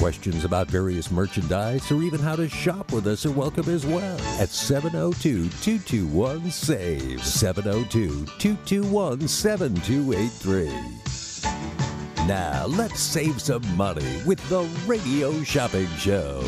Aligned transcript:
Questions 0.00 0.46
about 0.46 0.68
various 0.68 1.10
merchandise 1.10 1.92
or 1.92 2.02
even 2.02 2.20
how 2.20 2.34
to 2.34 2.48
shop 2.48 2.90
with 2.90 3.06
us 3.06 3.26
are 3.26 3.32
welcome 3.32 3.68
as 3.68 3.84
well 3.84 4.18
at 4.40 4.48
702 4.48 5.50
221 5.60 6.50
SAVE. 6.50 7.22
702 7.22 8.24
221 8.38 9.28
7283. 9.28 12.26
Now, 12.26 12.64
let's 12.66 12.98
save 12.98 13.42
some 13.42 13.60
money 13.76 14.22
with 14.24 14.40
the 14.48 14.62
Radio 14.86 15.42
Shopping 15.42 15.86
Show. 15.98 16.42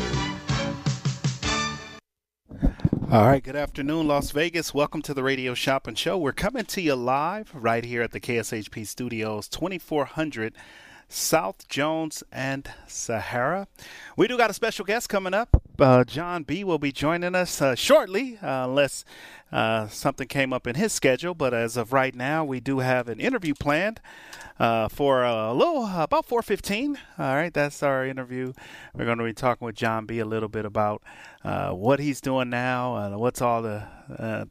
All 3.11 3.27
right, 3.27 3.43
good 3.43 3.55
afternoon, 3.55 4.07
Las 4.07 4.31
Vegas. 4.31 4.73
Welcome 4.73 5.03
to 5.03 5.13
the 5.13 5.21
Radio 5.21 5.53
Shopping 5.53 5.93
Show. 5.93 6.17
We're 6.17 6.31
coming 6.31 6.65
to 6.65 6.81
you 6.81 6.95
live 6.95 7.51
right 7.53 7.85
here 7.85 8.01
at 8.01 8.13
the 8.13 8.19
KSHP 8.19 8.87
Studios, 8.87 9.47
2400 9.47 10.55
South 11.13 11.67
Jones 11.67 12.23
and 12.31 12.67
Sahara. 12.87 13.67
We 14.17 14.27
do 14.27 14.35
got 14.35 14.49
a 14.49 14.53
special 14.53 14.83
guest 14.83 15.09
coming 15.09 15.33
up. 15.33 15.61
Uh, 15.79 16.03
Jon 16.03 16.41
B 16.41 16.63
will 16.63 16.79
be 16.79 16.91
joining 16.91 17.35
us 17.35 17.61
uh, 17.61 17.75
shortly, 17.75 18.39
uh, 18.41 18.65
unless 18.65 19.05
uh, 19.51 19.87
something 19.89 20.27
came 20.27 20.51
up 20.51 20.65
in 20.65 20.73
his 20.73 20.91
schedule. 20.91 21.35
But 21.35 21.53
as 21.53 21.77
of 21.77 21.93
right 21.93 22.15
now, 22.15 22.43
we 22.43 22.59
do 22.59 22.79
have 22.79 23.07
an 23.07 23.19
interview 23.19 23.53
planned 23.53 24.01
uh, 24.59 24.87
for 24.87 25.23
a 25.23 25.53
little 25.53 25.85
about 25.85 26.27
4:15. 26.27 26.97
All 27.19 27.35
right, 27.35 27.53
that's 27.53 27.83
our 27.83 28.05
interview. 28.07 28.53
We're 28.95 29.05
going 29.05 29.19
to 29.19 29.23
be 29.23 29.33
talking 29.33 29.65
with 29.65 29.75
Jon 29.75 30.07
B 30.07 30.17
a 30.17 30.25
little 30.25 30.49
bit 30.49 30.65
about 30.65 31.03
uh, 31.43 31.71
what 31.71 31.99
he's 31.99 32.21
doing 32.21 32.49
now, 32.49 32.95
uh, 32.95 33.17
what's 33.17 33.41
all 33.41 33.61
the 33.61 33.83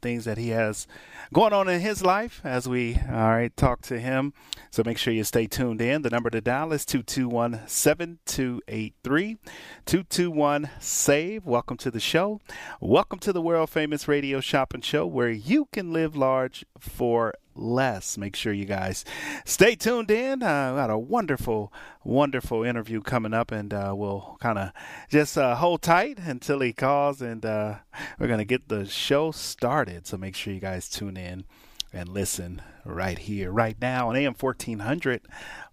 things 0.01 0.23
that 0.25 0.37
he 0.37 0.49
has 0.49 0.87
going 1.33 1.51
on 1.51 1.67
in 1.67 1.81
his 1.81 2.01
life 2.03 2.39
as 2.43 2.69
we 2.69 2.95
all 3.09 3.31
right 3.31 3.57
talk 3.57 3.81
to 3.81 3.99
him. 3.99 4.33
So 4.69 4.83
make 4.85 4.99
sure 4.99 5.11
you 5.11 5.23
stay 5.23 5.47
tuned 5.47 5.81
in. 5.81 6.03
The 6.03 6.11
number 6.11 6.29
to 6.29 6.41
dial 6.41 6.71
is 6.71 6.85
221-7283 6.85 9.37
221 9.85 10.69
save. 10.79 11.43
Welcome 11.45 11.77
to 11.77 11.89
the 11.89 11.99
show. 11.99 12.39
Welcome 12.79 13.17
to 13.19 13.33
the 13.33 13.41
world 13.41 13.71
famous 13.71 14.07
radio 14.07 14.41
shopping 14.41 14.81
show 14.81 15.07
where 15.07 15.31
you 15.31 15.67
can 15.73 15.91
live 15.91 16.15
large 16.15 16.63
for 16.77 17.33
less. 17.55 18.17
Make 18.17 18.35
sure 18.35 18.53
you 18.53 18.65
guys 18.65 19.05
stay 19.45 19.75
tuned 19.75 20.11
in. 20.11 20.43
Uh, 20.43 20.75
got 20.75 20.89
a 20.89 20.97
wonderful, 20.97 21.71
wonderful 22.03 22.63
interview 22.63 23.01
coming 23.01 23.33
up, 23.33 23.51
and 23.51 23.73
uh, 23.73 23.93
we'll 23.95 24.37
kind 24.39 24.57
of 24.57 24.71
just 25.09 25.37
uh, 25.37 25.55
hold 25.55 25.81
tight 25.81 26.19
until 26.19 26.59
he 26.59 26.73
calls, 26.73 27.21
and 27.21 27.45
uh, 27.45 27.75
we're 28.19 28.27
going 28.27 28.39
to 28.39 28.45
get 28.45 28.69
the 28.69 28.85
show 28.85 29.31
started. 29.31 30.07
So 30.07 30.17
make 30.17 30.35
sure 30.35 30.53
you 30.53 30.59
guys 30.59 30.89
tune 30.89 31.17
in 31.17 31.45
and 31.91 32.09
listen 32.09 32.61
right 32.85 33.19
here, 33.19 33.51
right 33.51 33.77
now 33.79 34.09
on 34.09 34.15
AM 34.15 34.33
1400 34.33 35.21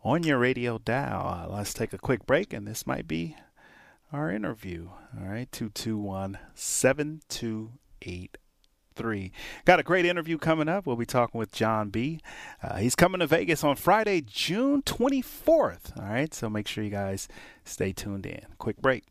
on 0.05 0.23
your 0.23 0.39
radio 0.39 0.79
dial. 0.79 1.27
Uh, 1.27 1.57
let's 1.57 1.73
take 1.73 1.93
a 1.93 1.99
quick 1.99 2.27
break, 2.27 2.53
and 2.53 2.67
this 2.67 2.87
might 2.87 3.09
be 3.09 3.37
our 4.13 4.31
interview. 4.31 4.91
All 5.19 5.27
right, 5.29 5.51
221 5.51 6.39
7288 6.55 8.39
three. 9.01 9.33
Got 9.65 9.81
a 9.81 9.83
great 9.83 10.05
interview 10.05 10.37
coming 10.37 10.69
up. 10.69 10.85
We'll 10.85 10.97
be 10.97 11.07
talking 11.07 11.39
with 11.39 11.53
Jon 11.53 11.89
B. 11.89 12.21
Uh, 12.63 12.77
he's 12.77 12.95
coming 12.95 13.21
to 13.21 13.27
Vegas 13.27 13.65
on 13.65 13.77
Friday, 13.77 14.21
June 14.21 14.83
24th. 14.83 15.99
All 15.99 16.05
right, 16.05 16.35
so 16.35 16.51
make 16.51 16.69
sure 16.69 16.85
you 16.85 16.91
guys 16.91 17.27
stay 17.65 17.93
tuned 17.93 18.27
in. 18.27 18.45
Quick 18.59 18.77
break. 18.77 19.05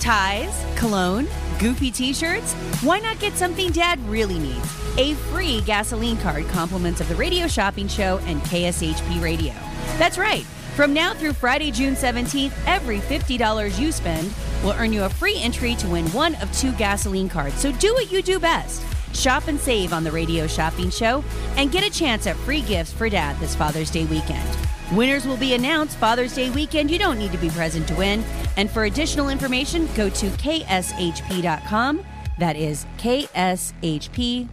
Ties, 0.00 0.64
cologne, 0.76 1.28
goofy 1.60 1.90
t 1.90 2.12
shirts? 2.14 2.54
Why 2.82 2.98
not 2.98 3.20
get 3.20 3.34
something 3.34 3.70
dad 3.70 4.00
really 4.08 4.38
needs? 4.38 4.80
A 4.96 5.14
free 5.30 5.60
gasoline 5.60 6.16
card 6.16 6.48
compliments 6.48 7.00
of 7.00 7.08
the 7.08 7.14
radio 7.14 7.46
shopping 7.46 7.88
show 7.88 8.18
and 8.24 8.40
KSHP 8.42 9.22
radio. 9.22 9.52
That's 9.98 10.18
right. 10.18 10.44
From 10.74 10.94
now 10.94 11.12
through 11.12 11.34
Friday, 11.34 11.70
June 11.70 11.94
17th, 11.94 12.52
every 12.66 13.00
$50 13.00 13.78
you 13.78 13.92
spend 13.92 14.32
will 14.64 14.72
earn 14.72 14.90
you 14.92 15.04
a 15.04 15.08
free 15.08 15.36
entry 15.38 15.74
to 15.74 15.86
win 15.86 16.06
one 16.12 16.34
of 16.36 16.50
two 16.56 16.72
gasoline 16.72 17.28
cards. 17.28 17.56
So 17.56 17.72
do 17.72 17.92
what 17.92 18.10
you 18.10 18.22
do 18.22 18.40
best. 18.40 18.82
Shop 19.14 19.48
and 19.48 19.60
save 19.60 19.92
on 19.92 20.02
the 20.02 20.10
Radio 20.10 20.46
Shopping 20.46 20.88
Show 20.88 21.22
and 21.56 21.70
get 21.70 21.84
a 21.86 21.90
chance 21.90 22.26
at 22.26 22.36
free 22.36 22.62
gifts 22.62 22.90
for 22.90 23.10
dad 23.10 23.38
this 23.38 23.54
Father's 23.54 23.90
Day 23.90 24.06
weekend. 24.06 24.48
Winners 24.92 25.26
will 25.26 25.36
be 25.36 25.52
announced 25.52 25.98
Father's 25.98 26.34
Day 26.34 26.48
weekend. 26.48 26.90
You 26.90 26.98
don't 26.98 27.18
need 27.18 27.32
to 27.32 27.38
be 27.38 27.50
present 27.50 27.86
to 27.88 27.94
win. 27.94 28.24
And 28.56 28.70
for 28.70 28.84
additional 28.84 29.28
information, 29.28 29.86
go 29.94 30.08
to 30.08 30.26
kshp.com. 30.30 32.02
That 32.38 32.56
is 32.56 32.86
kshp.com. 32.96 34.48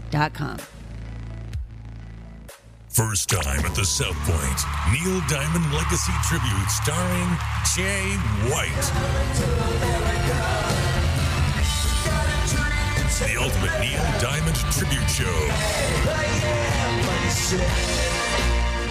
First 2.90 3.30
time 3.30 3.64
at 3.66 3.76
the 3.76 3.86
South 3.86 4.18
Point. 4.26 4.60
Neil 4.92 5.22
Diamond 5.30 5.72
Legacy 5.72 6.12
Tribute 6.24 6.70
starring 6.70 7.38
Jay 7.76 8.18
White. 8.50 8.92
The 13.20 13.36
ultimate 13.38 13.80
Neil 13.80 14.02
Diamond 14.20 14.56
Tribute 14.74 15.08
Show. 15.08 15.50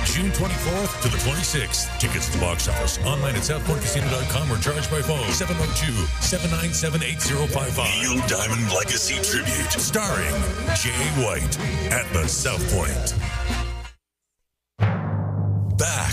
June 0.07 0.31
24th 0.31 1.03
to 1.03 1.09
the 1.09 1.17
26th. 1.19 1.89
Tickets 1.99 2.29
at 2.29 2.35
the 2.35 2.41
box 2.41 2.69
office. 2.69 2.99
Online 3.05 3.35
at 3.35 3.43
southpointcasino.com 3.43 4.53
or 4.53 4.59
charged 4.59 4.89
by 4.91 5.03
phone 5.03 5.27
702-797-8055. 5.27 8.01
Neil 8.01 8.21
Diamond 8.29 8.73
Legacy 8.73 9.17
Tribute 9.23 9.73
starring 9.73 10.35
Jay 10.77 11.09
White 11.23 11.59
at 11.93 12.07
the 12.13 12.27
South 12.29 12.65
Point. 12.73 13.15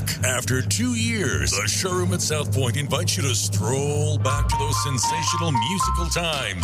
Back 0.05 0.23
after 0.25 0.61
two 0.61 0.93
years, 0.93 1.49
the 1.51 1.67
showroom 1.67 2.13
at 2.13 2.21
South 2.21 2.53
Point 2.53 2.77
invites 2.77 3.17
you 3.17 3.23
to 3.23 3.33
stroll 3.33 4.19
back 4.19 4.47
to 4.47 4.55
those 4.57 4.83
sensational 4.83 5.51
musical 5.51 6.05
times 6.07 6.63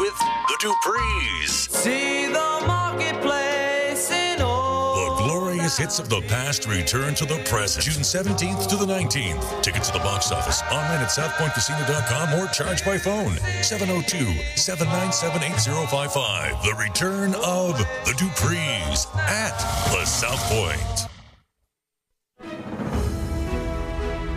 with 0.00 0.18
the 0.18 0.58
Duprees. 0.60 1.70
See 1.70 2.26
the 2.26 2.62
marketplace 2.66 4.10
in 4.10 4.42
all. 4.42 5.16
The 5.16 5.22
glorious 5.24 5.78
hits 5.78 5.98
of 5.98 6.10
the 6.10 6.20
past 6.22 6.66
return 6.66 7.14
to 7.14 7.24
the 7.24 7.38
present. 7.44 7.84
June 7.84 8.02
17th 8.02 8.66
to 8.68 8.76
the 8.76 8.84
19th. 8.84 9.62
Tickets 9.62 9.88
at 9.88 9.94
the 9.94 10.00
box 10.00 10.30
office. 10.30 10.60
Online 10.70 11.00
at 11.00 11.08
southpointcasino.com 11.08 12.34
or 12.38 12.48
charged 12.48 12.84
by 12.84 12.98
phone. 12.98 13.32
702-797-8055. 13.62 16.62
The 16.62 16.74
return 16.74 17.34
of 17.36 17.78
the 17.78 18.14
Duprees 18.18 19.06
at 19.16 19.56
the 19.90 20.04
South 20.04 20.42
Point. 20.50 21.08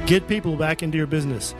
Get 0.07 0.25
people 0.29 0.55
back 0.55 0.83
into 0.83 0.97
your 0.97 1.05
business. 1.05 1.53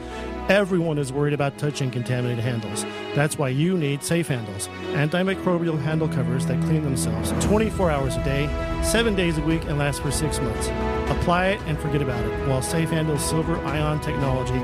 Everyone 0.48 0.98
is 0.98 1.12
worried 1.12 1.34
about 1.34 1.58
touching 1.58 1.92
contaminated 1.92 2.42
handles. 2.42 2.86
That's 3.14 3.38
why 3.38 3.50
you 3.50 3.78
need 3.78 4.02
Safe 4.02 4.30
Handles, 4.30 4.70
antimicrobial 4.94 5.78
handle 5.78 6.08
covers 6.08 6.46
that 6.46 6.64
clean 6.64 6.82
themselves 6.82 7.34
24 7.46 7.92
hours 7.92 8.16
a 8.16 8.24
day, 8.24 8.48
7 8.84 9.16
days 9.16 9.38
a 9.38 9.42
week, 9.42 9.66
and 9.66 9.78
last 9.78 10.02
for 10.02 10.12
6 10.12 10.40
months. 10.40 10.70
Apply 11.12 11.48
it 11.48 11.62
and 11.66 11.78
forget 11.78 12.02
about 12.02 12.24
it, 12.24 12.48
while 12.48 12.62
Safe 12.62 12.90
Handles 12.90 13.22
Silver 13.22 13.58
Ion 13.66 14.00
technology 14.00 14.62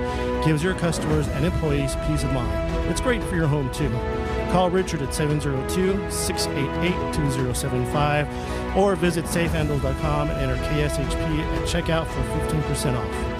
gives 0.47 0.63
your 0.63 0.75
customers 0.75 1.27
and 1.27 1.43
employees 1.43 1.97
peace 2.07 2.23
of 2.23 2.31
mind. 2.31 2.89
It's 2.89 3.01
great 3.01 3.21
for 3.23 3.35
your 3.35 3.47
home 3.47 3.69
too. 3.73 3.91
Call 4.53 4.69
Richard 4.69 5.01
at 5.01 5.13
702 5.13 6.09
688 6.09 7.13
2075 7.13 8.77
or 8.77 8.95
visit 8.95 9.25
safehandles.com 9.25 10.29
and 10.29 10.39
enter 10.39 10.55
KSHP 10.67 11.39
at 11.39 11.67
checkout 11.67 12.07
for 12.07 12.21
15% 12.47 12.95
off. 12.97 13.32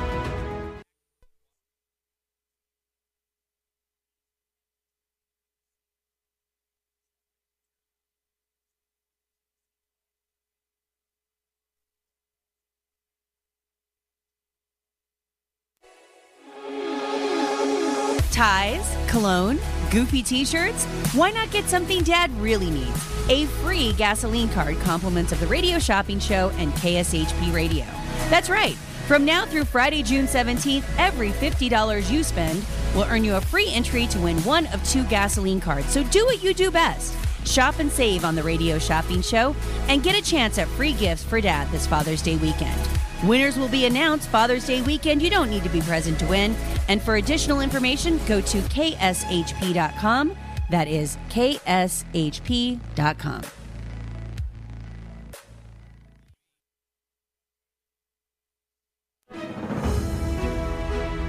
Cologne, 19.07 19.59
goofy 19.91 20.23
t 20.23 20.45
shirts? 20.45 20.85
Why 21.13 21.31
not 21.31 21.51
get 21.51 21.65
something 21.65 22.01
dad 22.01 22.31
really 22.39 22.69
needs? 22.69 23.29
A 23.29 23.45
free 23.61 23.91
gasoline 23.93 24.47
card 24.49 24.79
compliments 24.79 25.33
of 25.33 25.39
the 25.41 25.47
radio 25.47 25.79
shopping 25.79 26.17
show 26.17 26.49
and 26.55 26.71
KSHP 26.73 27.53
radio. 27.53 27.85
That's 28.29 28.49
right. 28.49 28.75
From 29.05 29.25
now 29.25 29.45
through 29.45 29.65
Friday, 29.65 30.01
June 30.01 30.27
17th, 30.27 30.85
every 30.97 31.31
$50 31.31 32.09
you 32.09 32.23
spend 32.23 32.63
will 32.95 33.03
earn 33.03 33.25
you 33.25 33.35
a 33.35 33.41
free 33.41 33.67
entry 33.69 34.07
to 34.07 34.19
win 34.19 34.37
one 34.43 34.67
of 34.67 34.81
two 34.87 35.03
gasoline 35.05 35.59
cards. 35.59 35.87
So 35.89 36.01
do 36.05 36.25
what 36.25 36.41
you 36.41 36.53
do 36.53 36.71
best. 36.71 37.13
Shop 37.45 37.79
and 37.79 37.91
save 37.91 38.23
on 38.23 38.33
the 38.33 38.43
radio 38.43 38.79
shopping 38.79 39.21
show 39.21 39.53
and 39.89 40.03
get 40.03 40.15
a 40.15 40.23
chance 40.23 40.57
at 40.57 40.69
free 40.69 40.93
gifts 40.93 41.23
for 41.23 41.41
dad 41.41 41.69
this 41.71 41.85
Father's 41.85 42.21
Day 42.21 42.37
weekend. 42.37 42.79
Winners 43.23 43.57
will 43.57 43.69
be 43.69 43.85
announced 43.85 44.29
Father's 44.29 44.65
Day 44.65 44.81
weekend. 44.81 45.21
You 45.21 45.29
don't 45.29 45.49
need 45.49 45.63
to 45.63 45.69
be 45.69 45.81
present 45.81 46.19
to 46.19 46.27
win. 46.27 46.55
And 46.89 47.01
for 47.01 47.15
additional 47.15 47.61
information, 47.61 48.19
go 48.27 48.41
to 48.41 48.57
kshp.com. 48.59 50.35
That 50.69 50.87
is 50.87 51.17
kshp.com. 51.29 52.81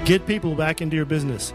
Get 0.04 0.26
people 0.26 0.54
back 0.54 0.82
into 0.82 0.96
your 0.96 1.06
business. 1.06 1.54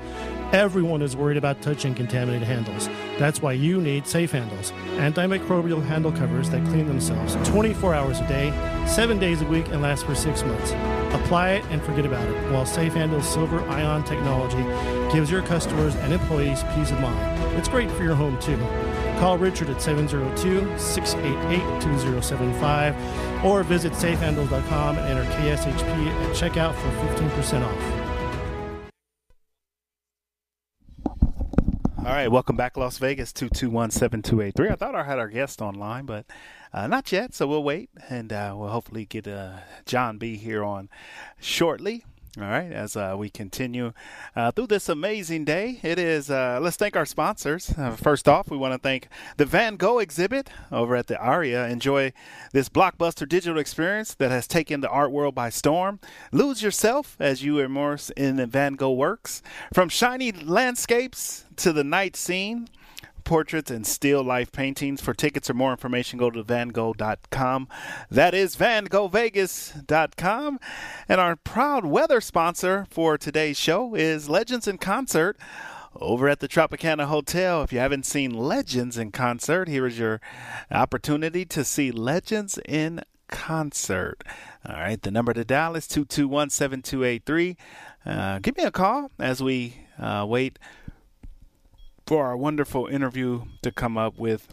Everyone 0.51 1.03
is 1.03 1.15
worried 1.15 1.37
about 1.37 1.61
touching 1.61 1.93
contaminated 1.93 2.47
handles. 2.47 2.89
That's 3.19 3.39
why 3.39 3.51
you 3.51 3.79
need 3.79 4.07
safe 4.07 4.31
handles. 4.31 4.71
Antimicrobial 4.95 5.85
handle 5.85 6.11
covers 6.11 6.49
that 6.49 6.65
clean 6.69 6.87
themselves 6.87 7.35
24 7.47 7.93
hours 7.93 8.19
a 8.19 8.27
day, 8.27 8.51
7 8.87 9.19
days 9.19 9.43
a 9.43 9.45
week, 9.45 9.67
and 9.67 9.83
last 9.83 10.07
for 10.07 10.15
6 10.15 10.43
months. 10.43 10.71
Apply 11.13 11.51
it 11.51 11.65
and 11.69 11.83
forget 11.83 12.03
about 12.03 12.27
it, 12.27 12.51
while 12.51 12.65
Safe 12.65 12.93
Handle's 12.93 13.31
silver 13.31 13.59
ion 13.69 14.03
technology 14.05 14.63
gives 15.13 15.29
your 15.29 15.43
customers 15.43 15.95
and 15.97 16.13
employees 16.13 16.63
peace 16.73 16.89
of 16.89 16.99
mind. 16.99 17.55
It's 17.55 17.69
great 17.69 17.91
for 17.91 18.01
your 18.01 18.15
home 18.15 18.39
too. 18.39 18.57
Call 19.19 19.37
Richard 19.37 19.69
at 19.69 19.83
702 19.83 20.79
688 20.79 21.59
2075 21.79 23.45
or 23.45 23.61
visit 23.61 23.93
safehandles.com 23.93 24.97
and 24.97 25.07
enter 25.07 25.31
KSHP 25.33 26.07
at 26.07 26.35
checkout 26.35 26.73
for 26.73 26.89
15% 27.13 27.63
off. 27.63 28.08
All 32.09 32.15
right, 32.15 32.31
welcome 32.31 32.55
back, 32.55 32.75
Las 32.75 32.97
Vegas, 32.97 33.31
221-7283. 33.33 34.71
I 34.71 34.75
thought 34.75 34.95
I 34.95 35.03
had 35.03 35.19
our 35.19 35.27
guest 35.27 35.61
online, 35.61 36.07
but 36.07 36.25
uh, 36.73 36.87
not 36.87 37.11
yet, 37.11 37.35
so 37.35 37.45
we'll 37.45 37.61
wait, 37.61 37.91
and 38.09 38.33
uh, 38.33 38.55
we'll 38.57 38.69
hopefully 38.69 39.05
get 39.05 39.27
uh, 39.27 39.57
Jon 39.85 40.17
B. 40.17 40.35
here 40.35 40.63
on 40.63 40.89
shortly. 41.39 42.05
All 42.37 42.43
right, 42.43 42.71
as 42.71 42.95
uh, 42.95 43.15
we 43.17 43.31
continue 43.31 43.91
uh, 44.35 44.51
through 44.51 44.67
this 44.67 44.87
amazing 44.87 45.45
day, 45.45 45.79
it 45.81 45.97
is. 45.97 46.29
Uh, 46.29 46.59
let's 46.61 46.77
thank 46.77 46.95
our 46.95 47.05
sponsors. 47.05 47.73
Uh, 47.75 47.95
first 47.95 48.27
off, 48.27 48.51
we 48.51 48.57
want 48.57 48.71
to 48.71 48.77
thank 48.77 49.07
the 49.37 49.45
Van 49.45 49.77
Gogh 49.77 49.97
exhibit 49.97 50.47
over 50.71 50.95
at 50.95 51.07
the 51.07 51.17
Aria. 51.17 51.67
Enjoy 51.67 52.13
this 52.53 52.69
blockbuster 52.69 53.27
digital 53.27 53.57
experience 53.57 54.13
that 54.13 54.29
has 54.29 54.47
taken 54.47 54.81
the 54.81 54.89
art 54.89 55.11
world 55.11 55.33
by 55.33 55.49
storm. 55.49 55.99
Lose 56.31 56.61
yourself 56.61 57.17
as 57.19 57.43
you 57.43 57.57
immerse 57.57 58.11
in 58.11 58.35
the 58.35 58.45
Van 58.45 58.75
Gogh 58.75 58.93
works, 58.93 59.41
from 59.73 59.89
shiny 59.89 60.31
landscapes 60.31 61.45
to 61.55 61.73
the 61.73 61.83
night 61.83 62.15
scene 62.15 62.69
portraits 63.29 63.69
and 63.69 63.85
still 63.85 64.23
life 64.23 64.51
paintings. 64.51 65.01
For 65.01 65.13
tickets 65.13 65.51
or 65.51 65.53
more 65.53 65.69
information, 65.69 66.17
go 66.17 66.31
to 66.31 66.43
vangogh.com. 66.43 67.67
That 68.09 68.33
is 68.33 68.55
vangovegas.com. 68.55 70.59
And 71.07 71.21
our 71.21 71.35
proud 71.35 71.85
weather 71.85 72.21
sponsor 72.21 72.87
for 72.89 73.19
today's 73.19 73.59
show 73.59 73.93
is 73.93 74.29
Legends 74.29 74.67
in 74.67 74.79
Concert 74.79 75.37
over 75.95 76.27
at 76.27 76.39
the 76.39 76.47
Tropicana 76.47 77.05
Hotel. 77.05 77.61
If 77.61 77.71
you 77.71 77.77
haven't 77.77 78.07
seen 78.07 78.33
Legends 78.33 78.97
in 78.97 79.11
Concert, 79.11 79.67
here 79.67 79.85
is 79.85 79.99
your 79.99 80.19
opportunity 80.71 81.45
to 81.45 81.63
see 81.63 81.91
Legends 81.91 82.57
in 82.65 83.01
Concert. 83.27 84.23
All 84.67 84.75
right, 84.75 84.99
the 84.99 85.11
number 85.11 85.33
to 85.33 85.45
dial 85.45 85.75
is 85.75 85.87
221 85.87 86.49
7283. 86.49 87.57
Uh, 88.07 88.39
give 88.39 88.57
me 88.57 88.63
a 88.63 88.71
call 88.71 89.11
as 89.19 89.43
we 89.43 89.75
uh, 89.99 90.25
wait 90.27 90.57
for 92.09 92.25
our 92.25 92.35
wonderful 92.35 92.87
interview 92.87 93.43
to 93.61 93.71
come 93.71 93.95
up 93.95 94.17
with 94.17 94.47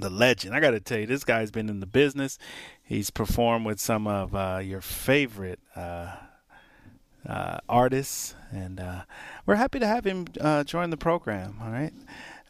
the 0.00 0.08
legend. 0.08 0.54
I 0.54 0.60
got 0.60 0.70
to 0.70 0.80
tell 0.80 1.00
you, 1.00 1.06
this 1.06 1.22
guy's 1.22 1.50
been 1.50 1.68
in 1.68 1.80
the 1.80 1.86
business. 1.86 2.38
He's 2.82 3.10
performed 3.10 3.66
with 3.66 3.78
some 3.78 4.06
of 4.06 4.34
uh, 4.34 4.62
your 4.64 4.80
favorite 4.80 5.60
uh, 5.76 6.16
uh, 7.28 7.58
artists, 7.68 8.34
and 8.50 8.80
uh, 8.80 9.02
we're 9.44 9.56
happy 9.56 9.78
to 9.78 9.86
have 9.86 10.06
him 10.06 10.24
uh, 10.40 10.64
join 10.64 10.88
the 10.88 10.96
program. 10.96 11.58
All 11.62 11.70
right. 11.70 11.92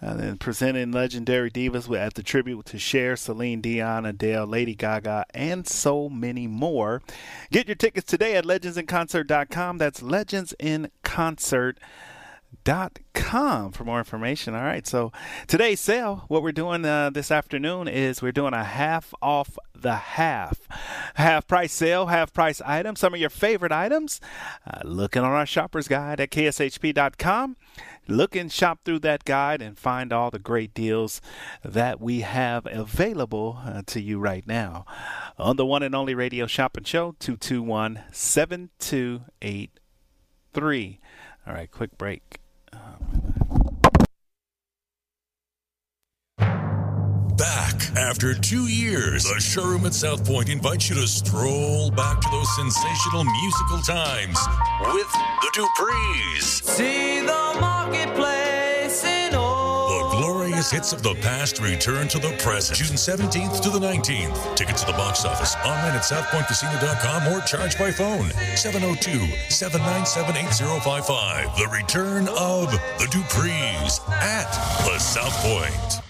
Uh, 0.01 0.19
and 0.21 0.39
presenting 0.39 0.93
legendary 0.93 1.51
divas 1.51 1.93
at 1.99 2.15
the 2.15 2.23
tribute 2.23 2.67
to 2.67 2.79
Cher, 2.79 3.17
Celine 3.17 3.61
Dion, 3.61 4.07
Adele, 4.07 4.47
Lady 4.47 4.77
Gaga, 4.77 5.25
and 5.35 5.67
so 5.67 6.09
many 6.09 6.47
more. 6.47 7.03
Get 7.51 7.67
your 7.67 7.75
tickets 7.75 8.09
today 8.09 8.37
at 8.37 8.45
legendsinconcert.com. 8.45 9.79
That's 9.79 9.99
legendsinconcert.com 9.99 11.75
dot 12.63 12.99
com 13.15 13.73
for 13.73 13.85
more 13.85 13.99
information. 13.99 14.55
All 14.55 14.63
right, 14.63 14.87
so 14.87 15.13
today's 15.47 15.81
sale, 15.81 16.25
what 16.29 16.43
we're 16.43 16.53
doing 16.53 16.85
uh, 16.85 17.11
this 17.11 17.31
afternoon 17.31 17.89
is 17.89 18.23
we're 18.23 18.33
doing 18.33 18.55
a 18.55 18.65
half 18.65 19.13
off 19.21 19.59
the 19.75 19.95
half, 19.95 20.69
half 21.15 21.47
price 21.47 21.73
sale, 21.73 22.07
half 22.07 22.33
price 22.33 22.61
items. 22.63 23.01
Some 23.01 23.15
of 23.15 23.21
your 23.21 23.31
favorite 23.31 23.73
items. 23.73 24.21
Uh, 24.67 24.81
looking 24.85 25.23
on 25.23 25.33
our 25.33 25.47
shopper's 25.47 25.89
guide 25.89 26.21
at 26.21 26.31
kshp.com. 26.31 27.57
Look 28.07 28.37
and 28.37 28.53
shop 28.53 28.81
through 28.85 28.99
that 29.01 29.25
guide 29.25 29.63
and 29.63 29.79
find 29.79 30.13
all 30.13 30.31
the 30.31 30.39
great 30.39 30.75
deals 30.75 31.23
that 31.63 32.01
we 32.01 32.21
have 32.21 32.67
available 32.71 33.59
uh, 33.65 33.81
to 33.87 34.01
you 34.01 34.19
right 34.19 34.47
now 34.47 34.85
on 35.39 35.57
the 35.57 35.65
one 35.65 35.83
and 35.83 35.95
only 35.95 36.15
radio 36.15 36.47
shopping 36.47 36.85
show 36.85 37.17
221 37.19 38.03
7283. 38.13 41.01
All 41.47 41.55
right, 41.55 41.71
quick 41.71 41.97
break. 41.97 42.44
Back 47.37 47.97
after 47.97 48.33
two 48.33 48.69
years, 48.69 49.25
the 49.25 49.41
showroom 49.41 49.87
at 49.87 49.95
South 49.95 50.25
Point 50.25 50.49
invites 50.49 50.89
you 50.89 50.95
to 50.95 51.09
stroll 51.09 51.91
back 51.91 52.21
to 52.21 52.29
those 52.31 52.55
sensational 52.55 53.25
musical 53.25 53.79
times 53.79 54.39
with 54.93 55.11
the 55.11 55.51
Duprees. 55.53 56.63
See 56.63 57.21
the 57.21 57.59
marketplace 57.61 59.03
in 59.05 59.35
all. 59.35 60.11
The 60.11 60.17
glorious 60.17 60.71
hits 60.71 60.93
of 60.93 61.03
the 61.03 61.15
past 61.17 61.61
return 61.61 62.07
to 62.09 62.21
the 62.21 62.37
present. 62.39 62.79
June 62.79 62.97
17th 62.97 63.61
to 63.63 63.71
the 63.71 63.81
19th. 63.81 64.55
Tickets 64.55 64.83
to 64.83 64.93
the 64.93 64.97
box 64.97 65.25
office 65.25 65.57
online 65.65 65.97
at 65.97 66.03
southpointcasino.com 66.03 67.33
or 67.33 67.41
charge 67.41 67.77
by 67.77 67.91
phone 67.91 68.31
702 68.55 69.11
797 69.51 70.37
8055. 70.37 71.57
The 71.57 71.69
return 71.69 72.29
of 72.29 72.71
the 72.71 73.09
Duprees 73.11 73.99
at 74.09 74.53
the 74.85 75.01
South 75.01 75.35
Point. 75.43 76.04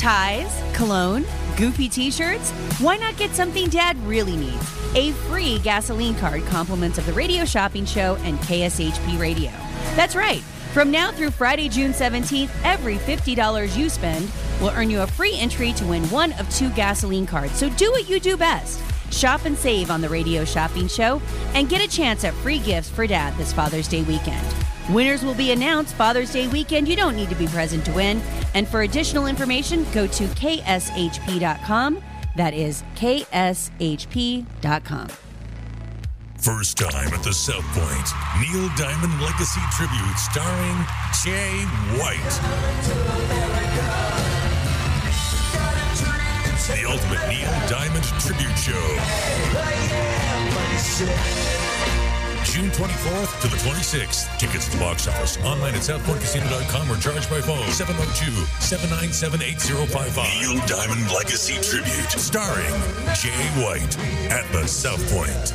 Ties, 0.00 0.62
cologne, 0.74 1.26
goofy 1.58 1.86
t 1.86 2.10
shirts? 2.10 2.52
Why 2.80 2.96
not 2.96 3.18
get 3.18 3.32
something 3.32 3.68
dad 3.68 3.98
really 4.06 4.34
needs? 4.34 4.94
A 4.94 5.12
free 5.28 5.58
gasoline 5.58 6.14
card 6.14 6.42
compliments 6.46 6.96
of 6.96 7.04
the 7.04 7.12
radio 7.12 7.44
shopping 7.44 7.84
show 7.84 8.16
and 8.22 8.38
KSHP 8.38 9.20
radio. 9.20 9.50
That's 9.96 10.16
right. 10.16 10.40
From 10.72 10.90
now 10.90 11.12
through 11.12 11.32
Friday, 11.32 11.68
June 11.68 11.92
17th, 11.92 12.48
every 12.64 12.96
$50 12.96 13.76
you 13.76 13.90
spend 13.90 14.30
will 14.58 14.70
earn 14.70 14.88
you 14.88 15.02
a 15.02 15.06
free 15.06 15.36
entry 15.36 15.74
to 15.74 15.84
win 15.84 16.02
one 16.04 16.32
of 16.38 16.48
two 16.48 16.70
gasoline 16.70 17.26
cards. 17.26 17.52
So 17.56 17.68
do 17.68 17.90
what 17.90 18.08
you 18.08 18.20
do 18.20 18.38
best. 18.38 18.80
Shop 19.12 19.44
and 19.44 19.58
save 19.58 19.90
on 19.90 20.00
the 20.00 20.08
radio 20.08 20.46
shopping 20.46 20.88
show 20.88 21.20
and 21.52 21.68
get 21.68 21.84
a 21.86 21.94
chance 21.94 22.24
at 22.24 22.32
free 22.36 22.60
gifts 22.60 22.88
for 22.88 23.06
dad 23.06 23.36
this 23.36 23.52
Father's 23.52 23.86
Day 23.86 24.02
weekend. 24.04 24.46
Winners 24.92 25.24
will 25.24 25.34
be 25.34 25.52
announced 25.52 25.94
Father's 25.94 26.32
Day 26.32 26.48
weekend. 26.48 26.88
You 26.88 26.96
don't 26.96 27.14
need 27.14 27.28
to 27.28 27.36
be 27.36 27.46
present 27.46 27.84
to 27.84 27.92
win. 27.92 28.20
And 28.54 28.66
for 28.66 28.82
additional 28.82 29.26
information, 29.26 29.86
go 29.92 30.06
to 30.08 30.24
kshp.com. 30.24 32.02
That 32.36 32.54
is 32.54 32.82
kshp.com. 32.96 34.46
First 36.38 36.78
time 36.78 37.12
at 37.12 37.22
the 37.22 37.32
South 37.34 37.64
Point. 37.74 38.08
Neil 38.40 38.68
Diamond 38.76 39.20
Legacy 39.20 39.60
Tribute 39.72 40.16
starring 40.16 40.86
Jay 41.22 41.66
White. 42.00 42.40
The 46.66 46.84
ultimate 46.88 47.28
Neil 47.28 47.50
Diamond 47.68 48.04
tribute 48.20 48.56
show. 48.56 48.96
June 52.44 52.70
24th 52.70 53.40
to 53.42 53.48
the 53.48 53.56
26th. 53.56 54.38
Tickets 54.38 54.66
at 54.66 54.72
the 54.72 54.78
box 54.78 55.06
office, 55.08 55.36
online 55.44 55.74
at 55.74 55.82
southpointcasino.com 55.82 56.90
or 56.90 56.96
charged 56.96 57.28
by 57.30 57.40
phone 57.40 57.58
702-797-8055. 57.68 60.40
Neil 60.40 60.58
Diamond 60.66 61.10
Legacy 61.12 61.54
Tribute, 61.60 62.10
starring 62.10 62.72
Jay 63.14 63.30
White 63.62 63.96
at 64.30 64.50
the 64.52 64.66
South 64.66 65.06
Point. 65.12 65.54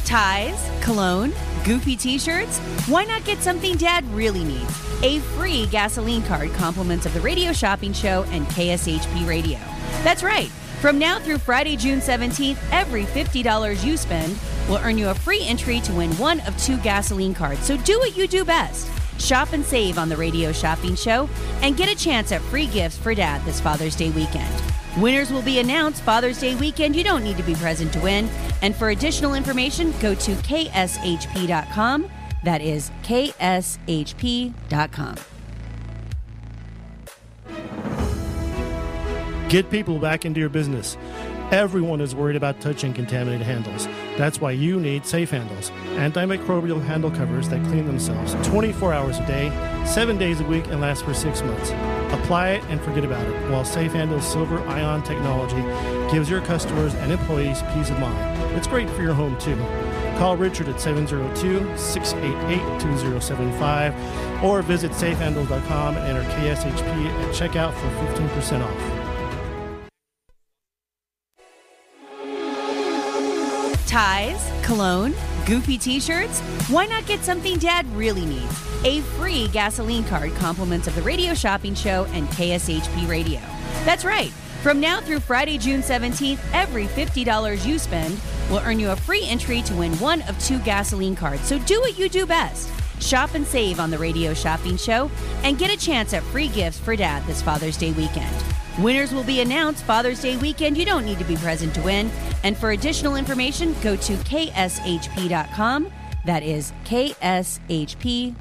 Ties, 0.04 0.68
cologne, 0.82 1.32
goofy 1.64 1.94
t 1.94 2.18
shirts? 2.18 2.58
Why 2.88 3.04
not 3.04 3.24
get 3.24 3.38
something 3.38 3.76
dad 3.76 4.04
really 4.12 4.42
needs? 4.42 5.04
A 5.04 5.20
free 5.36 5.66
gasoline 5.66 6.24
card 6.24 6.52
compliments 6.54 7.06
of 7.06 7.14
the 7.14 7.20
radio 7.20 7.52
shopping 7.52 7.92
show 7.92 8.24
and 8.30 8.46
KSHP 8.46 9.28
radio. 9.28 9.60
That's 10.02 10.24
right. 10.24 10.50
From 10.80 10.98
now 10.98 11.18
through 11.18 11.36
Friday, 11.36 11.76
June 11.76 12.00
17th, 12.00 12.56
every 12.72 13.04
$50 13.04 13.84
you 13.84 13.98
spend 13.98 14.34
will 14.66 14.78
earn 14.78 14.96
you 14.96 15.10
a 15.10 15.14
free 15.14 15.44
entry 15.44 15.78
to 15.80 15.92
win 15.92 16.10
one 16.12 16.40
of 16.40 16.56
two 16.56 16.78
gasoline 16.78 17.34
cards. 17.34 17.66
So 17.66 17.76
do 17.76 17.98
what 17.98 18.16
you 18.16 18.26
do 18.26 18.46
best. 18.46 18.88
Shop 19.20 19.52
and 19.52 19.62
save 19.62 19.98
on 19.98 20.08
the 20.08 20.16
radio 20.16 20.52
shopping 20.52 20.94
show 20.94 21.28
and 21.60 21.76
get 21.76 21.90
a 21.90 21.94
chance 21.94 22.32
at 22.32 22.40
free 22.40 22.66
gifts 22.66 22.96
for 22.96 23.14
dad 23.14 23.44
this 23.44 23.60
Father's 23.60 23.94
Day 23.94 24.08
weekend. 24.08 24.50
Winners 24.96 25.30
will 25.30 25.42
be 25.42 25.58
announced 25.58 26.02
Father's 26.02 26.40
Day 26.40 26.54
weekend. 26.54 26.96
You 26.96 27.04
don't 27.04 27.24
need 27.24 27.36
to 27.36 27.42
be 27.42 27.54
present 27.56 27.92
to 27.92 28.00
win. 28.00 28.30
And 28.62 28.74
for 28.74 28.88
additional 28.88 29.34
information, 29.34 29.92
go 30.00 30.14
to 30.14 30.32
kshp.com. 30.32 32.10
That 32.42 32.62
is 32.62 32.90
kshp.com. 33.02 34.54
Get 39.50 39.68
people 39.68 39.98
back 39.98 40.24
into 40.24 40.38
your 40.38 40.48
business. 40.48 40.96
Everyone 41.50 42.00
is 42.00 42.14
worried 42.14 42.36
about 42.36 42.60
touching 42.60 42.94
contaminated 42.94 43.44
handles. 43.44 43.88
That's 44.16 44.40
why 44.40 44.52
you 44.52 44.78
need 44.78 45.04
safe 45.04 45.32
handles. 45.32 45.72
Antimicrobial 45.96 46.80
handle 46.80 47.10
covers 47.10 47.48
that 47.48 47.60
clean 47.64 47.84
themselves 47.84 48.34
24 48.46 48.92
hours 48.92 49.18
a 49.18 49.26
day, 49.26 49.50
7 49.84 50.16
days 50.18 50.38
a 50.38 50.44
week, 50.44 50.68
and 50.68 50.80
last 50.80 51.04
for 51.04 51.12
6 51.12 51.42
months. 51.42 51.70
Apply 52.14 52.50
it 52.50 52.64
and 52.68 52.80
forget 52.80 53.04
about 53.04 53.26
it, 53.26 53.50
while 53.50 53.64
Safe 53.64 53.90
Handle's 53.90 54.24
silver 54.24 54.60
ion 54.68 55.02
technology 55.02 55.60
gives 56.14 56.30
your 56.30 56.42
customers 56.42 56.94
and 56.94 57.10
employees 57.10 57.60
peace 57.74 57.90
of 57.90 57.98
mind. 57.98 58.56
It's 58.56 58.68
great 58.68 58.88
for 58.90 59.02
your 59.02 59.14
home 59.14 59.36
too. 59.40 59.56
Call 60.16 60.36
Richard 60.36 60.68
at 60.68 60.80
702 60.80 61.76
688 61.76 62.80
2075 62.80 64.44
or 64.44 64.62
visit 64.62 64.92
safehandles.com 64.92 65.96
and 65.96 66.06
enter 66.06 66.22
KSHP 66.34 67.06
at 67.08 67.34
checkout 67.34 67.74
for 67.74 67.88
15% 68.14 68.62
off. 68.62 68.99
Ties, 73.90 74.52
cologne, 74.64 75.16
goofy 75.46 75.76
t 75.76 75.98
shirts? 75.98 76.38
Why 76.70 76.86
not 76.86 77.06
get 77.06 77.24
something 77.24 77.58
dad 77.58 77.84
really 77.96 78.24
needs? 78.24 78.84
A 78.84 79.00
free 79.18 79.48
gasoline 79.48 80.04
card 80.04 80.32
compliments 80.36 80.86
of 80.86 80.94
the 80.94 81.02
radio 81.02 81.34
shopping 81.34 81.74
show 81.74 82.04
and 82.12 82.28
KSHP 82.28 83.08
radio. 83.08 83.40
That's 83.84 84.04
right. 84.04 84.30
From 84.62 84.78
now 84.78 85.00
through 85.00 85.18
Friday, 85.18 85.58
June 85.58 85.80
17th, 85.82 86.38
every 86.52 86.86
$50 86.86 87.66
you 87.66 87.80
spend 87.80 88.16
will 88.48 88.60
earn 88.60 88.78
you 88.78 88.90
a 88.90 88.96
free 88.96 89.24
entry 89.26 89.60
to 89.62 89.74
win 89.74 89.92
one 89.94 90.22
of 90.28 90.38
two 90.38 90.60
gasoline 90.60 91.16
cards. 91.16 91.42
So 91.42 91.58
do 91.58 91.80
what 91.80 91.98
you 91.98 92.08
do 92.08 92.26
best. 92.26 92.70
Shop 93.02 93.34
and 93.34 93.44
save 93.44 93.80
on 93.80 93.90
the 93.90 93.98
radio 93.98 94.32
shopping 94.34 94.76
show 94.76 95.10
and 95.42 95.58
get 95.58 95.68
a 95.68 95.76
chance 95.76 96.14
at 96.14 96.22
free 96.22 96.46
gifts 96.46 96.78
for 96.78 96.94
dad 96.94 97.26
this 97.26 97.42
Father's 97.42 97.76
Day 97.76 97.90
weekend. 97.90 98.36
Winners 98.78 99.12
will 99.12 99.24
be 99.24 99.40
announced 99.40 99.84
Father's 99.84 100.22
Day 100.22 100.36
weekend. 100.36 100.76
You 100.76 100.84
don't 100.84 101.04
need 101.04 101.18
to 101.18 101.24
be 101.24 101.36
present 101.36 101.74
to 101.74 101.82
win. 101.82 102.10
And 102.44 102.56
for 102.56 102.70
additional 102.70 103.16
information, 103.16 103.74
go 103.82 103.96
to 103.96 104.12
kshp.com. 104.14 105.92
That 106.24 106.42
is 106.42 106.72
kshp.com. 106.84 108.36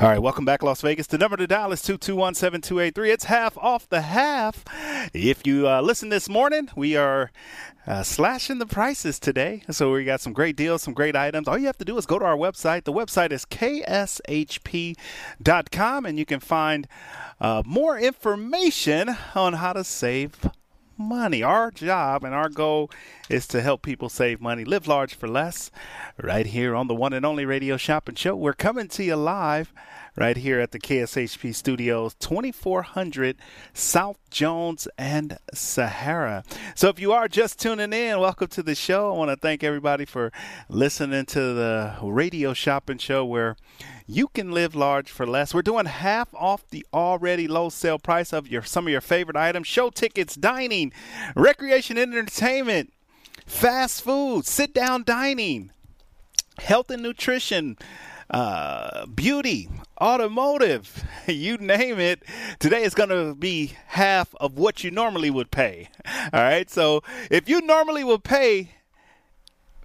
All 0.00 0.08
right, 0.08 0.18
welcome 0.18 0.46
back, 0.46 0.62
Las 0.62 0.80
Vegas. 0.80 1.06
The 1.08 1.18
number 1.18 1.36
to 1.36 1.46
dial 1.46 1.72
is 1.72 1.82
221 1.82 2.34
7283. 2.34 3.10
It's 3.10 3.24
half 3.24 3.58
off 3.58 3.86
the 3.86 4.00
half. 4.00 4.64
If 5.12 5.46
you 5.46 5.68
uh, 5.68 5.82
listen 5.82 6.08
this 6.08 6.26
morning, 6.26 6.70
we 6.74 6.96
are 6.96 7.30
uh, 7.86 8.02
slashing 8.02 8.60
the 8.60 8.64
prices 8.64 9.18
today. 9.18 9.62
So 9.70 9.92
we 9.92 10.04
got 10.04 10.22
some 10.22 10.32
great 10.32 10.56
deals, 10.56 10.80
some 10.80 10.94
great 10.94 11.14
items. 11.14 11.46
All 11.46 11.58
you 11.58 11.66
have 11.66 11.76
to 11.76 11.84
do 11.84 11.98
is 11.98 12.06
go 12.06 12.18
to 12.18 12.24
our 12.24 12.34
website. 12.34 12.84
The 12.84 12.94
website 12.94 13.30
is 13.30 13.44
kshp.com, 13.44 14.96
and 16.06 16.18
you 16.18 16.24
can 16.24 16.40
find 16.40 16.88
uh, 17.38 17.62
more 17.66 17.98
information 17.98 19.14
on 19.34 19.52
how 19.52 19.74
to 19.74 19.84
save 19.84 20.48
money. 21.00 21.42
Our 21.42 21.70
job 21.70 22.24
and 22.24 22.34
our 22.34 22.48
goal 22.48 22.90
is 23.28 23.46
to 23.48 23.60
help 23.62 23.82
people 23.82 24.08
save 24.08 24.40
money, 24.40 24.64
live 24.64 24.86
large 24.86 25.14
for 25.14 25.28
less, 25.28 25.70
right 26.22 26.46
here 26.46 26.74
on 26.74 26.86
the 26.86 26.94
one 26.94 27.12
and 27.12 27.26
only 27.26 27.44
Radio 27.44 27.76
Shopping 27.76 28.14
Show. 28.14 28.36
We're 28.36 28.52
coming 28.52 28.88
to 28.88 29.04
you 29.04 29.16
live 29.16 29.72
right 30.16 30.36
here 30.36 30.60
at 30.60 30.72
the 30.72 30.78
KSHP 30.78 31.54
Studios, 31.54 32.14
2400 32.20 33.36
South 33.72 34.18
Jones 34.30 34.88
and 34.98 35.38
Sahara. 35.54 36.44
So 36.74 36.88
if 36.88 36.98
you 36.98 37.12
are 37.12 37.28
just 37.28 37.60
tuning 37.60 37.92
in, 37.92 38.18
welcome 38.18 38.48
to 38.48 38.62
the 38.62 38.74
show. 38.74 39.12
I 39.12 39.16
want 39.16 39.30
to 39.30 39.36
thank 39.36 39.62
everybody 39.62 40.04
for 40.04 40.32
listening 40.68 41.26
to 41.26 41.40
the 41.54 41.94
Radio 42.02 42.52
Shopping 42.52 42.98
Show 42.98 43.24
where 43.24 43.56
you 44.06 44.28
can 44.28 44.50
live 44.50 44.74
large 44.74 45.10
for 45.10 45.26
less. 45.26 45.54
We're 45.54 45.62
doing 45.62 45.86
half 45.86 46.34
off 46.34 46.68
the 46.70 46.84
already 46.92 47.46
low 47.46 47.68
sale 47.68 47.98
price 47.98 48.32
of 48.32 48.48
your 48.48 48.62
some 48.62 48.86
of 48.86 48.92
your 48.92 49.00
favorite 49.00 49.36
items: 49.36 49.66
show 49.66 49.90
tickets, 49.90 50.34
dining, 50.34 50.92
recreation 51.36 51.96
entertainment, 51.96 52.92
fast 53.46 54.02
food, 54.02 54.46
sit 54.46 54.74
down 54.74 55.04
dining, 55.04 55.70
health 56.58 56.90
and 56.90 57.02
nutrition, 57.02 57.78
uh, 58.30 59.06
beauty, 59.06 59.68
automotive, 60.00 61.04
you 61.26 61.58
name 61.58 61.98
it. 61.98 62.22
Today 62.58 62.82
is 62.82 62.94
going 62.94 63.08
to 63.08 63.34
be 63.34 63.72
half 63.88 64.34
of 64.40 64.56
what 64.58 64.84
you 64.84 64.90
normally 64.90 65.30
would 65.30 65.50
pay. 65.50 65.88
All 66.32 66.40
right. 66.40 66.70
So 66.70 67.02
if 67.30 67.48
you 67.48 67.60
normally 67.60 68.04
would 68.04 68.24
pay 68.24 68.70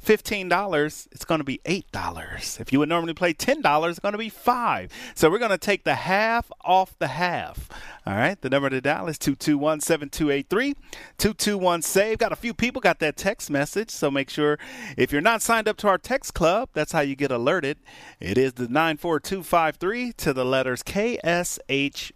$15, 0.06 1.08
it's 1.12 1.26
going 1.26 1.40
to 1.40 1.46
be 1.46 1.60
$8. 1.66 2.60
If 2.60 2.72
you 2.72 2.80
would 2.80 2.90
normally 2.90 3.14
play 3.14 3.34
$10, 3.34 3.90
it's 3.90 4.00
going 4.00 4.12
to 4.12 4.18
be 4.18 4.30
5 4.30 4.92
So 5.16 5.30
we're 5.30 5.40
going 5.40 5.52
to 5.52 5.58
take 5.58 5.84
the 5.84 5.96
half 5.96 6.52
off 6.62 6.98
the 7.00 7.08
half. 7.08 7.70
All 8.06 8.16
right. 8.16 8.40
The 8.40 8.50
number 8.50 8.70
to 8.70 8.82
dial 8.82 9.08
is 9.08 9.18
221 9.18 9.82
7283 9.82 10.76
221 11.18 11.82
SAVE. 11.82 12.18
Got 12.20 12.32
a 12.32 12.36
few 12.36 12.54
people 12.54 12.80
got 12.80 13.00
that 13.00 13.18
text 13.18 13.50
message. 13.50 13.90
So 13.90 14.12
make 14.12 14.30
sure 14.30 14.60
if 14.96 15.12
you're 15.12 15.22
not 15.22 15.42
signed 15.42 15.68
up 15.68 15.78
to 15.78 15.88
our 15.88 15.98
text 15.98 16.34
club, 16.36 16.70
that's 16.74 16.92
how 16.92 17.02
you 17.02 17.16
get 17.16 17.32
alerted. 17.32 17.78
It 18.20 18.38
is 18.38 18.54
the 18.54 18.68
94253 18.68 20.14
to 20.14 20.34
the 20.34 20.46
letters 20.46 20.84
KSHP. 20.84 22.14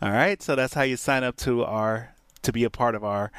All 0.00 0.12
right. 0.12 0.40
So 0.40 0.54
that's 0.54 0.74
how 0.74 0.82
you 0.82 0.96
sign 0.96 1.24
up 1.24 1.36
to 1.38 1.64
our 1.64 2.14
to 2.42 2.52
be 2.52 2.64
a 2.64 2.70
part 2.70 2.94
of 2.94 3.04
our 3.04 3.30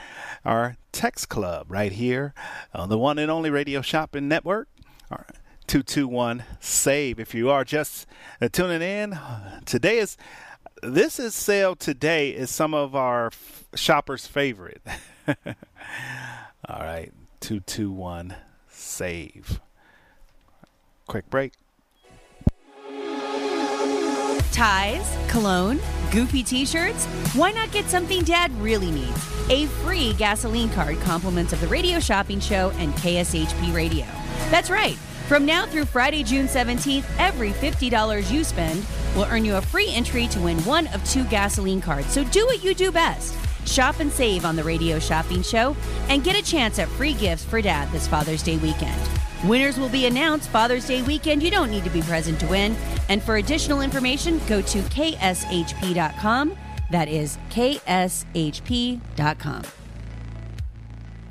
our 0.46 0.77
text 0.91 1.29
club 1.29 1.67
right 1.70 1.91
here 1.91 2.34
on 2.74 2.89
the 2.89 2.98
one 2.98 3.17
and 3.17 3.31
only 3.31 3.50
Radio 3.50 3.81
Shopping 3.81 4.27
Network. 4.27 4.67
All 5.12 5.20
right. 5.20 5.38
221 5.67 6.43
save. 6.60 7.20
If 7.20 7.34
you 7.34 7.50
are 7.50 7.63
just 7.63 8.05
uh, 8.41 8.50
tuning 8.51 8.81
in 8.81 9.17
today 9.65 10.00
is 10.00 10.17
this 10.84 11.20
is 11.20 11.34
sale 11.36 11.75
today 11.75 12.31
is 12.31 12.50
some 12.50 12.74
of 12.74 12.96
our 12.96 13.27
f- 13.27 13.65
shoppers 13.75 14.27
favorite. 14.27 14.81
All 15.27 16.79
right. 16.79 17.12
221 17.39 18.36
save. 18.70 19.62
Quick 21.08 21.29
break. 21.29 21.53
Ties, 24.51 25.17
cologne, 25.29 25.79
goofy 26.11 26.43
t 26.43 26.65
shirts? 26.65 27.05
Why 27.35 27.51
not 27.51 27.71
get 27.71 27.85
something 27.85 28.23
dad 28.23 28.51
really 28.61 28.91
needs? 28.91 29.49
A 29.49 29.65
free 29.83 30.13
gasoline 30.13 30.69
card 30.69 30.99
compliments 30.99 31.53
of 31.53 31.61
the 31.61 31.67
radio 31.67 31.99
shopping 31.99 32.39
show 32.39 32.71
and 32.77 32.93
KSHP 32.95 33.73
radio. 33.73 34.05
That's 34.49 34.69
right. 34.69 34.95
From 35.27 35.45
now 35.45 35.65
through 35.65 35.85
Friday, 35.85 36.23
June 36.23 36.47
17th, 36.47 37.05
every 37.17 37.51
$50 37.51 38.31
you 38.31 38.43
spend 38.43 38.85
will 39.15 39.25
earn 39.31 39.45
you 39.45 39.55
a 39.55 39.61
free 39.61 39.89
entry 39.89 40.27
to 40.27 40.41
win 40.41 40.59
one 40.65 40.87
of 40.87 41.03
two 41.05 41.23
gasoline 41.25 41.79
cards. 41.79 42.07
So 42.07 42.23
do 42.25 42.45
what 42.45 42.63
you 42.63 42.73
do 42.73 42.91
best. 42.91 43.33
Shop 43.65 43.99
and 43.99 44.11
save 44.11 44.45
on 44.45 44.55
the 44.55 44.63
Radio 44.63 44.99
Shopping 44.99 45.41
Show 45.41 45.75
and 46.09 46.23
get 46.23 46.37
a 46.37 46.43
chance 46.43 46.79
at 46.79 46.87
free 46.89 47.13
gifts 47.13 47.43
for 47.43 47.61
dad 47.61 47.91
this 47.91 48.07
Father's 48.07 48.43
Day 48.43 48.57
weekend. 48.57 49.01
Winners 49.45 49.79
will 49.79 49.89
be 49.89 50.05
announced 50.05 50.49
Father's 50.49 50.85
Day 50.87 51.01
weekend. 51.01 51.41
You 51.41 51.51
don't 51.51 51.71
need 51.71 51.83
to 51.83 51.89
be 51.89 52.01
present 52.01 52.39
to 52.41 52.47
win. 52.47 52.75
And 53.09 53.21
for 53.23 53.37
additional 53.37 53.81
information, 53.81 54.39
go 54.47 54.61
to 54.61 54.81
kshp.com. 54.81 56.57
That 56.91 57.07
is 57.07 57.37
kshp.com. 57.49 59.01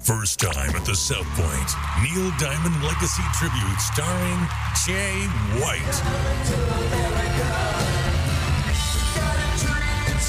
First 0.00 0.40
time 0.40 0.74
at 0.74 0.84
the 0.86 0.94
South 0.94 1.26
Point. 1.36 1.70
Neil 2.02 2.32
Diamond 2.38 2.82
Legacy 2.82 3.22
Tribute 3.34 3.80
starring 3.80 4.48
Jay 4.86 5.26
White. 5.60 6.00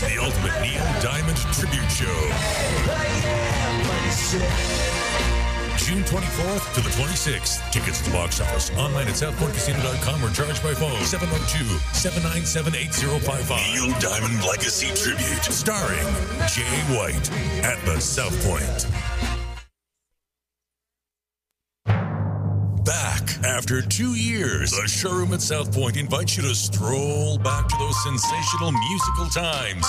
The 0.01 0.17
ultimate 0.17 0.57
Neil 0.61 0.83
Diamond 0.99 1.37
Tribute 1.53 1.89
Show. 1.91 2.07
June 5.77 6.03
24th 6.03 6.73
to 6.73 6.81
the 6.81 6.89
26th. 6.89 7.61
Tickets 7.71 7.99
to 8.01 8.09
the 8.09 8.17
box 8.17 8.41
office. 8.41 8.71
Online 8.77 9.07
at 9.07 9.13
southpointcasino.com 9.13 10.25
or 10.25 10.31
charged 10.31 10.63
by 10.63 10.73
phone 10.73 10.99
702-797-8055. 11.01 13.73
Neil 13.73 13.91
Diamond 13.99 14.43
Legacy 14.43 14.87
Tribute 14.95 15.43
starring 15.43 16.07
Jay 16.49 16.81
White 16.97 17.29
at 17.63 17.79
the 17.85 17.99
South 17.99 18.35
Point. 18.43 18.87
After 23.61 23.77
two 23.79 24.15
years, 24.15 24.71
the 24.71 24.87
showroom 24.87 25.31
at 25.33 25.41
South 25.41 25.71
Point 25.71 25.95
invites 25.95 26.35
you 26.35 26.41
to 26.41 26.55
stroll 26.55 27.37
back 27.37 27.67
to 27.67 27.75
those 27.77 28.03
sensational 28.03 28.71
musical 28.71 29.27
times 29.27 29.85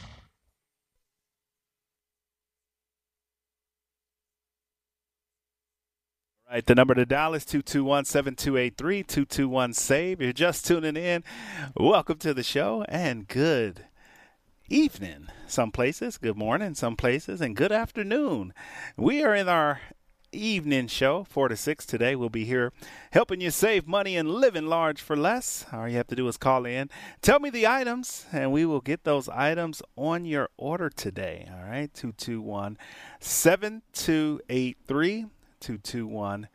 Right, 6.55 6.65
the 6.65 6.75
number 6.75 6.93
to 6.93 7.05
dial 7.05 7.33
is 7.33 7.43
221 7.43 8.05
7283 8.05 9.03
221 9.03 9.74
SAVE. 9.74 10.21
You're 10.21 10.31
just 10.31 10.65
tuning 10.65 10.95
in. 10.95 11.21
Welcome 11.75 12.17
to 12.19 12.33
the 12.33 12.43
show 12.43 12.85
and 12.88 13.27
good 13.27 13.88
evening, 14.69 15.27
some 15.47 15.74
places, 15.74 16.17
good 16.17 16.38
morning, 16.38 16.74
some 16.74 16.95
places, 16.95 17.41
and 17.41 17.57
good 17.57 17.74
afternoon. 17.74 18.53
We 18.95 19.21
are 19.21 19.35
in 19.35 19.50
our 19.50 19.81
evening 20.31 20.88
show, 20.88 21.25
4 21.25 21.50
to 21.50 21.57
6 21.57 21.85
today. 21.85 22.15
We'll 22.15 22.29
be 22.29 22.45
here 22.45 22.71
helping 23.12 23.41
you 23.41 23.51
save 23.51 23.85
money 23.85 24.15
and 24.15 24.29
living 24.29 24.67
large 24.67 25.01
for 25.01 25.17
less. 25.17 25.65
All 25.74 25.89
you 25.89 25.97
have 25.97 26.07
to 26.07 26.15
do 26.15 26.25
is 26.29 26.38
call 26.38 26.65
in, 26.65 26.89
tell 27.21 27.41
me 27.41 27.50
the 27.50 27.67
items, 27.67 28.27
and 28.31 28.53
we 28.53 28.65
will 28.65 28.79
get 28.79 29.03
those 29.03 29.27
items 29.27 29.81
on 29.97 30.24
your 30.24 30.47
order 30.55 30.89
today. 30.89 31.50
All 31.51 31.69
right, 31.69 31.93
221 31.93 32.77
7283 33.19 35.25
221 35.65 36.47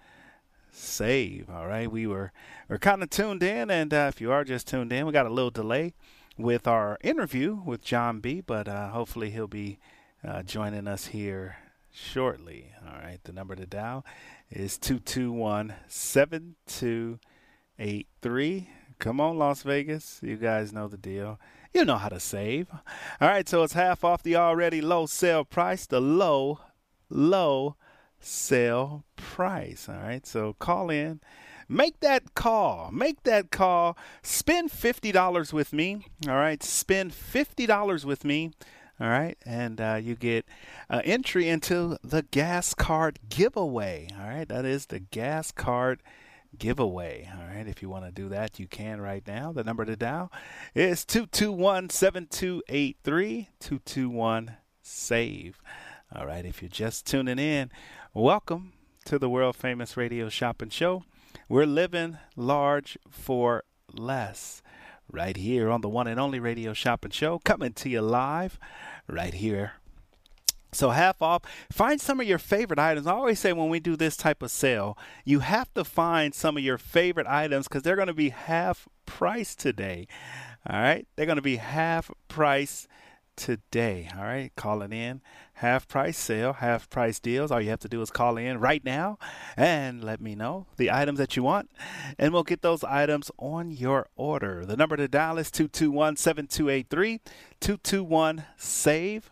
save. 0.70 1.50
All 1.50 1.66
right, 1.66 1.90
we 1.90 2.06
were 2.06 2.30
we're 2.68 2.78
kind 2.78 3.02
of 3.02 3.10
tuned 3.10 3.42
in, 3.42 3.68
and 3.68 3.92
uh, 3.92 4.06
if 4.08 4.20
you 4.20 4.30
are 4.30 4.44
just 4.44 4.68
tuned 4.68 4.92
in, 4.92 5.04
we 5.04 5.10
got 5.12 5.26
a 5.26 5.30
little 5.30 5.50
delay 5.50 5.94
with 6.38 6.68
our 6.68 6.96
interview 7.02 7.60
with 7.64 7.82
Jon 7.82 8.20
B. 8.20 8.40
But 8.40 8.68
uh, 8.68 8.90
hopefully 8.90 9.30
he'll 9.30 9.48
be 9.48 9.80
uh, 10.22 10.44
joining 10.44 10.86
us 10.86 11.06
here 11.06 11.56
shortly. 11.92 12.70
All 12.86 13.00
right, 13.00 13.18
the 13.24 13.32
number 13.32 13.56
to 13.56 13.66
dial 13.66 14.06
is 14.48 14.78
221 14.78 15.74
7283. 15.88 18.68
Come 19.00 19.20
on, 19.20 19.38
Las 19.38 19.64
Vegas. 19.64 20.20
You 20.22 20.36
guys 20.36 20.72
know 20.72 20.86
the 20.86 20.96
deal. 20.96 21.40
You 21.74 21.84
know 21.84 21.96
how 21.96 22.10
to 22.10 22.20
save. 22.20 22.68
All 23.20 23.28
right, 23.28 23.48
so 23.48 23.64
it's 23.64 23.72
half 23.72 24.04
off 24.04 24.22
the 24.22 24.36
already 24.36 24.80
low 24.80 25.06
sale 25.06 25.44
price, 25.44 25.84
the 25.84 26.00
low, 26.00 26.60
low 27.08 27.74
sale 28.20 29.04
price. 29.16 29.88
All 29.88 29.96
right, 29.96 30.26
so 30.26 30.54
call 30.54 30.90
in. 30.90 31.20
Make 31.68 32.00
that 32.00 32.34
call. 32.34 32.90
Make 32.92 33.22
that 33.22 33.50
call. 33.50 33.96
Spend 34.22 34.70
$50 34.70 35.52
with 35.52 35.72
me. 35.72 36.06
All 36.28 36.34
right, 36.34 36.62
spend 36.62 37.12
$50 37.12 38.04
with 38.04 38.24
me. 38.24 38.50
All 39.00 39.08
right, 39.08 39.38
and 39.46 39.80
uh, 39.80 39.98
you 40.02 40.14
get 40.14 40.44
uh, 40.90 41.00
entry 41.04 41.48
into 41.48 41.96
the 42.04 42.22
gas 42.22 42.74
card 42.74 43.18
giveaway. 43.30 44.08
All 44.20 44.28
right, 44.28 44.46
that 44.48 44.66
is 44.66 44.86
the 44.86 45.00
gas 45.00 45.50
card 45.52 46.02
giveaway. 46.58 47.30
All 47.34 47.46
right, 47.46 47.66
if 47.66 47.80
you 47.80 47.88
want 47.88 48.04
to 48.04 48.10
do 48.10 48.28
that, 48.28 48.58
you 48.58 48.66
can 48.66 49.00
right 49.00 49.26
now. 49.26 49.52
The 49.52 49.64
number 49.64 49.84
to 49.86 49.96
dial 49.96 50.30
is 50.74 51.04
221 51.06 51.88
7283 51.88 53.48
221 53.58 54.56
SAVE. 54.82 55.58
All 56.14 56.26
right, 56.26 56.44
if 56.44 56.60
you're 56.60 56.68
just 56.68 57.06
tuning 57.06 57.38
in, 57.38 57.70
welcome 58.14 58.72
to 59.04 59.18
the 59.18 59.30
world 59.30 59.54
famous 59.54 59.96
radio 59.96 60.28
shopping 60.28 60.68
show. 60.68 61.04
We're 61.48 61.66
living 61.66 62.18
large 62.36 62.98
for 63.08 63.64
less. 63.92 64.62
Right 65.12 65.36
here 65.36 65.70
on 65.70 65.80
the 65.80 65.88
one 65.88 66.06
and 66.06 66.20
only 66.20 66.38
radio 66.38 66.72
shopping 66.72 67.10
show, 67.10 67.40
coming 67.40 67.72
to 67.74 67.88
you 67.88 68.00
live 68.00 68.58
right 69.08 69.34
here 69.34 69.74
so 70.72 70.90
half 70.90 71.20
off. 71.20 71.42
Find 71.70 72.00
some 72.00 72.20
of 72.20 72.26
your 72.26 72.38
favorite 72.38 72.78
items. 72.78 73.06
I 73.06 73.12
always 73.12 73.40
say 73.40 73.52
when 73.52 73.68
we 73.68 73.80
do 73.80 73.96
this 73.96 74.16
type 74.16 74.42
of 74.42 74.50
sale, 74.50 74.96
you 75.24 75.40
have 75.40 75.72
to 75.74 75.84
find 75.84 76.34
some 76.34 76.56
of 76.56 76.62
your 76.62 76.78
favorite 76.78 77.26
items 77.26 77.66
because 77.66 77.82
they're 77.82 77.96
going 77.96 78.08
to 78.08 78.14
be 78.14 78.30
half 78.30 78.88
price 79.06 79.54
today. 79.54 80.06
All 80.68 80.80
right, 80.80 81.06
they're 81.16 81.26
going 81.26 81.36
to 81.36 81.42
be 81.42 81.56
half 81.56 82.10
price 82.28 82.86
today. 83.36 84.08
All 84.16 84.22
right, 84.22 84.52
calling 84.56 84.92
in 84.92 85.22
half 85.60 85.86
price 85.86 86.16
sale, 86.16 86.54
half 86.54 86.88
price 86.88 87.20
deals. 87.20 87.50
All 87.50 87.60
you 87.60 87.68
have 87.68 87.80
to 87.80 87.88
do 87.88 88.00
is 88.00 88.10
call 88.10 88.38
in 88.38 88.58
right 88.58 88.82
now 88.82 89.18
and 89.58 90.02
let 90.02 90.18
me 90.18 90.34
know 90.34 90.66
the 90.78 90.90
items 90.90 91.18
that 91.18 91.36
you 91.36 91.42
want, 91.42 91.70
and 92.18 92.32
we'll 92.32 92.44
get 92.44 92.62
those 92.62 92.82
items 92.82 93.30
on 93.38 93.70
your 93.70 94.08
order. 94.16 94.64
The 94.64 94.76
number 94.76 94.96
to 94.96 95.06
dial 95.06 95.36
is 95.36 95.50
221 95.50 96.16
7283 96.16 97.20
221 97.60 98.44
SAVE. 98.56 99.30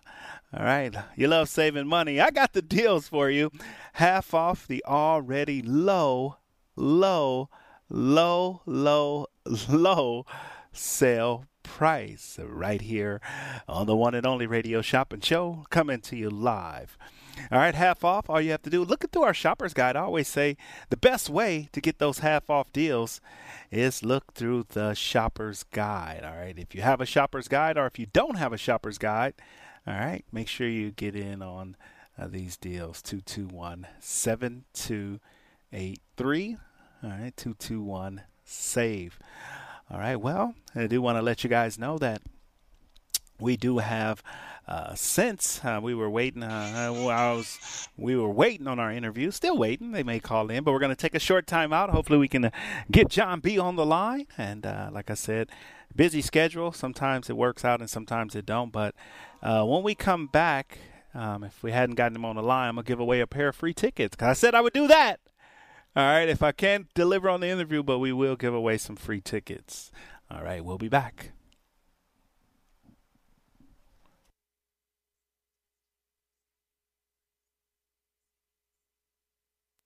All 0.54 0.64
right. 0.64 0.94
You 1.16 1.28
love 1.28 1.48
saving 1.48 1.86
money. 1.86 2.20
I 2.20 2.30
got 2.30 2.52
the 2.52 2.62
deals 2.62 3.08
for 3.08 3.30
you. 3.30 3.50
Half 3.94 4.34
off 4.34 4.66
the 4.66 4.84
already 4.86 5.62
low, 5.62 6.36
low, 6.76 7.48
low, 7.88 8.62
low, 8.66 9.26
low 9.68 10.26
sale 10.72 11.44
price 11.68 12.40
right 12.42 12.80
here 12.80 13.20
on 13.68 13.86
the 13.86 13.94
one 13.94 14.14
and 14.14 14.26
only 14.26 14.46
radio 14.46 14.80
shopping 14.80 15.20
show 15.20 15.66
coming 15.68 16.00
to 16.00 16.16
you 16.16 16.30
live. 16.30 16.96
All 17.52 17.58
right, 17.58 17.74
half 17.74 18.02
off. 18.04 18.30
All 18.30 18.40
you 18.40 18.52
have 18.52 18.62
to 18.62 18.70
do, 18.70 18.82
look 18.82 19.04
through 19.12 19.24
our 19.24 19.34
shopper's 19.34 19.74
guide. 19.74 19.94
I 19.94 20.00
always 20.00 20.28
say 20.28 20.56
the 20.88 20.96
best 20.96 21.28
way 21.28 21.68
to 21.72 21.80
get 21.80 21.98
those 21.98 22.20
half 22.20 22.48
off 22.48 22.72
deals 22.72 23.20
is 23.70 24.02
look 24.02 24.32
through 24.32 24.64
the 24.70 24.94
shopper's 24.94 25.62
guide. 25.62 26.22
All 26.24 26.36
right, 26.36 26.58
if 26.58 26.74
you 26.74 26.80
have 26.80 27.02
a 27.02 27.06
shopper's 27.06 27.48
guide 27.48 27.76
or 27.76 27.84
if 27.86 27.98
you 27.98 28.06
don't 28.06 28.38
have 28.38 28.54
a 28.54 28.58
shopper's 28.58 28.98
guide, 28.98 29.34
all 29.86 29.94
right, 29.94 30.24
make 30.32 30.48
sure 30.48 30.66
you 30.66 30.90
get 30.90 31.14
in 31.14 31.42
on 31.42 31.76
uh, 32.18 32.28
these 32.28 32.56
deals 32.56 33.02
221 33.02 33.86
7283. 34.00 36.56
All 37.04 37.10
right, 37.10 37.36
221 37.36 38.22
save. 38.44 39.18
All 39.90 39.98
right, 39.98 40.16
well, 40.16 40.54
I 40.74 40.86
do 40.86 41.00
want 41.00 41.16
to 41.16 41.22
let 41.22 41.42
you 41.42 41.48
guys 41.48 41.78
know 41.78 41.96
that 41.96 42.20
we 43.40 43.56
do 43.56 43.78
have 43.78 44.22
uh, 44.66 44.94
since 44.94 45.64
uh, 45.64 45.80
we 45.82 45.94
were 45.94 46.10
waiting 46.10 46.42
uh, 46.42 46.48
I 46.48 46.90
was 46.90 47.88
we 47.96 48.14
were 48.16 48.28
waiting 48.28 48.66
on 48.66 48.78
our 48.78 48.92
interview 48.92 49.30
still 49.30 49.56
waiting 49.56 49.92
they 49.92 50.02
may 50.02 50.20
call 50.20 50.50
in 50.50 50.62
but 50.62 50.72
we're 50.72 50.78
going 50.78 50.90
to 50.90 50.96
take 50.96 51.14
a 51.14 51.20
short 51.20 51.46
time 51.46 51.72
out. 51.72 51.88
Hopefully 51.88 52.18
we 52.18 52.28
can 52.28 52.44
uh, 52.46 52.50
get 52.90 53.08
jon 53.08 53.40
b 53.40 53.58
on 53.58 53.76
the 53.76 53.86
line 53.86 54.26
and 54.36 54.66
uh, 54.66 54.90
like 54.92 55.10
i 55.10 55.14
said 55.14 55.48
busy 55.96 56.20
schedule. 56.20 56.70
Sometimes 56.70 57.30
it 57.30 57.36
works 57.36 57.64
out 57.64 57.80
and 57.80 57.88
sometimes 57.88 58.34
it 58.34 58.44
don't 58.44 58.70
but 58.72 58.94
uh, 59.42 59.64
when 59.64 59.82
we 59.82 59.94
come 59.94 60.26
back 60.26 60.76
um, 61.14 61.42
if 61.44 61.62
we 61.62 61.72
hadn't 61.72 61.94
gotten 61.94 62.14
him 62.14 62.26
on 62.26 62.36
the 62.36 62.42
line 62.42 62.68
i'm 62.68 62.74
going 62.74 62.84
to 62.84 62.88
give 62.88 63.00
away 63.00 63.20
a 63.20 63.26
pair 63.26 63.48
of 63.48 63.56
free 63.56 63.72
tickets 63.72 64.14
because 64.14 64.28
i 64.28 64.32
said 64.34 64.54
i 64.54 64.60
would 64.60 64.74
do 64.74 64.86
that 64.86 65.20
all 65.98 66.04
right 66.04 66.28
if 66.28 66.44
i 66.44 66.52
can't 66.52 66.86
deliver 66.94 67.28
on 67.28 67.40
the 67.40 67.48
interview 67.48 67.82
but 67.82 67.98
we 67.98 68.12
will 68.12 68.36
give 68.36 68.54
away 68.54 68.78
some 68.78 68.94
free 68.94 69.20
tickets. 69.20 69.90
All 70.30 70.44
right 70.44 70.64
we'll 70.64 70.78
be 70.78 70.88
back 70.88 71.32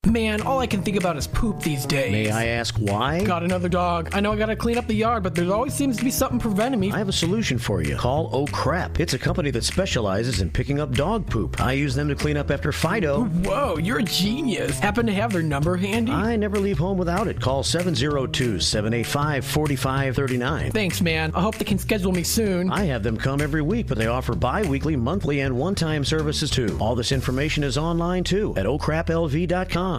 Man, 0.05 0.41
all 0.41 0.59
I 0.59 0.67
can 0.67 0.83
think 0.83 0.97
about 0.97 1.15
is 1.15 1.27
poop 1.27 1.61
these 1.61 1.85
days. 1.85 2.11
May 2.11 2.29
I 2.29 2.47
ask 2.47 2.75
why? 2.75 3.23
Got 3.23 3.41
another 3.41 3.69
dog. 3.69 4.09
I 4.13 4.19
know 4.19 4.33
I 4.33 4.35
gotta 4.35 4.55
clean 4.55 4.77
up 4.77 4.85
the 4.85 4.93
yard, 4.93 5.23
but 5.23 5.33
there 5.33 5.49
always 5.53 5.73
seems 5.73 5.95
to 5.95 6.03
be 6.03 6.11
something 6.11 6.39
preventing 6.39 6.81
me. 6.81 6.91
I 6.91 6.97
have 6.97 7.07
a 7.07 7.13
solution 7.13 7.57
for 7.57 7.81
you. 7.81 7.95
Call 7.95 8.29
Oh 8.33 8.45
Crap. 8.47 8.99
It's 8.99 9.13
a 9.13 9.17
company 9.17 9.49
that 9.51 9.63
specializes 9.63 10.41
in 10.41 10.51
picking 10.51 10.81
up 10.81 10.91
dog 10.91 11.29
poop. 11.29 11.61
I 11.61 11.71
use 11.71 11.95
them 11.95 12.09
to 12.09 12.15
clean 12.15 12.35
up 12.35 12.51
after 12.51 12.73
Fido. 12.73 13.23
Whoa, 13.23 13.77
you're 13.77 13.99
a 13.99 14.03
genius. 14.03 14.77
Happen 14.77 15.05
to 15.05 15.13
have 15.13 15.31
their 15.31 15.41
number 15.41 15.77
handy? 15.77 16.11
I 16.11 16.35
never 16.35 16.59
leave 16.59 16.77
home 16.77 16.97
without 16.97 17.27
it. 17.27 17.39
Call 17.39 17.63
702 17.63 18.59
785 18.59 19.45
4539. 19.45 20.71
Thanks, 20.71 20.99
man. 21.01 21.31
I 21.33 21.39
hope 21.39 21.55
they 21.55 21.65
can 21.65 21.79
schedule 21.79 22.11
me 22.11 22.23
soon. 22.23 22.69
I 22.69 22.83
have 22.83 23.03
them 23.03 23.15
come 23.15 23.39
every 23.39 23.61
week, 23.61 23.87
but 23.87 23.97
they 23.97 24.07
offer 24.07 24.35
bi 24.35 24.63
weekly, 24.63 24.97
monthly, 24.97 25.39
and 25.39 25.57
one 25.57 25.75
time 25.75 26.03
services 26.03 26.49
too. 26.49 26.77
All 26.81 26.93
this 26.93 27.13
information 27.13 27.63
is 27.63 27.77
online 27.77 28.25
too 28.25 28.53
at 28.57 28.65
oh 28.65 28.77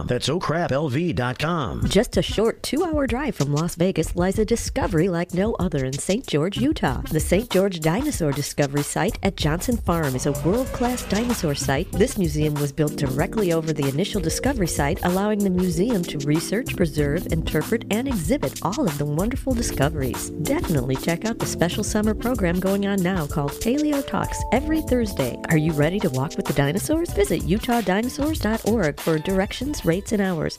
That's 0.02 0.28
oh 0.28 0.40
okraplv.com. 0.40 1.88
Just 1.88 2.16
a 2.16 2.22
short 2.22 2.62
two 2.62 2.85
hour 2.85 3.07
drive 3.07 3.37
from 3.37 3.52
Las 3.52 3.76
Vegas 3.76 4.16
lies 4.16 4.38
a 4.38 4.44
discovery 4.44 5.09
like 5.09 5.33
no 5.33 5.54
other 5.54 5.85
in 5.85 5.92
St. 5.92 6.26
George, 6.26 6.57
Utah. 6.59 7.00
The 7.02 7.20
St. 7.20 7.48
George 7.50 7.80
Dinosaur 7.80 8.33
Discovery 8.33 8.83
Site 8.83 9.18
at 9.22 9.37
Johnson 9.37 9.76
Farm 9.76 10.14
is 10.16 10.26
a 10.26 10.33
world 10.42 10.66
class 10.68 11.04
dinosaur 11.04 11.54
site. 11.54 11.90
This 11.92 12.18
museum 12.18 12.54
was 12.54 12.72
built 12.72 12.96
directly 12.96 13.52
over 13.52 13.72
the 13.72 13.88
initial 13.88 14.20
discovery 14.20 14.66
site, 14.66 15.04
allowing 15.04 15.38
the 15.38 15.50
museum 15.50 16.02
to 16.04 16.18
research, 16.26 16.76
preserve, 16.76 17.26
interpret, 17.33 17.85
and 17.90 18.09
exhibit 18.09 18.61
all 18.62 18.87
of 18.87 18.98
the 18.98 19.04
wonderful 19.04 19.54
discoveries. 19.54 20.30
Definitely 20.30 20.96
check 20.96 21.24
out 21.24 21.38
the 21.38 21.46
special 21.46 21.85
summer 21.85 22.14
program 22.14 22.59
going 22.59 22.87
on 22.87 23.02
now 23.02 23.26
called 23.26 23.52
Paleo 23.52 24.07
Talks 24.07 24.42
every 24.52 24.83
Thursday. 24.83 25.38
Are 25.50 25.57
you 25.57 25.72
ready 25.72 26.00
to 26.00 26.11
walk 26.11 26.37
with 26.37 26.46
the 26.46 26.52
dinosaurs? 26.54 27.12
Visit 27.12 27.44
utah.dinosaurs.org 27.44 29.00
for 29.00 29.18
directions, 29.18 29.84
rates, 29.85 30.12
and 30.12 30.23
hours. 30.23 30.59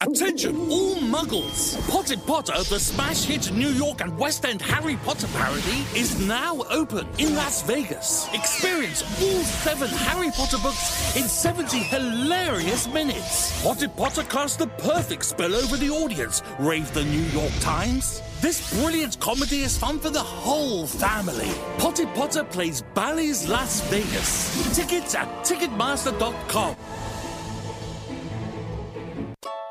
Attention, 0.00 0.56
all 0.70 0.94
muggles! 0.98 1.76
Potted 1.90 2.24
Potter, 2.24 2.52
the 2.52 2.78
smash 2.78 3.24
hit 3.24 3.52
New 3.52 3.70
York 3.70 4.00
and 4.00 4.16
West 4.16 4.44
End 4.44 4.62
Harry 4.62 4.94
Potter 5.04 5.26
parody, 5.34 5.84
is 5.92 6.24
now 6.24 6.62
open 6.70 7.04
in 7.18 7.34
Las 7.34 7.62
Vegas. 7.62 8.32
Experience 8.32 9.02
all 9.20 9.42
seven 9.42 9.88
Harry 9.88 10.30
Potter 10.30 10.58
books 10.58 11.16
in 11.16 11.24
70 11.24 11.78
hilarious 11.78 12.86
minutes. 12.86 13.60
Potted 13.64 13.94
Potter 13.96 14.22
cast 14.22 14.60
the 14.60 14.68
perfect 14.68 15.24
spell 15.24 15.52
over 15.52 15.76
the 15.76 15.90
audience, 15.90 16.44
raved 16.60 16.94
the 16.94 17.02
New 17.02 17.24
York 17.32 17.52
Times. 17.58 18.22
This 18.40 18.72
brilliant 18.80 19.18
comedy 19.18 19.62
is 19.62 19.76
fun 19.76 19.98
for 19.98 20.10
the 20.10 20.22
whole 20.22 20.86
family. 20.86 21.50
Potted 21.78 22.14
Potter 22.14 22.44
plays 22.44 22.82
Bally's 22.94 23.48
Las 23.48 23.80
Vegas. 23.90 24.76
Tickets 24.76 25.16
at 25.16 25.26
Ticketmaster.com. 25.44 26.76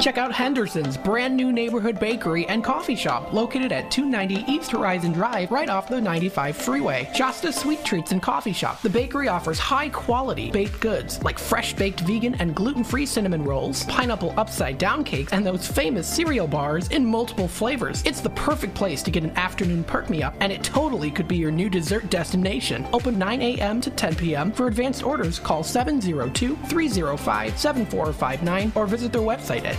Check 0.00 0.18
out 0.18 0.32
Henderson's 0.32 0.96
brand 0.96 1.36
new 1.36 1.50
neighborhood 1.50 1.98
bakery 1.98 2.46
and 2.46 2.62
coffee 2.62 2.94
shop 2.94 3.32
located 3.32 3.72
at 3.72 3.90
290 3.90 4.44
East 4.50 4.70
Horizon 4.70 5.12
Drive 5.12 5.50
right 5.50 5.68
off 5.68 5.88
the 5.88 6.00
95 6.00 6.56
freeway. 6.56 7.10
Shasta 7.14 7.50
Sweet 7.52 7.84
Treats 7.84 8.12
and 8.12 8.22
Coffee 8.22 8.52
Shop. 8.52 8.80
The 8.82 8.90
bakery 8.90 9.26
offers 9.28 9.58
high 9.58 9.88
quality 9.88 10.50
baked 10.50 10.80
goods 10.80 11.22
like 11.24 11.38
fresh 11.38 11.72
baked 11.72 12.00
vegan 12.00 12.34
and 12.36 12.54
gluten 12.54 12.84
free 12.84 13.06
cinnamon 13.06 13.42
rolls, 13.42 13.84
pineapple 13.86 14.34
upside 14.36 14.78
down 14.78 15.02
cakes, 15.02 15.32
and 15.32 15.44
those 15.44 15.66
famous 15.66 16.06
cereal 16.06 16.46
bars 16.46 16.88
in 16.88 17.04
multiple 17.04 17.48
flavors. 17.48 18.02
It's 18.04 18.20
the 18.20 18.30
perfect 18.30 18.74
place 18.74 19.02
to 19.02 19.10
get 19.10 19.24
an 19.24 19.36
afternoon 19.36 19.82
perk 19.82 20.10
me 20.10 20.22
up, 20.22 20.34
and 20.40 20.52
it 20.52 20.62
totally 20.62 21.10
could 21.10 21.26
be 21.26 21.36
your 21.36 21.50
new 21.50 21.70
dessert 21.70 22.10
destination. 22.10 22.86
Open 22.92 23.18
9 23.18 23.42
a.m. 23.42 23.80
to 23.80 23.90
10 23.90 24.14
p.m. 24.14 24.52
For 24.52 24.68
advanced 24.68 25.02
orders, 25.02 25.38
call 25.40 25.64
702 25.64 26.54
305 26.68 27.58
7459 27.58 28.72
or 28.74 28.86
visit 28.86 29.10
their 29.10 29.22
website 29.22 29.64
at 29.64 29.78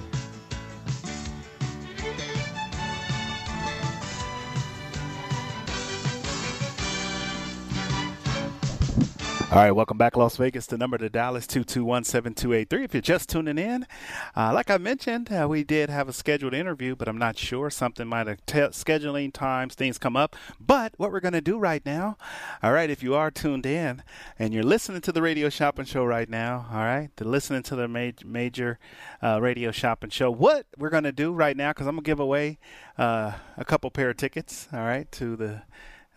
All 9.51 9.57
right, 9.57 9.71
welcome 9.71 9.97
back, 9.97 10.15
Las 10.15 10.37
Vegas. 10.37 10.65
The 10.65 10.77
number 10.77 10.97
to 10.97 11.09
Dallas 11.09 11.43
is 11.43 11.65
221-7283. 11.65 12.85
If 12.85 12.93
you're 12.93 13.01
just 13.01 13.27
tuning 13.27 13.57
in, 13.57 13.85
uh, 14.33 14.53
like 14.53 14.69
I 14.69 14.77
mentioned, 14.77 15.29
uh, 15.29 15.45
we 15.45 15.65
did 15.65 15.89
have 15.89 16.07
a 16.07 16.13
scheduled 16.13 16.53
interview, 16.53 16.95
but 16.95 17.09
I'm 17.09 17.17
not 17.17 17.37
sure. 17.37 17.69
Something 17.69 18.07
might 18.07 18.27
have 18.27 18.45
t- 18.45 18.59
scheduling 18.59 19.33
times, 19.33 19.75
things 19.75 19.97
come 19.97 20.15
up. 20.15 20.37
But 20.57 20.93
what 20.95 21.11
we're 21.11 21.19
going 21.19 21.33
to 21.33 21.41
do 21.41 21.59
right 21.59 21.85
now, 21.85 22.15
all 22.63 22.71
right, 22.71 22.89
if 22.89 23.03
you 23.03 23.13
are 23.13 23.29
tuned 23.29 23.65
in 23.65 24.03
and 24.39 24.53
you're 24.53 24.63
listening 24.63 25.01
to 25.01 25.11
the 25.11 25.21
Radio 25.21 25.49
Shopping 25.49 25.83
Show 25.83 26.05
right 26.05 26.29
now, 26.29 26.67
all 26.71 26.85
right, 26.85 27.09
the 27.17 27.27
listening 27.27 27.63
to 27.63 27.75
the 27.75 27.89
ma- 27.89 28.11
major 28.25 28.79
uh, 29.21 29.41
Radio 29.41 29.71
Shopping 29.71 30.11
Show, 30.11 30.31
what 30.31 30.65
we're 30.77 30.89
going 30.89 31.03
to 31.03 31.11
do 31.11 31.33
right 31.33 31.57
now, 31.57 31.71
because 31.71 31.87
I'm 31.87 31.95
going 31.95 32.05
to 32.05 32.09
give 32.09 32.21
away 32.21 32.57
uh, 32.97 33.33
a 33.57 33.65
couple 33.65 33.91
pair 33.91 34.11
of 34.11 34.15
tickets, 34.15 34.69
all 34.71 34.85
right, 34.85 35.11
to 35.11 35.35
the 35.35 35.63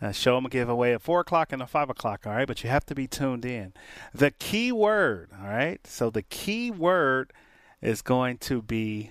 uh, 0.04 0.12
show. 0.12 0.36
I'm 0.36 0.42
gonna 0.42 0.50
give 0.50 0.68
away 0.68 0.92
at 0.92 1.02
four 1.02 1.20
o'clock 1.20 1.52
and 1.52 1.62
a 1.62 1.66
five 1.66 1.88
o'clock. 1.88 2.26
All 2.26 2.34
right, 2.34 2.46
but 2.46 2.62
you 2.62 2.70
have 2.70 2.84
to 2.86 2.94
be 2.94 3.06
tuned 3.06 3.44
in. 3.44 3.72
The 4.12 4.30
key 4.30 4.70
word. 4.70 5.30
All 5.40 5.48
right. 5.48 5.84
So 5.86 6.10
the 6.10 6.22
key 6.22 6.70
word 6.70 7.32
is 7.80 8.02
going 8.02 8.38
to 8.38 8.60
be. 8.60 9.10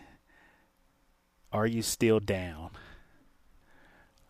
Are 1.51 1.67
you 1.67 1.81
still 1.81 2.19
down? 2.19 2.71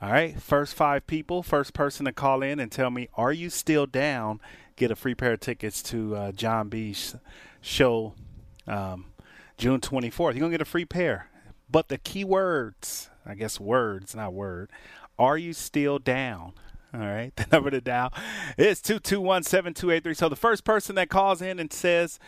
All 0.02 0.12
right. 0.12 0.40
First 0.42 0.74
five 0.74 1.08
people, 1.08 1.44
first 1.44 1.74
person 1.74 2.06
to 2.06 2.12
call 2.12 2.42
in 2.44 2.60
and 2.60 2.72
tell 2.72 2.90
me, 2.90 3.08
are 3.16 3.32
you 3.32 3.50
still 3.50 3.86
down? 3.86 4.42
Get 4.76 4.92
a 4.92 4.96
free 4.96 5.16
pair 5.16 5.34
of 5.34 5.40
tickets 5.40 5.82
to 5.84 6.16
uh, 6.16 6.32
Jon 6.32 6.68
B's 6.68 7.16
show, 7.62 8.14
um, 8.68 9.06
June 9.58 9.80
24th. 9.80 10.34
You're 10.34 10.42
gonna 10.42 10.52
get 10.52 10.62
a 10.62 10.66
free 10.66 10.86
pair. 10.86 11.30
But 11.70 11.88
the 11.88 11.98
key 11.98 12.24
words, 12.24 13.10
I 13.26 13.36
guess 13.36 13.60
words, 13.60 14.16
not 14.16 14.34
word, 14.34 14.70
are 15.18 15.38
you 15.38 15.54
still 15.54 16.00
down? 16.00 16.54
All 16.94 17.00
right. 17.00 17.34
The 17.44 17.48
number 17.52 17.72
to 17.72 17.82
dial 17.82 18.14
is 18.58 18.82
221-7283. 18.82 20.16
So 20.16 20.30
the 20.30 20.36
first 20.36 20.64
person 20.64 20.96
that 20.96 21.10
calls 21.10 21.42
in 21.42 21.60
and 21.60 21.72
says, 21.74 22.20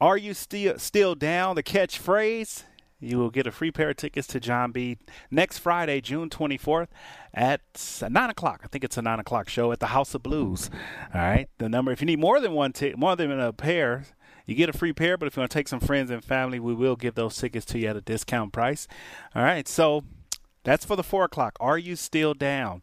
are 0.00 0.16
you 0.16 0.34
still 0.34 0.78
still 0.78 1.14
down? 1.14 1.56
The 1.56 1.62
catchphrase, 1.62 2.64
you 2.98 3.18
will 3.18 3.30
get 3.30 3.46
a 3.46 3.52
free 3.52 3.70
pair 3.70 3.90
of 3.90 3.96
tickets 3.96 4.26
to 4.28 4.40
Jon 4.40 4.72
B 4.72 4.98
next 5.30 5.58
Friday, 5.58 6.00
June 6.00 6.30
24th 6.30 6.88
at 7.34 7.60
9 8.08 8.30
o'clock. 8.30 8.62
I 8.64 8.68
think 8.68 8.84
it's 8.84 8.96
a 8.96 9.02
9 9.02 9.20
o'clock 9.20 9.48
show 9.48 9.72
at 9.72 9.80
the 9.80 9.86
House 9.86 10.14
of 10.14 10.22
Blues. 10.22 10.70
All 11.14 11.20
right. 11.20 11.48
The 11.58 11.68
number, 11.68 11.92
if 11.92 12.00
you 12.00 12.06
need 12.06 12.20
more 12.20 12.40
than 12.40 12.52
one 12.52 12.72
ticket, 12.72 12.98
more 12.98 13.16
than 13.16 13.30
a 13.38 13.52
pair, 13.52 14.04
you 14.46 14.54
get 14.54 14.68
a 14.68 14.72
free 14.72 14.92
pair, 14.92 15.16
but 15.16 15.26
if 15.26 15.36
you 15.36 15.40
want 15.40 15.50
to 15.50 15.58
take 15.58 15.68
some 15.68 15.80
friends 15.80 16.10
and 16.10 16.24
family, 16.24 16.58
we 16.58 16.74
will 16.74 16.96
give 16.96 17.14
those 17.14 17.36
tickets 17.36 17.64
to 17.66 17.78
you 17.78 17.88
at 17.88 17.96
a 17.96 18.00
discount 18.00 18.52
price. 18.52 18.88
All 19.34 19.42
right. 19.42 19.66
So 19.68 20.04
that's 20.64 20.84
for 20.84 20.96
the 20.96 21.02
four 21.02 21.24
o'clock. 21.24 21.56
Are 21.60 21.78
you 21.78 21.96
still 21.96 22.34
down? 22.34 22.82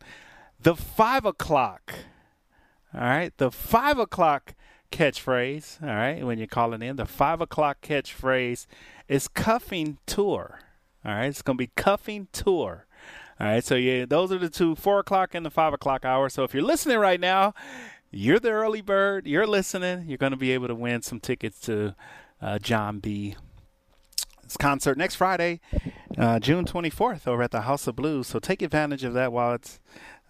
the 0.62 0.76
five 0.76 1.26
o'clock. 1.26 1.94
All 2.94 3.02
right, 3.02 3.36
the 3.38 3.52
five 3.52 3.98
o'clock 3.98 4.56
catchphrase. 4.92 5.82
All 5.82 5.90
right, 5.90 6.24
when 6.26 6.38
you're 6.38 6.48
calling 6.48 6.82
in, 6.82 6.96
the 6.96 7.06
five 7.06 7.42
o'clock 7.42 7.82
catchphrase 7.82 8.66
is 9.08 9.28
cuffing 9.28 10.00
tour. 10.06 10.60
All 11.06 11.14
right, 11.14 11.28
it's 11.28 11.42
gonna 11.42 11.58
be 11.58 11.72
cuffing 11.76 12.28
tour. 12.32 12.86
All 13.40 13.48
right, 13.48 13.64
so 13.64 13.76
yeah, 13.76 14.06
those 14.06 14.32
are 14.32 14.38
the 14.38 14.50
two, 14.50 14.76
four 14.76 15.00
o'clock 15.00 15.34
and 15.34 15.46
the 15.46 15.52
five 15.52 15.74
o'clock 15.74 16.04
hour. 16.04 16.28
So 16.30 16.44
if 16.44 16.54
you're 16.54 16.64
listening 16.64 16.98
right 16.98 17.20
now, 17.20 17.54
you're 18.12 18.40
the 18.40 18.50
early 18.50 18.82
bird. 18.82 19.28
You're 19.28 19.48
listening. 19.48 20.10
You're 20.10 20.18
going 20.18 20.32
to 20.32 20.38
be 20.38 20.52
able 20.52 20.68
to 20.68 20.76
win 20.76 21.04
some 21.04 21.22
tickets 21.22 21.62
to 21.62 21.96
uh, 22.42 22.60
Jon 22.60 23.00
B. 23.00 23.38
concert 24.58 24.98
next 24.98 25.16
Friday, 25.16 25.60
uh, 26.18 26.40
June 26.40 26.66
24th, 26.66 27.28
over 27.28 27.44
at 27.44 27.52
the 27.52 27.62
House 27.62 27.88
of 27.88 27.96
Blues. 27.96 28.28
So 28.28 28.40
take 28.40 28.62
advantage 28.62 29.04
of 29.04 29.14
that 29.14 29.32
while 29.32 29.54
it's 29.54 29.80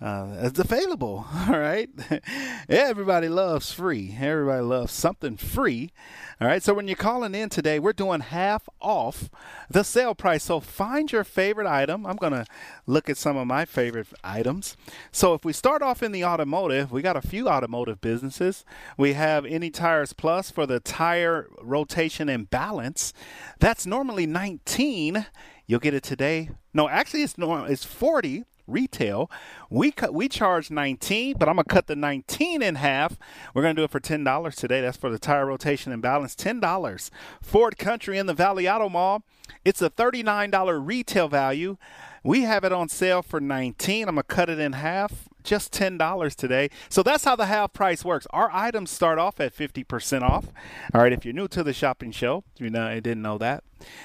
uh, 0.02 0.38
it's 0.44 0.60
available. 0.60 1.28
All 1.50 1.60
right. 1.60 1.90
Everybody 2.70 3.28
loves 3.28 3.74
free. 3.74 4.16
Everybody 4.18 4.62
loves 4.62 4.94
something 4.94 5.36
free. 5.36 5.92
All 6.40 6.48
right. 6.48 6.64
So 6.64 6.74
when 6.74 6.88
you're 6.88 6.96
calling 6.96 7.36
in 7.36 7.50
today, 7.50 7.80
we're 7.80 7.92
doing 7.92 8.22
half 8.22 8.70
off 8.80 9.30
the 9.70 9.84
sale 9.84 10.16
price. 10.16 10.44
So 10.44 10.62
find 10.62 11.12
your 11.12 11.26
favorite 11.26 11.68
item. 11.68 12.06
I'm 12.06 12.16
going 12.16 12.32
to 12.32 12.46
look 12.86 13.10
at 13.10 13.18
some 13.18 13.36
of 13.36 13.46
my 13.46 13.66
favorite 13.66 14.08
items. 14.24 14.78
So 15.12 15.34
if 15.34 15.44
we 15.44 15.52
start 15.52 15.82
off 15.82 16.02
in 16.02 16.14
the 16.14 16.24
automotive, 16.24 16.94
we 16.94 17.02
got 17.02 17.18
a 17.18 17.22
few 17.22 17.50
automotive 17.50 18.00
businesses. 18.00 18.64
We 18.98 19.14
have 19.14 19.46
Any 19.46 19.70
Tires 19.70 20.14
Plus 20.14 20.50
for 20.50 20.66
the 20.66 20.80
tire 20.80 21.48
rotation 21.62 22.30
and 22.30 22.50
balance. 22.50 23.12
That's 23.60 23.86
normally 23.86 24.26
19. 24.26 25.26
You'll 25.68 25.80
get 25.82 25.94
it 25.94 26.04
today. 26.04 26.52
No, 26.74 26.88
actually, 26.88 27.24
it's 27.24 27.38
normal. 27.38 27.66
It's 27.66 27.84
40 27.84 28.46
retail. 28.70 29.30
We 29.70 29.92
cut 29.92 30.14
we 30.14 30.30
charge 30.30 30.72
19, 30.72 31.36
but 31.38 31.48
I'm 31.50 31.56
gonna 31.56 31.66
cut 31.66 31.88
the 31.88 31.96
19 31.96 32.62
in 32.62 32.76
half. 32.76 33.18
We're 33.54 33.62
gonna 33.62 33.74
do 33.74 33.84
it 33.84 33.92
for 33.92 34.00
ten 34.00 34.24
dollars 34.24 34.56
today. 34.56 34.82
That's 34.82 34.98
for 34.98 35.10
the 35.10 35.20
tire 35.20 35.46
rotation 35.46 35.92
and 35.92 36.02
balance. 36.02 36.36
Ten 36.36 36.60
dollars. 36.60 37.12
Ford 37.42 37.78
Country 37.78 38.18
in 38.18 38.26
the 38.26 38.34
Valley 38.34 38.70
Auto 38.70 38.90
Mall. 38.90 39.24
It's 39.66 39.82
a 39.82 39.90
$39 39.90 40.86
retail 40.86 41.28
value. 41.28 41.78
We 42.24 42.42
have 42.42 42.64
it 42.64 42.72
on 42.72 42.90
sale 42.90 43.22
for 43.22 43.40
19. 43.40 44.08
I'm 44.08 44.16
gonna 44.16 44.24
cut 44.24 44.50
it 44.50 44.60
in 44.60 44.74
half 44.74 45.28
just 45.50 45.74
$10 45.74 46.36
today. 46.36 46.70
So 46.90 47.02
that's 47.02 47.24
how 47.24 47.36
the 47.36 47.48
half 47.48 47.74
price 47.74 48.06
works. 48.06 48.28
Our 48.30 48.52
items 48.54 48.92
start 48.92 49.18
off 49.18 49.40
at 49.40 49.56
50% 49.56 50.22
off. 50.22 50.46
All 50.94 51.02
right, 51.02 51.12
if 51.12 51.26
you're 51.26 51.34
new 51.34 51.48
to 51.48 51.64
the 51.64 51.74
shopping 51.74 52.12
show, 52.12 52.44
you 52.60 52.70
know, 52.70 52.86
I 52.86 53.00
didn't 53.00 53.24
know 53.24 53.40
that. 53.40 53.64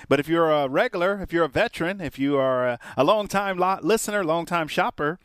But 0.08 0.20
if 0.20 0.26
you're 0.26 0.50
a 0.50 0.68
regular, 0.68 1.20
if 1.20 1.34
you're 1.34 1.44
a 1.44 1.48
veteran, 1.48 2.00
if 2.00 2.18
you 2.18 2.38
are 2.38 2.66
a, 2.66 2.78
a 2.96 3.04
long 3.04 3.28
time 3.28 3.58
listener, 3.82 4.24
long 4.24 4.46
time 4.46 4.68
shopper, 4.68 5.18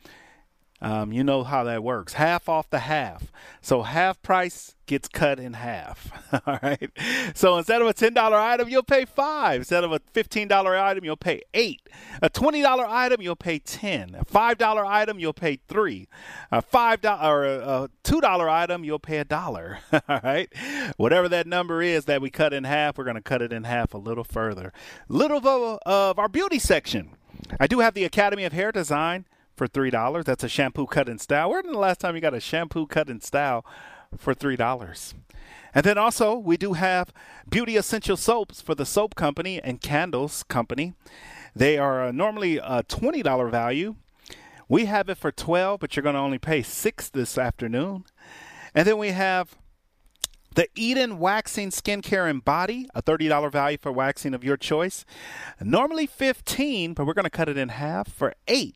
um, 0.82 1.12
you 1.12 1.22
know 1.22 1.44
how 1.44 1.64
that 1.64 1.82
works. 1.82 2.14
Half 2.14 2.48
off 2.48 2.70
the 2.70 2.80
half. 2.80 3.30
So 3.60 3.82
half 3.82 4.22
price 4.22 4.74
gets 4.86 5.08
cut 5.08 5.38
in 5.38 5.52
half. 5.52 6.10
All 6.46 6.58
right. 6.62 6.90
So 7.34 7.58
instead 7.58 7.82
of 7.82 7.88
a 7.88 7.92
$10 7.92 8.16
item, 8.32 8.68
you'll 8.68 8.82
pay 8.82 9.04
five. 9.04 9.60
Instead 9.60 9.84
of 9.84 9.92
a 9.92 10.00
$15 10.00 10.82
item, 10.82 11.04
you'll 11.04 11.16
pay 11.16 11.42
eight. 11.52 11.82
A 12.22 12.30
$20 12.30 12.64
item, 12.88 13.20
you'll 13.20 13.36
pay 13.36 13.58
10. 13.58 14.16
A 14.18 14.24
$5 14.24 14.86
item, 14.86 15.18
you'll 15.18 15.34
pay 15.34 15.58
three. 15.68 16.08
A 16.50 16.62
$5 16.62 17.24
or 17.24 17.44
a 17.44 17.90
$2 18.02 18.50
item, 18.50 18.82
you'll 18.84 18.98
pay 18.98 19.18
a 19.18 19.24
dollar. 19.24 19.80
All 20.08 20.20
right. 20.24 20.48
Whatever 20.96 21.28
that 21.28 21.46
number 21.46 21.82
is 21.82 22.06
that 22.06 22.22
we 22.22 22.30
cut 22.30 22.54
in 22.54 22.64
half, 22.64 22.96
we're 22.96 23.04
going 23.04 23.16
to 23.16 23.22
cut 23.22 23.42
it 23.42 23.52
in 23.52 23.64
half 23.64 23.92
a 23.92 23.98
little 23.98 24.24
further. 24.24 24.72
Little 25.08 25.78
of 25.84 26.18
our 26.18 26.28
beauty 26.28 26.58
section. 26.58 27.10
I 27.58 27.66
do 27.66 27.80
have 27.80 27.94
the 27.94 28.04
Academy 28.04 28.44
of 28.44 28.52
Hair 28.52 28.72
Design 28.72 29.26
for 29.60 29.66
three 29.66 29.90
dollars. 29.90 30.24
That's 30.24 30.42
a 30.42 30.48
shampoo 30.48 30.86
cut 30.86 31.06
in 31.06 31.18
style. 31.18 31.50
Where 31.50 31.62
the 31.62 31.72
last 31.72 32.00
time 32.00 32.14
you 32.14 32.22
got 32.22 32.32
a 32.32 32.40
shampoo 32.40 32.86
cut 32.86 33.10
in 33.10 33.20
style 33.20 33.62
for 34.16 34.32
three 34.32 34.56
dollars? 34.56 35.14
And 35.74 35.84
then 35.84 35.98
also 35.98 36.34
we 36.34 36.56
do 36.56 36.72
have 36.72 37.12
beauty 37.46 37.76
essential 37.76 38.16
soaps 38.16 38.62
for 38.62 38.74
the 38.74 38.86
soap 38.86 39.16
company 39.16 39.60
and 39.62 39.82
candles 39.82 40.44
company. 40.44 40.94
They 41.54 41.76
are 41.76 42.04
uh, 42.04 42.10
normally 42.10 42.56
a 42.56 42.82
twenty 42.88 43.22
dollar 43.22 43.50
value. 43.50 43.96
We 44.66 44.86
have 44.86 45.10
it 45.10 45.18
for 45.18 45.30
twelve, 45.30 45.80
but 45.80 45.94
you're 45.94 46.02
going 46.02 46.14
to 46.14 46.20
only 46.22 46.38
pay 46.38 46.62
six 46.62 47.10
this 47.10 47.36
afternoon. 47.36 48.04
And 48.74 48.88
then 48.88 48.96
we 48.96 49.08
have 49.08 49.58
the 50.54 50.68
Eden 50.74 51.18
Waxing 51.18 51.68
Skincare 51.68 52.30
and 52.30 52.42
Body, 52.42 52.88
a 52.94 53.02
$30 53.02 53.52
value 53.52 53.78
for 53.78 53.92
waxing 53.92 54.32
of 54.34 54.42
your 54.42 54.56
choice. 54.56 55.04
Normally 55.60 56.06
15, 56.06 56.94
but 56.94 57.06
we're 57.06 57.14
going 57.14 57.24
to 57.24 57.30
cut 57.30 57.48
it 57.48 57.56
in 57.58 57.68
half 57.68 58.10
for 58.10 58.34
8. 58.48 58.74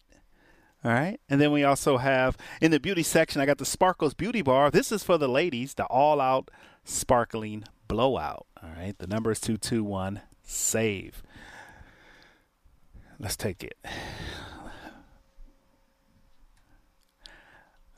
All 0.84 0.92
right. 0.92 1.18
And 1.30 1.40
then 1.40 1.50
we 1.50 1.64
also 1.64 1.96
have 1.96 2.36
in 2.60 2.70
the 2.70 2.78
beauty 2.78 3.02
section, 3.02 3.40
I 3.40 3.46
got 3.46 3.56
the 3.56 3.64
Sparkles 3.64 4.12
Beauty 4.12 4.42
Bar. 4.42 4.70
This 4.70 4.92
is 4.92 5.02
for 5.02 5.16
the 5.16 5.28
ladies, 5.28 5.74
the 5.74 5.84
all 5.86 6.20
out 6.20 6.50
sparkling 6.84 7.64
blowout. 7.88 8.46
All 8.62 8.70
right. 8.76 8.96
The 8.98 9.06
number 9.06 9.30
is 9.30 9.40
221 9.40 10.20
SAVE. 10.42 11.22
Let's 13.18 13.36
take 13.36 13.64
it. 13.64 13.78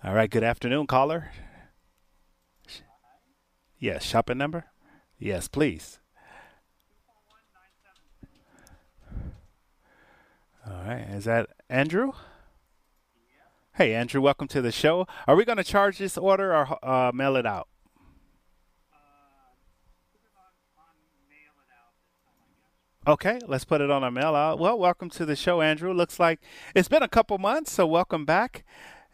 All 0.05 0.15
right. 0.15 0.31
Good 0.31 0.45
afternoon, 0.45 0.87
caller. 0.87 1.33
Yes. 3.81 4.05
Shopping 4.05 4.39
number? 4.39 4.67
Yes, 5.19 5.49
please. 5.49 5.99
All 10.65 10.85
right. 10.85 11.07
Is 11.11 11.25
that 11.25 11.49
Andrew? 11.69 12.13
Hey, 13.77 13.95
Andrew, 13.95 14.23
welcome 14.23 14.49
to 14.49 14.63
the 14.63 14.73
show. 14.73 15.07
Are 15.27 15.37
we 15.37 15.45
going 15.45 15.59
to 15.59 15.65
charge 15.65 15.99
this 15.99 16.17
order 16.17 16.55
or 16.55 16.83
uh, 16.83 17.13
mail 17.13 17.37
it 17.37 17.45
out? 17.45 17.69
Okay, 23.07 23.39
let's 23.47 23.67
put 23.67 23.83
it 23.83 23.91
on 23.91 24.03
a 24.03 24.11
mail 24.11 24.35
out. 24.35 24.59
Well, 24.59 24.79
welcome 24.79 25.11
to 25.11 25.27
the 25.27 25.37
show, 25.37 25.61
Andrew. 25.61 25.93
Looks 25.93 26.19
like 26.19 26.41
it's 26.75 26.89
been 26.89 27.03
a 27.03 27.09
couple 27.09 27.37
months, 27.37 27.71
so 27.71 27.87
welcome 27.87 28.25
back. 28.25 28.65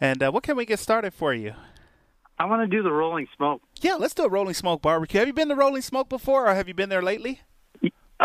And 0.00 0.22
uh, 0.22 0.30
what 0.30 0.44
can 0.44 0.56
we 0.56 0.64
get 0.64 0.78
started 0.78 1.12
for 1.12 1.34
you? 1.34 1.54
I 2.38 2.44
want 2.44 2.62
to 2.62 2.68
do 2.68 2.84
the 2.84 2.92
Rolling 2.92 3.26
Smoke. 3.36 3.62
Yeah, 3.80 3.94
let's 3.94 4.14
do 4.14 4.22
a 4.22 4.28
Rolling 4.28 4.54
Smoke 4.54 4.80
barbecue. 4.80 5.18
Have 5.18 5.26
you 5.26 5.34
been 5.34 5.48
to 5.48 5.56
Rolling 5.56 5.82
Smoke 5.82 6.08
before, 6.08 6.46
or 6.46 6.54
have 6.54 6.68
you 6.68 6.74
been 6.74 6.88
there 6.88 7.02
lately? 7.02 7.40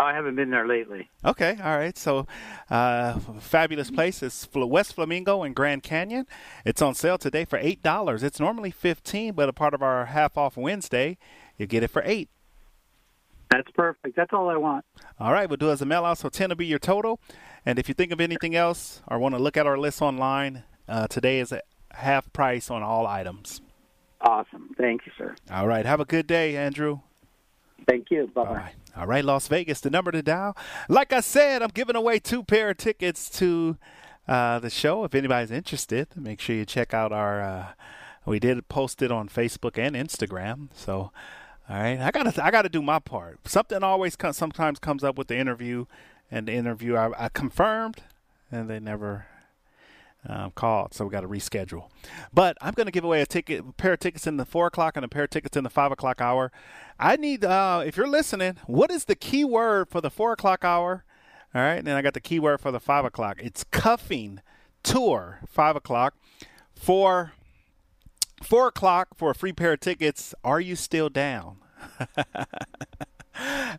Oh, 0.00 0.04
I 0.04 0.14
haven't 0.14 0.36
been 0.36 0.50
there 0.50 0.66
lately. 0.66 1.10
Okay, 1.24 1.58
all 1.60 1.76
right. 1.76 1.98
So, 1.98 2.28
uh, 2.70 3.18
fabulous 3.40 3.90
place 3.90 4.22
is 4.22 4.48
West 4.54 4.94
Flamingo 4.94 5.42
and 5.42 5.56
Grand 5.56 5.82
Canyon. 5.82 6.24
It's 6.64 6.80
on 6.80 6.94
sale 6.94 7.18
today 7.18 7.44
for 7.44 7.58
eight 7.58 7.82
dollars. 7.82 8.22
It's 8.22 8.38
normally 8.38 8.70
fifteen, 8.70 9.32
but 9.32 9.48
a 9.48 9.52
part 9.52 9.74
of 9.74 9.82
our 9.82 10.06
half 10.06 10.38
off 10.38 10.56
Wednesday, 10.56 11.18
you 11.56 11.66
get 11.66 11.82
it 11.82 11.88
for 11.88 12.02
eight. 12.04 12.28
That's 13.50 13.70
perfect. 13.72 14.14
That's 14.14 14.32
all 14.32 14.48
I 14.50 14.56
want. 14.56 14.84
All 15.18 15.32
right, 15.32 15.48
we'll 15.48 15.56
do 15.56 15.70
as 15.70 15.82
a 15.82 15.86
mail 15.86 16.04
out. 16.04 16.18
So 16.18 16.28
ten 16.28 16.50
will 16.50 16.56
be 16.56 16.66
your 16.66 16.78
total. 16.78 17.18
And 17.66 17.76
if 17.76 17.88
you 17.88 17.94
think 17.94 18.12
of 18.12 18.20
anything 18.20 18.54
else 18.54 19.02
or 19.08 19.18
want 19.18 19.34
to 19.34 19.40
look 19.40 19.56
at 19.56 19.66
our 19.66 19.78
list 19.78 20.00
online, 20.00 20.62
uh, 20.86 21.08
today 21.08 21.40
is 21.40 21.50
a 21.50 21.62
half 21.90 22.32
price 22.32 22.70
on 22.70 22.84
all 22.84 23.04
items. 23.04 23.62
Awesome. 24.20 24.74
Thank 24.78 25.06
you, 25.06 25.12
sir. 25.18 25.34
All 25.50 25.66
right. 25.66 25.84
Have 25.84 25.98
a 25.98 26.04
good 26.04 26.28
day, 26.28 26.56
Andrew. 26.56 27.00
Thank 27.86 28.10
you. 28.10 28.30
Bye 28.34 28.44
bye. 28.44 28.72
All 28.96 29.06
right, 29.06 29.24
Las 29.24 29.48
Vegas, 29.48 29.80
the 29.80 29.90
number 29.90 30.10
to 30.10 30.22
dial. 30.22 30.56
Like 30.88 31.12
I 31.12 31.20
said, 31.20 31.62
I'm 31.62 31.70
giving 31.70 31.96
away 31.96 32.18
two 32.18 32.42
pair 32.42 32.70
of 32.70 32.78
tickets 32.78 33.30
to 33.38 33.76
uh, 34.26 34.58
the 34.58 34.70
show. 34.70 35.04
If 35.04 35.14
anybody's 35.14 35.50
interested, 35.50 36.08
make 36.16 36.40
sure 36.40 36.56
you 36.56 36.64
check 36.64 36.92
out 36.92 37.12
our. 37.12 37.40
Uh, 37.40 37.66
we 38.26 38.38
did 38.38 38.68
post 38.68 39.00
it 39.00 39.10
on 39.10 39.28
Facebook 39.28 39.78
and 39.78 39.96
Instagram. 39.96 40.68
So, 40.74 41.12
all 41.68 41.76
right, 41.76 41.98
I 41.98 42.10
gotta 42.10 42.44
I 42.44 42.50
gotta 42.50 42.68
do 42.68 42.82
my 42.82 42.98
part. 42.98 43.38
Something 43.46 43.82
always 43.82 44.16
comes, 44.16 44.36
sometimes 44.36 44.78
comes 44.78 45.04
up 45.04 45.16
with 45.16 45.28
the 45.28 45.36
interview, 45.36 45.86
and 46.30 46.46
the 46.46 46.52
interview 46.52 46.96
I, 46.96 47.26
I 47.26 47.28
confirmed, 47.28 48.02
and 48.50 48.68
they 48.68 48.80
never 48.80 49.26
um, 50.26 50.50
called, 50.52 50.94
so 50.94 51.04
we 51.04 51.10
got 51.10 51.20
to 51.22 51.28
reschedule. 51.28 51.88
But 52.32 52.56
I'm 52.60 52.74
going 52.74 52.86
to 52.86 52.92
give 52.92 53.04
away 53.04 53.20
a 53.20 53.26
ticket, 53.26 53.60
a 53.60 53.72
pair 53.72 53.94
of 53.94 54.00
tickets 54.00 54.26
in 54.26 54.36
the 54.36 54.44
four 54.44 54.66
o'clock 54.66 54.96
and 54.96 55.04
a 55.04 55.08
pair 55.08 55.24
of 55.24 55.30
tickets 55.30 55.56
in 55.56 55.64
the 55.64 55.70
five 55.70 55.92
o'clock 55.92 56.20
hour. 56.20 56.52
I 56.98 57.16
need, 57.16 57.44
uh, 57.44 57.82
if 57.86 57.96
you're 57.96 58.08
listening, 58.08 58.56
what 58.66 58.90
is 58.90 59.04
the 59.04 59.14
key 59.14 59.44
word 59.44 59.88
for 59.88 60.00
the 60.00 60.10
four 60.10 60.32
o'clock 60.32 60.64
hour? 60.64 61.04
All 61.54 61.62
right, 61.62 61.76
and 61.76 61.86
then 61.86 61.96
I 61.96 62.02
got 62.02 62.14
the 62.14 62.20
keyword 62.20 62.60
for 62.60 62.70
the 62.70 62.80
five 62.80 63.04
o'clock. 63.04 63.38
It's 63.42 63.64
cuffing 63.64 64.40
tour, 64.82 65.40
five 65.46 65.76
o'clock. 65.76 66.14
For 66.74 67.32
four 68.42 68.68
o'clock 68.68 69.08
for 69.16 69.30
a 69.30 69.34
free 69.34 69.52
pair 69.52 69.72
of 69.72 69.80
tickets. 69.80 70.34
Are 70.44 70.60
you 70.60 70.76
still 70.76 71.08
down? 71.08 71.56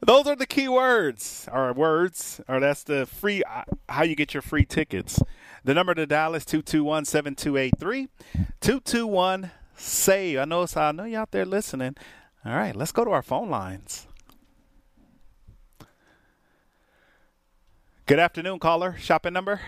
Those 0.02 0.26
are 0.28 0.36
the 0.36 0.48
key 0.48 0.68
words, 0.68 1.48
or 1.52 1.74
words, 1.74 2.42
or 2.48 2.60
that's 2.60 2.84
the 2.84 3.06
free 3.06 3.44
uh, 3.44 3.64
how 3.90 4.04
you 4.04 4.16
get 4.16 4.34
your 4.34 4.42
free 4.42 4.66
tickets. 4.66 5.22
The 5.64 5.74
number 5.74 5.94
to 5.94 6.06
dial 6.06 6.36
is 6.36 6.46
221 6.46 7.06
7283. 7.06 8.08
221 8.62 9.52
SAVE. 9.76 10.40
I 10.40 10.46
know, 10.46 10.66
I 10.76 10.92
know 10.92 11.04
you 11.04 11.18
out 11.18 11.32
there 11.32 11.46
listening. 11.46 11.96
All 12.46 12.56
right, 12.56 12.76
let's 12.76 12.92
go 12.92 13.04
to 13.04 13.12
our 13.12 13.22
phone 13.22 13.50
lines. 13.50 14.08
Good 18.06 18.20
afternoon, 18.20 18.60
caller. 18.60 18.96
Shopping 18.98 19.34
number? 19.34 19.62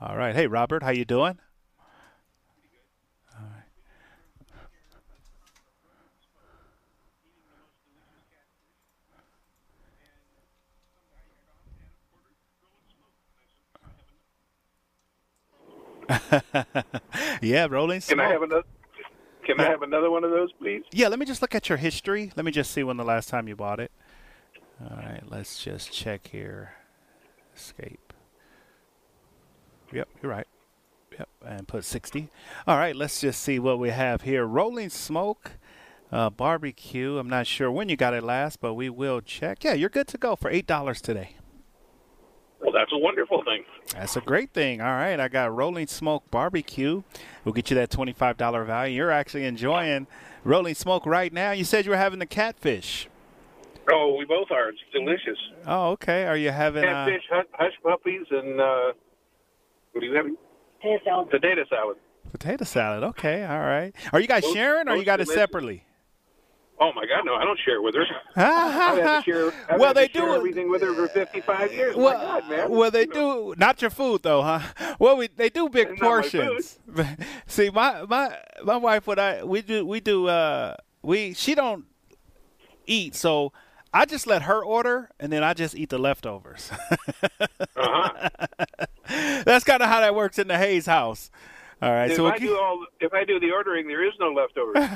All 0.00 0.18
right. 0.18 0.34
Hey, 0.34 0.46
Robert, 0.46 0.82
how 0.82 0.90
you 0.90 1.06
doing? 1.06 1.38
yeah, 17.42 17.66
Rolling 17.68 18.00
Can 18.00 18.20
I 18.20 18.28
have 18.28 18.42
another? 18.42 18.64
Can 19.44 19.60
I 19.60 19.64
have 19.64 19.82
another 19.82 20.10
one 20.10 20.24
of 20.24 20.30
those, 20.30 20.52
please? 20.52 20.82
Yeah, 20.90 21.08
let 21.08 21.18
me 21.18 21.26
just 21.26 21.42
look 21.42 21.54
at 21.54 21.68
your 21.68 21.78
history. 21.78 22.32
Let 22.34 22.44
me 22.44 22.52
just 22.52 22.70
see 22.70 22.82
when 22.82 22.96
the 22.96 23.04
last 23.04 23.28
time 23.28 23.46
you 23.46 23.54
bought 23.54 23.78
it. 23.78 23.92
All 24.80 24.96
right, 24.96 25.22
let's 25.28 25.62
just 25.62 25.92
check 25.92 26.28
here. 26.28 26.72
Escape. 27.54 28.12
Yep, 29.92 30.08
you're 30.22 30.32
right. 30.32 30.46
Yep, 31.18 31.28
and 31.46 31.68
put 31.68 31.84
60. 31.84 32.30
All 32.66 32.76
right, 32.76 32.96
let's 32.96 33.20
just 33.20 33.40
see 33.42 33.58
what 33.58 33.78
we 33.78 33.90
have 33.90 34.22
here. 34.22 34.44
Rolling 34.44 34.88
Smoke 34.88 35.52
uh, 36.10 36.30
Barbecue. 36.30 37.18
I'm 37.18 37.28
not 37.28 37.46
sure 37.46 37.70
when 37.70 37.88
you 37.88 37.96
got 37.96 38.14
it 38.14 38.24
last, 38.24 38.60
but 38.60 38.74
we 38.74 38.88
will 38.88 39.20
check. 39.20 39.62
Yeah, 39.62 39.74
you're 39.74 39.90
good 39.90 40.08
to 40.08 40.18
go 40.18 40.34
for 40.36 40.50
$8 40.50 41.00
today. 41.00 41.36
Well, 42.64 42.72
that's 42.72 42.90
a 42.92 42.98
wonderful 42.98 43.44
thing. 43.44 43.62
That's 43.92 44.16
a 44.16 44.22
great 44.22 44.52
thing. 44.54 44.80
All 44.80 44.86
right, 44.86 45.20
I 45.20 45.28
got 45.28 45.54
Rolling 45.54 45.86
Smoke 45.86 46.24
Barbecue. 46.30 47.02
We'll 47.44 47.52
get 47.52 47.68
you 47.70 47.76
that 47.76 47.90
$25 47.90 48.66
value. 48.66 48.96
You're 48.96 49.10
actually 49.10 49.44
enjoying 49.44 50.06
Rolling 50.44 50.74
Smoke 50.74 51.04
right 51.04 51.30
now. 51.30 51.50
You 51.50 51.64
said 51.64 51.84
you 51.84 51.90
were 51.90 51.98
having 51.98 52.20
the 52.20 52.26
catfish. 52.26 53.06
Oh, 53.92 54.16
we 54.18 54.24
both 54.24 54.50
are. 54.50 54.70
It's 54.70 54.78
delicious. 54.94 55.38
Oh, 55.66 55.90
okay. 55.90 56.24
Are 56.24 56.38
you 56.38 56.50
having 56.50 56.84
uh, 56.84 57.04
Catfish, 57.04 57.22
hush, 57.30 57.46
hush 57.52 57.72
puppies, 57.82 58.26
and 58.30 58.58
uh, 58.58 58.92
what 59.92 60.02
are 60.02 60.06
you 60.06 60.16
having? 60.16 60.36
Potato 60.80 61.64
salad. 61.68 61.96
Potato 62.32 62.64
salad. 62.64 63.04
Okay, 63.04 63.44
all 63.44 63.58
right. 63.60 63.92
Are 64.12 64.20
you 64.20 64.26
guys 64.26 64.42
Most- 64.42 64.54
sharing, 64.54 64.88
or 64.88 64.92
you 64.92 64.98
most 64.98 65.06
got 65.06 65.20
it 65.20 65.28
separately? 65.28 65.84
Oh 66.80 66.92
my 66.92 67.06
God, 67.06 67.24
no! 67.24 67.34
I 67.36 67.44
don't 67.44 67.58
share 67.64 67.76
it 67.76 67.82
with 67.82 67.94
her. 67.94 68.04
I've 68.36 68.98
had 68.98 69.24
to 69.24 69.30
share. 69.30 69.52
I've 69.70 69.78
Well, 69.78 69.94
they 69.94 70.08
do- 70.08 70.34
everything 70.34 70.68
with 70.68 70.82
her 70.82 70.92
for 70.92 71.06
55 71.06 71.72
years. 71.72 71.94
Well, 71.96 72.18
my 72.18 72.40
God, 72.40 72.50
man. 72.50 72.70
well, 72.70 72.90
they 72.90 73.06
do 73.06 73.54
not 73.56 73.80
your 73.80 73.90
food 73.90 74.22
though, 74.22 74.42
huh? 74.42 74.60
Well, 74.98 75.16
we 75.16 75.28
they 75.28 75.50
do 75.50 75.68
big 75.68 75.90
Not 75.90 76.00
my 76.00 76.06
portions. 76.06 76.78
See, 77.46 77.70
my 77.70 78.04
my 78.06 78.36
my 78.64 78.76
wife, 78.76 79.06
what 79.06 79.18
I 79.20 79.44
we 79.44 79.62
do 79.62 79.86
we 79.86 80.00
do 80.00 80.26
uh 80.26 80.74
we 81.02 81.32
she 81.34 81.54
don't 81.54 81.84
eat, 82.86 83.14
so 83.14 83.52
I 83.92 84.04
just 84.04 84.26
let 84.26 84.42
her 84.42 84.64
order, 84.64 85.10
and 85.20 85.32
then 85.32 85.44
I 85.44 85.54
just 85.54 85.76
eat 85.76 85.90
the 85.90 85.98
leftovers. 85.98 86.70
Uh-huh. 87.76 88.28
That's 89.44 89.64
kind 89.64 89.82
of 89.82 89.88
how 89.88 90.00
that 90.00 90.14
works 90.14 90.38
in 90.38 90.48
the 90.48 90.58
Hayes 90.58 90.86
house. 90.86 91.30
All 91.84 91.92
right, 91.92 92.10
if 92.10 92.16
so 92.16 92.26
I 92.26 92.38
do 92.38 92.56
all, 92.56 92.86
if 92.98 93.12
I 93.12 93.24
do 93.24 93.38
the 93.38 93.50
ordering, 93.50 93.86
there 93.86 94.02
is 94.02 94.14
no 94.18 94.32
leftovers. 94.32 94.88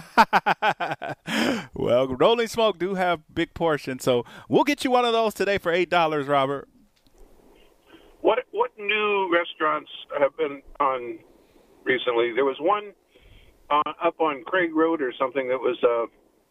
well, 1.74 2.08
Rolling 2.08 2.46
Smoke 2.46 2.78
do 2.78 2.94
have 2.94 3.20
big 3.34 3.52
portions, 3.52 4.02
so 4.02 4.24
we'll 4.48 4.64
get 4.64 4.84
you 4.84 4.90
one 4.90 5.04
of 5.04 5.12
those 5.12 5.34
today 5.34 5.58
for 5.58 5.70
eight 5.70 5.90
dollars, 5.90 6.26
Robert. 6.26 6.66
What 8.22 8.38
what 8.52 8.70
new 8.78 9.30
restaurants 9.30 9.90
have 10.18 10.34
been 10.38 10.62
on 10.80 11.18
recently? 11.84 12.32
There 12.32 12.46
was 12.46 12.56
one 12.58 12.94
uh, 13.68 13.92
up 14.02 14.18
on 14.18 14.42
Craig 14.44 14.74
Road 14.74 15.02
or 15.02 15.12
something 15.18 15.46
that 15.48 15.58
was 15.58 15.76
a 15.82 16.06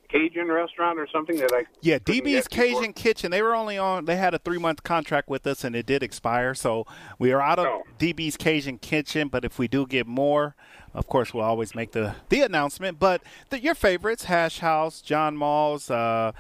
Cajun 0.10 0.48
restaurant 0.48 0.98
or 1.00 1.08
something 1.12 1.38
that 1.38 1.52
I 1.54 1.66
Yeah, 1.82 2.00
DB's 2.00 2.48
get 2.48 2.50
before. 2.50 2.80
Cajun 2.82 2.94
Kitchen. 2.94 3.32
They 3.32 3.42
were 3.42 3.56
only 3.56 3.78
on. 3.78 4.06
They 4.06 4.16
had 4.16 4.34
a 4.34 4.40
three 4.40 4.58
month 4.58 4.84
contract 4.84 5.30
with 5.30 5.46
us, 5.46 5.64
and 5.64 5.76
it 5.76 5.86
did 5.86 6.02
expire. 6.04 6.54
So 6.54 6.86
we 7.20 7.32
are 7.32 7.42
out 7.42 7.60
of 7.60 7.66
Oh. 7.68 7.84
DB's 8.00 8.38
Cajun 8.38 8.78
Kitchen. 8.80 9.28
But 9.28 9.44
if 9.44 9.60
we 9.60 9.68
do 9.68 9.86
get 9.86 10.08
more, 10.08 10.56
of 10.94 11.08
course, 11.08 11.34
we'll 11.34 11.44
always 11.44 11.76
make 11.76 11.92
the 11.92 12.16
the 12.30 12.42
announcement. 12.42 13.00
But 13.00 13.22
the, 13.50 13.60
your 13.62 13.76
favorites: 13.76 14.26
Hash 14.26 14.60
House, 14.60 15.02
John 15.02 15.36
Mull's, 15.36 15.92
uh, 15.92 16.32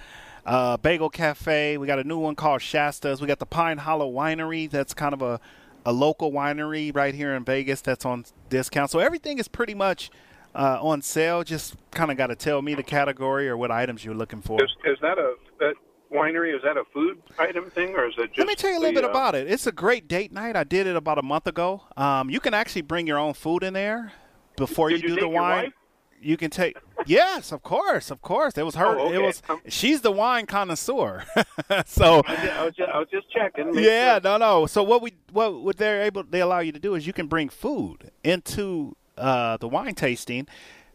uh, 0.45 0.77
Bagel 0.77 1.09
Cafe. 1.09 1.77
We 1.77 1.87
got 1.87 1.99
a 1.99 2.03
new 2.05 2.17
one 2.19 2.35
called 2.35 2.61
Shasta's. 2.61 3.19
We 3.21 3.27
got 3.27 3.39
the 3.39 3.45
Pine 3.45 3.79
Hollow 3.79 4.09
Winery. 4.11 4.69
That's 4.69 4.93
kind 4.93 5.13
of 5.13 5.21
a 5.21 5.39
a 5.85 5.91
local 5.93 6.31
winery 6.33 6.93
right 6.95 7.15
here 7.15 7.33
in 7.33 7.43
Vegas. 7.45 7.81
That's 7.81 8.05
on 8.05 8.25
discount. 8.49 8.91
So 8.91 8.99
everything 8.99 9.39
is 9.39 9.47
pretty 9.47 9.73
much. 9.73 10.09
Uh, 10.55 10.79
on 10.81 11.01
sale, 11.01 11.43
just 11.43 11.75
kind 11.91 12.09
of 12.09 12.17
got 12.17 12.27
to 12.27 12.35
tell 12.35 12.61
me 12.61 12.73
the 12.73 12.83
category 12.83 13.47
or 13.47 13.55
what 13.55 13.69
items 13.69 14.03
you're 14.03 14.15
looking 14.15 14.41
for. 14.41 14.63
Is, 14.63 14.71
is 14.85 14.97
that 15.01 15.19
a 15.19 15.35
that 15.59 15.75
winery? 16.11 16.55
Is 16.55 16.61
that 16.63 16.77
a 16.77 16.83
food 16.93 17.21
item 17.37 17.69
thing, 17.69 17.95
or 17.95 18.07
is 18.07 18.15
it 18.17 18.27
just? 18.27 18.39
Let 18.39 18.47
me 18.47 18.55
tell 18.55 18.71
you 18.71 18.77
a 18.77 18.79
little 18.79 18.95
the, 18.95 19.01
bit 19.01 19.07
uh, 19.07 19.11
about 19.11 19.35
it. 19.35 19.49
It's 19.49 19.67
a 19.67 19.71
great 19.71 20.07
date 20.07 20.31
night. 20.31 20.55
I 20.55 20.63
did 20.63 20.87
it 20.87 20.95
about 20.95 21.17
a 21.17 21.23
month 21.23 21.47
ago. 21.47 21.83
Um, 21.95 22.29
you 22.29 22.39
can 22.39 22.53
actually 22.53 22.81
bring 22.81 23.07
your 23.07 23.17
own 23.17 23.33
food 23.33 23.63
in 23.63 23.73
there 23.73 24.13
before 24.55 24.89
you 24.89 24.97
you 24.97 25.09
do 25.09 25.15
the 25.15 25.27
wine. 25.27 25.73
You 26.19 26.35
can 26.35 26.49
take. 26.49 26.77
yes, 27.05 27.51
of 27.51 27.61
course, 27.61 28.09
of 28.09 28.23
course. 28.23 28.57
It 28.57 28.63
was 28.63 28.73
her. 28.75 28.97
Oh, 28.97 29.13
It 29.13 29.21
was. 29.21 29.43
Um, 29.47 29.61
she's 29.67 30.01
the 30.01 30.11
wine 30.11 30.47
connoisseur. 30.47 31.23
so. 31.85 32.23
I, 32.25 32.47
I 32.47 32.65
was 32.65 32.73
just, 32.75 32.89
I 32.89 32.97
was 32.97 33.07
just 33.11 33.31
checking. 33.31 33.75
Yeah, 33.75 34.15
sure. 34.15 34.21
no, 34.21 34.37
no. 34.37 34.65
So 34.65 34.81
what 34.81 35.03
we 35.03 35.13
what 35.31 35.61
what 35.61 35.77
they're 35.77 36.01
able 36.01 36.23
they 36.23 36.41
allow 36.41 36.59
you 36.59 36.71
to 36.71 36.79
do 36.79 36.95
is 36.95 37.05
you 37.05 37.13
can 37.13 37.27
bring 37.27 37.49
food 37.49 38.11
into 38.23 38.95
uh, 39.17 39.57
the 39.57 39.67
wine 39.67 39.95
tasting, 39.95 40.47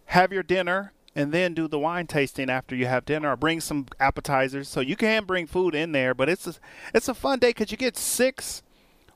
have 0.07 0.33
your 0.33 0.43
dinner, 0.43 0.93
and 1.15 1.33
then 1.33 1.55
do 1.55 1.69
the 1.69 1.79
wine 1.79 2.07
tasting 2.07 2.49
after 2.49 2.75
you 2.75 2.87
have 2.87 3.05
dinner, 3.05 3.33
or 3.33 3.37
bring 3.37 3.61
some 3.61 3.87
appetizers. 4.01 4.69
So 4.69 4.81
you 4.81 4.97
can 4.97 5.25
bring 5.25 5.47
food 5.47 5.75
in 5.75 5.93
there, 5.93 6.15
but 6.15 6.29
it's 6.29 6.47
a, 6.47 6.55
it's 6.95 7.09
a 7.09 7.15
fun 7.15 7.39
day 7.39 7.51
because 7.51 7.71
you 7.71 7.77
get 7.77 7.97
six 7.97 8.63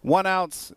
one 0.02 0.26
ounce 0.26 0.72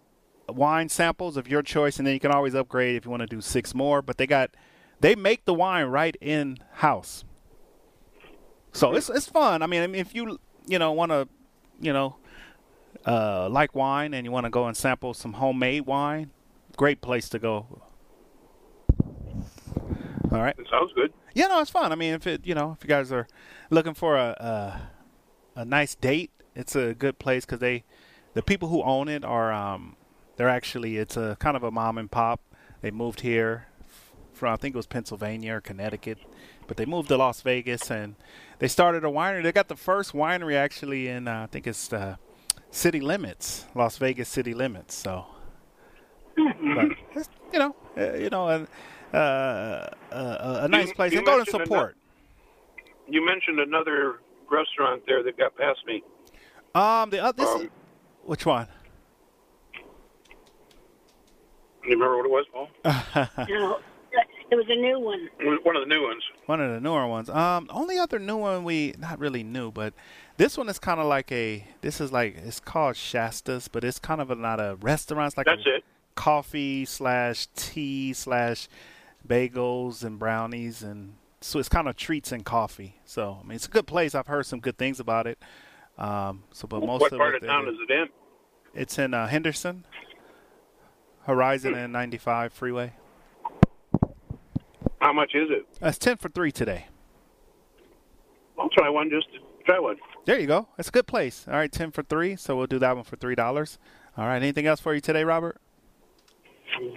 wine 0.48 0.90
samples 0.90 1.38
of 1.38 1.48
your 1.48 1.62
choice, 1.62 1.98
and 1.98 2.08
then 2.08 2.14
you 2.14 2.20
can 2.20 2.32
always 2.32 2.56
upgrade 2.56 2.96
if 2.96 3.06
you 3.06 3.12
want 3.12 3.22
to 3.22 3.28
do 3.28 3.42
six 3.42 3.76
more. 3.76 4.02
But 4.02 4.18
they 4.18 4.28
got 4.28 4.52
they 5.00 5.16
make 5.16 5.46
the 5.46 5.54
wine 5.54 5.88
right 5.88 6.16
in 6.22 6.58
house. 6.74 7.24
So 8.72 8.96
it's 8.96 9.10
it's 9.10 9.28
fun. 9.28 9.62
I 9.62 9.68
mean, 9.68 9.82
I 9.82 9.88
mean, 9.88 10.02
if 10.02 10.16
you 10.16 10.40
you 10.68 10.80
know 10.80 10.92
want 10.92 11.12
to, 11.12 11.28
you 11.80 11.94
know, 11.94 12.18
uh, 13.06 13.50
like 13.50 13.76
wine 13.76 14.14
and 14.14 14.26
you 14.26 14.32
want 14.32 14.46
to 14.46 14.50
go 14.50 14.66
and 14.66 14.76
sample 14.76 15.14
some 15.14 15.34
homemade 15.34 15.86
wine, 15.86 16.32
great 16.78 17.02
place 17.02 17.30
to 17.30 17.40
go. 17.40 17.82
All 20.32 20.42
right. 20.42 20.56
It 20.58 20.68
sounds 20.70 20.92
good. 20.94 21.12
Yeah, 21.34 21.48
no, 21.48 21.60
it's 21.62 21.72
fun. 21.72 21.92
I 21.92 21.96
mean, 21.96 22.14
if 22.14 22.28
it 22.28 22.46
you 22.46 22.56
know 22.56 22.76
if 22.78 22.84
you 22.84 22.88
guys 22.88 23.12
are 23.12 23.28
looking 23.70 23.94
for 23.94 24.16
a 24.16 24.36
a, 25.56 25.62
a 25.62 25.66
nice 25.66 25.96
date, 25.96 26.32
it's 26.56 26.76
a 26.76 26.94
good 26.94 27.20
place 27.20 27.46
because 27.46 27.60
they 27.60 27.84
the 28.34 28.44
people 28.44 28.70
who 28.70 28.84
own 28.84 29.08
it 29.08 29.24
are 29.24 29.52
um 29.52 29.96
they're 30.36 30.50
actually 30.50 30.98
it's 30.98 31.18
a 31.18 31.36
kind 31.40 31.58
of 31.58 31.64
a 31.64 31.72
mom 31.72 31.98
and 31.98 32.12
pop. 32.12 32.42
They 32.82 32.92
moved 32.92 33.22
here 33.22 33.68
from 34.34 34.54
I 34.54 34.56
think 34.58 34.76
it 34.76 34.78
was 34.78 34.88
Pennsylvania 34.88 35.56
or 35.56 35.62
Connecticut, 35.62 36.20
but 36.68 36.78
they 36.78 36.86
moved 36.86 37.10
to 37.10 37.18
Las 37.18 37.42
Vegas 37.42 37.90
and 37.90 38.16
they 38.60 38.68
started 38.68 39.04
a 39.04 39.08
winery. 39.08 39.44
They 39.44 39.52
got 39.52 39.68
the 39.68 39.76
first 39.76 40.14
winery 40.14 40.56
actually 40.56 41.08
in 41.08 41.28
uh, 41.28 41.44
I 41.44 41.46
think 41.48 41.66
it's 41.68 41.92
uh, 41.92 42.18
City 42.72 43.00
Limits, 43.00 43.66
Las 43.74 43.98
Vegas 43.98 44.30
City 44.30 44.54
Limits. 44.54 44.96
So, 44.96 45.26
but 46.36 47.28
you 47.52 47.60
know, 47.60 47.76
uh, 47.98 48.14
you 48.14 48.30
know, 48.30 48.48
uh, 48.48 48.66
uh, 49.14 49.18
uh, 50.12 50.60
a 50.64 50.68
nice 50.68 50.88
You- 50.90 50.94
place. 50.96 51.12
you 51.12 51.20
and 51.20 51.26
go 51.26 51.34
and 51.34 51.40
mentioned 51.40 51.64
support. 51.64 51.98
You 53.08 53.26
mentioned 53.26 53.60
another 53.60 54.20
restaurant 54.52 55.04
there 55.08 55.24
that 55.24 55.38
got 55.38 55.56
past 55.58 55.80
me. 55.88 56.04
Um, 56.76 57.10
the 57.10 57.24
uh, 57.24 57.32
this 57.32 57.50
Um, 57.50 57.70
which 58.24 58.46
one? 58.46 58.68
You 61.84 61.92
remember 61.96 62.18
what 62.18 62.26
it 62.26 62.32
was, 62.32 62.46
Paul? 62.54 62.70
No, 63.50 63.80
it 64.52 64.56
was 64.56 64.66
a 64.68 64.76
new 64.76 65.00
one. 65.00 65.30
One 65.64 65.76
of 65.76 65.84
the 65.84 65.88
new 65.88 66.02
ones. 66.04 66.24
One 66.48 66.60
of 66.60 66.72
the 66.74 66.80
newer 66.80 67.06
ones. 67.08 67.30
Um, 67.30 67.68
only 67.70 68.00
other 68.00 68.18
new 68.18 68.38
one 68.38 68.64
we 68.64 68.96
not 68.98 69.20
really 69.20 69.44
new, 69.44 69.72
but 69.72 69.94
this 70.38 70.58
one 70.58 70.68
is 70.70 70.80
kind 70.80 71.00
of 71.00 71.06
like 71.06 71.32
a. 71.32 71.64
This 71.82 72.02
is 72.02 72.12
like 72.12 72.36
it's 72.38 72.60
called 72.60 72.96
Shasta's, 72.96 73.68
but 73.68 73.84
it's 73.84 74.00
kind 74.00 74.20
of 74.22 74.32
a, 74.32 74.36
not 74.36 74.60
a 74.60 74.76
restaurant. 74.82 75.28
It's 75.28 75.38
like 75.38 75.46
That's 75.46 75.66
a 75.68 75.76
it. 75.76 75.84
coffee 76.16 76.86
slash 76.86 77.48
tea 77.56 78.14
slash 78.14 78.68
bagels 79.28 80.04
and 80.04 80.18
brownies 80.20 80.82
and 80.84 81.16
so 81.42 81.60
it's 81.60 81.70
kind 81.70 81.88
of 81.88 81.96
treats 81.96 82.32
and 82.32 82.44
coffee. 82.44 82.96
So 83.06 83.40
I 83.42 83.48
mean, 83.48 83.56
it's 83.56 83.66
a 83.66 83.70
good 83.70 83.88
place. 83.88 84.14
I've 84.16 84.28
heard 84.28 84.46
some 84.46 84.60
good 84.60 84.78
things 84.78 85.00
about 85.00 85.28
it. 85.28 85.40
Um, 85.98 86.44
so 86.52 86.68
but 86.68 86.82
most 86.82 87.02
what 87.02 87.12
of 87.12 87.18
part 87.18 87.36
of 87.36 87.46
town 87.46 87.68
is 87.68 87.76
it 87.88 87.92
in? 87.92 88.08
It's 88.74 88.98
in 89.00 89.14
uh, 89.14 89.28
Henderson, 89.28 89.86
Horizon 91.24 91.74
and 91.74 91.92
95 91.92 92.54
freeway. 92.54 92.94
How 95.02 95.14
much 95.14 95.32
is 95.34 95.50
it? 95.50 95.66
That's 95.80 95.98
ten 95.98 96.18
for 96.18 96.30
three 96.30 96.52
today. 96.52 96.88
I'll 98.58 98.70
try 98.70 98.90
one 98.90 99.10
just 99.10 99.32
to 99.34 99.40
try 99.66 99.80
one. 99.80 99.96
There 100.26 100.38
you 100.38 100.48
go. 100.48 100.68
It's 100.78 100.90
a 100.90 100.92
good 100.92 101.08
place. 101.08 101.46
All 101.48 101.54
right, 101.54 101.72
ten 101.72 101.92
for 101.92 102.04
three. 102.04 102.36
So 102.36 102.58
we'll 102.58 102.68
do 102.68 102.80
that 102.80 102.96
one 102.96 103.06
for 103.06 103.16
three 103.16 103.36
dollars. 103.36 103.80
All 104.18 104.26
right. 104.26 104.38
Anything 104.38 104.68
else 104.68 104.82
for 104.82 104.94
you 104.94 105.00
today, 105.00 105.24
Robert? 105.24 105.58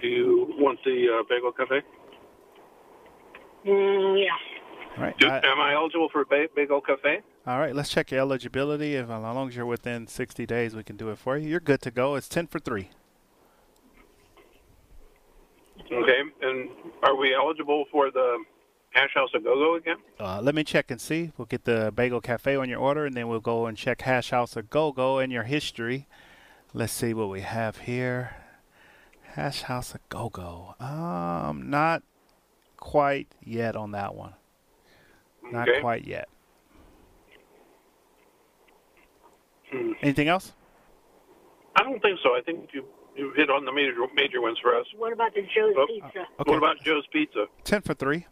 Do 0.01 0.07
you 0.07 0.53
want 0.57 0.79
the 0.83 1.07
uh, 1.19 1.23
bagel 1.29 1.51
cafe? 1.51 1.81
Mm, 3.65 4.23
yeah. 4.23 4.97
All 4.97 5.03
right. 5.03 5.17
Do, 5.17 5.27
I- 5.27 5.37
am 5.45 5.59
I 5.59 5.73
eligible 5.73 6.09
for 6.09 6.25
ba- 6.25 6.47
bagel 6.55 6.81
cafe? 6.81 7.21
all 7.47 7.59
right. 7.59 7.75
Let's 7.75 7.89
check 7.89 8.11
your 8.11 8.19
eligibility. 8.21 8.95
If 8.95 9.05
as 9.05 9.09
long 9.09 9.47
as 9.49 9.55
you're 9.55 9.65
within 9.65 10.07
sixty 10.07 10.45
days, 10.45 10.75
we 10.75 10.83
can 10.83 10.95
do 10.97 11.09
it 11.09 11.17
for 11.17 11.37
you. 11.37 11.49
You're 11.49 11.59
good 11.59 11.81
to 11.83 11.91
go. 11.91 12.15
It's 12.15 12.27
ten 12.29 12.47
for 12.47 12.59
three. 12.59 12.89
Okay, 15.91 16.21
and 16.41 16.69
Are 17.03 17.15
we 17.15 17.35
eligible 17.35 17.85
for 17.91 18.09
the 18.11 18.43
Hash 18.91 19.13
House 19.13 19.29
a 19.35 19.39
Go 19.39 19.55
Go 19.55 19.75
again? 19.75 19.97
Uh, 20.19 20.39
let 20.41 20.55
me 20.55 20.63
check 20.63 20.89
and 20.91 21.01
see. 21.01 21.31
We'll 21.37 21.45
get 21.45 21.65
the 21.65 21.91
Bagel 21.93 22.21
Cafe 22.21 22.55
on 22.55 22.69
your 22.69 22.79
order, 22.79 23.05
and 23.05 23.15
then 23.15 23.27
we'll 23.27 23.39
go 23.41 23.65
and 23.65 23.77
check 23.77 24.01
Hash 24.01 24.29
House 24.29 24.55
a 24.55 24.61
Go 24.61 24.91
Go 24.91 25.19
in 25.19 25.31
your 25.31 25.43
history. 25.43 26.07
Let's 26.73 26.93
see 26.93 27.13
what 27.13 27.29
we 27.29 27.41
have 27.41 27.79
here. 27.79 28.35
Hash 29.33 29.63
House 29.63 29.93
a 29.95 29.99
Go 30.09 30.29
Go. 30.29 30.75
Um, 30.79 31.69
not 31.69 32.03
quite 32.83 33.29
yet 33.41 33.77
on 33.77 33.91
that 33.91 34.13
one. 34.13 34.33
Not 35.51 35.69
Okay. 35.69 35.79
quite 35.79 36.05
yet. 36.05 36.27
Hmm. 39.71 39.93
Anything 40.01 40.27
else? 40.27 40.51
I 41.77 41.83
don't 41.83 42.01
think 42.01 42.19
so. 42.21 42.35
I 42.35 42.41
think 42.45 42.69
you 42.73 42.83
you 43.15 43.31
hit 43.35 43.49
on 43.49 43.63
the 43.65 43.71
major 43.71 43.95
major 44.13 44.41
ones 44.41 44.57
for 44.61 44.75
us. 44.75 44.85
What 44.97 45.13
about 45.13 45.33
the 45.33 45.41
Joe's 45.43 45.73
Oh, 45.77 45.85
Pizza? 45.87 46.25
What 46.37 46.57
about 46.57 46.79
Joe's 46.83 47.05
Pizza? 47.11 47.45
Ten 47.63 47.81
for 47.81 47.93
three. 47.93 48.25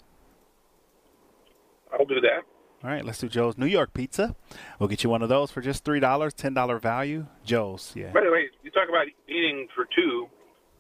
I'll 1.94 2.06
do 2.06 2.20
that. 2.22 2.44
All 2.84 2.90
right, 2.90 3.06
let's 3.06 3.20
do 3.20 3.30
Joe's 3.30 3.58
New 3.58 3.68
York 3.68 3.94
Pizza. 3.94 4.36
We'll 4.80 4.90
get 4.90 5.04
you 5.04 5.10
one 5.10 5.22
of 5.22 5.30
those 5.30 5.52
for 5.52 5.62
just 5.62 5.84
three 5.86 6.00
dollars, 6.00 6.34
ten 6.34 6.54
dollar 6.54 6.78
value. 6.78 7.28
Joe's, 7.46 7.94
yeah. 7.96 8.12
By 8.12 8.22
the 8.22 8.32
way, 8.32 8.50
you 8.64 8.72
talk 8.72 8.90
about 8.90 9.06
eating 9.28 9.68
for 9.76 9.88
two. 9.96 10.28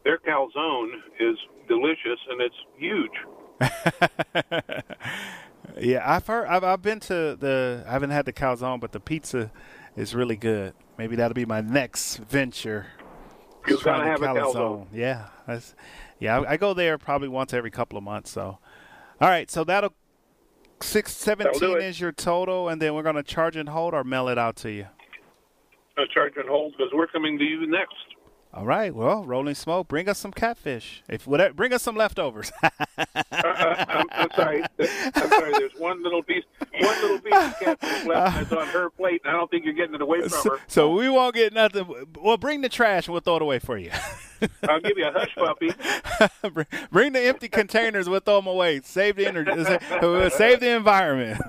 Their 0.03 0.17
calzone 0.17 0.89
is 1.19 1.37
delicious 1.67 2.19
and 2.29 2.41
it's 2.41 2.55
huge. 2.77 3.11
Yeah, 5.79 6.03
I've 6.05 6.27
heard. 6.27 6.47
I've, 6.47 6.63
I've 6.63 6.81
been 6.81 6.99
to 7.01 7.35
the. 7.39 7.83
I 7.87 7.91
haven't 7.91 8.09
had 8.09 8.25
the 8.25 8.33
calzone, 8.33 8.79
but 8.79 8.91
the 8.91 8.99
pizza 8.99 9.51
is 9.95 10.13
really 10.13 10.35
good. 10.35 10.73
Maybe 10.97 11.15
that'll 11.15 11.33
be 11.33 11.45
my 11.45 11.61
next 11.61 12.17
venture. 12.17 12.87
You 13.67 13.77
Trying 13.77 14.03
the 14.03 14.27
have 14.27 14.37
a 14.37 14.39
calzone. 14.39 14.87
Yeah, 14.93 15.29
yeah. 16.19 16.39
I, 16.39 16.51
I 16.53 16.57
go 16.57 16.73
there 16.73 16.97
probably 16.97 17.27
once 17.29 17.53
every 17.53 17.71
couple 17.71 17.97
of 17.97 18.03
months. 18.03 18.31
So, 18.31 18.59
all 19.19 19.29
right. 19.29 19.49
So 19.49 19.63
that'll 19.63 19.93
six 20.81 21.15
seventeen 21.15 21.53
That'll 21.53 21.59
do 21.59 21.65
seventeen 21.67 21.87
it. 21.87 21.89
is 21.89 21.99
your 21.99 22.11
total, 22.11 22.69
and 22.69 22.81
then 22.81 22.93
we're 22.93 23.03
gonna 23.03 23.23
charge 23.23 23.55
and 23.55 23.69
hold 23.69 23.93
or 23.93 24.03
mail 24.03 24.27
it 24.27 24.37
out 24.37 24.55
to 24.57 24.71
you. 24.71 24.87
Uh, 25.97 26.03
charge 26.13 26.33
and 26.37 26.49
hold 26.49 26.73
because 26.77 26.91
we're 26.93 27.07
coming 27.07 27.37
to 27.37 27.43
you 27.43 27.65
next. 27.67 27.95
All 28.53 28.65
right. 28.65 28.93
Well, 28.93 29.23
Rolling 29.23 29.55
Smoke, 29.55 29.87
bring 29.87 30.09
us 30.09 30.17
some 30.17 30.33
catfish. 30.33 31.03
If 31.07 31.25
whatever, 31.25 31.53
bring 31.53 31.71
us 31.71 31.83
some 31.83 31.95
leftovers. 31.95 32.51
I'm, 32.97 34.07
I'm 34.11 34.29
sorry. 34.35 34.61
I'm 35.15 35.29
sorry. 35.29 35.53
There's 35.57 35.71
one 35.77 36.03
little 36.03 36.21
piece, 36.21 36.43
one 36.81 37.01
little 37.01 37.19
piece 37.19 37.33
of 37.33 37.59
catfish 37.59 38.05
left. 38.05 38.41
It's 38.41 38.51
on 38.51 38.67
her 38.67 38.89
plate, 38.89 39.21
and 39.23 39.33
I 39.33 39.37
don't 39.37 39.49
think 39.49 39.63
you're 39.63 39.73
getting 39.73 39.95
it 39.95 40.01
away 40.01 40.27
from 40.27 40.51
her. 40.51 40.59
so 40.67 40.93
we 40.93 41.07
won't 41.07 41.33
get 41.33 41.53
nothing. 41.53 41.87
Well, 42.21 42.35
bring 42.35 42.59
the 42.59 42.67
trash 42.67 43.07
and 43.07 43.13
we'll 43.13 43.21
throw 43.21 43.37
it 43.37 43.41
away 43.41 43.59
for 43.59 43.77
you. 43.77 43.91
I'll 44.67 44.81
give 44.81 44.97
you 44.97 45.07
a 45.07 45.11
hush 45.11 45.33
puppy. 45.35 45.71
bring, 46.53 46.67
bring 46.91 47.13
the 47.13 47.21
empty 47.21 47.47
containers. 47.47 48.09
We'll 48.09 48.19
throw 48.19 48.37
them 48.37 48.47
away. 48.47 48.81
Save 48.83 49.15
the 49.15 49.27
energy. 49.27 49.51
Save 50.35 50.59
the 50.59 50.75
environment. 50.75 51.41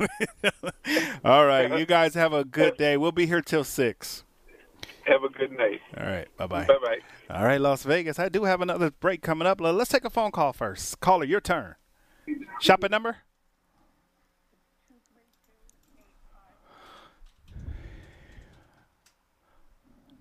All 1.24 1.46
right. 1.46 1.78
You 1.78 1.86
guys 1.86 2.14
have 2.14 2.32
a 2.32 2.44
good 2.44 2.76
day. 2.76 2.96
We'll 2.96 3.10
be 3.10 3.26
here 3.26 3.40
till 3.40 3.64
six. 3.64 4.24
Have 5.12 5.24
a 5.24 5.28
good 5.28 5.52
night. 5.52 5.80
All 5.98 6.06
right. 6.06 6.26
Bye 6.36 6.46
bye. 6.46 6.64
Bye 6.64 6.78
bye. 6.82 7.36
All 7.36 7.44
right, 7.44 7.60
Las 7.60 7.82
Vegas. 7.84 8.18
I 8.18 8.28
do 8.28 8.44
have 8.44 8.60
another 8.62 8.90
break 8.90 9.20
coming 9.22 9.46
up. 9.46 9.60
Let's 9.60 9.90
take 9.90 10.04
a 10.04 10.10
phone 10.10 10.30
call 10.30 10.52
first. 10.52 11.00
Caller, 11.00 11.24
your 11.24 11.40
turn. 11.40 11.74
Shopping 12.60 12.90
number? 12.90 13.18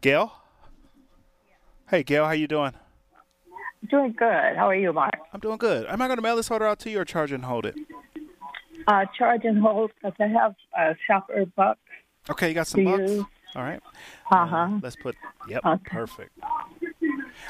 Gail? 0.02 0.34
Hey, 1.90 2.04
Gail, 2.04 2.26
how 2.26 2.32
you 2.32 2.48
doing? 2.48 2.74
Doing 3.90 4.14
good. 4.18 4.56
How 4.56 4.70
are 4.70 4.76
you, 4.76 4.94
Mark? 4.94 5.14
I'm 5.34 5.40
doing 5.40 5.58
good. 5.58 5.86
Am 5.88 6.02
I 6.02 6.08
going 6.08 6.18
to 6.18 6.22
mail 6.22 6.36
this 6.36 6.50
order 6.52 6.66
out 6.66 6.80
to 6.80 6.90
you 6.90 7.00
or 7.00 7.06
charge 7.06 7.32
and 7.32 7.46
hold 7.46 7.66
it? 7.66 7.76
Uh, 8.88 9.06
charge 9.18 9.42
and 9.44 9.60
hold 9.60 9.92
because 9.96 10.14
I 10.20 10.28
have 10.28 10.56
a 10.78 10.96
shopper 11.08 11.46
buck. 11.56 11.78
Okay, 12.30 12.50
you 12.50 12.54
got 12.54 12.68
some 12.68 12.86
to 12.86 12.98
bucks? 12.98 13.12
use. 13.12 13.26
All 13.56 13.64
right. 13.64 13.82
Uh 14.32 14.46
huh. 14.46 14.80
Let's 14.82 14.96
put, 14.96 15.16
yep, 15.48 15.66
Okay. 15.66 15.82
perfect. 15.90 16.32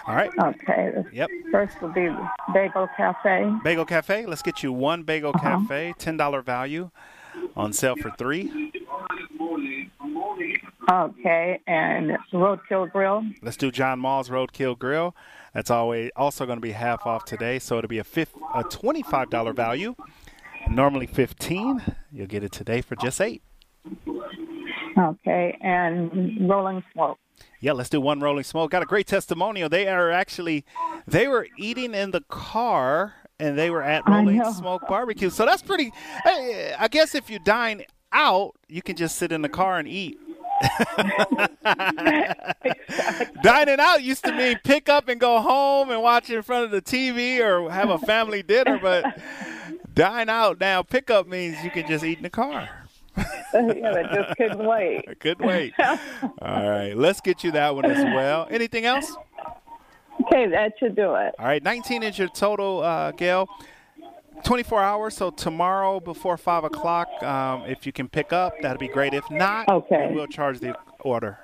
All 0.08 0.16
right. 0.16 0.32
Okay. 0.40 0.94
Yep. 1.14 1.30
First 1.52 1.82
will 1.82 1.90
be 1.90 2.10
Bagel 2.54 2.88
Cafe. 2.98 3.52
Bagel 3.64 3.86
Cafe. 3.86 4.26
Let's 4.26 4.42
get 4.42 4.64
you 4.64 4.72
one 4.74 5.04
Bagel 5.04 5.32
Uh-huh. 5.36 5.60
Cafe, 5.60 5.94
$10 6.00 6.44
value, 6.44 6.90
on 7.56 7.72
sale 7.74 7.96
for 7.96 8.10
three. 8.12 8.72
Okay, 10.92 11.60
and 11.68 12.18
Roadkill 12.34 12.92
Grill. 12.92 13.24
Let's 13.42 13.56
do 13.58 13.72
John 13.72 14.00
Mull's 14.00 14.30
Roadkill 14.30 14.78
Grill. 14.78 15.16
That's 15.54 15.70
always 15.72 16.12
also 16.16 16.46
going 16.46 16.58
to 16.58 16.62
be 16.62 16.72
half 16.72 17.06
off 17.06 17.24
today, 17.24 17.60
so 17.60 17.78
it'll 17.78 17.88
be 17.88 18.00
a 18.00 18.04
fifth, 18.04 18.36
a 18.54 18.64
twenty-five 18.64 19.30
dollar 19.30 19.54
value. 19.54 19.96
Normally 20.70 21.08
fifteen. 21.08 21.82
You'll 22.12 22.28
get 22.28 22.44
it 22.44 22.52
today 22.52 22.82
for 22.82 22.96
just 22.96 23.22
eight. 23.22 23.42
Okay, 25.02 25.58
and 25.62 26.50
Rolling 26.50 26.84
Smoke. 26.94 27.18
Yeah, 27.60 27.74
let's 27.74 27.90
do 27.90 28.00
one 28.00 28.20
Rolling 28.20 28.44
Smoke. 28.44 28.72
Got 28.72 28.84
a 28.84 28.86
great 28.86 29.08
testimonial. 29.08 29.68
They 29.70 29.88
are 29.88 30.12
actually, 30.12 30.64
they 31.08 31.28
were 31.28 31.48
eating 31.58 31.94
in 31.94 32.12
the 32.12 32.22
car 32.22 33.16
and 33.40 33.58
they 33.58 33.70
were 33.70 33.82
at 33.82 34.08
Rolling. 34.08 34.44
Smoke 34.54 34.88
Barbecue. 34.88 35.30
So 35.30 35.46
that's 35.46 35.62
pretty. 35.62 35.92
Hey, 36.24 36.76
I 36.78 36.88
guess 36.88 37.16
if 37.16 37.30
you 37.30 37.40
dine 37.40 37.84
out, 38.12 38.56
you 38.68 38.82
can 38.82 38.96
just 38.96 39.18
sit 39.18 39.32
in 39.32 39.42
the 39.42 39.50
car 39.50 39.80
and 39.80 39.88
eat. 39.88 40.20
Dining 43.44 43.80
out 43.80 44.04
used 44.04 44.24
to 44.26 44.32
mean 44.32 44.60
pick 44.64 44.90
up 44.90 45.08
and 45.08 45.20
go 45.20 45.40
home 45.42 45.90
and 45.90 46.02
watch 46.02 46.30
in 46.30 46.42
front 46.44 46.66
of 46.66 46.72
the 46.72 46.82
TV 46.82 47.40
or 47.40 47.72
have 47.72 47.90
a 47.90 47.98
family 47.98 48.44
dinner, 48.44 48.78
but 48.80 49.20
dine 49.94 50.30
out 50.30 50.60
now. 50.60 50.84
pick 50.84 51.10
up 51.10 51.28
means 51.28 51.64
you 51.64 51.72
can 51.72 51.88
just 51.88 52.04
eat 52.04 52.18
in 52.18 52.24
the 52.24 52.30
car. 52.30 52.81
yeah, 53.54 53.94
I 53.94 54.16
just 54.16 54.38
couldn't 54.38 54.66
wait. 54.66 55.04
I 55.08 55.14
Couldn't 55.16 55.46
wait. 55.46 55.74
All 55.80 56.70
right, 56.70 56.94
let's 56.96 57.20
get 57.22 57.44
you 57.44 57.52
that 57.52 57.76
one 57.76 57.86
as 57.86 58.04
well. 58.04 58.48
Anything 58.50 58.86
else? 58.86 59.16
Okay, 60.22 60.48
that 60.48 60.74
should 60.80 60.96
do 60.96 61.16
it. 61.16 61.34
All 61.40 61.46
right, 61.46 61.62
19 61.64 62.04
is 62.04 62.18
your 62.18 62.30
total, 62.30 62.82
uh, 62.82 63.12
Gail. 63.12 63.48
24 64.44 64.82
hours, 64.82 65.16
so 65.16 65.30
tomorrow 65.30 66.00
before 66.00 66.36
5 66.38 66.64
o'clock, 66.64 67.08
um, 67.22 67.64
if 67.68 67.86
you 67.86 67.92
can 67.92 68.08
pick 68.08 68.34
up, 68.34 68.54
that'd 68.62 68.80
be 68.80 68.88
great. 68.88 69.14
If 69.14 69.30
not, 69.30 69.68
Okay. 69.70 70.08
we 70.10 70.16
will 70.16 70.26
charge 70.28 70.60
the 70.60 70.76
order. 71.02 71.38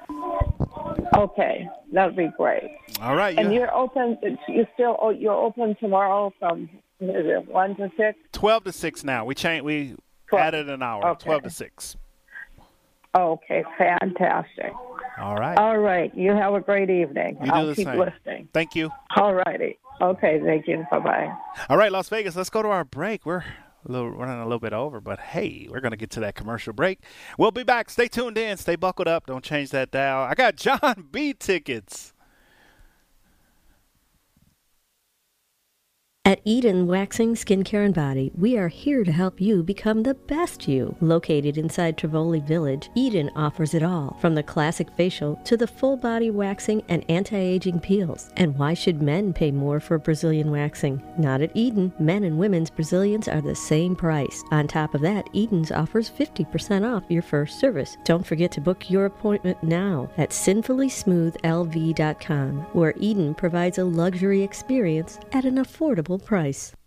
Okay, 1.15 1.67
that'd 1.91 2.15
be 2.15 2.29
great. 2.37 2.71
All 3.01 3.15
right, 3.15 3.37
And 3.37 3.53
you 3.53 3.59
you're 3.59 3.73
open. 3.75 4.17
you're 4.47 4.67
still 4.73 4.97
oh, 5.01 5.09
you're 5.09 5.33
open 5.33 5.75
tomorrow 5.79 6.33
from 6.39 6.69
is 6.99 7.09
it 7.27 7.47
one 7.47 7.75
to 7.75 7.91
six? 7.97 8.17
12 8.31 8.63
to 8.65 8.71
6 8.71 9.03
now. 9.03 9.25
We 9.25 9.35
change, 9.35 9.63
we 9.63 9.95
added 10.33 10.69
an 10.69 10.81
hour, 10.83 11.05
Okay. 11.09 11.25
12 11.25 11.43
to 11.43 11.49
6. 11.49 11.97
Okay, 13.15 13.63
fantastic. 13.77 14.71
All 15.19 15.35
right. 15.35 15.57
All 15.57 15.77
right, 15.77 16.15
you 16.15 16.31
have 16.31 16.53
a 16.53 16.59
great 16.59 16.89
evening. 16.89 17.37
You 17.43 17.51
I'll 17.51 17.65
the 17.65 17.75
keep 17.75 17.87
same. 17.87 17.97
listening. 17.97 18.49
Thank 18.53 18.75
you. 18.75 18.91
All 19.15 19.33
righty. 19.33 19.79
Okay, 19.99 20.39
thank 20.45 20.67
you. 20.67 20.85
Bye 20.91 20.99
bye. 20.99 21.33
All 21.69 21.77
right, 21.77 21.91
Las 21.91 22.09
Vegas, 22.09 22.35
let's 22.35 22.51
go 22.51 22.61
to 22.61 22.67
our 22.69 22.83
break. 22.83 23.25
We're 23.25 23.37
a 23.39 23.91
little 23.91 24.11
running 24.11 24.39
a 24.39 24.43
little 24.43 24.59
bit 24.59 24.73
over, 24.73 25.01
but 25.01 25.19
hey, 25.19 25.67
we're 25.71 25.79
going 25.79 25.91
to 25.91 25.97
get 25.97 26.11
to 26.11 26.19
that 26.19 26.35
commercial 26.35 26.73
break. 26.73 26.99
We'll 27.39 27.49
be 27.51 27.63
back. 27.63 27.89
Stay 27.89 28.07
tuned 28.07 28.37
in. 28.37 28.57
Stay 28.57 28.75
buckled 28.75 29.07
up. 29.07 29.25
Don't 29.25 29.43
change 29.43 29.71
that 29.71 29.89
dial. 29.89 30.21
I 30.23 30.35
got 30.35 30.55
Jon 30.55 31.07
B 31.11 31.33
tickets. 31.33 32.13
At 36.27 36.41
Eden 36.43 36.87
Waxing, 36.87 37.35
Skincare 37.35 37.85
and 37.85 37.93
Body, 37.95 38.33
we 38.37 38.57
are 38.57 38.67
here 38.67 39.05
to 39.05 39.11
help 39.13 39.39
you 39.39 39.63
become 39.63 40.03
the 40.03 40.13
best 40.13 40.67
you. 40.67 40.93
Located 40.99 41.57
inside 41.57 41.97
Tivoli 41.97 42.41
Village, 42.41 42.89
Eden 42.95 43.31
offers 43.33 43.73
it 43.73 43.81
all, 43.81 44.17
from 44.19 44.35
the 44.35 44.43
classic 44.43 44.89
facial 44.97 45.37
to 45.45 45.55
the 45.55 45.65
full 45.65 45.95
body 45.95 46.29
waxing 46.29 46.83
and 46.89 47.09
anti-aging 47.09 47.79
peels. 47.79 48.29
And 48.35 48.57
why 48.57 48.73
should 48.73 49.01
men 49.01 49.31
pay 49.31 49.51
more 49.51 49.79
for 49.79 49.97
Brazilian 49.97 50.51
waxing? 50.51 51.01
Not 51.17 51.39
at 51.39 51.55
Eden. 51.55 51.93
Men 51.97 52.25
and 52.25 52.37
women's 52.37 52.71
Brazilians 52.71 53.29
are 53.29 53.39
the 53.39 53.55
same 53.55 53.95
price. 53.95 54.43
On 54.51 54.67
top 54.67 54.95
of 54.95 55.01
that, 55.03 55.29
Eden's 55.33 55.71
offers 55.71 56.11
50% 56.11 56.83
off 56.83 57.05
your 57.07 57.21
first 57.21 57.57
service. 57.57 57.95
Don't 58.03 58.27
forget 58.27 58.51
to 58.51 58.59
book 58.59 58.89
your 58.89 59.05
appointment 59.05 59.63
now 59.63 60.09
at 60.17 60.31
sinfullysmoothlv.com, 60.31 62.67
where 62.73 62.93
Eden 62.97 63.33
provides 63.33 63.77
a 63.77 63.85
luxury 63.85 64.43
experience 64.43 65.21
at 65.31 65.45
an 65.45 65.55
affordable 65.55 66.16
price. 66.17 66.73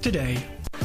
today. 0.00 0.38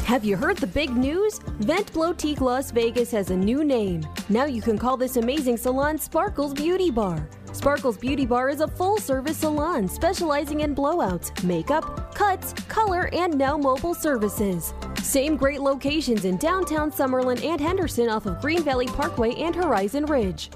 Have 0.04 0.24
you 0.24 0.36
heard 0.36 0.56
the 0.56 0.66
big 0.66 0.90
news? 0.90 1.38
Vent 1.60 1.92
Blotique 1.92 2.40
Las 2.40 2.70
Vegas 2.70 3.10
has 3.12 3.30
a 3.30 3.36
new 3.36 3.62
name. 3.62 4.04
Now 4.28 4.44
you 4.44 4.60
can 4.60 4.76
call 4.76 4.96
this 4.96 5.16
amazing 5.16 5.56
salon 5.56 5.98
Sparkles 5.98 6.52
Beauty 6.52 6.90
Bar. 6.90 7.28
Sparkles 7.52 7.96
Beauty 7.96 8.26
Bar 8.26 8.48
is 8.48 8.60
a 8.60 8.68
full 8.68 8.98
service 8.98 9.36
salon 9.36 9.88
specializing 9.88 10.60
in 10.60 10.74
blowouts, 10.74 11.44
makeup, 11.44 12.14
cuts, 12.14 12.52
color, 12.68 13.08
and 13.12 13.36
now 13.36 13.56
mobile 13.56 13.94
services. 13.94 14.74
Same 15.02 15.36
great 15.36 15.60
locations 15.60 16.24
in 16.24 16.36
downtown 16.38 16.90
Summerlin 16.90 17.44
and 17.44 17.60
Henderson 17.60 18.08
off 18.08 18.26
of 18.26 18.40
Green 18.40 18.62
Valley 18.62 18.86
Parkway 18.86 19.34
and 19.34 19.54
Horizon 19.54 20.06
Ridge. 20.06 20.50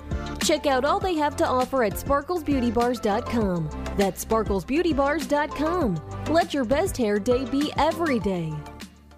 Check 0.44 0.66
out 0.66 0.84
all 0.84 1.00
they 1.00 1.14
have 1.14 1.36
to 1.36 1.46
offer 1.46 1.84
at 1.84 1.94
sparklesbeautybars.com. 1.94 3.70
That's 3.96 4.22
sparklesbeautybars.com. 4.24 6.00
Let 6.28 6.52
your 6.52 6.64
best 6.64 6.96
hair 6.98 7.18
day 7.18 7.46
be 7.46 7.72
every 7.78 8.18
day. 8.18 8.52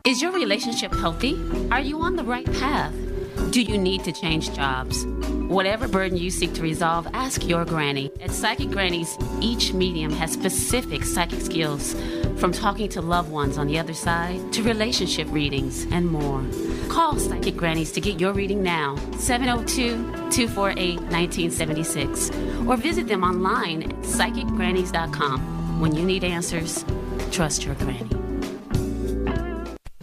Is 0.04 0.22
your 0.22 0.30
relationship 0.30 0.94
healthy? 0.94 1.36
Are 1.72 1.80
you 1.80 2.00
on 2.00 2.14
the 2.14 2.22
right 2.22 2.46
path? 2.54 2.94
Do 3.50 3.60
you 3.60 3.76
need 3.76 4.04
to 4.04 4.12
change 4.12 4.54
jobs? 4.54 5.04
Whatever 5.48 5.88
burden 5.88 6.16
you 6.16 6.30
seek 6.30 6.54
to 6.54 6.62
resolve, 6.62 7.08
ask 7.12 7.44
your 7.46 7.64
granny. 7.64 8.12
At 8.20 8.30
Psychic 8.30 8.70
Grannies, 8.70 9.18
each 9.40 9.72
medium 9.72 10.12
has 10.12 10.32
specific 10.32 11.02
psychic 11.02 11.40
skills, 11.40 11.94
from 12.36 12.52
talking 12.52 12.88
to 12.90 13.00
loved 13.00 13.30
ones 13.30 13.58
on 13.58 13.66
the 13.66 13.78
other 13.78 13.94
side 13.94 14.52
to 14.52 14.62
relationship 14.62 15.26
readings 15.30 15.86
and 15.90 16.06
more. 16.06 16.44
Call 16.88 17.18
Psychic 17.18 17.56
Grannies 17.56 17.92
to 17.92 18.00
get 18.00 18.20
your 18.20 18.32
reading 18.32 18.62
now, 18.62 18.96
702 19.18 19.96
248 20.30 21.00
1976, 21.00 22.30
or 22.66 22.76
visit 22.76 23.08
them 23.08 23.24
online 23.24 23.82
at 23.82 23.90
psychicgrannies.com. 24.02 25.80
When 25.80 25.94
you 25.94 26.04
need 26.04 26.24
answers, 26.24 26.84
trust 27.30 27.64
your 27.64 27.74
granny. 27.74 28.15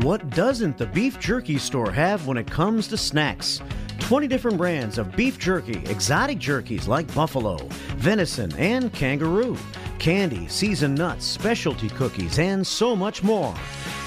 What 0.00 0.30
doesn't 0.30 0.78
the 0.78 0.86
beef 0.86 1.20
jerky 1.20 1.58
store 1.58 1.92
have 1.92 2.26
when 2.26 2.38
it 2.38 2.50
comes 2.50 2.88
to 2.88 2.96
snacks? 2.96 3.60
20 4.00 4.26
different 4.26 4.56
brands 4.56 4.96
of 4.98 5.14
beef 5.14 5.38
jerky, 5.38 5.78
exotic 5.90 6.38
jerkies 6.38 6.88
like 6.88 7.12
buffalo, 7.14 7.56
venison, 7.96 8.50
and 8.56 8.92
kangaroo, 8.92 9.56
candy, 9.98 10.48
seasoned 10.48 10.96
nuts, 10.98 11.26
specialty 11.26 11.88
cookies, 11.90 12.38
and 12.38 12.66
so 12.66 12.96
much 12.96 13.22
more. 13.22 13.54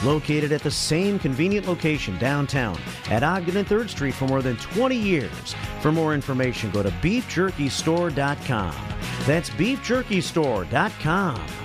Located 0.04 0.52
at 0.52 0.64
the 0.64 0.72
same 0.72 1.20
convenient 1.20 1.68
location 1.68 2.18
downtown 2.18 2.78
at 3.10 3.24
Ogden 3.24 3.56
and 3.56 3.68
3rd 3.68 3.90
Street 3.90 4.16
for 4.16 4.28
more 4.28 4.42
than 4.42 4.58
20 4.58 4.96
years. 4.96 5.56
For 5.82 5.92
more 5.92 6.14
information, 6.14 6.72
go 6.72 6.84
to 6.84 6.90
beefjerkystore.com. 6.90 8.76
That's 9.26 9.50
beefjerkystore.com. 9.52 11.65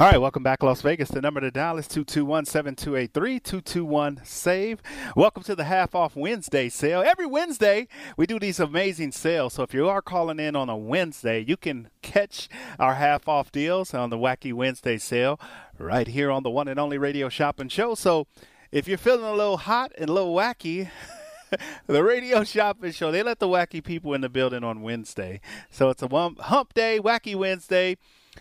All 0.00 0.06
right, 0.06 0.18
welcome 0.18 0.42
back, 0.42 0.62
Las 0.62 0.80
Vegas. 0.80 1.10
The 1.10 1.20
number 1.20 1.42
to 1.42 1.50
dial 1.50 1.76
is 1.76 1.86
221 1.86 2.46
7283 2.46 3.38
221 3.38 4.22
SAVE. 4.24 4.80
Welcome 5.14 5.42
to 5.42 5.54
the 5.54 5.64
half 5.64 5.94
off 5.94 6.16
Wednesday 6.16 6.70
sale. 6.70 7.02
Every 7.02 7.26
Wednesday, 7.26 7.86
we 8.16 8.26
do 8.26 8.38
these 8.38 8.58
amazing 8.58 9.12
sales. 9.12 9.52
So 9.52 9.62
if 9.62 9.74
you 9.74 9.90
are 9.90 10.00
calling 10.00 10.40
in 10.40 10.56
on 10.56 10.70
a 10.70 10.76
Wednesday, 10.76 11.44
you 11.46 11.58
can 11.58 11.90
catch 12.00 12.48
our 12.78 12.94
half 12.94 13.28
off 13.28 13.52
deals 13.52 13.92
on 13.92 14.08
the 14.08 14.16
Wacky 14.16 14.54
Wednesday 14.54 14.96
sale 14.96 15.38
right 15.76 16.08
here 16.08 16.30
on 16.30 16.44
the 16.44 16.50
one 16.50 16.66
and 16.66 16.80
only 16.80 16.96
radio 16.96 17.28
shopping 17.28 17.68
show. 17.68 17.94
So 17.94 18.26
if 18.72 18.88
you're 18.88 18.96
feeling 18.96 19.26
a 19.26 19.34
little 19.34 19.58
hot 19.58 19.92
and 19.98 20.08
a 20.08 20.12
little 20.14 20.34
wacky, 20.34 20.88
the 21.86 22.02
radio 22.02 22.42
shopping 22.42 22.92
show, 22.92 23.12
they 23.12 23.22
let 23.22 23.38
the 23.38 23.48
wacky 23.48 23.84
people 23.84 24.14
in 24.14 24.22
the 24.22 24.30
building 24.30 24.64
on 24.64 24.80
Wednesday. 24.80 25.42
So 25.68 25.90
it's 25.90 26.02
a 26.02 26.08
hump 26.08 26.72
day, 26.72 26.98
wacky 26.98 27.36
Wednesday. 27.36 27.98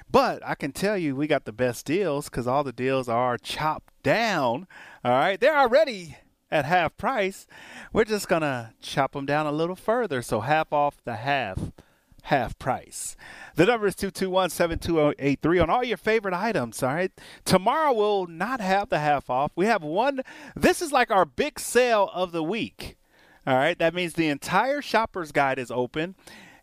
But 0.10 0.46
I 0.46 0.56
can 0.56 0.72
tell 0.72 0.98
you, 0.98 1.16
we 1.16 1.28
got 1.28 1.46
the 1.46 1.52
best 1.52 1.86
deals 1.86 2.30
because 2.30 2.48
all 2.48 2.64
the 2.64 2.72
deals 2.72 3.10
are 3.10 3.38
chopped 3.38 3.94
down. 4.04 4.68
All 5.04 5.12
right, 5.12 5.40
they're 5.40 5.58
already 5.58 6.18
at 6.52 6.66
half 6.66 6.98
price. 6.98 7.48
We're 7.94 8.06
just 8.06 8.28
gonna 8.28 8.74
chop 8.82 9.14
them 9.14 9.26
down 9.26 9.46
a 9.46 9.52
little 9.52 9.76
further, 9.76 10.22
so 10.22 10.42
half 10.42 10.74
off 10.74 11.02
the 11.04 11.18
half, 11.18 11.72
half 12.24 12.58
price. 12.58 13.16
The 13.56 13.66
number 13.66 13.88
is 13.88 13.96
221-7283 13.96 15.62
on 15.62 15.70
all 15.70 15.84
your 15.84 15.98
favorite 15.98 16.34
items, 16.34 16.82
all 16.82 16.94
right? 16.94 17.12
Tomorrow 17.46 17.94
we'll 17.94 18.28
not 18.28 18.62
have 18.62 18.90
the 18.90 19.00
half 19.00 19.30
off. 19.30 19.52
We 19.56 19.66
have 19.68 19.84
one 19.84 20.22
this 20.56 20.82
is 20.82 20.92
like 20.92 21.12
our 21.12 21.26
big 21.26 21.60
sale 21.60 22.10
of 22.14 22.32
the 22.32 22.44
week. 22.44 22.96
All 23.48 23.56
right, 23.56 23.78
that 23.80 23.94
means 23.94 24.14
the 24.14 24.28
entire 24.28 24.82
shopper's 24.82 25.32
guide 25.32 25.60
is 25.60 25.72
open 25.72 26.16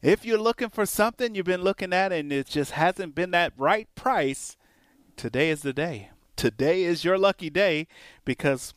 if 0.06 0.24
you're 0.24 0.38
looking 0.38 0.68
for 0.68 0.86
something 0.86 1.34
you've 1.34 1.46
been 1.46 1.64
looking 1.64 1.92
at 1.92 2.12
and 2.12 2.32
it 2.32 2.46
just 2.46 2.70
hasn't 2.70 3.16
been 3.16 3.32
that 3.32 3.52
right 3.56 3.92
price, 3.96 4.56
today 5.16 5.50
is 5.50 5.62
the 5.62 5.72
day. 5.72 6.10
Today 6.36 6.84
is 6.84 7.04
your 7.04 7.18
lucky 7.18 7.50
day 7.50 7.88
because 8.24 8.72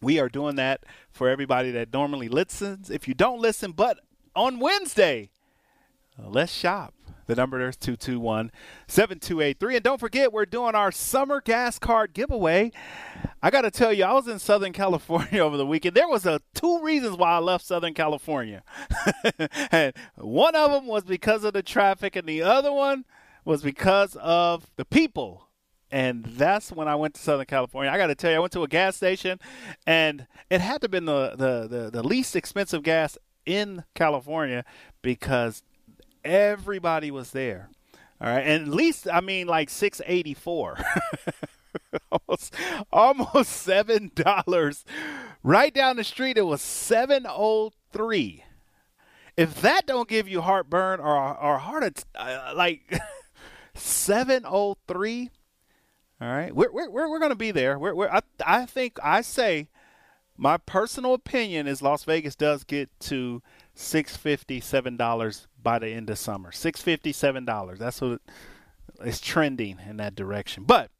we 0.00 0.18
are 0.18 0.28
doing 0.28 0.56
that 0.56 0.82
for 1.12 1.28
everybody 1.28 1.70
that 1.70 1.92
normally 1.92 2.28
listens. 2.28 2.90
If 2.90 3.06
you 3.06 3.14
don't 3.14 3.40
listen, 3.40 3.70
but 3.70 4.00
on 4.34 4.58
Wednesday, 4.58 5.30
let's 6.18 6.52
shop. 6.52 6.94
The 7.26 7.34
number 7.34 7.66
is 7.66 7.76
221 7.76 8.50
7283. 8.86 9.76
And 9.76 9.84
don't 9.84 10.00
forget, 10.00 10.32
we're 10.32 10.46
doing 10.46 10.74
our 10.74 10.92
summer 10.92 11.40
gas 11.40 11.78
card 11.78 12.12
giveaway. 12.12 12.72
I 13.42 13.50
got 13.50 13.62
to 13.62 13.70
tell 13.70 13.92
you, 13.92 14.04
I 14.04 14.12
was 14.12 14.28
in 14.28 14.38
Southern 14.38 14.72
California 14.74 15.40
over 15.40 15.56
the 15.56 15.66
weekend. 15.66 15.94
There 15.94 16.08
was 16.08 16.26
a 16.26 16.40
two 16.54 16.82
reasons 16.82 17.16
why 17.16 17.32
I 17.32 17.38
left 17.38 17.64
Southern 17.64 17.94
California. 17.94 18.62
and 19.70 19.92
one 20.16 20.54
of 20.54 20.70
them 20.70 20.86
was 20.86 21.04
because 21.04 21.44
of 21.44 21.52
the 21.52 21.62
traffic, 21.62 22.16
and 22.16 22.28
the 22.28 22.42
other 22.42 22.72
one 22.72 23.04
was 23.44 23.62
because 23.62 24.16
of 24.16 24.70
the 24.76 24.84
people. 24.84 25.48
And 25.90 26.24
that's 26.24 26.72
when 26.72 26.88
I 26.88 26.96
went 26.96 27.14
to 27.14 27.20
Southern 27.20 27.46
California. 27.46 27.92
I 27.92 27.98
got 27.98 28.08
to 28.08 28.14
tell 28.14 28.30
you, 28.30 28.36
I 28.38 28.40
went 28.40 28.52
to 28.54 28.62
a 28.62 28.68
gas 28.68 28.96
station, 28.96 29.38
and 29.86 30.26
it 30.50 30.60
had 30.60 30.80
to 30.80 30.86
have 30.86 30.90
been 30.90 31.04
the, 31.04 31.34
the, 31.36 31.68
the, 31.68 31.90
the 31.90 32.02
least 32.02 32.34
expensive 32.34 32.82
gas 32.82 33.16
in 33.46 33.84
California 33.94 34.64
because 35.02 35.62
everybody 36.24 37.10
was 37.10 37.30
there. 37.30 37.68
All 38.20 38.28
right, 38.28 38.46
and 38.46 38.68
at 38.68 38.74
least 38.74 39.08
I 39.12 39.20
mean 39.20 39.46
like 39.46 39.68
six 39.68 40.00
eighty 40.06 40.34
four. 40.34 40.78
almost, 42.10 42.54
almost 42.92 43.50
seven 43.50 44.10
dollars. 44.14 44.84
Right 45.42 45.74
down 45.74 45.96
the 45.96 46.04
street, 46.04 46.38
it 46.38 46.42
was 46.46 46.62
seven 46.62 47.26
oh 47.28 47.72
three. 47.92 48.44
If 49.36 49.60
that 49.62 49.86
don't 49.86 50.08
give 50.08 50.28
you 50.28 50.40
heartburn 50.40 51.00
or 51.00 51.16
or 51.36 51.58
heart 51.58 52.04
uh, 52.14 52.52
like 52.54 53.00
seven 53.74 54.44
oh 54.46 54.76
three. 54.86 55.30
All 56.20 56.28
right, 56.28 56.54
we're 56.54 56.72
we're 56.72 56.88
we're, 56.88 57.10
we're 57.10 57.18
gonna 57.18 57.34
be 57.34 57.50
there. 57.50 57.78
We're, 57.78 57.94
we're 57.94 58.08
I 58.08 58.20
I 58.46 58.66
think 58.66 58.98
I 59.02 59.20
say 59.20 59.68
my 60.36 60.56
personal 60.56 61.14
opinion 61.14 61.66
is 61.66 61.82
Las 61.82 62.04
Vegas 62.04 62.36
does 62.36 62.64
get 62.64 62.88
to 63.00 63.42
six 63.74 64.16
fifty 64.16 64.60
seven 64.60 64.96
dollars 64.96 65.48
by 65.64 65.80
the 65.80 65.88
end 65.88 66.08
of 66.10 66.18
summer. 66.18 66.52
Six 66.52 66.80
fifty 66.80 67.12
seven 67.12 67.44
dollars. 67.44 67.80
That's 67.80 68.00
what 68.00 68.20
it's 69.00 69.20
trending 69.20 69.80
in 69.88 69.96
that 69.96 70.14
direction. 70.14 70.62
But 70.64 70.90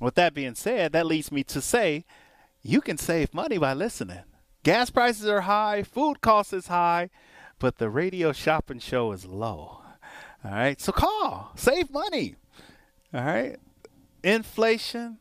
with 0.00 0.14
that 0.16 0.34
being 0.34 0.56
said, 0.56 0.92
that 0.92 1.06
leads 1.06 1.30
me 1.30 1.44
to 1.44 1.60
say 1.60 2.04
you 2.62 2.80
can 2.80 2.98
save 2.98 3.32
money 3.32 3.58
by 3.58 3.74
listening. 3.74 4.24
Gas 4.64 4.90
prices 4.90 5.26
are 5.26 5.42
high, 5.42 5.84
food 5.84 6.20
costs 6.20 6.52
is 6.52 6.66
high, 6.66 7.10
but 7.60 7.78
the 7.78 7.88
radio 7.88 8.32
shopping 8.32 8.80
show 8.80 9.12
is 9.12 9.24
low. 9.24 9.82
All 10.44 10.50
right, 10.50 10.80
so 10.80 10.92
call, 10.92 11.52
save 11.54 11.90
money. 11.90 12.34
All 13.14 13.24
right, 13.24 13.56
inflation, 14.24 15.18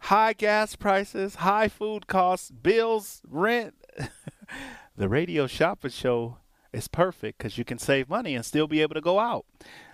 high 0.00 0.34
gas 0.34 0.76
prices, 0.76 1.36
high 1.36 1.68
food 1.68 2.06
costs, 2.06 2.50
bills, 2.50 3.22
rent. 3.26 3.74
the 4.96 5.08
radio 5.08 5.46
shopping 5.46 5.90
show 5.90 6.36
is 6.78 6.88
perfect 6.88 7.38
because 7.38 7.58
you 7.58 7.64
can 7.64 7.78
save 7.78 8.08
money 8.08 8.34
and 8.34 8.44
still 8.46 8.66
be 8.66 8.80
able 8.80 8.94
to 8.94 9.00
go 9.00 9.18
out. 9.18 9.44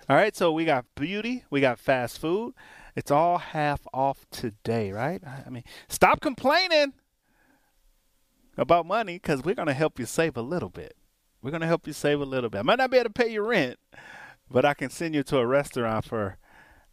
All 0.07 0.15
right, 0.15 0.35
so 0.35 0.51
we 0.51 0.63
got 0.63 0.85
beauty, 0.95 1.43
we 1.49 1.59
got 1.59 1.79
fast 1.79 2.19
food. 2.19 2.53
It's 2.95 3.11
all 3.11 3.39
half 3.39 3.81
off 3.93 4.25
today, 4.31 4.91
right? 4.91 5.21
I 5.45 5.49
mean, 5.49 5.63
stop 5.89 6.21
complaining 6.21 6.93
about 8.57 8.85
money 8.85 9.15
because 9.15 9.43
we're 9.43 9.55
going 9.55 9.67
to 9.67 9.73
help 9.73 9.99
you 9.99 10.05
save 10.05 10.37
a 10.37 10.41
little 10.41 10.69
bit. 10.69 10.95
We're 11.41 11.51
going 11.51 11.61
to 11.61 11.67
help 11.67 11.87
you 11.87 11.93
save 11.93 12.21
a 12.21 12.25
little 12.25 12.49
bit. 12.49 12.59
I 12.59 12.61
might 12.61 12.77
not 12.77 12.91
be 12.91 12.97
able 12.97 13.09
to 13.09 13.13
pay 13.13 13.29
your 13.29 13.47
rent, 13.47 13.77
but 14.49 14.63
I 14.63 14.73
can 14.73 14.89
send 14.89 15.13
you 15.13 15.23
to 15.23 15.37
a 15.37 15.45
restaurant 15.45 16.05
for 16.05 16.37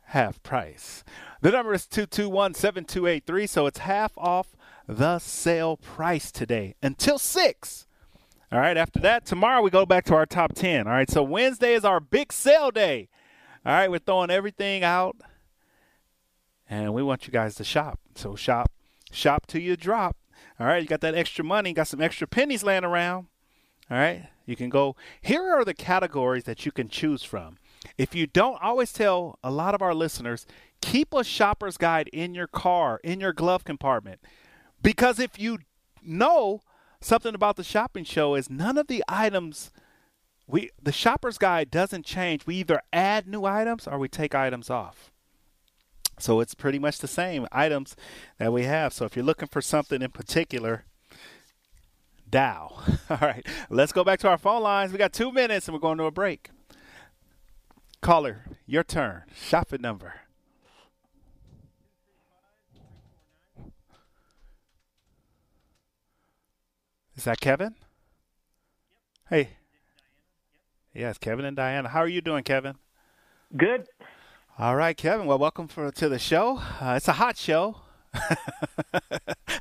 half 0.07 0.43
price. 0.43 1.05
The 1.40 1.51
number 1.51 1.72
is 1.72 1.86
221 1.86 2.55
7283, 2.55 3.47
so 3.47 3.66
it's 3.66 3.78
half 3.78 4.12
off 4.16 4.57
the 4.88 5.18
sale 5.18 5.76
price 5.76 6.32
today 6.32 6.74
until 6.82 7.18
6. 7.18 7.86
All 8.53 8.59
right, 8.59 8.76
after 8.76 9.00
that, 9.00 9.24
tomorrow 9.24 9.62
we 9.62 9.70
go 9.70 9.86
back 9.86 10.05
to 10.05 10.14
our 10.14 10.26
top 10.26 10.53
10. 10.53 10.86
All 10.86 10.92
right, 10.92 11.09
so 11.09 11.22
Wednesday 11.22 11.72
is 11.72 11.86
our 11.86 12.00
big 12.00 12.34
sale 12.34 12.70
day. 12.70 13.09
All 13.64 13.72
right, 13.72 13.90
we're 13.90 13.98
throwing 13.98 14.30
everything 14.30 14.84
out 14.84 15.16
and 16.68 16.92
we 16.92 17.03
want 17.03 17.26
you 17.26 17.32
guys 17.32 17.55
to 17.55 17.64
shop. 17.64 17.98
So 18.14 18.36
shop, 18.36 18.70
shop 19.11 19.46
till 19.46 19.62
you 19.62 19.74
drop. 19.74 20.18
All 20.61 20.66
right, 20.66 20.82
you 20.82 20.86
got 20.86 21.00
that 21.00 21.14
extra 21.14 21.42
money, 21.42 21.72
got 21.72 21.88
some 21.88 22.03
extra 22.03 22.26
pennies 22.26 22.62
laying 22.62 22.84
around. 22.84 23.28
All 23.90 23.96
right, 23.96 24.28
you 24.44 24.55
can 24.55 24.68
go. 24.68 24.96
Here 25.22 25.42
are 25.42 25.64
the 25.64 25.72
categories 25.72 26.44
that 26.44 26.66
you 26.66 26.72
can 26.72 26.90
choose 26.90 27.22
from. 27.22 27.57
If 27.96 28.14
you 28.14 28.26
don't, 28.26 28.62
always 28.62 28.92
tell 28.92 29.38
a 29.42 29.50
lot 29.50 29.74
of 29.74 29.80
our 29.80 29.94
listeners 29.94 30.46
keep 30.82 31.14
a 31.14 31.24
shopper's 31.24 31.78
guide 31.78 32.09
in 32.12 32.34
your 32.34 32.48
car, 32.48 33.00
in 33.03 33.18
your 33.18 33.32
glove 33.32 33.64
compartment. 33.64 34.20
Because 34.82 35.18
if 35.18 35.38
you 35.38 35.61
know 36.03 36.61
something 37.03 37.34
about 37.34 37.57
the 37.57 37.64
shopping 37.64 38.05
show 38.05 38.34
is 38.34 38.48
none 38.48 38.78
of 38.78 38.86
the 38.86 39.05
items 39.09 39.70
we 40.46 40.70
the 40.80 40.92
shopper's 40.92 41.38
guide 41.38 41.70
doesn't 41.70 42.05
change. 42.05 42.46
We 42.46 42.57
either 42.57 42.82
add 42.92 43.26
new 43.26 43.44
items 43.44 43.86
or 43.86 43.98
we 43.98 44.09
take 44.09 44.34
items 44.34 44.70
off. 44.70 45.11
So 46.18 46.40
it's 46.40 46.55
pretty 46.55 46.78
much 46.78 46.98
the 46.98 47.09
same 47.09 47.46
items 47.50 47.96
that 48.38 48.53
we 48.53 48.64
have. 48.64 48.92
So 48.92 49.05
if 49.05 49.16
you're 49.16 49.24
looking 49.24 49.48
for 49.48 49.61
something 49.62 50.03
in 50.03 50.11
particular, 50.11 50.84
Dow. 52.28 52.80
All 53.11 53.18
right, 53.20 53.46
let's 53.70 53.92
go 53.92 54.05
back 54.05 54.18
to 54.20 54.28
our 54.28 54.38
phone 54.38 54.62
lines. 54.62 54.92
We 54.92 54.98
got 54.98 55.12
two 55.12 55.32
minutes 55.32 55.66
and 55.66 55.74
we're 55.74 55.80
going 55.80 55.98
to 55.98 56.05
a 56.05 56.11
break. 56.11 56.50
Caller, 58.00 58.44
your 58.66 58.82
turn. 58.82 59.22
Shopping 59.34 59.80
number. 59.80 60.14
Is 67.22 67.26
that 67.26 67.40
Kevin? 67.40 67.76
Hey. 69.30 69.50
Yes, 70.92 71.18
Kevin 71.18 71.44
and 71.44 71.56
Diana. 71.56 71.88
How 71.90 72.00
are 72.00 72.08
you 72.08 72.20
doing, 72.20 72.42
Kevin? 72.42 72.74
Good. 73.56 73.86
All 74.58 74.74
right, 74.74 74.96
Kevin. 74.96 75.26
Well, 75.26 75.38
welcome 75.38 75.68
for, 75.68 75.92
to 75.92 76.08
the 76.08 76.18
show. 76.18 76.56
Uh, 76.80 76.94
it's 76.96 77.06
a 77.06 77.12
hot 77.12 77.36
show. 77.36 77.76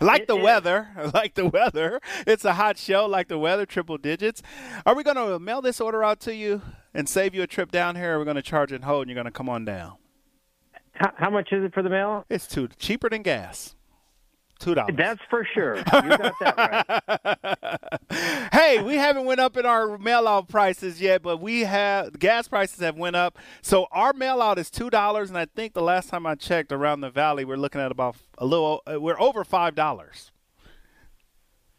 like 0.02 0.22
It 0.22 0.28
the 0.28 0.38
is. 0.38 0.44
weather, 0.44 0.88
like 1.14 1.36
the 1.36 1.46
weather. 1.46 2.02
It's 2.26 2.46
a 2.46 2.54
hot 2.54 2.80
show, 2.80 3.06
like 3.06 3.28
the 3.28 3.38
weather, 3.38 3.68
triple 3.68 4.00
digits. 4.00 4.42
Are 4.84 4.96
we 4.96 5.04
going 5.04 5.18
to 5.18 5.38
mail 5.38 5.62
this 5.62 5.80
order 5.80 6.04
out 6.04 6.20
to 6.22 6.34
you 6.34 6.64
and 6.96 7.08
save 7.08 7.36
you 7.36 7.44
a 7.44 7.48
trip 7.48 7.70
down 7.70 7.96
here? 7.96 8.14
Or 8.14 8.16
are 8.16 8.20
we 8.20 8.26
going 8.26 8.38
to 8.38 8.42
charge 8.42 8.72
and 8.72 8.86
hold 8.86 9.04
and 9.04 9.10
you're 9.12 9.24
going 9.24 9.32
to 9.32 9.38
come 9.38 9.50
on 9.50 9.66
down? 9.66 9.98
How, 10.94 11.14
how 11.16 11.30
much 11.30 11.50
is 11.52 11.64
it 11.64 11.76
for 11.76 11.84
the 11.84 11.92
mail? 11.92 12.26
It's 12.28 12.48
two 12.48 12.70
cheaper 12.80 13.08
than 13.08 13.22
gas. 13.22 13.76
Two 14.62 14.76
dollars. 14.76 14.94
That's 14.96 15.20
for 15.30 15.44
sure. 15.54 15.78
You 15.78 15.84
got 15.84 16.34
that 16.40 17.80
right. 18.12 18.50
hey, 18.54 18.82
we 18.84 18.96
haven't 18.96 19.26
went 19.26 19.40
up 19.40 19.58
in 19.58 19.66
our 19.66 19.98
mail 19.98 20.28
out 20.28 20.48
prices 20.48 21.02
yet, 21.02 21.24
but 21.24 21.42
we 21.42 21.62
have 21.62 22.18
gas 22.20 22.48
prices 22.48 22.80
have 22.80 22.96
went 22.96 23.16
up. 23.16 23.40
So 23.64 23.88
our 23.92 24.14
mail 24.14 24.42
out 24.42 24.60
is 24.60 24.70
two 24.70 24.90
dollars, 24.92 25.30
and 25.30 25.38
I 25.38 25.46
think 25.46 25.74
the 25.74 25.82
last 25.82 26.10
time 26.10 26.26
I 26.28 26.36
checked 26.36 26.72
around 26.72 27.02
the 27.02 27.10
valley, 27.10 27.44
we're 27.44 27.58
looking 27.58 27.82
at 27.82 27.92
about 27.92 28.16
a 28.38 28.46
little. 28.46 28.84
uh, 28.86 29.02
We're 29.02 29.20
over 29.20 29.44
five 29.44 29.74
dollars. 29.76 30.32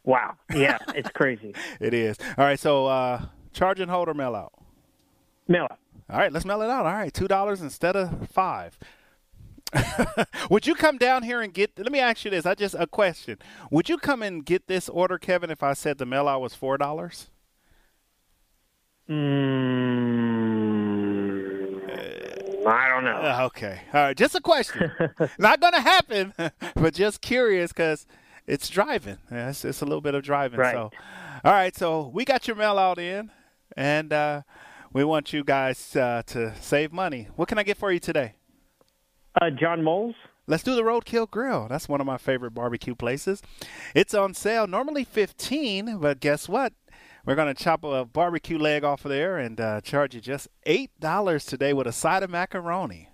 Wow. 0.04 0.34
Yeah, 0.52 0.78
it's 0.96 1.10
crazy. 1.10 1.54
It 1.80 1.94
is. 1.94 2.16
All 2.36 2.44
right, 2.44 2.58
so 2.58 2.86
uh, 2.86 3.26
charge 3.52 3.78
and 3.78 3.90
hold 3.90 4.08
or 4.08 4.14
mail 4.14 4.34
out. 4.34 4.52
Mail 5.46 5.68
out. 5.70 5.78
All 6.10 6.18
right, 6.18 6.32
let's 6.32 6.44
mail 6.44 6.60
it 6.62 6.68
out. 6.70 6.84
All 6.86 6.92
right, 6.92 7.14
two 7.14 7.28
dollars 7.28 7.62
instead 7.62 7.94
of 7.94 8.28
five. 8.28 8.76
Would 10.50 10.66
you 10.66 10.74
come 10.74 10.98
down 10.98 11.22
here 11.22 11.40
and 11.40 11.52
get? 11.52 11.78
Let 11.78 11.92
me 11.92 11.98
ask 11.98 12.24
you 12.24 12.30
this. 12.30 12.46
I 12.46 12.54
just 12.54 12.74
a 12.78 12.86
question. 12.86 13.38
Would 13.70 13.88
you 13.88 13.98
come 13.98 14.22
and 14.22 14.44
get 14.44 14.66
this 14.66 14.88
order, 14.88 15.18
Kevin, 15.18 15.50
if 15.50 15.62
I 15.62 15.72
said 15.72 15.98
the 15.98 16.06
mail 16.06 16.28
out 16.28 16.40
was 16.40 16.54
four 16.54 16.76
dollars? 16.76 17.30
Mm, 19.08 19.46
I 22.66 22.88
don't 22.88 23.04
know. 23.04 23.16
Uh, 23.16 23.44
okay. 23.46 23.80
All 23.92 24.00
right. 24.02 24.16
Just 24.16 24.34
a 24.34 24.40
question. 24.40 24.92
Not 25.38 25.60
going 25.60 25.72
to 25.72 25.80
happen, 25.80 26.34
but 26.74 26.94
just 26.94 27.20
curious 27.20 27.72
because 27.72 28.06
it's 28.46 28.68
driving. 28.68 29.18
Yeah, 29.30 29.50
it's, 29.50 29.64
it's 29.64 29.80
a 29.80 29.84
little 29.84 30.00
bit 30.00 30.14
of 30.14 30.22
driving. 30.22 30.60
Right. 30.60 30.74
So, 30.74 30.90
all 31.44 31.52
right. 31.52 31.74
So 31.76 32.10
we 32.14 32.24
got 32.24 32.46
your 32.46 32.56
mail 32.56 32.78
out 32.78 32.98
in, 32.98 33.30
and 33.76 34.12
uh, 34.12 34.42
we 34.92 35.04
want 35.04 35.32
you 35.32 35.42
guys 35.44 35.96
uh, 35.96 36.22
to 36.26 36.54
save 36.60 36.92
money. 36.92 37.28
What 37.36 37.48
can 37.48 37.58
I 37.58 37.62
get 37.62 37.76
for 37.76 37.90
you 37.90 37.98
today? 37.98 38.34
Uh, 39.40 39.50
John 39.50 39.82
Mull's. 39.82 40.14
Let's 40.46 40.64
do 40.64 40.74
the 40.74 40.82
Roadkill 40.82 41.30
Grill. 41.30 41.68
That's 41.68 41.88
one 41.88 42.00
of 42.00 42.06
my 42.06 42.18
favorite 42.18 42.50
barbecue 42.50 42.94
places. 42.94 43.42
It's 43.94 44.12
on 44.12 44.34
sale, 44.34 44.66
normally 44.66 45.04
15 45.04 45.98
but 45.98 46.20
guess 46.20 46.48
what? 46.48 46.72
We're 47.24 47.36
going 47.36 47.54
to 47.54 47.62
chop 47.62 47.84
a 47.84 48.04
barbecue 48.04 48.58
leg 48.58 48.82
off 48.82 49.04
of 49.04 49.10
there 49.10 49.38
and 49.38 49.60
uh, 49.60 49.80
charge 49.80 50.14
you 50.14 50.20
just 50.20 50.48
$8 50.66 51.48
today 51.48 51.72
with 51.72 51.86
a 51.86 51.92
side 51.92 52.24
of 52.24 52.30
macaroni. 52.30 53.08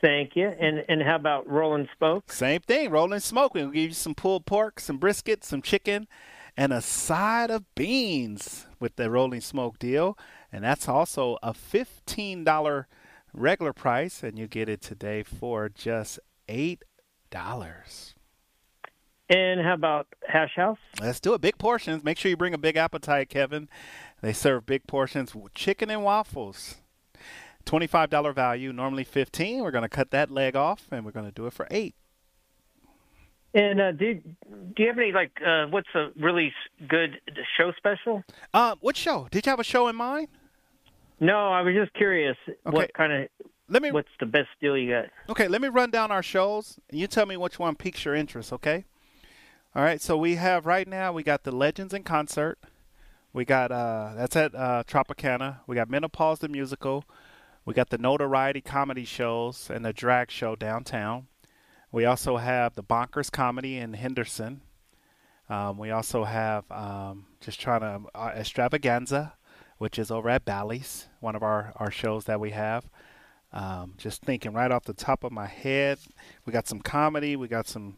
Thank 0.00 0.34
you. 0.34 0.48
And 0.48 0.82
and 0.88 1.02
how 1.02 1.16
about 1.16 1.46
Rolling 1.46 1.86
smoke? 1.98 2.32
Same 2.32 2.62
thing, 2.62 2.90
rolling 2.90 3.20
smoke. 3.20 3.52
We'll 3.52 3.66
give 3.66 3.82
you 3.82 3.92
some 3.92 4.14
pulled 4.14 4.46
pork, 4.46 4.80
some 4.80 4.96
brisket, 4.96 5.44
some 5.44 5.60
chicken, 5.60 6.08
and 6.56 6.72
a 6.72 6.80
side 6.80 7.50
of 7.50 7.64
beans 7.74 8.66
with 8.78 8.96
the 8.96 9.10
rolling 9.10 9.42
smoke 9.42 9.78
deal. 9.78 10.16
And 10.50 10.64
that's 10.64 10.88
also 10.88 11.36
a 11.42 11.52
$15 11.52 12.84
regular 13.32 13.72
price, 13.72 14.22
and 14.22 14.38
you 14.38 14.46
get 14.46 14.68
it 14.68 14.80
today 14.80 15.22
for 15.22 15.68
just 15.68 16.18
$8. 16.48 16.78
And 19.30 19.60
how 19.60 19.74
about 19.74 20.08
Hash 20.26 20.56
House? 20.56 20.78
Let's 21.00 21.20
do 21.20 21.34
it. 21.34 21.40
Big 21.40 21.56
portions. 21.56 22.02
Make 22.02 22.18
sure 22.18 22.30
you 22.30 22.36
bring 22.36 22.54
a 22.54 22.58
big 22.58 22.76
appetite, 22.76 23.28
Kevin. 23.28 23.68
They 24.20 24.32
serve 24.32 24.66
big 24.66 24.86
portions, 24.86 25.34
chicken 25.54 25.88
and 25.90 26.02
waffles. 26.02 26.76
$25 27.66 28.34
value, 28.34 28.72
normally 28.72 29.04
15 29.04 29.62
We're 29.62 29.70
going 29.70 29.82
to 29.82 29.88
cut 29.88 30.10
that 30.10 30.30
leg 30.30 30.56
off, 30.56 30.86
and 30.90 31.04
we're 31.04 31.12
going 31.12 31.26
to 31.26 31.32
do 31.32 31.46
it 31.46 31.52
for 31.52 31.68
8 31.70 31.94
And 33.54 33.80
uh, 33.80 33.92
do 33.92 34.14
do 34.14 34.82
you 34.82 34.88
have 34.88 34.98
any 34.98 35.12
like 35.12 35.32
uh, 35.46 35.66
what's 35.66 35.88
a 35.94 36.08
really 36.18 36.52
good 36.88 37.20
show 37.56 37.72
special? 37.76 38.24
Uh, 38.52 38.76
what 38.80 38.96
show? 38.96 39.28
Did 39.30 39.46
you 39.46 39.50
have 39.50 39.60
a 39.60 39.64
show 39.64 39.88
in 39.88 39.96
mind? 39.96 40.28
No, 41.20 41.48
I 41.52 41.60
was 41.60 41.74
just 41.74 41.92
curious. 41.94 42.36
What 42.64 42.92
kind 42.94 43.12
of? 43.12 43.28
Let 43.68 43.82
me. 43.82 43.92
What's 43.92 44.08
the 44.18 44.26
best 44.26 44.48
deal 44.60 44.76
you 44.76 44.90
got? 44.90 45.06
Okay, 45.28 45.46
let 45.46 45.60
me 45.60 45.68
run 45.68 45.90
down 45.90 46.10
our 46.10 46.22
shows, 46.22 46.80
and 46.90 46.98
you 46.98 47.06
tell 47.06 47.26
me 47.26 47.36
which 47.36 47.58
one 47.58 47.76
piques 47.76 48.04
your 48.04 48.14
interest, 48.14 48.52
okay? 48.52 48.84
All 49.74 49.84
right, 49.84 50.00
so 50.00 50.16
we 50.16 50.34
have 50.34 50.66
right 50.66 50.88
now, 50.88 51.12
we 51.12 51.22
got 51.22 51.44
the 51.44 51.52
Legends 51.52 51.94
in 51.94 52.02
Concert. 52.02 52.58
We 53.32 53.44
got, 53.44 53.70
uh, 53.70 54.14
that's 54.16 54.34
at 54.34 54.52
uh, 54.52 54.82
Tropicana. 54.84 55.60
We 55.68 55.76
got 55.76 55.88
Menopause 55.88 56.40
the 56.40 56.48
Musical. 56.48 57.04
We 57.64 57.74
got 57.74 57.90
the 57.90 57.98
Notoriety 57.98 58.62
comedy 58.62 59.04
shows 59.04 59.70
and 59.72 59.84
the 59.84 59.92
drag 59.92 60.32
show 60.32 60.56
downtown. 60.56 61.28
We 61.92 62.04
also 62.04 62.38
have 62.38 62.74
the 62.74 62.82
Bonkers 62.82 63.30
Comedy 63.30 63.76
in 63.76 63.92
Henderson. 63.92 64.62
Um, 65.48 65.78
we 65.78 65.92
also 65.92 66.24
have 66.24 66.64
um, 66.72 67.26
just 67.40 67.60
trying 67.60 67.80
to 67.80 68.08
uh, 68.12 68.32
Extravaganza, 68.34 69.34
which 69.80 69.98
is 69.98 70.10
over 70.10 70.28
at 70.28 70.44
Bally's, 70.44 71.08
one 71.20 71.34
of 71.34 71.42
our, 71.42 71.72
our 71.76 71.90
shows 71.90 72.26
that 72.26 72.38
we 72.38 72.50
have. 72.50 72.84
Um, 73.50 73.94
just 73.96 74.20
thinking 74.20 74.52
right 74.52 74.70
off 74.70 74.84
the 74.84 74.92
top 74.92 75.24
of 75.24 75.32
my 75.32 75.46
head, 75.46 75.98
we 76.44 76.52
got 76.52 76.68
some 76.68 76.80
comedy, 76.80 77.34
we 77.34 77.48
got 77.48 77.66
some 77.66 77.96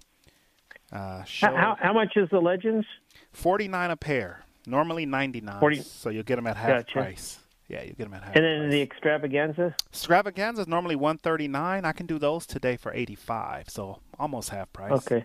uh, 0.93 1.25
show. 1.25 1.49
How, 1.49 1.77
how 1.81 1.93
much 1.93 2.13
is 2.15 2.29
the 2.31 2.39
Legends? 2.39 2.87
Forty 3.33 3.67
nine 3.67 3.91
a 3.91 3.97
pair, 3.97 4.45
normally 4.65 5.07
ninety 5.07 5.41
nine. 5.41 5.59
40 5.59 5.83
So 5.83 6.11
you'll 6.11 6.23
get 6.23 6.37
them 6.37 6.47
at 6.47 6.57
half 6.57 6.69
Gotcha. 6.69 6.93
price. 6.93 7.41
Yeah, 7.67 7.83
you 7.83 7.95
get 7.95 8.05
them 8.05 8.15
at 8.15 8.23
half. 8.23 8.37
And 8.37 8.45
then 8.45 8.71
the 8.71 8.81
Extravaganza. 8.81 9.75
Extravaganza 9.91 10.63
is 10.63 10.69
normally 10.69 10.95
one 10.95 11.19
thirty 11.19 11.49
nine. 11.49 11.85
I 11.85 11.91
can 11.91 12.07
do 12.07 12.21
those 12.21 12.47
today 12.47 12.77
for 12.77 12.95
eighty 12.95 13.17
five, 13.17 13.69
so 13.69 13.99
almost 14.21 14.51
half 14.51 14.73
price. 14.73 14.93
Okay. 14.93 15.25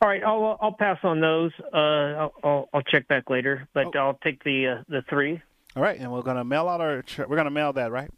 All 0.00 0.08
right, 0.08 0.22
I'll 0.22 0.56
I'll 0.60 0.72
pass 0.72 0.98
on 1.02 1.20
those. 1.20 1.50
Uh, 1.72 1.76
I'll 1.76 2.32
I'll, 2.44 2.68
I'll 2.72 2.82
check 2.82 3.08
back 3.08 3.30
later, 3.30 3.66
but 3.74 3.86
Oh. 3.96 3.98
I'll 3.98 4.18
take 4.22 4.44
the 4.44 4.78
uh, 4.78 4.82
the 4.88 5.02
three. 5.10 5.40
All 5.76 5.82
right, 5.82 5.98
and 5.98 6.12
we're 6.12 6.22
gonna 6.22 6.44
mail 6.44 6.68
out 6.68 6.80
our. 6.80 7.04
We're 7.28 7.36
gonna 7.36 7.50
mail 7.50 7.72
that, 7.72 7.90
right? 7.90 8.10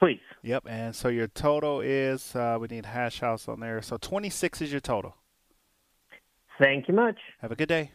Please. 0.00 0.20
Yep. 0.42 0.64
And 0.68 0.94
so 0.94 1.08
your 1.08 1.28
total 1.28 1.80
is 1.80 2.36
uh, 2.36 2.58
we 2.60 2.66
need 2.68 2.84
hash 2.84 3.20
house 3.20 3.48
on 3.48 3.60
there. 3.60 3.80
So 3.80 3.96
26 3.96 4.60
is 4.60 4.70
your 4.72 4.80
total. 4.80 5.14
Thank 6.58 6.88
you 6.88 6.94
much. 6.94 7.16
Have 7.40 7.52
a 7.52 7.56
good 7.56 7.68
day. 7.68 7.90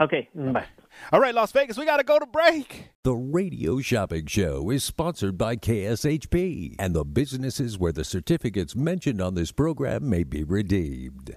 Okay. 0.00 0.28
Bye. 0.34 0.64
All 1.12 1.20
right, 1.20 1.34
Las 1.34 1.52
Vegas, 1.52 1.76
we 1.76 1.84
got 1.84 1.98
to 1.98 2.04
go 2.04 2.18
to 2.18 2.24
break. 2.26 2.88
The 3.04 3.14
Radio 3.14 3.80
Shopping 3.80 4.26
Show 4.26 4.70
is 4.70 4.84
sponsored 4.84 5.36
by 5.36 5.56
KSHP 5.56 6.76
and 6.78 6.94
the 6.94 7.04
businesses 7.04 7.78
where 7.78 7.92
the 7.92 8.04
certificates 8.04 8.74
mentioned 8.74 9.20
on 9.20 9.34
this 9.34 9.52
program 9.52 10.08
may 10.08 10.22
be 10.24 10.44
redeemed. 10.44 11.36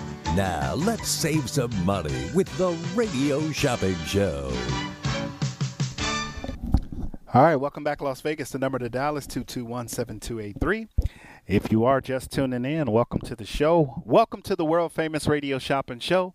Now, 0.35 0.75
let's 0.75 1.09
save 1.09 1.49
some 1.49 1.71
money 1.83 2.29
with 2.33 2.47
the 2.57 2.69
Radio 2.95 3.51
Shopping 3.51 3.97
Show. 4.05 4.49
All 7.33 7.43
right, 7.43 7.57
welcome 7.57 7.83
back, 7.83 7.99
Las 7.99 8.21
Vegas. 8.21 8.51
The 8.51 8.57
number 8.57 8.79
to 8.79 8.87
dial 8.87 9.17
is 9.17 9.27
221 9.27 9.89
7283. 9.89 10.87
If 11.47 11.69
you 11.69 11.83
are 11.83 11.99
just 11.99 12.31
tuning 12.31 12.63
in, 12.63 12.89
welcome 12.89 13.19
to 13.25 13.35
the 13.35 13.45
show. 13.45 14.01
Welcome 14.05 14.41
to 14.43 14.55
the 14.55 14.63
world 14.63 14.93
famous 14.93 15.27
Radio 15.27 15.59
Shopping 15.59 15.99
Show 15.99 16.33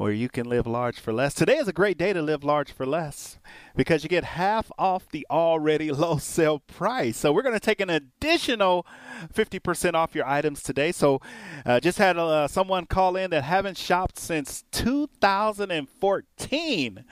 where 0.00 0.12
you 0.12 0.28
can 0.30 0.48
live 0.48 0.66
large 0.66 0.98
for 0.98 1.12
less. 1.12 1.34
Today 1.34 1.58
is 1.58 1.68
a 1.68 1.74
great 1.74 1.98
day 1.98 2.14
to 2.14 2.22
live 2.22 2.42
large 2.42 2.72
for 2.72 2.86
less 2.86 3.38
because 3.76 4.02
you 4.02 4.08
get 4.08 4.24
half 4.24 4.72
off 4.78 5.06
the 5.10 5.26
already 5.30 5.92
low 6.04 6.16
sale 6.16 6.60
price. 6.60 7.18
So 7.18 7.34
we're 7.34 7.42
going 7.42 7.52
to 7.52 7.60
take 7.60 7.82
an 7.82 7.90
additional 7.90 8.86
50% 9.30 9.92
off 9.92 10.14
your 10.14 10.26
items 10.26 10.62
today. 10.62 10.90
So 10.90 11.20
uh, 11.66 11.80
just 11.80 11.98
had 11.98 12.16
uh, 12.16 12.48
someone 12.48 12.86
call 12.86 13.14
in 13.14 13.28
that 13.28 13.44
haven't 13.44 13.76
shopped 13.76 14.18
since 14.18 14.64
2014 14.72 17.04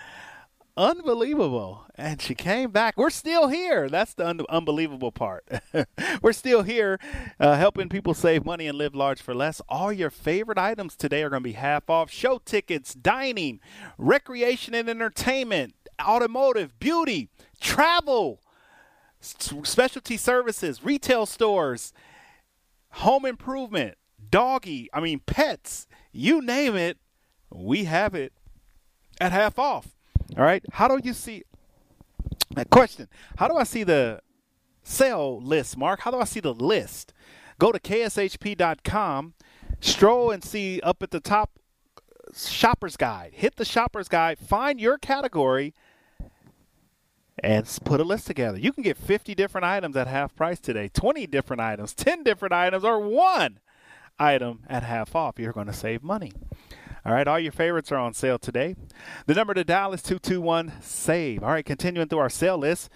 unbelievable. 0.78 1.84
And 1.96 2.22
she 2.22 2.34
came 2.34 2.70
back. 2.70 2.96
We're 2.96 3.10
still 3.10 3.48
here. 3.48 3.88
That's 3.90 4.14
the 4.14 4.26
un- 4.26 4.40
unbelievable 4.48 5.10
part. 5.12 5.44
We're 6.22 6.32
still 6.32 6.62
here 6.62 6.98
uh, 7.40 7.56
helping 7.56 7.88
people 7.88 8.14
save 8.14 8.44
money 8.46 8.66
and 8.68 8.78
live 8.78 8.94
large 8.94 9.20
for 9.20 9.34
less. 9.34 9.60
All 9.68 9.92
your 9.92 10.10
favorite 10.10 10.56
items 10.58 10.96
today 10.96 11.22
are 11.24 11.30
going 11.30 11.42
to 11.42 11.48
be 11.48 11.52
half 11.52 11.90
off 11.90 12.10
show 12.10 12.38
tickets, 12.44 12.94
dining, 12.94 13.60
recreation 13.98 14.74
and 14.74 14.88
entertainment, 14.88 15.74
automotive, 16.00 16.78
beauty, 16.78 17.28
travel, 17.60 18.40
s- 19.20 19.34
specialty 19.64 20.16
services, 20.16 20.84
retail 20.84 21.26
stores, 21.26 21.92
home 22.90 23.24
improvement, 23.26 23.96
doggy, 24.30 24.88
I 24.92 25.00
mean, 25.00 25.20
pets, 25.26 25.88
you 26.12 26.40
name 26.40 26.76
it, 26.76 26.98
we 27.50 27.84
have 27.84 28.14
it 28.14 28.32
at 29.20 29.32
half 29.32 29.58
off. 29.58 29.96
All 30.38 30.44
right. 30.44 30.64
How 30.72 30.86
do 30.86 31.00
you 31.02 31.12
see? 31.12 31.42
Question. 32.70 33.08
How 33.36 33.48
do 33.48 33.56
I 33.56 33.64
see 33.64 33.82
the 33.82 34.20
sale 34.84 35.40
list, 35.40 35.76
Mark? 35.76 36.00
How 36.00 36.12
do 36.12 36.18
I 36.18 36.24
see 36.24 36.40
the 36.40 36.54
list? 36.54 37.12
Go 37.58 37.72
to 37.72 37.80
kshp.com, 37.80 39.34
stroll 39.80 40.30
and 40.30 40.44
see 40.44 40.80
up 40.82 41.02
at 41.02 41.10
the 41.10 41.20
top 41.20 41.58
shopper's 42.36 42.96
guide. 42.96 43.32
Hit 43.34 43.56
the 43.56 43.64
shopper's 43.64 44.08
guide, 44.08 44.38
find 44.38 44.80
your 44.80 44.96
category, 44.96 45.74
and 47.42 47.66
put 47.84 48.00
a 48.00 48.04
list 48.04 48.28
together. 48.28 48.58
You 48.58 48.72
can 48.72 48.84
get 48.84 48.96
50 48.96 49.34
different 49.34 49.64
items 49.64 49.96
at 49.96 50.06
half 50.06 50.36
price 50.36 50.60
today, 50.60 50.88
20 50.88 51.26
different 51.26 51.60
items, 51.60 51.94
10 51.94 52.22
different 52.22 52.52
items, 52.52 52.84
or 52.84 53.00
one 53.00 53.58
item 54.18 54.60
at 54.68 54.84
half 54.84 55.16
off. 55.16 55.38
You're 55.38 55.52
going 55.52 55.66
to 55.66 55.72
save 55.72 56.02
money. 56.04 56.32
All 57.08 57.14
right, 57.14 57.26
all 57.26 57.40
your 57.40 57.52
favorites 57.52 57.90
are 57.90 57.96
on 57.96 58.12
sale 58.12 58.38
today. 58.38 58.76
The 59.24 59.32
number 59.32 59.54
to 59.54 59.64
dial 59.64 59.94
is 59.94 60.02
221 60.02 60.74
SAVE. 60.82 61.42
All 61.42 61.48
right, 61.48 61.64
continuing 61.64 62.06
through 62.06 62.18
our 62.18 62.28
sale 62.28 62.58
list. 62.58 62.90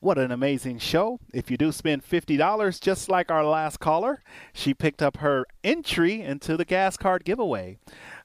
What 0.00 0.18
an 0.18 0.30
amazing 0.30 0.80
show. 0.80 1.18
If 1.32 1.50
you 1.50 1.56
do 1.56 1.72
spend 1.72 2.04
$50, 2.06 2.78
just 2.78 3.08
like 3.08 3.30
our 3.30 3.42
last 3.42 3.80
caller, 3.80 4.22
she 4.52 4.74
picked 4.74 5.00
up 5.00 5.16
her 5.16 5.46
entry 5.64 6.20
into 6.20 6.58
the 6.58 6.66
gas 6.66 6.98
card 6.98 7.24
giveaway. 7.24 7.78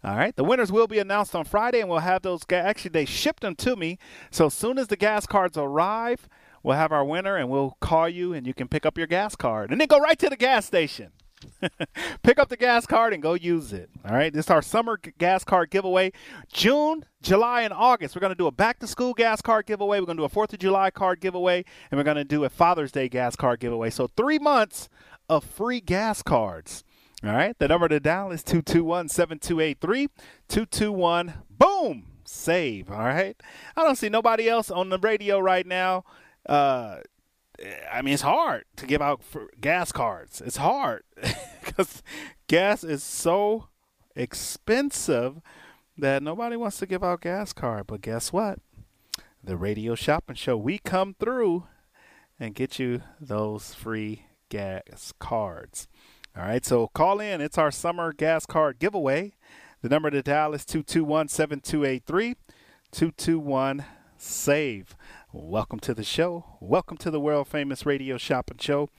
All 0.03 0.17
right, 0.17 0.35
the 0.35 0.43
winners 0.43 0.73
will 0.73 0.87
be 0.87 0.99
announced 0.99 1.33
on 1.33 1.45
Friday, 1.45 1.79
and 1.79 1.89
we'll 1.89 1.99
have 1.99 2.21
those. 2.21 2.43
Ga- 2.43 2.57
Actually, 2.57 2.91
they 2.91 3.05
shipped 3.05 3.43
them 3.43 3.55
to 3.55 3.77
me. 3.77 3.97
So 4.31 4.47
as 4.47 4.53
soon 4.53 4.77
as 4.77 4.87
the 4.87 4.97
gas 4.97 5.25
cards 5.25 5.57
arrive, 5.57 6.27
we'll 6.63 6.75
have 6.75 6.91
our 6.91 7.05
winner, 7.05 7.37
and 7.37 7.49
we'll 7.49 7.77
call 7.79 8.09
you, 8.09 8.33
and 8.33 8.45
you 8.45 8.53
can 8.53 8.67
pick 8.67 8.85
up 8.85 8.97
your 8.97 9.07
gas 9.07 9.37
card. 9.37 9.71
And 9.71 9.79
then 9.79 9.87
go 9.87 9.99
right 9.99 10.19
to 10.19 10.27
the 10.27 10.35
gas 10.35 10.65
station. 10.65 11.13
Pick 12.23 12.39
up 12.39 12.49
the 12.49 12.57
gas 12.57 12.85
card 12.85 13.13
and 13.13 13.21
go 13.21 13.33
use 13.33 13.73
it. 13.73 13.89
All 14.07 14.15
right. 14.15 14.33
This 14.33 14.45
is 14.45 14.51
our 14.51 14.61
summer 14.61 14.97
gas 15.17 15.43
card 15.43 15.69
giveaway. 15.69 16.11
June, 16.51 17.05
July, 17.21 17.61
and 17.61 17.73
August. 17.73 18.15
We're 18.15 18.21
going 18.21 18.31
to 18.31 18.37
do 18.37 18.47
a 18.47 18.51
back 18.51 18.79
to 18.79 18.87
school 18.87 19.13
gas 19.13 19.41
card 19.41 19.65
giveaway. 19.65 19.99
We're 19.99 20.05
going 20.05 20.17
to 20.17 20.21
do 20.21 20.25
a 20.25 20.29
4th 20.29 20.53
of 20.53 20.59
July 20.59 20.91
card 20.91 21.19
giveaway. 21.19 21.63
And 21.91 21.97
we're 21.97 22.03
going 22.03 22.17
to 22.17 22.23
do 22.23 22.43
a 22.43 22.49
Father's 22.49 22.91
Day 22.91 23.09
gas 23.09 23.35
card 23.35 23.59
giveaway. 23.59 23.89
So 23.89 24.07
three 24.07 24.39
months 24.39 24.89
of 25.29 25.43
free 25.43 25.81
gas 25.81 26.21
cards. 26.21 26.83
All 27.23 27.31
right. 27.31 27.57
The 27.57 27.67
number 27.67 27.87
to 27.87 27.99
dial 27.99 28.31
is 28.31 28.43
221 28.43 29.09
7283. 29.09 30.07
221 30.47 31.33
boom. 31.49 32.05
Save. 32.25 32.91
All 32.91 32.99
right. 32.99 33.35
I 33.75 33.83
don't 33.83 33.97
see 33.97 34.09
nobody 34.09 34.47
else 34.47 34.69
on 34.69 34.89
the 34.89 34.99
radio 34.99 35.39
right 35.39 35.65
now. 35.65 36.03
Uh, 36.47 36.97
I 37.91 38.01
mean, 38.01 38.13
it's 38.13 38.23
hard 38.23 38.65
to 38.77 38.85
give 38.85 39.01
out 39.01 39.21
gas 39.59 39.91
cards. 39.91 40.41
It's 40.41 40.57
hard 40.57 41.03
because 41.63 42.01
gas 42.47 42.83
is 42.83 43.03
so 43.03 43.67
expensive 44.15 45.41
that 45.97 46.23
nobody 46.23 46.55
wants 46.55 46.77
to 46.79 46.85
give 46.85 47.03
out 47.03 47.21
gas 47.21 47.53
card. 47.53 47.87
But 47.87 48.01
guess 48.01 48.31
what? 48.31 48.59
The 49.43 49.57
radio 49.57 49.95
shopping 49.95 50.35
show, 50.35 50.57
we 50.57 50.79
come 50.79 51.15
through 51.19 51.65
and 52.39 52.55
get 52.55 52.79
you 52.79 53.01
those 53.19 53.73
free 53.73 54.25
gas 54.49 55.13
cards. 55.19 55.87
All 56.37 56.43
right, 56.43 56.65
so 56.65 56.87
call 56.87 57.19
in. 57.19 57.41
It's 57.41 57.57
our 57.57 57.71
summer 57.71 58.13
gas 58.13 58.45
card 58.45 58.79
giveaway. 58.79 59.33
The 59.81 59.89
number 59.89 60.09
to 60.09 60.21
dial 60.21 60.53
is 60.53 60.65
221 60.65 61.27
7283 61.29 62.35
221 62.91 63.85
SAVE. 64.17 64.95
Welcome 65.31 65.79
to 65.81 65.93
the 65.93 66.03
show. 66.03 66.57
Welcome 66.59 66.97
to 66.97 67.11
the 67.11 67.19
world 67.19 67.47
famous 67.47 67.85
radio 67.85 68.17
shopping 68.17 68.57
show 68.57 68.89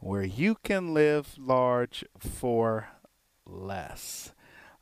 where 0.00 0.22
you 0.22 0.56
can 0.62 0.92
live 0.92 1.34
large 1.38 2.04
for 2.18 2.88
less. 3.46 4.34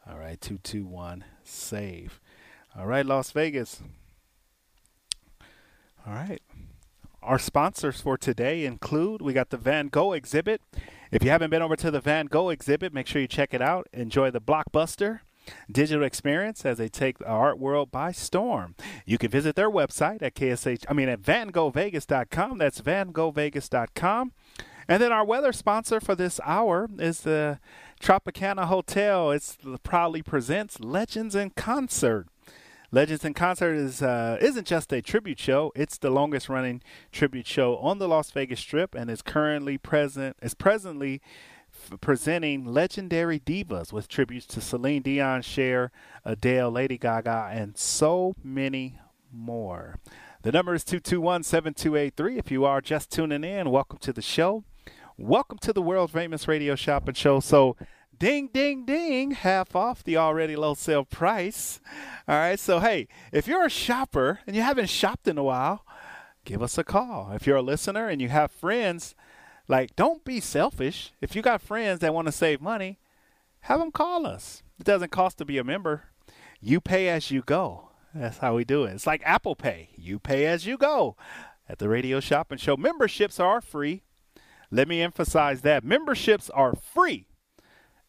All 0.04 0.18
right, 0.18 0.40
221 0.40 1.24
SAVE. 1.44 2.20
All 2.76 2.86
right, 2.86 3.06
Las 3.06 3.30
Vegas. 3.30 3.82
All 6.04 6.12
right. 6.12 6.42
Our 7.22 7.38
sponsors 7.38 8.00
for 8.00 8.18
today 8.18 8.66
include 8.66 9.22
we 9.22 9.32
got 9.32 9.50
the 9.50 9.56
Van 9.56 9.86
Gogh 9.86 10.12
exhibit. 10.12 10.60
If 11.12 11.22
you 11.22 11.30
haven't 11.30 11.50
been 11.50 11.62
over 11.62 11.76
to 11.76 11.92
the 11.92 12.00
Van 12.00 12.26
Gogh 12.26 12.48
exhibit, 12.50 12.92
make 12.92 13.06
sure 13.06 13.22
you 13.22 13.28
check 13.28 13.54
it 13.54 13.62
out. 13.62 13.86
Enjoy 13.92 14.32
the 14.32 14.40
blockbuster 14.40 15.20
digital 15.70 16.04
experience 16.04 16.64
as 16.64 16.78
they 16.78 16.88
take 16.88 17.18
the 17.18 17.26
art 17.26 17.58
world 17.58 17.90
by 17.90 18.12
storm. 18.12 18.74
You 19.04 19.18
can 19.18 19.30
visit 19.30 19.56
their 19.56 19.70
website 19.70 20.22
at 20.22 20.34
KSH, 20.34 20.84
I 20.88 20.92
mean 20.92 21.08
at 21.08 21.22
vangovegas.com. 21.22 22.58
That's 22.58 22.80
vangovegas.com. 22.80 24.32
And 24.88 25.02
then 25.02 25.12
our 25.12 25.24
weather 25.24 25.52
sponsor 25.52 26.00
for 26.00 26.14
this 26.14 26.40
hour 26.44 26.88
is 26.98 27.22
the 27.22 27.58
Tropicana 28.00 28.66
Hotel. 28.66 29.32
It's 29.32 29.58
proudly 29.82 30.22
presents 30.22 30.78
Legends 30.78 31.34
in 31.34 31.50
Concert. 31.50 32.28
Legends 32.92 33.24
in 33.24 33.34
Concert 33.34 33.74
is 33.74 34.00
uh, 34.00 34.38
isn't 34.40 34.66
just 34.66 34.92
a 34.92 35.02
tribute 35.02 35.40
show; 35.40 35.72
it's 35.74 35.98
the 35.98 36.10
longest 36.10 36.48
running 36.48 36.82
tribute 37.10 37.46
show 37.46 37.76
on 37.78 37.98
the 37.98 38.06
Las 38.06 38.30
Vegas 38.30 38.60
Strip, 38.60 38.94
and 38.94 39.10
is 39.10 39.22
currently 39.22 39.76
present 39.76 40.36
is 40.40 40.54
presently 40.54 41.20
presenting 42.00 42.64
legendary 42.64 43.38
divas 43.38 43.92
with 43.92 44.08
tributes 44.08 44.46
to 44.46 44.60
Celine 44.60 45.02
Dion, 45.02 45.42
Cher, 45.42 45.92
Adele, 46.24 46.70
Lady 46.70 46.98
Gaga, 46.98 47.50
and 47.52 47.76
so 47.76 48.34
many 48.42 48.98
more. 49.32 49.98
The 50.42 50.52
number 50.52 50.74
is 50.74 50.84
221 50.84 51.42
7283. 51.42 52.38
If 52.38 52.50
you 52.50 52.64
are 52.64 52.80
just 52.80 53.10
tuning 53.10 53.44
in, 53.44 53.70
welcome 53.70 53.98
to 53.98 54.12
the 54.12 54.22
show. 54.22 54.64
Welcome 55.16 55.58
to 55.58 55.72
the 55.72 55.82
world 55.82 56.10
famous 56.10 56.46
radio 56.46 56.74
shopping 56.74 57.14
show. 57.14 57.40
So, 57.40 57.76
ding, 58.18 58.50
ding, 58.52 58.84
ding, 58.84 59.32
half 59.32 59.74
off 59.74 60.04
the 60.04 60.16
already 60.16 60.56
low 60.56 60.74
sale 60.74 61.04
price. 61.04 61.80
All 62.28 62.36
right. 62.36 62.60
So, 62.60 62.80
hey, 62.80 63.08
if 63.32 63.48
you're 63.48 63.64
a 63.64 63.70
shopper 63.70 64.40
and 64.46 64.54
you 64.54 64.62
haven't 64.62 64.90
shopped 64.90 65.26
in 65.26 65.38
a 65.38 65.44
while, 65.44 65.84
give 66.44 66.62
us 66.62 66.78
a 66.78 66.84
call. 66.84 67.32
If 67.32 67.46
you're 67.46 67.56
a 67.56 67.62
listener 67.62 68.08
and 68.08 68.20
you 68.20 68.28
have 68.28 68.52
friends, 68.52 69.14
like, 69.68 69.96
don't 69.96 70.24
be 70.24 70.40
selfish. 70.40 71.12
If 71.20 71.34
you 71.34 71.42
got 71.42 71.60
friends 71.60 72.00
that 72.00 72.14
want 72.14 72.26
to 72.26 72.32
save 72.32 72.60
money, 72.60 72.98
have 73.60 73.80
them 73.80 73.90
call 73.90 74.26
us. 74.26 74.62
It 74.78 74.84
doesn't 74.84 75.10
cost 75.10 75.38
to 75.38 75.44
be 75.44 75.58
a 75.58 75.64
member. 75.64 76.04
You 76.60 76.80
pay 76.80 77.08
as 77.08 77.30
you 77.30 77.42
go. 77.42 77.90
That's 78.14 78.38
how 78.38 78.56
we 78.56 78.64
do 78.64 78.84
it. 78.84 78.92
It's 78.92 79.06
like 79.06 79.22
Apple 79.24 79.56
Pay. 79.56 79.90
You 79.96 80.18
pay 80.18 80.46
as 80.46 80.66
you 80.66 80.78
go 80.78 81.16
at 81.68 81.78
the 81.78 81.88
Radio 81.88 82.20
Shop 82.20 82.50
and 82.50 82.60
Show. 82.60 82.76
Memberships 82.76 83.38
are 83.40 83.60
free. 83.60 84.02
Let 84.70 84.88
me 84.88 85.02
emphasize 85.02 85.62
that. 85.62 85.84
Memberships 85.84 86.48
are 86.50 86.74
free. 86.74 87.28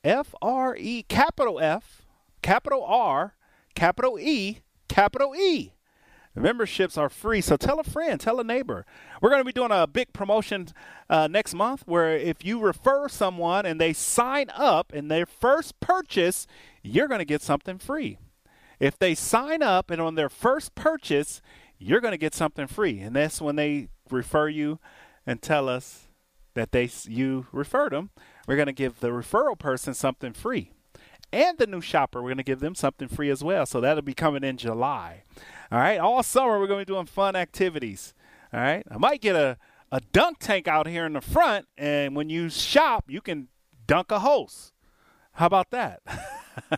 F 0.03 0.33
R 0.41 0.75
E, 0.77 1.03
capital 1.03 1.59
F, 1.59 2.03
capital 2.41 2.83
R, 2.85 3.35
capital 3.75 4.17
E, 4.19 4.59
capital 4.87 5.35
E. 5.35 5.73
Memberships 6.37 6.97
are 6.97 7.09
free, 7.09 7.41
so 7.41 7.57
tell 7.57 7.79
a 7.79 7.83
friend, 7.83 8.19
tell 8.19 8.39
a 8.39 8.43
neighbor. 8.43 8.85
We're 9.21 9.29
going 9.29 9.41
to 9.41 9.45
be 9.45 9.51
doing 9.51 9.71
a 9.71 9.87
big 9.87 10.13
promotion 10.13 10.67
uh, 11.09 11.27
next 11.27 11.53
month 11.53 11.83
where 11.85 12.15
if 12.15 12.45
you 12.45 12.59
refer 12.59 13.07
someone 13.07 13.65
and 13.65 13.81
they 13.81 13.93
sign 13.93 14.49
up 14.53 14.93
in 14.93 15.07
their 15.07 15.25
first 15.25 15.79
purchase, 15.79 16.45
you're 16.83 17.07
going 17.07 17.19
to 17.19 17.25
get 17.25 17.41
something 17.41 17.77
free. 17.79 18.17
If 18.79 18.99
they 18.99 19.15
sign 19.15 19.63
up 19.63 19.89
and 19.89 19.99
on 19.99 20.15
their 20.15 20.29
first 20.29 20.75
purchase, 20.75 21.41
you're 21.79 22.01
going 22.01 22.11
to 22.11 22.17
get 22.17 22.35
something 22.35 22.67
free. 22.67 22.99
And 22.99 23.15
that's 23.15 23.41
when 23.41 23.55
they 23.55 23.87
refer 24.09 24.47
you 24.47 24.79
and 25.25 25.41
tell 25.41 25.67
us 25.67 26.07
that 26.53 26.71
they 26.71 26.89
you 27.05 27.47
referred 27.51 27.91
them. 27.91 28.11
We're 28.47 28.55
going 28.55 28.67
to 28.67 28.73
give 28.73 28.99
the 28.99 29.09
referral 29.09 29.57
person 29.57 29.93
something 29.93 30.33
free. 30.33 30.71
And 31.31 31.57
the 31.57 31.67
new 31.67 31.81
shopper, 31.81 32.21
we're 32.21 32.29
going 32.29 32.37
to 32.37 32.43
give 32.43 32.59
them 32.59 32.75
something 32.75 33.07
free 33.07 33.29
as 33.29 33.43
well. 33.43 33.65
So 33.65 33.81
that'll 33.81 34.01
be 34.01 34.13
coming 34.13 34.43
in 34.43 34.57
July. 34.57 35.23
All 35.71 35.79
right. 35.79 35.99
All 35.99 36.23
summer, 36.23 36.59
we're 36.59 36.67
going 36.67 36.79
to 36.79 36.85
be 36.85 36.93
doing 36.93 37.05
fun 37.05 37.35
activities. 37.35 38.13
All 38.53 38.59
right. 38.59 38.83
I 38.89 38.97
might 38.97 39.21
get 39.21 39.35
a, 39.35 39.57
a 39.91 40.01
dunk 40.13 40.39
tank 40.39 40.67
out 40.67 40.87
here 40.87 41.05
in 41.05 41.13
the 41.13 41.21
front. 41.21 41.67
And 41.77 42.15
when 42.15 42.29
you 42.29 42.49
shop, 42.49 43.05
you 43.09 43.21
can 43.21 43.49
dunk 43.85 44.11
a 44.11 44.19
hose. 44.19 44.71
How 45.33 45.47
about 45.47 45.71
that? 45.71 46.01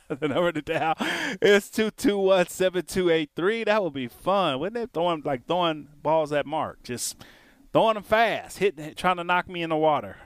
the 0.10 0.28
number 0.28 0.52
to 0.52 0.62
dial 0.62 0.95
is 1.41 1.66
221-7283. 1.66 3.66
That 3.66 3.84
would 3.84 3.93
be 3.93 4.08
fun. 4.08 4.60
Wouldn't 4.60 4.84
it? 4.84 4.89
Throwing, 4.93 5.22
like 5.24 5.45
throwing 5.45 5.88
balls 6.02 6.34
at 6.34 6.45
Mark. 6.45 6.84
Just 6.84 7.24
throwing 7.72 7.93
them 7.93 8.04
fast, 8.04 8.58
hitting, 8.58 8.93
trying 8.95 9.18
to 9.18 9.24
knock 9.24 9.47
me 9.47 9.64
in 9.64 9.70
the 9.70 9.78
water. 9.78 10.18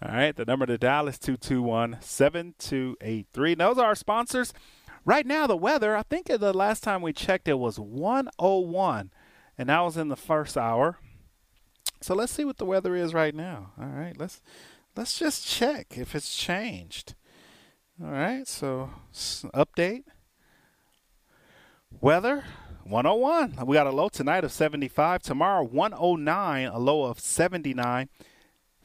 All 0.00 0.14
right. 0.14 0.36
The 0.36 0.44
number 0.44 0.66
to 0.66 0.78
dial 0.78 1.08
is 1.08 1.18
221-7283. 1.18 3.58
Those 3.58 3.78
are 3.78 3.86
our 3.86 3.94
sponsors. 3.94 4.52
Right 5.04 5.26
now, 5.26 5.46
the 5.46 5.56
weather, 5.56 5.96
I 5.96 6.02
think 6.02 6.26
the 6.26 6.52
last 6.52 6.82
time 6.82 7.02
we 7.02 7.12
checked, 7.12 7.48
it 7.48 7.58
was 7.58 7.80
101, 7.80 9.10
and 9.56 9.68
that 9.68 9.80
was 9.80 9.96
in 9.96 10.08
the 10.08 10.16
first 10.16 10.58
hour. 10.58 10.98
So 12.00 12.14
let's 12.14 12.32
see 12.32 12.44
what 12.44 12.58
the 12.58 12.66
weather 12.66 12.94
is 12.94 13.14
right 13.14 13.34
now. 13.34 13.72
All 13.80 13.86
right, 13.86 14.16
let's 14.18 14.42
let's 14.96 15.18
just 15.18 15.46
check 15.46 15.96
if 15.96 16.14
it's 16.14 16.36
changed. 16.36 17.14
All 18.02 18.10
right, 18.10 18.46
so 18.46 18.90
update. 19.12 20.04
Weather 22.00 22.44
101. 22.84 23.66
We 23.66 23.74
got 23.74 23.86
a 23.86 23.92
low 23.92 24.08
tonight 24.08 24.44
of 24.44 24.52
75. 24.52 25.22
Tomorrow 25.22 25.64
109, 25.64 26.68
a 26.68 26.78
low 26.78 27.04
of 27.04 27.18
79. 27.18 28.08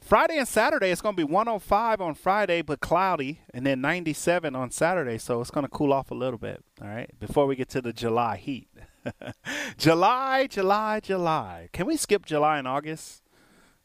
Friday 0.04 0.36
and 0.36 0.46
Saturday, 0.46 0.90
it's 0.90 1.00
going 1.00 1.16
to 1.16 1.26
be 1.26 1.32
105 1.32 2.00
on 2.02 2.14
Friday, 2.14 2.60
but 2.60 2.80
cloudy, 2.80 3.40
and 3.54 3.66
then 3.66 3.80
97 3.80 4.54
on 4.54 4.70
Saturday. 4.70 5.16
So 5.16 5.40
it's 5.40 5.50
going 5.50 5.64
to 5.64 5.70
cool 5.70 5.94
off 5.94 6.10
a 6.10 6.14
little 6.14 6.38
bit. 6.38 6.62
All 6.82 6.88
right, 6.88 7.08
before 7.18 7.46
we 7.46 7.56
get 7.56 7.70
to 7.70 7.80
the 7.80 7.94
July 7.94 8.36
heat. 8.36 8.68
July, 9.78 10.46
July, 10.46 11.00
July. 11.00 11.70
Can 11.72 11.86
we 11.86 11.96
skip 11.96 12.26
July 12.26 12.58
and 12.58 12.68
August? 12.68 13.22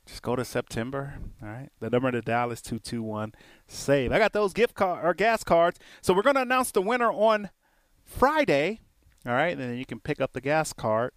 Just 0.05 0.21
go 0.21 0.35
to 0.35 0.43
September. 0.43 1.13
All 1.41 1.47
right. 1.47 1.69
The 1.79 1.89
number 1.89 2.11
to 2.11 2.21
dial 2.21 2.51
is 2.51 2.61
221 2.63 3.33
SAVE. 3.67 4.11
I 4.11 4.17
got 4.17 4.33
those 4.33 4.51
gift 4.51 4.73
card 4.73 5.05
or 5.05 5.13
gas 5.13 5.45
cards. 5.45 5.79
So 6.01 6.13
we're 6.13 6.23
going 6.23 6.35
to 6.35 6.41
announce 6.41 6.71
the 6.71 6.81
winner 6.81 7.11
on 7.11 7.49
Friday. 8.03 8.81
All 9.25 9.33
right. 9.33 9.53
And 9.53 9.61
then 9.61 9.77
you 9.77 9.85
can 9.85 9.99
pick 9.99 10.19
up 10.19 10.33
the 10.33 10.41
gas 10.41 10.73
card. 10.73 11.11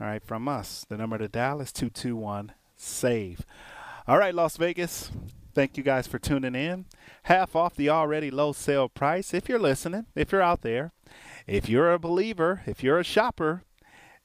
All 0.00 0.06
right. 0.06 0.22
From 0.22 0.46
us. 0.46 0.84
The 0.88 0.96
number 0.96 1.18
to 1.18 1.26
dial 1.26 1.60
is 1.60 1.72
221 1.72 2.52
SAVE. 2.76 3.46
All 4.06 4.18
right, 4.18 4.34
Las 4.34 4.58
Vegas. 4.58 5.10
Thank 5.54 5.78
you 5.78 5.82
guys 5.82 6.06
for 6.06 6.18
tuning 6.18 6.54
in. 6.54 6.84
Half 7.22 7.56
off 7.56 7.74
the 7.74 7.88
already 7.88 8.30
low 8.30 8.52
sale 8.52 8.86
price. 8.86 9.32
If 9.32 9.48
you're 9.48 9.58
listening, 9.58 10.04
if 10.14 10.30
you're 10.30 10.42
out 10.42 10.60
there, 10.60 10.92
if 11.46 11.70
you're 11.70 11.90
a 11.90 11.98
believer, 11.98 12.60
if 12.66 12.82
you're 12.82 12.98
a 12.98 13.04
shopper, 13.04 13.62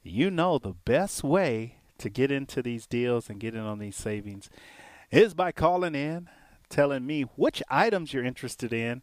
you 0.03 0.29
know 0.29 0.57
the 0.57 0.73
best 0.73 1.23
way 1.23 1.77
to 1.97 2.09
get 2.09 2.29
into 2.29 2.61
these 2.61 2.87
deals 2.87 3.29
and 3.29 3.39
get 3.39 3.55
in 3.55 3.61
on 3.61 3.79
these 3.79 3.95
savings 3.95 4.49
is 5.11 5.33
by 5.33 5.53
calling 5.53 5.95
in, 5.95 6.27
telling 6.69 7.05
me 7.05 7.21
which 7.37 7.63
items 7.69 8.13
you're 8.13 8.25
interested 8.25 8.73
in, 8.73 9.01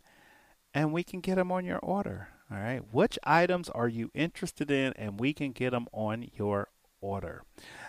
and 0.74 0.92
we 0.92 1.02
can 1.02 1.20
get 1.20 1.36
them 1.36 1.50
on 1.50 1.64
your 1.64 1.78
order. 1.78 2.28
All 2.50 2.58
right. 2.58 2.82
Which 2.92 3.18
items 3.24 3.70
are 3.70 3.88
you 3.88 4.10
interested 4.12 4.70
in, 4.70 4.92
and 4.96 5.18
we 5.18 5.32
can 5.32 5.52
get 5.52 5.70
them 5.70 5.86
on 5.94 6.28
your 6.34 6.68
order. 7.00 7.44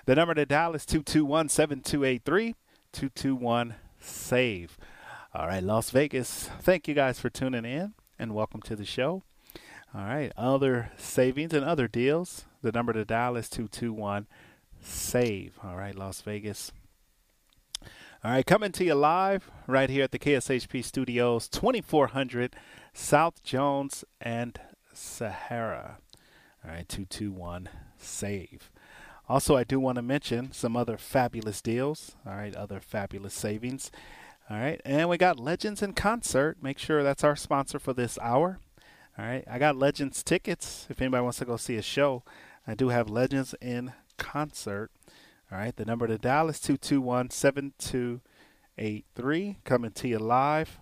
The 0.06 0.16
number 0.16 0.36
to 0.36 0.46
dial 0.46 0.74
is 0.74 0.86
221 0.86 1.50
7283 1.50 2.56
221 2.98 3.76
SAVE. 4.00 4.76
All 5.32 5.46
right, 5.46 5.62
Las 5.62 5.92
Vegas. 5.92 6.50
Thank 6.62 6.88
you 6.88 6.96
guys 6.96 7.20
for 7.20 7.30
tuning 7.30 7.64
in 7.64 7.94
and 8.18 8.34
welcome 8.34 8.60
to 8.64 8.76
the 8.76 8.86
show. 8.86 9.22
All 9.94 10.02
right, 10.02 10.32
other 10.36 10.92
savings 10.98 11.54
and 11.54 11.64
other 11.64 11.88
deals. 11.88 12.46
The 12.64 12.72
number 12.72 12.94
to 12.94 13.06
dial 13.06 13.36
is 13.38 13.50
221 13.50 14.26
SAVE. 14.82 15.60
All 15.64 15.76
right, 15.76 15.94
Las 15.94 16.22
Vegas. 16.22 16.72
All 18.24 18.32
right, 18.32 18.44
coming 18.44 18.72
to 18.72 18.84
you 18.84 18.96
live 18.96 19.52
right 19.68 19.92
here 19.92 20.04
at 20.04 20.10
the 20.10 20.18
KSHP 20.18 20.84
Studios, 20.84 21.48
2400 21.50 22.56
South 22.94 23.44
Jones 23.44 24.06
and 24.20 24.60
Sahara. 24.92 26.00
All 26.66 26.72
right, 26.72 26.90
221 26.90 27.70
SAVE. 28.00 28.72
Also, 29.30 29.58
I 29.58 29.64
do 29.64 29.80
want 29.80 29.98
to 29.98 30.02
mention 30.02 30.52
some 30.54 30.78
other 30.78 30.98
fabulous 30.98 31.62
deals. 31.62 32.16
All 32.26 32.36
right, 32.36 32.56
other 32.56 32.80
fabulous 32.80 33.34
savings. 33.34 33.92
All 34.50 34.58
right, 34.58 34.82
and 34.86 35.10
we 35.10 35.18
got 35.18 35.40
Legends 35.40 35.84
in 35.84 35.92
Concert. 35.92 36.58
Make 36.62 36.80
sure 36.80 37.04
that's 37.04 37.26
our 37.26 37.36
sponsor 37.36 37.80
for 37.80 37.92
this 37.94 38.18
hour. 38.22 38.60
All 39.20 39.26
right, 39.26 39.44
I 39.50 39.60
got 39.60 39.76
Legends 39.76 40.24
tickets. 40.24 40.88
If 40.90 41.02
anybody 41.02 41.24
wants 41.24 41.40
to 41.40 41.46
go 41.46 41.58
see 41.58 41.76
a 41.76 41.82
show, 41.82 42.24
I 42.66 42.76
do 42.76 42.88
have 42.90 43.10
Legends 43.10 43.54
in 43.62 43.92
Concert. 44.18 44.90
All 45.52 45.58
right, 45.58 45.76
the 45.76 45.86
number 45.86 46.08
to 46.08 46.18
dial 46.18 46.48
is 46.48 46.62
221 46.62 47.32
7283. 47.32 49.58
Coming 49.66 49.92
to 49.92 50.08
you 50.08 50.20
live 50.20 50.80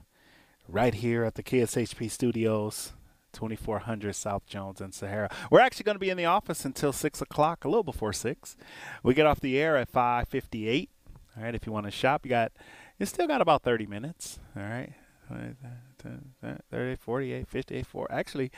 right 0.67 0.93
here 0.93 1.23
at 1.23 1.33
the 1.35 1.43
KSHP 1.43 2.11
Studios, 2.11 2.91
2400 3.35 4.15
South 4.15 4.45
Jones 4.47 4.81
and 4.81 4.93
Sahara. 4.93 5.29
We're 5.51 5.59
actually 5.59 5.83
going 5.83 5.95
to 5.95 5.99
be 5.99 6.09
in 6.09 6.17
the 6.17 6.25
office 6.25 6.65
until 6.65 6.91
6 6.91 7.21
o'clock, 7.21 7.63
a 7.63 7.67
little 7.67 7.83
before 7.83 8.13
6. 8.13 8.57
We 9.03 9.13
get 9.13 9.27
off 9.27 9.39
the 9.39 9.59
air 9.59 9.77
at 9.77 9.89
558. 9.89 10.89
All 11.37 11.43
right, 11.43 11.53
if 11.53 11.67
you 11.67 11.71
want 11.71 11.85
to 11.85 11.91
shop, 11.91 12.25
you 12.25 12.29
got, 12.29 12.51
you 12.97 13.05
still 13.05 13.27
got 13.27 13.41
about 13.41 13.61
30 13.61 13.85
minutes. 13.85 14.39
All 14.55 14.63
right. 14.63 14.93
30, 16.71 16.95
48, 16.95 17.47
58, 17.47 17.85
4. 17.85 18.11
Actually, 18.11 18.51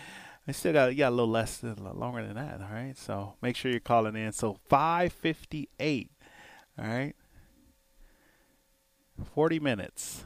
I 0.47 0.51
still 0.51 0.73
got 0.73 0.95
yeah 0.95 1.09
a 1.09 1.11
little 1.11 1.29
less, 1.29 1.63
a 1.63 1.67
little 1.67 1.93
longer 1.93 2.25
than 2.25 2.35
that. 2.35 2.61
All 2.61 2.73
right, 2.73 2.97
so 2.97 3.35
make 3.41 3.55
sure 3.55 3.71
you're 3.71 3.79
calling 3.79 4.15
in. 4.15 4.31
So 4.31 4.57
5:58. 4.69 6.09
All 6.79 6.85
right, 6.85 7.15
40 9.33 9.59
minutes, 9.59 10.25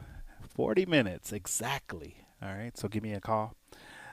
40 0.54 0.86
minutes 0.86 1.32
exactly. 1.32 2.16
All 2.42 2.54
right, 2.54 2.76
so 2.76 2.88
give 2.88 3.02
me 3.02 3.12
a 3.12 3.20
call. 3.20 3.54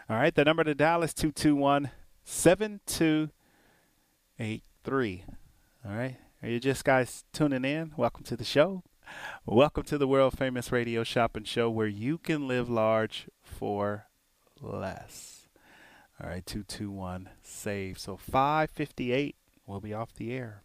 All 0.09 0.17
right, 0.17 0.33
the 0.33 0.43
number 0.43 0.63
to 0.63 0.73
dial 0.73 1.03
is 1.03 1.13
221 1.13 1.91
7283. 2.23 5.23
All 5.85 5.91
right, 5.91 6.17
are 6.41 6.49
you 6.49 6.59
just 6.59 6.83
guys 6.83 7.25
tuning 7.31 7.63
in? 7.63 7.91
Welcome 7.95 8.23
to 8.23 8.35
the 8.35 8.43
show. 8.43 8.81
Welcome 9.45 9.83
to 9.83 9.99
the 9.99 10.07
world 10.07 10.35
famous 10.35 10.71
radio 10.71 11.03
shopping 11.03 11.43
show 11.43 11.69
where 11.69 11.85
you 11.85 12.17
can 12.17 12.47
live 12.47 12.71
large 12.71 13.27
for 13.43 14.07
less. 14.59 15.47
All 16.19 16.27
right, 16.27 16.43
221 16.43 17.29
save. 17.43 17.99
So 17.99 18.17
558 18.17 19.35
will 19.67 19.79
be 19.79 19.93
off 19.93 20.15
the 20.15 20.33
air. 20.33 20.63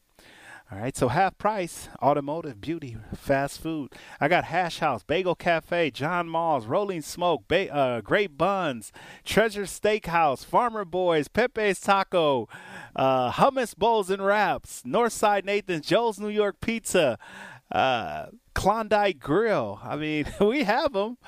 All 0.72 0.78
right, 0.78 0.96
so 0.96 1.08
half 1.08 1.36
price, 1.36 1.88
automotive, 2.02 2.58
beauty, 2.60 2.96
fast 3.14 3.60
food. 3.60 3.92
I 4.18 4.28
got 4.28 4.44
Hash 4.44 4.78
House, 4.78 5.04
Bagel 5.04 5.34
Cafe, 5.34 5.90
John 5.90 6.26
Mulls, 6.26 6.64
Rolling 6.66 7.02
Smoke, 7.02 7.44
ba- 7.48 7.72
uh, 7.72 8.00
Great 8.00 8.38
Buns, 8.38 8.90
Treasure 9.24 9.64
Steakhouse, 9.64 10.42
Farmer 10.44 10.86
Boys, 10.86 11.28
Pepe's 11.28 11.80
Taco, 11.80 12.48
uh, 12.96 13.30
Hummus 13.32 13.76
Bowls 13.76 14.08
and 14.10 14.24
Wraps, 14.24 14.82
Northside 14.86 15.44
Nathan's, 15.44 15.86
Joe's 15.86 16.18
New 16.18 16.30
York 16.30 16.56
Pizza, 16.62 17.18
uh, 17.70 18.26
Klondike 18.54 19.18
Grill. 19.18 19.80
I 19.84 19.96
mean, 19.96 20.24
we 20.40 20.64
have 20.64 20.94
them. 20.94 21.18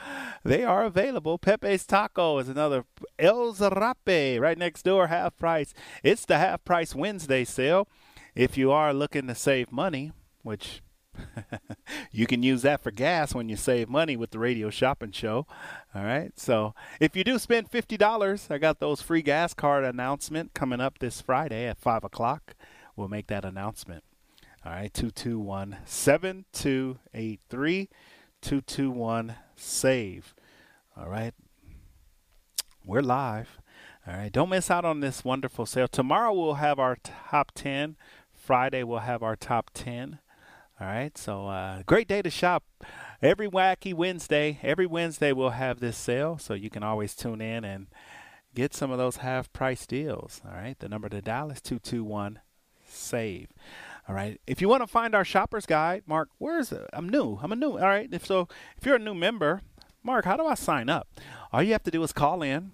They 0.45 0.65
are 0.65 0.85
available. 0.85 1.39
Pepe's 1.39 1.85
Taco 1.85 2.39
is 2.39 2.49
another. 2.49 2.85
El 3.19 3.53
Zarape 3.53 4.41
right 4.41 4.57
next 4.57 4.85
door, 4.85 5.09
half 5.09 5.37
price. 5.37 5.75
It's 6.03 6.25
the 6.25 6.39
half 6.39 6.65
price 6.65 6.95
Wednesday 6.95 7.45
sale. 7.45 7.87
If 8.37 8.57
you 8.59 8.71
are 8.71 8.93
looking 8.93 9.27
to 9.29 9.35
save 9.35 9.73
money, 9.73 10.13
which 10.43 10.83
you 12.13 12.27
can 12.27 12.43
use 12.43 12.61
that 12.63 12.83
for 12.83 12.91
gas 12.91 13.35
when 13.35 13.49
you 13.49 13.57
save 13.57 13.89
money 13.89 14.15
with 14.15 14.31
the 14.31 14.39
radio 14.39 14.69
shopping 14.69 15.11
show. 15.11 15.47
All 15.95 16.05
right. 16.05 16.33
So 16.37 16.75
if 17.01 17.17
you 17.17 17.25
do 17.25 17.39
spend 17.39 17.71
$50, 17.71 18.51
I 18.51 18.59
got 18.59 18.79
those 18.79 19.01
free 19.01 19.23
gas 19.23 19.55
card 19.55 19.85
announcement 19.85 20.53
coming 20.53 20.83
up 20.83 20.99
this 20.99 21.23
Friday 21.23 21.65
at 21.65 21.79
5 21.79 22.05
o'clock. 22.05 22.55
We'll 22.95 23.09
make 23.09 23.29
that 23.29 23.47
announcement. 23.47 24.05
All 24.67 24.73
right. 24.73 24.93
221 24.93 25.79
7283 25.87 27.89
221 28.43 29.35
SAVE. 29.57 30.35
All 30.95 31.09
right. 31.09 31.33
We're 32.85 33.01
live. 33.01 33.59
All 34.07 34.15
right. 34.15 34.31
Don't 34.31 34.51
miss 34.51 34.71
out 34.71 34.85
on 34.85 35.01
this 35.01 35.25
wonderful 35.25 35.67
sale. 35.67 35.89
Tomorrow 35.89 36.35
we'll 36.35 36.55
have 36.55 36.79
our 36.79 36.97
top 37.03 37.53
10 37.55 37.97
Friday 38.47 38.85
we'll 38.85 39.01
have 39.01 39.25
our 39.25 39.35
top 39.35 39.73
10. 39.75 40.21
All 40.81 40.87
right, 40.87 41.19
so 41.19 41.49
uh, 41.49 41.83
great 41.85 42.07
day 42.07 42.23
to 42.23 42.31
shop. 42.31 42.63
Every 43.21 43.49
wacky 43.49 43.93
Wednesday, 43.93 44.61
every 44.63 44.87
Wednesday 44.87 45.33
we'll 45.33 45.51
have 45.51 45.81
this 45.81 45.97
sale, 45.97 46.39
so 46.39 46.55
you 46.55 46.71
can 46.71 46.85
always 46.85 47.17
tune 47.17 47.41
in 47.41 47.65
and 47.65 47.89
get 48.55 48.73
some 48.73 48.93
of 48.93 48.99
those 48.99 49.17
half 49.17 49.53
price 49.53 49.85
deals. 49.85 50.41
All 50.45 50.53
right, 50.53 50.79
the 50.79 50.89
number 50.89 51.09
to 51.09 51.21
dial 51.21 51.51
is 51.51 51.61
221 51.61 52.39
SAVE. 52.89 53.49
All 54.09 54.15
right, 54.15 54.41
if 54.47 54.61
you 54.61 54.69
want 54.69 54.85
to 54.85 54.87
find 54.87 55.17
our 55.17 55.25
shopper's 55.25 55.67
guide, 55.67 56.05
Mark, 56.07 56.29
where's 56.39 56.71
it? 56.71 56.87
I'm 56.93 57.09
new. 57.09 57.41
I'm 57.43 57.51
a 57.51 57.57
new. 57.57 57.73
All 57.73 57.89
right, 57.89 58.09
if 58.13 58.27
so, 58.27 58.47
if 58.77 58.87
you're 58.87 58.95
a 58.95 59.01
new 59.01 59.15
member, 59.15 59.63
Mark, 60.05 60.25
how 60.25 60.37
do 60.37 60.47
I 60.47 60.55
sign 60.55 60.89
up? 60.89 61.09
All 61.53 61.65
you 61.65 61.73
have 61.73 61.83
to 61.83 61.91
do 61.91 62.01
is 62.05 62.13
call 62.13 62.43
in, 62.43 62.71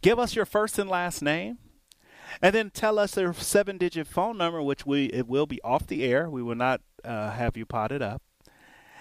give 0.00 0.18
us 0.18 0.34
your 0.34 0.46
first 0.46 0.78
and 0.78 0.88
last 0.88 1.20
name 1.20 1.58
and 2.42 2.54
then 2.54 2.70
tell 2.70 2.98
us 2.98 3.12
their 3.12 3.32
seven 3.32 3.78
digit 3.78 4.06
phone 4.06 4.38
number 4.38 4.62
which 4.62 4.86
we 4.86 5.06
it 5.06 5.26
will 5.26 5.46
be 5.46 5.60
off 5.62 5.86
the 5.86 6.04
air. 6.04 6.28
We 6.28 6.42
will 6.42 6.54
not 6.54 6.80
uh, 7.04 7.30
have 7.30 7.56
you 7.56 7.66
potted 7.66 8.02
up. 8.02 8.22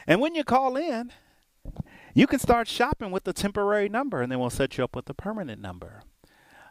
And 0.08 0.22
when 0.22 0.36
you 0.36 0.44
call 0.44 0.76
in 0.78 1.12
you 2.14 2.28
can 2.28 2.40
start 2.40 2.68
shopping 2.68 3.12
with 3.12 3.24
the 3.24 3.34
temporary 3.34 3.90
number 3.90 4.22
and 4.22 4.32
then 4.32 4.40
we'll 4.40 4.50
set 4.50 4.78
you 4.78 4.84
up 4.84 4.96
with 4.96 5.06
the 5.06 5.14
permanent 5.14 5.62
number. 5.62 6.02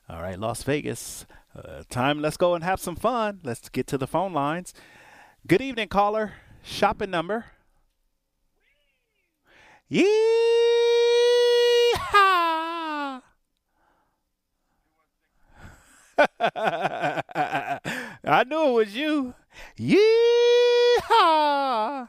All 0.08 0.22
right 0.22 0.38
las 0.38 0.62
vegas 0.62 1.26
uh, 1.54 1.82
time. 1.88 2.20
Let's 2.20 2.36
go 2.36 2.54
and 2.54 2.64
have 2.64 2.80
some 2.80 2.96
fun. 2.96 3.40
Let's 3.42 3.68
get 3.68 3.86
to 3.88 3.98
the 3.98 4.06
phone 4.06 4.32
lines. 4.32 4.74
Good 5.46 5.60
evening 5.60 5.88
caller. 5.88 6.32
Shopping 6.62 7.10
number. 7.10 7.46
Yeehaw! 9.90 10.08
I 16.40 18.44
knew 18.46 18.64
it 18.64 18.72
was 18.72 18.96
you. 18.96 19.34
Yeehaw! 21.08 22.08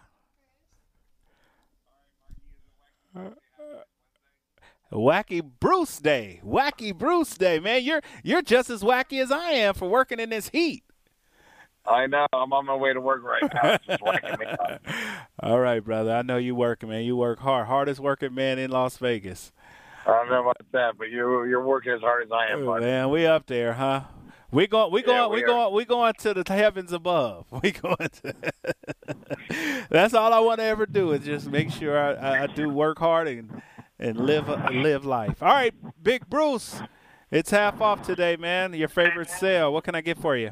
Wacky 4.91 5.43
Bruce 5.60 5.99
Day. 5.99 6.41
Wacky 6.43 6.97
Bruce 6.97 7.38
Day, 7.38 7.60
man. 7.60 7.84
You're 7.84 8.01
you're 8.24 8.41
just 8.41 8.72
as 8.72 8.82
wacky 8.82 9.22
as 9.22 9.32
I 9.32 9.51
am 9.51 9.76
for 9.76 9.88
working 9.88 10.20
in 10.20 10.30
this 10.30 10.49
heat. 10.49 10.84
I 11.86 12.07
know. 12.07 12.28
I'm 12.34 12.51
on 12.53 12.66
my 12.66 12.76
way 12.76 12.93
to 12.93 13.01
work 13.01 13.24
right 13.24 13.41
now. 13.53 13.74
It's 13.74 13.86
just 13.86 14.01
whacking 14.01 14.38
me 14.39 14.45
up. 14.45 14.82
All 15.39 15.60
right, 15.60 15.84
brother. 15.84 16.14
I 16.14 16.22
know 16.22 16.38
you 16.38 16.55
working, 16.55 16.89
man. 16.89 17.03
You 17.03 17.16
work 17.16 17.39
hard. 17.39 17.68
Hardest 17.68 17.99
working 17.99 18.34
man 18.34 18.60
in 18.60 18.72
Las 18.72 18.97
Vegas. 18.97 19.51
I 20.06 20.12
don't 20.12 20.30
know 20.30 20.41
about 20.41 20.58
that, 20.72 20.97
but 20.97 21.10
you 21.10 21.43
you're 21.45 21.64
working 21.64 21.91
as 21.91 22.02
hard 22.02 22.24
as 22.24 22.32
I 22.32 22.54
am, 22.54 22.66
bud. 22.66 22.82
Man, 22.82 23.10
we 23.10 23.26
up 23.26 23.45
there, 23.47 23.74
huh? 23.74 24.04
We 24.52 24.66
go, 24.66 24.88
we 24.88 25.02
Yeah, 25.02 25.06
going, 25.08 25.30
we, 25.30 25.36
we 25.38 25.43
going, 25.43 25.74
we 25.76 25.86
going 25.86 26.14
to 26.20 26.34
the 26.34 26.43
heavens 26.54 26.91
above. 26.91 27.45
We 27.64 27.72
going 27.72 27.95
to. 28.24 28.36
That's 29.89 30.14
all 30.14 30.34
I 30.34 30.39
want 30.39 30.60
to 30.60 30.66
ever 30.66 30.86
do 30.86 31.12
is 31.12 31.24
just 31.24 31.47
make 31.47 31.72
sure 31.72 31.97
I, 31.97 32.14
I, 32.14 32.43
I 32.43 32.47
do 32.47 32.70
work 32.70 32.97
hard 33.00 33.28
and 33.28 33.62
and 34.00 34.18
live 34.18 34.47
live 34.47 35.06
life. 35.06 35.43
All 35.43 35.50
right, 35.50 35.74
Big 36.02 36.28
Bruce, 36.30 36.82
it's 37.30 37.52
half 37.52 37.82
off 37.82 38.02
today, 38.02 38.38
man. 38.38 38.74
Your 38.74 38.88
favorite 38.88 39.30
sale. 39.30 39.72
What 39.74 39.84
can 39.84 39.93
I 39.93 40.02
get 40.02 40.18
for 40.18 40.36
you? 40.36 40.52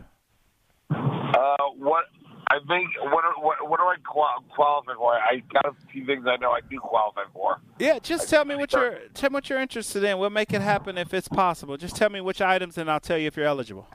Uh, 0.91 1.55
what 1.77 2.05
I 2.49 2.59
think 2.67 2.89
what 3.01 3.23
what 3.41 3.69
what 3.69 3.79
do 3.79 3.85
I 3.85 3.95
qual- 4.05 4.43
qualify 4.55 4.93
for? 4.95 5.13
I 5.13 5.41
got 5.51 5.65
a 5.65 5.73
few 5.91 6.05
things 6.05 6.25
I 6.27 6.37
know 6.37 6.51
I 6.51 6.61
do 6.69 6.79
qualify 6.79 7.23
for. 7.33 7.59
Yeah, 7.77 7.99
just 7.99 8.29
tell 8.29 8.45
me 8.45 8.55
what 8.55 8.71
you're 8.71 8.99
tell 9.13 9.29
me 9.29 9.35
what 9.35 9.49
you're 9.49 9.59
interested 9.59 10.03
in. 10.03 10.17
We'll 10.17 10.29
make 10.29 10.53
it 10.53 10.61
happen 10.61 10.97
if 10.97 11.13
it's 11.13 11.27
possible. 11.27 11.75
Just 11.77 11.95
tell 11.95 12.09
me 12.09 12.21
which 12.21 12.41
items, 12.41 12.77
and 12.77 12.89
I'll 12.89 12.99
tell 12.99 13.17
you 13.17 13.27
if 13.27 13.35
you're 13.35 13.45
eligible. 13.45 13.87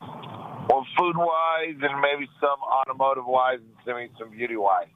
Well, 0.00 0.84
food 0.98 1.16
wise, 1.16 1.76
and 1.80 2.00
maybe 2.00 2.28
some 2.40 2.58
automotive 2.60 3.24
wise, 3.26 3.60
and 3.86 3.96
maybe 3.96 4.10
some 4.18 4.30
beauty 4.30 4.56
wise. 4.56 4.88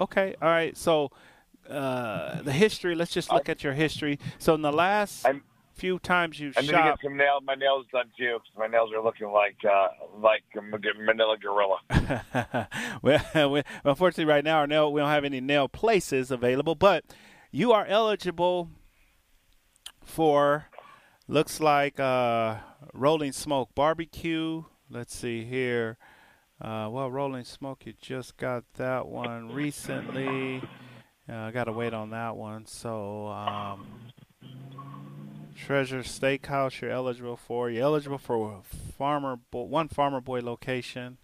Okay, 0.00 0.34
all 0.40 0.48
right. 0.48 0.76
So 0.76 1.10
uh, 1.68 2.40
the 2.42 2.52
history. 2.52 2.94
Let's 2.94 3.12
just 3.12 3.30
look 3.30 3.48
at 3.48 3.62
your 3.62 3.74
history. 3.74 4.18
So 4.38 4.54
in 4.54 4.62
the 4.62 4.72
last 4.72 5.26
few 5.78 5.98
times 5.98 6.38
you've 6.40 6.56
I 6.58 6.62
need 6.62 6.68
to 6.68 6.72
get 6.72 6.98
some 7.02 7.16
nail 7.16 7.40
my 7.42 7.54
nails 7.54 7.86
done 7.92 8.10
too, 8.18 8.38
because 8.38 8.58
my 8.58 8.66
nails 8.66 8.90
are 8.92 9.02
looking 9.02 9.28
like 9.28 9.56
uh 9.64 9.88
like 10.18 10.42
a 10.56 10.62
Manila 10.62 11.36
gorilla. 11.38 12.68
well, 13.02 13.50
we, 13.50 13.62
unfortunately, 13.84 14.24
right 14.24 14.44
now 14.44 14.58
our 14.58 14.66
nail 14.66 14.92
we 14.92 15.00
don't 15.00 15.10
have 15.10 15.24
any 15.24 15.40
nail 15.40 15.68
places 15.68 16.30
available, 16.30 16.74
but 16.74 17.04
you 17.50 17.72
are 17.72 17.86
eligible 17.86 18.70
for 20.02 20.68
looks 21.28 21.60
like 21.60 22.00
uh, 22.00 22.56
Rolling 22.92 23.32
Smoke 23.32 23.74
barbecue. 23.74 24.64
Let's 24.90 25.14
see 25.14 25.44
here. 25.44 25.98
Uh, 26.60 26.88
well, 26.90 27.10
Rolling 27.10 27.44
Smoke, 27.44 27.86
you 27.86 27.94
just 28.00 28.36
got 28.36 28.64
that 28.74 29.06
one 29.06 29.52
recently. 29.52 30.62
Uh, 31.28 31.36
I 31.36 31.50
got 31.52 31.64
to 31.64 31.72
wait 31.72 31.92
on 31.92 32.10
that 32.10 32.36
one. 32.36 32.66
So, 32.66 33.28
um, 33.28 33.86
Treasure 35.64 36.00
Steakhouse, 36.02 36.80
you're 36.80 36.90
eligible 36.90 37.36
for. 37.36 37.68
You're 37.68 37.82
eligible 37.82 38.18
for 38.18 38.62
Farmer 38.96 39.38
Bo- 39.50 39.64
one 39.64 39.88
Farmer 39.88 40.20
Boy 40.20 40.40
location. 40.40 41.18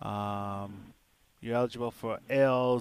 Um, 0.00 0.94
you're 1.40 1.56
eligible 1.56 1.90
for 1.90 2.18
El 2.28 2.80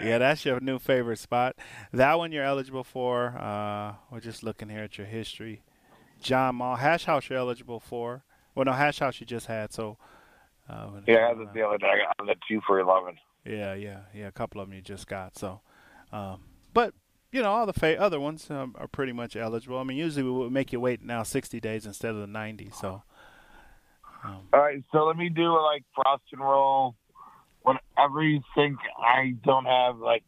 Yeah, 0.00 0.18
that's 0.18 0.44
your 0.44 0.60
new 0.60 0.78
favorite 0.78 1.18
spot. 1.18 1.56
That 1.92 2.18
one 2.18 2.30
you're 2.30 2.44
eligible 2.44 2.84
for. 2.84 3.36
Uh, 3.38 3.94
we're 4.10 4.20
just 4.20 4.42
looking 4.42 4.68
here 4.68 4.82
at 4.82 4.98
your 4.98 5.06
history. 5.06 5.62
John 6.20 6.56
Mull 6.56 6.76
Hash 6.76 7.04
House 7.04 7.28
you're 7.30 7.38
eligible 7.38 7.80
for. 7.80 8.22
Well, 8.54 8.66
no, 8.66 8.72
Hash 8.72 8.98
House 8.98 9.18
you 9.18 9.26
just 9.26 9.46
had. 9.46 9.72
So, 9.72 9.96
uh, 10.68 10.88
Yeah, 11.06 11.26
I 11.26 11.28
had 11.28 11.38
the 11.54 11.62
other 11.62 11.78
day. 11.78 11.86
I 11.86 11.98
got 12.24 12.26
the 12.26 12.34
two 12.48 12.60
for 12.66 12.78
eleven. 12.80 13.16
yeah, 13.44 13.74
yeah, 13.74 14.00
yeah. 14.14 14.26
A 14.28 14.32
couple 14.32 14.60
of 14.60 14.68
them 14.68 14.74
you 14.76 14.82
just 14.82 15.06
got. 15.06 15.36
So, 15.36 15.60
um, 16.12 16.40
but 16.72 16.94
you 17.32 17.42
know, 17.42 17.50
all 17.50 17.66
the 17.66 17.72
fa- 17.72 18.00
other 18.00 18.20
ones 18.20 18.48
um, 18.50 18.74
are 18.78 18.86
pretty 18.88 19.12
much 19.12 19.34
eligible. 19.36 19.78
I 19.78 19.82
mean, 19.84 19.96
usually 19.98 20.22
we 20.22 20.30
would 20.30 20.52
make 20.52 20.72
you 20.72 20.78
wait 20.80 21.02
now 21.02 21.22
60 21.24 21.58
days 21.60 21.84
instead 21.84 22.10
of 22.12 22.18
the 22.20 22.28
90. 22.28 22.70
So, 22.70 23.02
All 24.24 24.42
right, 24.52 24.82
so 24.92 25.04
let 25.04 25.16
me 25.16 25.28
do 25.28 25.52
like 25.60 25.82
frost 25.94 26.22
and 26.32 26.40
roll. 26.40 26.94
Whenever 27.62 28.22
you 28.22 28.40
think 28.54 28.76
I 28.98 29.34
don't 29.44 29.64
have 29.64 29.98
like 29.98 30.22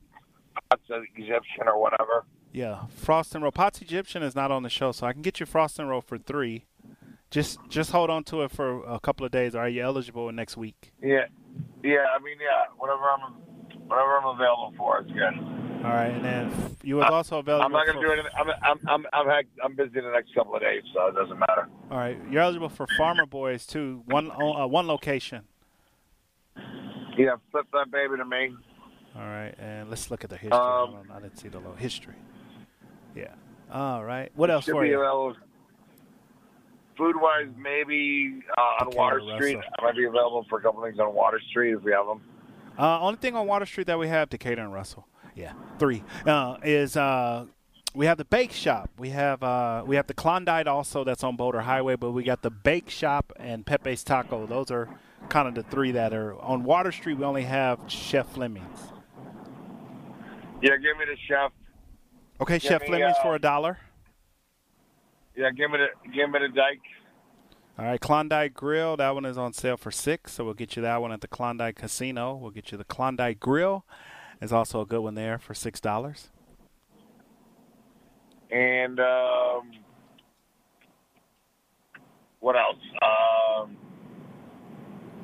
pots 0.70 0.82
of 0.90 1.02
Egyptian 1.14 1.66
or 1.66 1.80
whatever. 1.80 2.24
yeah, 2.52 2.86
Frost 2.96 3.34
and 3.34 3.42
Roll. 3.42 3.52
Potts 3.52 3.80
Egyptian 3.82 4.22
is 4.22 4.34
not 4.34 4.50
on 4.50 4.62
the 4.62 4.70
show, 4.70 4.90
so 4.92 5.06
I 5.06 5.12
can 5.12 5.22
get 5.22 5.38
you 5.40 5.46
Frost 5.46 5.78
and 5.78 5.88
Roll 5.88 6.00
for 6.00 6.16
three. 6.18 6.64
Just 7.30 7.58
just 7.68 7.90
hold 7.90 8.08
on 8.10 8.24
to 8.24 8.42
it 8.42 8.50
for 8.50 8.84
a 8.84 9.00
couple 9.00 9.26
of 9.26 9.32
days. 9.32 9.54
Are 9.54 9.68
you 9.68 9.82
eligible 9.82 10.30
next 10.32 10.56
week? 10.56 10.92
Yeah, 11.02 11.26
yeah. 11.82 12.06
I 12.14 12.22
mean, 12.22 12.36
yeah. 12.40 12.72
Whatever 12.78 13.02
I'm, 13.02 13.32
whatever 13.88 14.18
I'm 14.18 14.26
available 14.36 14.72
for, 14.76 14.98
it's 15.00 15.10
good. 15.12 15.34
All 15.84 15.92
right, 15.92 16.06
and 16.10 16.24
then 16.24 16.76
you 16.82 16.96
was 16.96 17.10
also 17.10 17.38
available. 17.38 17.64
I'm 17.66 17.72
not 17.72 17.86
gonna 17.86 18.00
for- 18.00 18.06
do 18.06 18.12
anything. 18.12 18.30
I'm, 18.38 18.48
I'm, 18.88 19.06
I'm, 19.12 19.28
I'm, 19.28 19.44
I'm 19.62 19.76
busy 19.76 20.00
the 20.00 20.10
next 20.12 20.34
couple 20.34 20.54
of 20.54 20.62
days, 20.62 20.82
so 20.94 21.08
it 21.08 21.14
doesn't 21.14 21.38
matter. 21.38 21.68
All 21.90 21.98
right, 21.98 22.18
you're 22.30 22.42
eligible 22.42 22.68
for 22.68 22.86
Farmer 22.96 23.26
Boys 23.26 23.66
too. 23.66 24.02
One 24.06 24.30
uh, 24.30 24.66
one 24.66 24.86
location. 24.86 25.42
Yeah, 27.18 27.36
flip 27.50 27.66
that 27.72 27.90
baby 27.90 28.16
to 28.16 28.24
me. 28.24 28.54
All 29.16 29.22
right, 29.22 29.54
and 29.58 29.88
let's 29.88 30.10
look 30.10 30.24
at 30.24 30.30
the 30.30 30.36
history. 30.36 30.58
Um, 30.58 30.96
I 31.12 31.20
didn't 31.20 31.38
see 31.38 31.48
the 31.48 31.58
low 31.58 31.74
history. 31.74 32.14
Yeah. 33.14 33.34
All 33.72 34.04
right. 34.04 34.30
What 34.34 34.50
else 34.50 34.66
for 34.66 34.84
you? 34.84 35.34
Food 36.96 37.16
wise, 37.20 37.48
maybe 37.58 38.40
uh, 38.56 38.84
on 38.84 38.96
Water. 38.96 39.20
Street. 39.36 39.58
I 39.78 39.84
might 39.84 39.96
be 39.96 40.04
available 40.04 40.46
for 40.48 40.58
a 40.58 40.62
couple 40.62 40.82
things 40.82 40.98
on 40.98 41.14
Water 41.14 41.40
Street 41.50 41.72
if 41.72 41.82
we 41.82 41.92
have 41.92 42.06
them. 42.06 42.22
Uh, 42.78 43.00
only 43.00 43.18
thing 43.18 43.34
on 43.34 43.46
Water 43.46 43.66
Street 43.66 43.86
that 43.86 43.98
we 43.98 44.08
have, 44.08 44.30
Decatur 44.30 44.62
and 44.62 44.72
Russell. 44.72 45.06
Yeah, 45.34 45.52
three 45.78 46.02
uh, 46.24 46.56
is 46.62 46.96
uh, 46.96 47.44
we 47.94 48.06
have 48.06 48.16
the 48.16 48.24
bake 48.24 48.52
shop. 48.52 48.90
We 48.98 49.10
have 49.10 49.42
uh, 49.42 49.84
we 49.86 49.96
have 49.96 50.06
the 50.06 50.14
Klondike 50.14 50.66
also 50.66 51.04
that's 51.04 51.22
on 51.22 51.36
Boulder 51.36 51.60
Highway, 51.60 51.96
but 51.96 52.12
we 52.12 52.22
got 52.22 52.42
the 52.42 52.50
bake 52.50 52.88
shop 52.88 53.32
and 53.38 53.66
Pepe's 53.66 54.02
Taco. 54.02 54.46
Those 54.46 54.70
are 54.70 54.88
kind 55.28 55.48
of 55.48 55.54
the 55.54 55.62
three 55.62 55.92
that 55.92 56.14
are 56.14 56.38
on 56.40 56.64
Water 56.64 56.92
Street. 56.92 57.18
We 57.18 57.24
only 57.24 57.42
have 57.42 57.80
Chef 57.88 58.28
Fleming's. 58.32 58.78
Yeah, 60.62 60.76
give 60.76 60.96
me 60.96 61.04
the 61.04 61.16
chef. 61.28 61.52
Okay, 62.40 62.58
Give 62.58 62.62
Chef 62.70 62.80
me, 62.82 62.86
Fleming's 62.88 63.16
uh, 63.18 63.22
for 63.22 63.34
a 63.34 63.38
dollar. 63.38 63.78
Yeah, 65.36 65.50
give 65.50 65.70
me 65.70 65.78
the 65.78 66.10
give 66.10 66.30
me 66.30 66.38
the 66.38 66.48
Dyke. 66.48 66.80
All 67.78 67.84
right, 67.84 68.00
Klondike 68.00 68.54
Grill. 68.54 68.96
That 68.96 69.14
one 69.14 69.26
is 69.26 69.36
on 69.36 69.52
sale 69.52 69.76
for 69.76 69.90
six, 69.90 70.32
so 70.32 70.44
we'll 70.44 70.54
get 70.54 70.76
you 70.76 70.82
that 70.82 71.02
one 71.02 71.12
at 71.12 71.20
the 71.20 71.28
Klondike 71.28 71.76
Casino. 71.76 72.34
We'll 72.34 72.50
get 72.50 72.72
you 72.72 72.78
the 72.78 72.84
Klondike 72.84 73.38
Grill. 73.38 73.84
Is 74.40 74.52
also 74.52 74.80
a 74.80 74.86
good 74.86 75.00
one 75.00 75.14
there 75.14 75.38
for 75.38 75.52
six 75.54 75.80
dollars. 75.80 76.30
And 78.50 78.98
um, 79.00 79.72
what 82.40 82.56
else? 82.56 82.76
Um, 83.02 83.76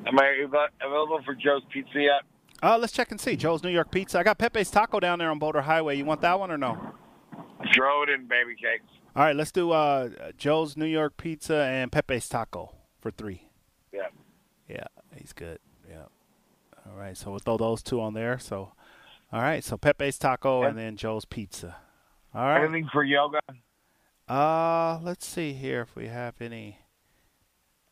am 0.05 0.19
I 0.19 0.45
available 0.81 1.21
for 1.25 1.33
Joe's 1.33 1.63
Pizza 1.71 2.01
yet? 2.01 2.21
Uh, 2.61 2.77
let's 2.77 2.93
check 2.93 3.11
and 3.11 3.19
see. 3.19 3.35
Joe's 3.35 3.63
New 3.63 3.69
York 3.69 3.91
Pizza. 3.91 4.19
I 4.19 4.23
got 4.23 4.37
Pepe's 4.37 4.69
Taco 4.69 4.99
down 4.99 5.19
there 5.19 5.29
on 5.29 5.39
Boulder 5.39 5.61
Highway. 5.61 5.97
You 5.97 6.05
want 6.05 6.21
that 6.21 6.39
one 6.39 6.51
or 6.51 6.57
no? 6.57 6.93
Throw 7.75 8.03
it 8.03 8.09
in, 8.09 8.27
baby 8.27 8.55
cakes. 8.55 8.85
All 9.15 9.23
right, 9.23 9.35
let's 9.35 9.51
do 9.51 9.71
uh, 9.71 10.09
Joe's 10.37 10.75
New 10.75 10.85
York 10.85 11.17
Pizza 11.17 11.55
and 11.55 11.91
Pepe's 11.91 12.27
Taco 12.27 12.73
for 12.99 13.11
three. 13.11 13.47
Yeah. 13.91 14.07
Yeah, 14.67 14.87
he's 15.15 15.33
good. 15.33 15.59
Yeah. 15.87 16.05
All 16.87 16.97
right, 16.97 17.15
so 17.15 17.29
we'll 17.29 17.39
throw 17.39 17.57
those 17.57 17.83
two 17.83 18.01
on 18.01 18.15
there. 18.15 18.39
So, 18.39 18.71
all 19.31 19.41
right, 19.41 19.63
so 19.63 19.77
Pepe's 19.77 20.17
Taco 20.17 20.63
and 20.63 20.77
then 20.77 20.97
Joe's 20.97 21.25
Pizza. 21.25 21.75
All 22.33 22.45
right. 22.45 22.63
Anything 22.63 22.89
for 22.91 23.03
yoga? 23.03 23.39
Uh, 24.27 24.99
let's 25.03 25.27
see 25.27 25.53
here 25.53 25.81
if 25.81 25.95
we 25.95 26.07
have 26.07 26.41
any. 26.41 26.79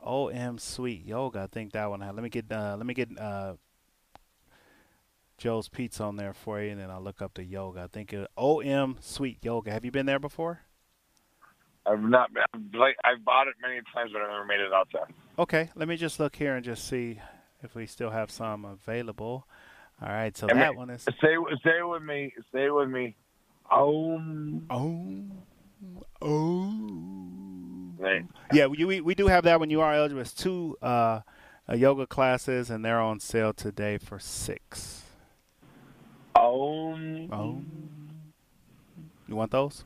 OM 0.03 0.57
Sweet 0.57 1.05
Yoga. 1.05 1.41
I 1.41 1.47
think 1.47 1.73
that 1.73 1.87
one. 1.89 1.99
Let 1.99 2.15
me 2.15 2.29
get. 2.29 2.51
Uh, 2.51 2.75
let 2.75 2.87
me 2.87 2.95
get. 2.95 3.09
Uh, 3.19 3.53
Joe's 5.37 5.69
Pizza 5.69 6.03
on 6.03 6.15
there 6.17 6.33
for 6.33 6.61
you, 6.61 6.71
and 6.71 6.79
then 6.79 6.89
I'll 6.89 7.01
look 7.01 7.21
up 7.21 7.33
the 7.33 7.43
yoga. 7.43 7.81
I 7.81 7.87
think 7.87 8.13
it, 8.13 8.27
OM 8.37 8.97
Sweet 8.99 9.39
Yoga. 9.43 9.71
Have 9.71 9.85
you 9.85 9.91
been 9.91 10.05
there 10.05 10.19
before? 10.19 10.61
I've 11.85 12.01
not. 12.01 12.29
I've, 12.53 12.61
like, 12.73 12.95
I've 13.03 13.23
bought 13.25 13.47
it 13.47 13.55
many 13.61 13.81
times, 13.93 14.11
but 14.13 14.21
I've 14.21 14.29
never 14.29 14.45
made 14.45 14.59
it 14.59 14.71
out 14.73 14.87
there. 14.93 15.07
Okay, 15.39 15.69
let 15.75 15.87
me 15.87 15.97
just 15.97 16.19
look 16.19 16.35
here 16.35 16.55
and 16.55 16.63
just 16.63 16.87
see 16.87 17.19
if 17.63 17.75
we 17.75 17.85
still 17.85 18.11
have 18.11 18.29
some 18.29 18.65
available. 18.65 19.47
All 20.01 20.09
right, 20.09 20.35
so 20.35 20.47
And 20.47 20.59
that 20.59 20.73
ma- 20.73 20.79
one 20.79 20.89
is 20.89 21.01
Stay, 21.01 21.35
stay 21.59 21.81
with 21.83 22.01
me. 22.03 22.33
Stay 22.49 22.69
with 22.69 22.89
me. 22.89 23.15
Um. 23.69 24.65
Um. 24.69 25.31
Oh. 26.21 28.03
Right. 28.03 28.25
yeah. 28.51 28.65
We, 28.65 28.83
we 28.83 29.01
we 29.01 29.15
do 29.15 29.27
have 29.27 29.43
that 29.43 29.59
one. 29.59 29.69
You 29.69 29.81
are 29.81 29.93
eligible. 29.93 30.21
It's 30.21 30.33
two 30.33 30.77
uh, 30.81 31.21
uh, 31.69 31.75
yoga 31.75 32.07
classes, 32.07 32.69
and 32.69 32.83
they're 32.83 32.99
on 32.99 33.19
sale 33.19 33.53
today 33.53 33.97
for 33.97 34.19
six. 34.19 35.03
Um. 36.35 37.29
Oh. 37.31 37.61
You 39.27 39.35
want 39.35 39.51
those? 39.51 39.85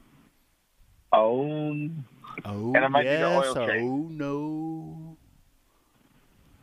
Oh 1.13 1.73
might 2.89 3.05
yes 3.05 3.55
or 3.55 3.67
change. 3.67 3.83
oh 3.83 4.07
no. 4.09 5.17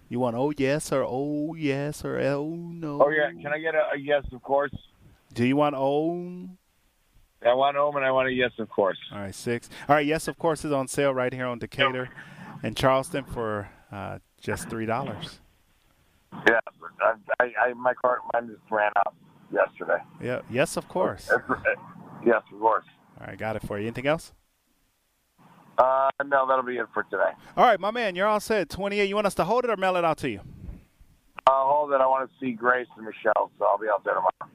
You 0.09 0.21
want 0.21 0.37
oh 0.37 0.53
yes 0.57 0.93
or 0.93 1.05
oh 1.05 1.55
yes 1.55 2.05
or 2.05 2.19
oh 2.19 2.49
no? 2.49 3.03
Oh 3.03 3.09
yeah. 3.11 3.31
Can 3.31 3.53
I 3.53 3.59
get 3.59 3.75
a, 3.75 3.95
a 3.95 3.99
yes, 3.99 4.25
of 4.33 4.43
course? 4.43 4.75
Do 5.33 5.47
you 5.47 5.57
want 5.57 5.75
oh? 5.77 6.49
I 7.45 7.55
want 7.55 7.77
home 7.77 7.97
and 7.97 8.05
I 8.05 8.11
want 8.11 8.29
a 8.29 8.33
yes, 8.33 8.53
of 8.59 8.69
course. 8.69 8.99
All 9.11 9.19
right, 9.19 9.35
six. 9.35 9.69
All 9.89 9.97
right, 9.97 10.07
yes, 10.07 10.29
of 10.29 10.39
course, 10.39 10.65
is 10.65 10.71
on 10.71 10.87
sale 10.87 11.13
right 11.13 11.33
here 11.33 11.47
on 11.47 11.59
Decatur 11.59 12.09
and 12.63 12.77
Charleston 12.77 13.25
for 13.25 13.69
uh, 13.91 14.19
just 14.41 14.69
three 14.69 14.87
dollars. 14.87 15.41
Yeah. 16.49 16.61
I, 17.01 17.15
I, 17.41 17.53
I 17.69 17.73
my 17.75 17.95
card 17.95 18.21
mine 18.33 18.49
just 18.49 18.71
ran 18.71 18.93
out 18.97 19.15
yesterday. 19.53 20.03
Yeah, 20.21 20.41
yes, 20.51 20.77
of 20.77 20.89
course. 20.89 21.31
Uh, 21.31 21.39
Yes, 22.25 22.43
of 22.53 22.61
course. 22.61 22.85
All 23.23 23.29
right, 23.29 23.39
got 23.39 23.57
it 23.57 23.63
for 23.63 23.79
you. 23.79 23.87
Anything 23.87 24.07
else? 24.09 24.33
Uh, 25.79 26.11
no, 26.27 26.47
that'll 26.47 26.65
be 26.65 26.77
it 26.77 26.87
for 26.93 27.05
today. 27.05 27.31
All 27.57 27.65
right, 27.65 27.81
my 27.81 27.91
man, 27.91 28.15
you're 28.17 28.27
all 28.27 28.41
set. 28.41 28.69
Twenty-eight. 28.69 29.09
You 29.09 29.15
want 29.15 29.27
us 29.27 29.35
to 29.37 29.45
hold 29.45 29.65
it 29.65 29.71
or 29.71 29.77
mail 29.77 29.97
it 29.97 30.05
out 30.05 30.19
to 30.19 30.29
you? 30.29 30.41
Uh, 31.47 31.51
hold 31.65 31.93
it. 31.93 32.01
I 32.01 32.07
want 32.07 32.29
to 32.29 32.35
see 32.39 32.53
Grace 32.53 32.87
and 32.97 33.07
Michelle, 33.07 33.51
so 33.59 33.65
I'll 33.65 33.79
be 33.79 33.87
out 33.93 34.05
there 34.05 34.15
tomorrow. 34.15 34.53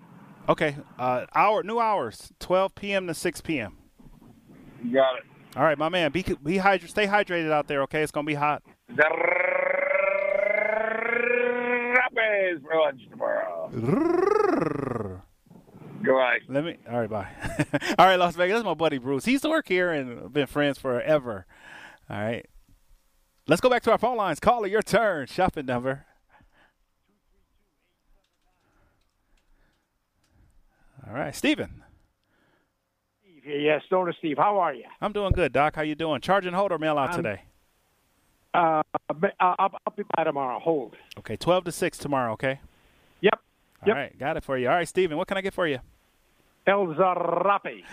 Okay. 0.50 0.76
Uh, 1.00 1.26
hour, 1.34 1.64
new 1.64 1.80
hours, 1.80 2.32
12 2.40 2.76
p.m. 2.76 3.08
to 3.08 3.14
6 3.14 3.42
p.m. 3.42 3.78
You 4.84 4.94
got 4.94 5.18
it. 5.18 5.24
All 5.56 5.64
right, 5.64 5.78
my 5.78 5.90
man. 5.90 6.12
Be 6.12 6.24
be 6.44 6.58
hydra- 6.58 6.88
Stay 6.90 7.08
hydrated 7.08 7.52
out 7.52 7.68
there. 7.68 7.82
Okay, 7.84 8.04
it's 8.04 8.12
gonna 8.12 8.26
be 8.26 8.36
hot. 8.36 8.62
Rappies 11.98 12.62
for 12.62 12.76
lunch 12.80 13.02
tomorrow. 13.10 15.22
Goodbye. 16.08 16.38
Let 16.48 16.64
me. 16.64 16.78
All 16.90 17.00
right, 17.02 17.10
bye. 17.10 17.28
all 18.00 18.06
right, 18.06 18.16
Las 18.18 18.36
Vegas. 18.36 18.56
That's 18.56 18.66
my 18.66 18.74
buddy 18.74 18.98
Bruce. 18.98 19.26
He 19.26 19.32
used 19.32 19.44
to 19.44 19.50
work 19.50 19.68
here 19.68 19.92
and 19.92 20.32
been 20.32 20.48
friends 20.48 20.78
forever. 20.78 21.46
All 22.10 22.18
right. 22.18 22.46
Let's 23.48 23.62
go 23.62 23.70
back 23.70 23.84
to 23.84 23.92
our 23.92 23.98
phone 23.98 24.18
lines. 24.18 24.40
Caller, 24.40 24.68
your 24.68 24.82
turn. 24.82 25.28
Shopping 25.28 25.66
number. 25.66 26.06
All 31.08 31.14
right, 31.14 31.34
Steven. 31.34 31.84
Yes, 33.46 33.82
Stoner 33.86 34.14
Steve. 34.20 34.38
How 34.38 34.58
are 34.60 34.74
you? 34.74 34.84
I'm 35.00 35.14
doing 35.14 35.32
good, 35.32 35.54
Doc. 35.54 35.76
How 35.78 35.82
you 35.82 35.96
doing? 35.96 36.20
Charge 36.20 36.46
and 36.46 36.56
hold 36.56 36.72
or 36.74 36.78
mail 36.78 36.98
out 36.98 37.12
I'm- 37.12 37.24
today? 37.24 37.42
Uh, 38.54 38.82
I'll, 39.10 39.16
I'll 39.40 39.56
I'll 39.86 39.94
be 39.96 40.04
by 40.16 40.24
tomorrow. 40.24 40.58
Hold. 40.60 40.96
Okay, 41.20 41.36
12 41.36 41.66
to 41.66 41.72
6 41.72 41.98
tomorrow, 42.00 42.34
okay? 42.34 42.60
Yep. 43.22 43.40
Yep. 43.86 43.96
All 43.96 44.02
right, 44.02 44.18
got 44.18 44.36
it 44.36 44.44
for 44.44 44.58
you. 44.58 44.68
All 44.68 44.74
right, 44.76 44.88
Steven, 44.88 45.16
what 45.16 45.28
can 45.28 45.38
I 45.38 45.42
get 45.42 45.54
for 45.54 45.68
you? 45.68 45.78
El 46.68 46.88
Zarape. 46.96 47.84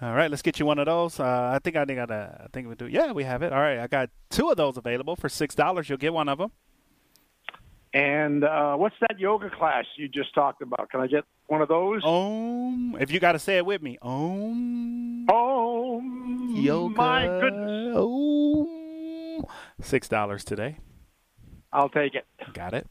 All 0.00 0.14
right, 0.14 0.30
let's 0.30 0.42
get 0.42 0.60
you 0.60 0.66
one 0.66 0.78
of 0.78 0.86
those. 0.86 1.18
Uh, 1.18 1.50
I 1.52 1.58
think 1.58 1.74
I 1.74 1.84
think 1.84 1.98
I, 1.98 2.04
uh, 2.04 2.44
I 2.44 2.46
think 2.52 2.68
we 2.68 2.76
do. 2.76 2.86
Yeah, 2.86 3.10
we 3.10 3.24
have 3.24 3.42
it. 3.42 3.52
All 3.52 3.58
right, 3.58 3.80
I 3.80 3.88
got 3.88 4.10
two 4.30 4.48
of 4.48 4.56
those 4.56 4.76
available 4.76 5.16
for 5.16 5.28
six 5.28 5.56
dollars. 5.56 5.88
You'll 5.88 5.98
get 5.98 6.12
one 6.12 6.28
of 6.28 6.38
them. 6.38 6.52
And 7.92 8.44
uh, 8.44 8.76
what's 8.76 8.94
that 9.00 9.18
yoga 9.18 9.50
class 9.50 9.84
you 9.96 10.08
just 10.08 10.32
talked 10.34 10.62
about? 10.62 10.90
Can 10.90 11.00
I 11.00 11.08
get 11.08 11.24
one 11.46 11.62
of 11.62 11.68
those? 11.68 12.02
Om. 12.04 12.96
If 13.00 13.10
you 13.10 13.18
got 13.18 13.32
to 13.32 13.38
say 13.40 13.56
it 13.56 13.66
with 13.66 13.82
me. 13.82 13.98
Om. 14.00 15.28
Om. 15.28 16.54
Yoga. 16.54 16.94
My 16.94 17.26
goodness. 17.40 17.96
Om. 17.96 19.46
Six 19.80 20.08
dollars 20.08 20.44
today. 20.44 20.76
I'll 21.72 21.88
take 21.88 22.14
it. 22.14 22.24
Got 22.52 22.74
it. 22.74 22.86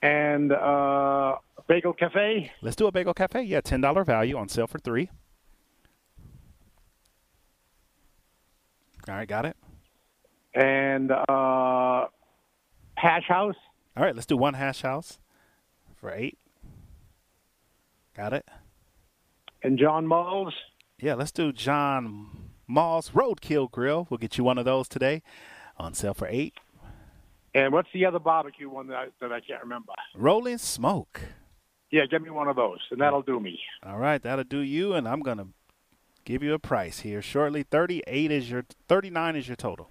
And 0.00 0.52
uh, 0.52 1.36
Bagel 1.68 1.92
Cafe. 1.92 2.50
Let's 2.60 2.76
do 2.76 2.86
a 2.86 2.92
bagel 2.92 3.14
cafe. 3.14 3.42
Yeah, 3.42 3.60
ten 3.60 3.80
dollar 3.80 4.04
value 4.04 4.36
on 4.36 4.48
sale 4.48 4.66
for 4.66 4.78
three. 4.78 5.10
All 9.08 9.14
right, 9.14 9.28
got 9.28 9.46
it. 9.46 9.56
And 10.54 11.10
uh, 11.10 12.06
Hash 12.96 13.26
House. 13.26 13.56
All 13.96 14.04
right, 14.04 14.14
let's 14.14 14.26
do 14.26 14.36
one 14.36 14.54
hash 14.54 14.82
house 14.82 15.18
for 15.96 16.12
eight. 16.12 16.38
Got 18.16 18.32
it. 18.32 18.46
And 19.62 19.78
John 19.78 20.06
Mull's. 20.06 20.54
Yeah, 21.00 21.14
let's 21.14 21.32
do 21.32 21.52
John 21.52 22.50
Mull's 22.66 23.10
Roadkill 23.10 23.70
Grill. 23.70 24.06
We'll 24.08 24.18
get 24.18 24.38
you 24.38 24.44
one 24.44 24.58
of 24.58 24.64
those 24.64 24.88
today 24.88 25.22
on 25.76 25.94
sale 25.94 26.14
for 26.14 26.28
eight. 26.28 26.54
And 27.54 27.72
what's 27.72 27.88
the 27.92 28.06
other 28.06 28.18
barbecue 28.18 28.70
one 28.70 28.86
that 28.88 28.96
I, 28.96 29.06
that 29.20 29.32
I 29.32 29.40
can't 29.40 29.62
remember? 29.62 29.92
Rolling 30.14 30.58
Smoke. 30.58 31.20
Yeah, 31.92 32.06
get 32.06 32.22
me 32.22 32.30
one 32.30 32.48
of 32.48 32.56
those, 32.56 32.78
and 32.90 33.00
that'll 33.00 33.22
do 33.22 33.38
me. 33.38 33.60
All 33.84 33.98
right, 33.98 34.20
that'll 34.20 34.44
do 34.44 34.58
you, 34.58 34.94
and 34.94 35.06
I'm 35.06 35.20
gonna 35.20 35.48
give 36.24 36.42
you 36.42 36.54
a 36.54 36.58
price 36.58 37.00
here 37.00 37.20
shortly. 37.20 37.62
Thirty-eight 37.62 38.32
is 38.32 38.50
your 38.50 38.64
thirty-nine 38.88 39.36
is 39.36 39.46
your 39.46 39.56
total. 39.56 39.90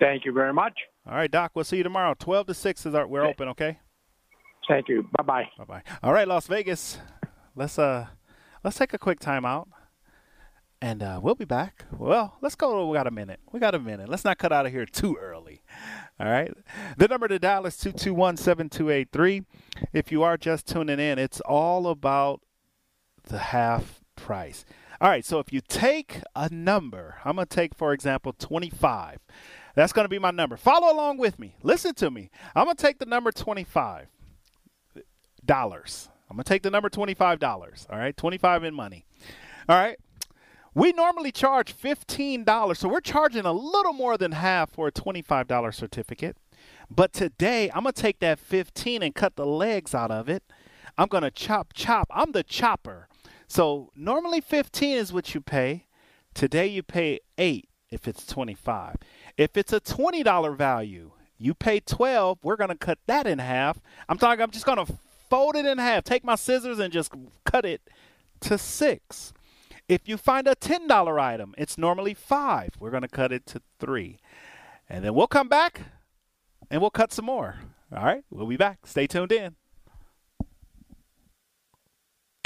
Thank 0.00 0.24
you 0.24 0.32
very 0.32 0.54
much. 0.54 0.72
All 1.06 1.14
right, 1.14 1.30
Doc. 1.30 1.52
We'll 1.54 1.64
see 1.64 1.76
you 1.76 1.82
tomorrow. 1.82 2.14
Twelve 2.18 2.46
to 2.46 2.54
six 2.54 2.86
is 2.86 2.94
our 2.94 3.06
we're 3.06 3.24
open. 3.24 3.48
Okay. 3.48 3.78
Thank 4.66 4.88
you. 4.88 5.06
Bye 5.18 5.24
bye. 5.24 5.48
Bye 5.58 5.64
bye. 5.64 5.82
All 6.02 6.14
right, 6.14 6.26
Las 6.26 6.46
Vegas. 6.46 6.98
Let's 7.54 7.78
uh 7.78 8.06
let's 8.64 8.78
take 8.78 8.94
a 8.94 8.98
quick 8.98 9.20
time 9.20 9.44
out. 9.44 9.68
And 10.80 11.02
uh, 11.02 11.20
we'll 11.22 11.34
be 11.34 11.46
back. 11.46 11.84
Well, 11.96 12.36
let's 12.42 12.54
go. 12.54 12.88
We 12.88 12.96
got 12.96 13.06
a 13.06 13.10
minute. 13.10 13.40
We 13.52 13.60
got 13.60 13.74
a 13.74 13.78
minute. 13.78 14.08
Let's 14.08 14.24
not 14.24 14.36
cut 14.36 14.52
out 14.52 14.66
of 14.66 14.72
here 14.72 14.84
too 14.84 15.16
early. 15.18 15.62
All 16.20 16.28
right. 16.28 16.52
The 16.96 17.08
number 17.08 17.26
to 17.28 17.38
dial 17.38 17.66
is 17.66 17.76
221 17.76 18.36
7283. 18.36 19.42
If 19.92 20.12
you 20.12 20.22
are 20.22 20.36
just 20.36 20.66
tuning 20.66 21.00
in, 21.00 21.18
it's 21.18 21.40
all 21.40 21.88
about 21.88 22.40
the 23.24 23.38
half 23.38 24.00
price. 24.16 24.64
All 25.00 25.08
right, 25.08 25.24
so 25.24 25.38
if 25.40 25.52
you 25.52 25.60
take 25.60 26.20
a 26.36 26.48
number, 26.48 27.16
I'm 27.24 27.34
going 27.34 27.46
to 27.48 27.54
take, 27.54 27.74
for 27.74 27.92
example, 27.92 28.32
25. 28.32 29.18
That's 29.74 29.92
going 29.92 30.04
to 30.04 30.08
be 30.08 30.20
my 30.20 30.30
number. 30.30 30.56
Follow 30.56 30.92
along 30.92 31.18
with 31.18 31.38
me. 31.38 31.56
Listen 31.62 31.94
to 31.94 32.10
me. 32.10 32.30
I'm 32.54 32.64
going 32.64 32.76
to 32.76 32.82
take 32.82 32.98
the 32.98 33.06
number 33.06 33.32
25 33.32 34.06
dollars. 35.44 36.08
I'm 36.30 36.36
going 36.36 36.44
to 36.44 36.48
take 36.48 36.62
the 36.62 36.70
number 36.70 36.88
$25. 36.88 37.86
All 37.90 37.98
right, 37.98 38.16
25 38.16 38.64
in 38.64 38.74
money. 38.74 39.04
All 39.68 39.76
right. 39.76 39.98
We 40.76 40.90
normally 40.92 41.30
charge 41.30 41.76
$15, 41.76 42.76
so 42.76 42.88
we're 42.88 43.00
charging 43.00 43.44
a 43.44 43.52
little 43.52 43.92
more 43.92 44.18
than 44.18 44.32
half 44.32 44.70
for 44.70 44.88
a 44.88 44.92
$25 44.92 45.72
certificate. 45.72 46.36
But 46.90 47.12
today, 47.12 47.70
I'm 47.72 47.84
going 47.84 47.92
to 47.92 48.02
take 48.02 48.18
that 48.18 48.40
15 48.40 49.00
and 49.00 49.14
cut 49.14 49.36
the 49.36 49.46
legs 49.46 49.94
out 49.94 50.10
of 50.10 50.28
it. 50.28 50.42
I'm 50.98 51.06
going 51.06 51.22
to 51.22 51.30
chop, 51.30 51.72
chop. 51.74 52.08
I'm 52.10 52.32
the 52.32 52.42
chopper. 52.42 53.08
So 53.46 53.92
normally 53.94 54.40
15 54.40 54.96
is 54.96 55.12
what 55.12 55.32
you 55.32 55.40
pay. 55.40 55.86
Today 56.34 56.66
you 56.66 56.82
pay 56.82 57.20
8 57.38 57.68
if 57.90 58.08
it's 58.08 58.26
25. 58.26 58.96
If 59.36 59.56
it's 59.56 59.72
a 59.72 59.80
$20 59.80 60.56
value, 60.56 61.12
you 61.38 61.54
pay 61.54 61.78
12. 61.78 62.38
We're 62.42 62.56
going 62.56 62.70
to 62.70 62.76
cut 62.76 62.98
that 63.06 63.28
in 63.28 63.38
half. 63.38 63.80
I'm 64.08 64.18
talking 64.18 64.42
I'm 64.42 64.50
just 64.50 64.66
going 64.66 64.84
to 64.84 64.92
fold 65.30 65.54
it 65.54 65.66
in 65.66 65.78
half. 65.78 66.02
Take 66.02 66.24
my 66.24 66.34
scissors 66.34 66.80
and 66.80 66.92
just 66.92 67.12
cut 67.44 67.64
it 67.64 67.80
to 68.40 68.58
6. 68.58 69.32
If 69.88 70.08
you 70.08 70.16
find 70.16 70.48
a 70.48 70.54
$10 70.54 71.20
item, 71.20 71.54
it's 71.58 71.76
normally 71.76 72.14
5. 72.14 72.70
We're 72.78 72.90
going 72.90 73.02
to 73.02 73.08
cut 73.08 73.32
it 73.32 73.44
to 73.46 73.60
3. 73.78 74.18
And 74.88 75.04
then 75.04 75.14
we'll 75.14 75.26
come 75.26 75.48
back 75.48 75.82
and 76.70 76.80
we'll 76.80 76.90
cut 76.90 77.12
some 77.12 77.26
more. 77.26 77.56
All 77.94 78.04
right, 78.04 78.24
we'll 78.30 78.46
be 78.46 78.56
back. 78.56 78.86
Stay 78.86 79.06
tuned 79.06 79.32
in. 79.32 79.56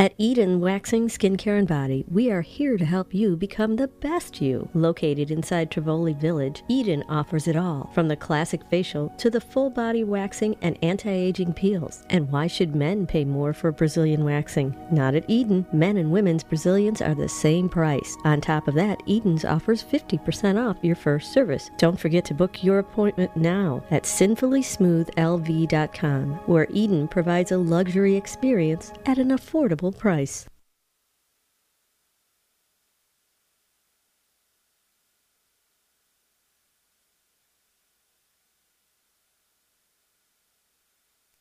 At 0.00 0.14
Eden 0.16 0.60
Waxing 0.60 1.08
Skincare 1.08 1.58
and 1.58 1.66
Body, 1.66 2.04
we 2.08 2.30
are 2.30 2.42
here 2.42 2.76
to 2.76 2.84
help 2.84 3.12
you 3.12 3.34
become 3.34 3.74
the 3.74 3.88
best 3.88 4.40
you. 4.40 4.68
Located 4.72 5.32
inside 5.32 5.72
Tivoli 5.72 6.12
Village, 6.12 6.62
Eden 6.68 7.02
offers 7.08 7.48
it 7.48 7.56
all, 7.56 7.90
from 7.92 8.06
the 8.06 8.14
classic 8.14 8.60
facial 8.70 9.08
to 9.18 9.28
the 9.28 9.40
full 9.40 9.70
body 9.70 10.04
waxing 10.04 10.54
and 10.62 10.78
anti-aging 10.84 11.52
peels. 11.52 12.04
And 12.10 12.30
why 12.30 12.46
should 12.46 12.76
men 12.76 13.08
pay 13.08 13.24
more 13.24 13.52
for 13.52 13.72
Brazilian 13.72 14.22
waxing? 14.22 14.72
Not 14.92 15.16
at 15.16 15.28
Eden. 15.28 15.66
Men 15.72 15.96
and 15.96 16.12
women's 16.12 16.44
Brazilians 16.44 17.02
are 17.02 17.16
the 17.16 17.28
same 17.28 17.68
price. 17.68 18.16
On 18.22 18.40
top 18.40 18.68
of 18.68 18.76
that, 18.76 19.02
Eden's 19.08 19.44
offers 19.44 19.82
50% 19.82 20.64
off 20.64 20.76
your 20.80 20.94
first 20.94 21.32
service. 21.32 21.72
Don't 21.76 21.98
forget 21.98 22.24
to 22.26 22.34
book 22.34 22.62
your 22.62 22.78
appointment 22.78 23.36
now 23.36 23.82
at 23.90 24.04
sinfullysmoothlv.com, 24.04 26.34
where 26.46 26.68
Eden 26.70 27.08
provides 27.08 27.50
a 27.50 27.58
luxury 27.58 28.14
experience 28.14 28.92
at 29.04 29.18
an 29.18 29.30
affordable 29.30 29.87
price. 29.92 30.46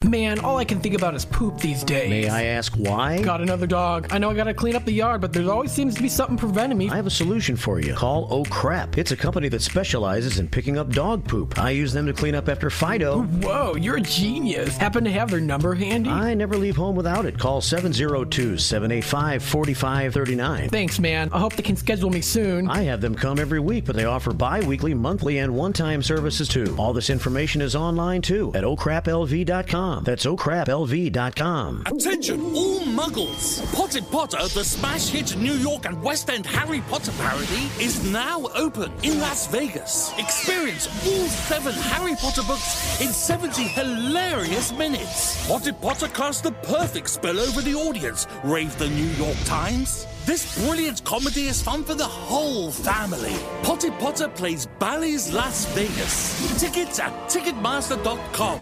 Man, 0.07 0.39
all 0.39 0.57
I 0.57 0.63
can 0.63 0.79
think 0.79 0.95
about 0.95 1.15
is 1.15 1.25
poop 1.25 1.59
these 1.59 1.83
days. 1.83 2.09
May 2.09 2.29
I 2.29 2.43
ask 2.45 2.73
why? 2.75 3.21
Got 3.21 3.41
another 3.41 3.67
dog. 3.67 4.07
I 4.09 4.17
know 4.17 4.29
I 4.31 4.35
gotta 4.35 4.53
clean 4.53 4.75
up 4.75 4.85
the 4.85 4.93
yard, 4.93 5.19
but 5.19 5.33
there 5.33 5.51
always 5.51 5.71
seems 5.71 5.95
to 5.95 6.01
be 6.01 6.07
something 6.07 6.37
preventing 6.37 6.77
me. 6.77 6.89
I 6.89 6.95
have 6.95 7.07
a 7.07 7.11
solution 7.11 7.57
for 7.57 7.81
you. 7.81 7.93
Call 7.93 8.27
Oh 8.31 8.45
Crap. 8.45 8.97
It's 8.97 9.11
a 9.11 9.17
company 9.17 9.49
that 9.49 9.61
specializes 9.61 10.39
in 10.39 10.47
picking 10.47 10.77
up 10.77 10.91
dog 10.91 11.27
poop. 11.27 11.59
I 11.59 11.71
use 11.71 11.91
them 11.91 12.05
to 12.05 12.13
clean 12.13 12.35
up 12.35 12.47
after 12.47 12.69
Fido. 12.69 13.23
Whoa, 13.23 13.75
you're 13.75 13.97
a 13.97 14.01
genius. 14.01 14.77
Happen 14.77 15.03
to 15.03 15.11
have 15.11 15.29
their 15.29 15.41
number 15.41 15.75
handy? 15.75 16.09
I 16.09 16.33
never 16.33 16.55
leave 16.55 16.77
home 16.77 16.95
without 16.95 17.25
it. 17.25 17.37
Call 17.37 17.59
702 17.59 18.57
785 18.57 19.43
4539. 19.43 20.69
Thanks, 20.69 20.99
man. 20.99 21.29
I 21.33 21.39
hope 21.39 21.53
they 21.53 21.63
can 21.63 21.75
schedule 21.75 22.09
me 22.09 22.21
soon. 22.21 22.69
I 22.69 22.83
have 22.83 23.01
them 23.01 23.13
come 23.13 23.39
every 23.39 23.59
week, 23.59 23.83
but 23.83 23.97
they 23.97 24.05
offer 24.05 24.31
bi 24.31 24.61
weekly, 24.61 24.93
monthly, 24.93 25.39
and 25.39 25.53
one 25.53 25.73
time 25.73 26.01
services 26.01 26.47
too. 26.47 26.73
All 26.77 26.93
this 26.93 27.09
information 27.09 27.61
is 27.61 27.75
online 27.75 28.21
too 28.21 28.53
at 28.55 28.63
oh 28.63 28.77
ocraplv.com. 28.77 29.96
That's 30.03 30.25
ocraplv.com. 30.25 31.83
Attention, 31.85 32.41
all 32.55 32.81
muggles! 32.81 33.61
Potted 33.73 34.09
Potter, 34.11 34.37
the 34.53 34.63
smash 34.63 35.09
hit 35.09 35.37
New 35.37 35.53
York 35.53 35.85
and 35.85 36.01
West 36.01 36.29
End 36.29 36.45
Harry 36.45 36.81
Potter 36.89 37.11
parody, 37.17 37.69
is 37.79 38.09
now 38.11 38.47
open 38.55 38.91
in 39.03 39.19
Las 39.19 39.47
Vegas. 39.47 40.11
Experience 40.17 40.87
all 41.05 41.27
seven 41.27 41.73
Harry 41.73 42.15
Potter 42.15 42.43
books 42.43 43.01
in 43.01 43.09
70 43.09 43.63
hilarious 43.63 44.71
minutes. 44.73 45.47
Potted 45.47 45.79
Potter 45.81 46.07
cast 46.09 46.43
the 46.43 46.51
perfect 46.51 47.09
spell 47.09 47.39
over 47.39 47.61
the 47.61 47.75
audience, 47.75 48.27
raved 48.43 48.77
the 48.79 48.89
New 48.89 49.09
York 49.23 49.37
Times. 49.45 50.05
This 50.25 50.57
brilliant 50.65 51.03
comedy 51.05 51.47
is 51.47 51.61
fun 51.61 51.85
for 51.85 51.95
the 51.95 52.03
whole 52.03 52.69
family. 52.69 53.33
Potted 53.63 53.93
Potter 53.93 54.27
plays 54.27 54.67
Bally's 54.77 55.31
Las 55.31 55.65
Vegas. 55.73 56.59
Tickets 56.59 56.99
at 56.99 57.13
Ticketmaster.com. 57.29 58.59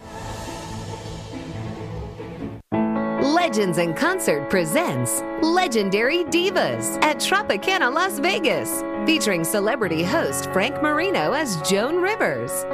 Legends 3.34 3.78
in 3.78 3.92
Concert 3.92 4.48
presents 4.48 5.20
Legendary 5.42 6.22
Divas 6.26 6.96
at 7.02 7.16
Tropicana 7.16 7.92
Las 7.92 8.20
Vegas, 8.20 8.84
featuring 9.04 9.42
celebrity 9.42 10.04
host 10.04 10.48
Frank 10.52 10.80
Marino 10.80 11.32
as 11.32 11.60
Joan 11.68 11.96
Rivers. 11.96 12.64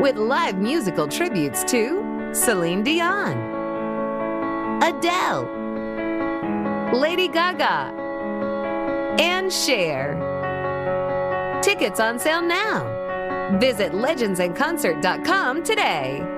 With 0.00 0.14
live 0.18 0.58
musical 0.58 1.08
tributes 1.08 1.64
to 1.64 2.30
Celine 2.32 2.84
Dion, 2.84 3.36
Adele, 4.84 5.42
Lady 6.92 7.26
Gaga, 7.26 7.92
and 9.18 9.52
Cher. 9.52 10.14
Tickets 11.60 11.98
on 11.98 12.20
sale 12.20 12.42
now. 12.42 13.58
Visit 13.58 13.90
legendsinconcert.com 13.90 15.64
today. 15.64 16.37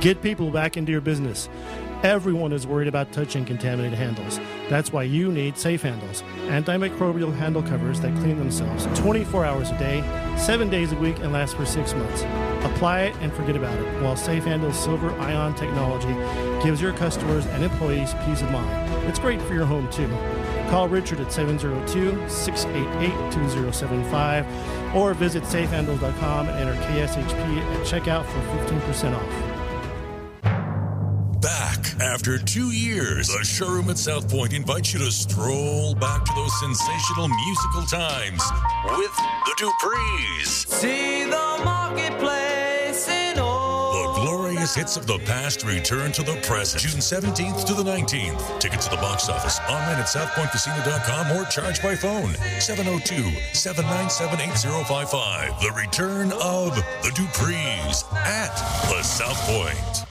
Get 0.00 0.20
people 0.20 0.50
back 0.50 0.76
into 0.76 0.90
your 0.90 1.00
business. 1.00 1.48
Everyone 2.02 2.52
is 2.52 2.66
worried 2.66 2.88
about 2.88 3.12
touching 3.12 3.44
contaminated 3.44 3.96
handles. 3.96 4.40
That's 4.68 4.92
why 4.92 5.04
you 5.04 5.30
need 5.30 5.56
Safe 5.56 5.82
Handles, 5.82 6.24
antimicrobial 6.48 7.32
handle 7.32 7.62
covers 7.62 8.00
that 8.00 8.12
clean 8.16 8.38
themselves 8.38 8.86
24 8.98 9.44
hours 9.44 9.70
a 9.70 9.78
day, 9.78 10.02
7 10.36 10.68
days 10.68 10.90
a 10.90 10.96
week, 10.96 11.20
and 11.20 11.32
last 11.32 11.54
for 11.54 11.64
6 11.64 11.94
months. 11.94 12.22
Apply 12.64 13.02
it 13.02 13.14
and 13.20 13.32
forget 13.32 13.54
about 13.54 13.78
it, 13.78 14.02
while 14.02 14.16
Safe 14.16 14.42
Handles 14.42 14.76
Silver 14.76 15.12
Ion 15.20 15.54
technology 15.54 16.12
gives 16.64 16.82
your 16.82 16.92
customers 16.94 17.46
and 17.46 17.62
employees 17.62 18.14
peace 18.24 18.42
of 18.42 18.50
mind. 18.50 18.92
It's 19.06 19.20
great 19.20 19.40
for 19.42 19.54
your 19.54 19.66
home 19.66 19.88
too. 19.92 20.08
Call 20.72 20.88
Richard 20.88 21.20
at 21.20 21.30
702 21.30 22.30
688 22.30 23.10
2075 23.30 24.96
or 24.96 25.12
visit 25.12 25.42
safehandles.com 25.42 26.48
and 26.48 26.58
enter 26.58 26.72
KSHP 26.84 27.58
at 27.60 27.86
checkout 27.86 28.24
for 28.24 28.38
15% 28.64 29.14
off. 29.14 29.52
Back 31.42 32.00
after 32.00 32.38
two 32.38 32.70
years, 32.70 33.28
the 33.28 33.44
showroom 33.44 33.90
at 33.90 33.98
South 33.98 34.30
Point 34.30 34.54
invites 34.54 34.94
you 34.94 35.00
to 35.00 35.10
stroll 35.12 35.94
back 35.94 36.24
to 36.24 36.32
those 36.34 36.58
sensational 36.60 37.28
musical 37.28 37.82
times 37.82 38.42
with 38.96 39.14
the 39.44 39.54
Duprees. 39.58 40.46
See 40.46 41.24
the 41.24 41.60
marketplace 41.62 42.41
biggest 44.62 44.76
hits 44.76 44.96
of 44.96 45.08
the 45.08 45.18
past 45.26 45.64
return 45.64 46.12
to 46.12 46.22
the 46.22 46.36
present. 46.42 46.80
June 46.80 47.00
17th 47.00 47.64
to 47.64 47.74
the 47.74 47.82
19th. 47.82 48.60
Tickets 48.60 48.84
to 48.84 48.90
the 48.94 49.02
box 49.02 49.28
office 49.28 49.58
online 49.68 49.96
at 49.96 50.06
southpointcasino.com 50.06 51.36
or 51.36 51.44
charge 51.46 51.82
by 51.82 51.96
phone 51.96 52.28
702-797-8055. 52.60 55.60
The 55.60 55.72
return 55.72 56.30
of 56.34 56.76
the 56.76 57.10
Duprees 57.10 58.04
at 58.24 58.54
the 58.88 59.02
South 59.02 59.36
Point. 59.48 60.06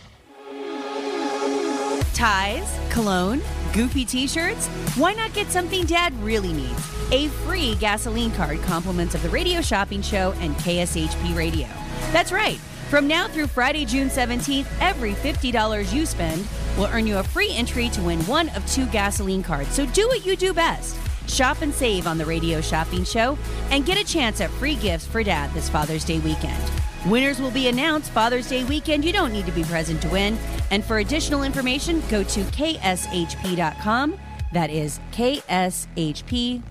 Ties, 2.14 2.78
cologne, 2.90 3.42
goofy 3.72 4.04
t 4.04 4.28
shirts? 4.28 4.68
Why 4.98 5.14
not 5.14 5.34
get 5.34 5.50
something 5.50 5.86
dad 5.86 6.14
really 6.22 6.52
needs? 6.52 6.94
A 7.14 7.30
free 7.46 7.76
gasoline 7.76 8.32
card 8.32 8.62
compliments 8.64 9.16
of 9.16 9.24
the 9.24 9.30
radio 9.30 9.62
shopping 9.62 10.02
show 10.02 10.34
and 10.42 10.54
KSHP 10.56 11.38
radio. 11.38 11.70
That's 12.12 12.34
right. 12.34 12.60
From 12.92 13.08
now 13.08 13.28
through 13.30 13.48
Friday, 13.48 13.86
June 13.86 14.10
17th, 14.10 14.68
every 14.82 15.14
$50 15.14 15.94
you 15.94 16.06
spend 16.06 16.46
will 16.78 16.88
earn 16.88 17.08
you 17.08 17.20
a 17.20 17.24
free 17.24 17.54
entry 17.54 17.88
to 17.88 18.02
win 18.02 18.20
one 18.24 18.50
of 18.50 18.70
two 18.70 18.86
gasoline 18.88 19.42
cards. 19.42 19.70
So 19.70 19.86
do 19.86 20.10
what 20.10 20.26
you 20.26 20.36
do 20.36 20.54
best. 20.54 20.98
Shop 21.26 21.62
and 21.62 21.74
save 21.74 22.06
on 22.06 22.18
the 22.18 22.26
radio 22.26 22.60
shopping 22.60 23.06
show 23.06 23.38
and 23.70 23.86
get 23.86 23.98
a 23.98 24.04
chance 24.04 24.42
at 24.42 24.50
free 24.50 24.76
gifts 24.76 25.08
for 25.08 25.24
dad 25.24 25.54
this 25.54 25.70
Father's 25.70 26.04
Day 26.04 26.20
weekend. 26.20 26.62
Winners 27.06 27.40
will 27.40 27.50
be 27.50 27.70
announced 27.70 28.12
Father's 28.12 28.50
Day 28.50 28.66
weekend. 28.66 29.06
You 29.06 29.14
don't 29.14 29.32
need 29.32 29.46
to 29.46 29.54
be 29.54 29.64
present 29.64 30.02
to 30.02 30.10
win. 30.10 30.38
And 30.70 30.84
for 30.84 30.98
additional 30.98 31.44
information, 31.44 32.04
go 32.10 32.24
to 32.24 32.42
kshp.com. 32.42 34.20
That 34.52 34.70
is 34.70 35.00
kshp.com. 35.14 36.62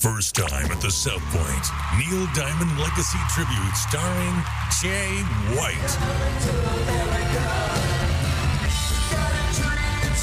First 0.00 0.34
time 0.34 0.72
at 0.72 0.80
the 0.80 0.90
South 0.90 1.22
Point. 1.28 1.68
Neil 1.98 2.26
Diamond 2.32 2.72
Legacy 2.80 3.18
Tribute 3.28 3.76
starring 3.76 4.42
Jay 4.80 5.20
White. 5.52 5.76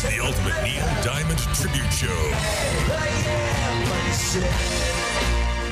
The 0.01 0.17
ultimate 0.19 0.57
Neil 0.63 0.83
Diamond 1.03 1.37
Tribute 1.53 1.93
Show. 1.93 2.09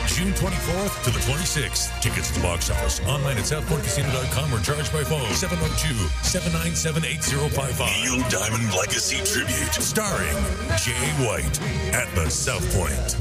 June 0.05 0.33
24th 0.33 1.03
to 1.05 1.09
the 1.09 1.17
26th. 1.21 1.89
Tickets 1.99 2.29
at 2.29 2.35
the 2.35 2.41
box 2.43 2.69
office. 2.69 2.99
Online 3.07 3.39
at 3.39 3.45
southpointcasino.com 3.45 4.53
or 4.53 4.59
charged 4.59 4.93
by 4.93 5.03
phone 5.03 5.25
702-797-8055. 5.31 8.03
Neil 8.03 8.21
Diamond 8.29 8.71
Legacy 8.75 9.17
Tribute. 9.25 9.73
Starring 9.73 10.37
Jay 10.77 11.09
White 11.25 11.59
at 11.95 12.07
the 12.13 12.29
South 12.29 12.71
Point. 12.75 13.17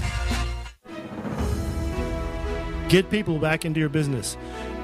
Get 2.94 3.10
people 3.10 3.40
back 3.40 3.64
into 3.64 3.80
your 3.80 3.88
business. 3.88 4.36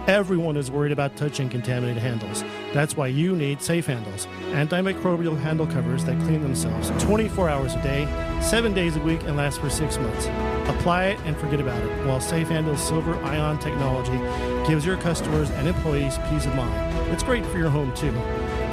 Everyone 0.09 0.57
is 0.57 0.69
worried 0.69 0.91
about 0.91 1.17
touching 1.17 1.49
contaminated 1.49 2.03
handles. 2.03 2.43
That's 2.73 2.97
why 2.97 3.07
you 3.07 3.37
need 3.37 3.63
safe 3.63 3.87
handles. 3.87 4.27
Antimicrobial 4.51 5.39
handle 5.39 5.69
covers 5.69 6.05
that 6.07 6.19
clean 6.23 6.43
themselves 6.43 6.91
24 7.05 7.49
hours 7.49 7.77
a 7.77 7.83
day, 7.85 8.09
7 8.43 8.75
days 8.75 8.97
a 8.97 9.01
week, 9.03 9.23
and 9.23 9.37
last 9.37 9.61
for 9.61 9.71
6 9.71 9.99
months. 9.99 10.27
Apply 10.69 11.05
it 11.05 11.21
and 11.21 11.37
forget 11.37 11.61
about 11.61 11.81
it, 11.81 12.05
while 12.05 12.21
Safe 12.21 12.49
Handle's 12.49 12.83
silver 12.83 13.15
ion 13.23 13.61
technology 13.61 14.19
gives 14.69 14.85
your 14.85 14.97
customers 14.97 15.49
and 15.51 15.69
employees 15.69 16.19
peace 16.31 16.47
of 16.47 16.57
mind. 16.57 17.13
It's 17.13 17.23
great 17.23 17.47
for 17.47 17.59
your 17.59 17.71
home 17.71 17.95
too. 17.95 18.11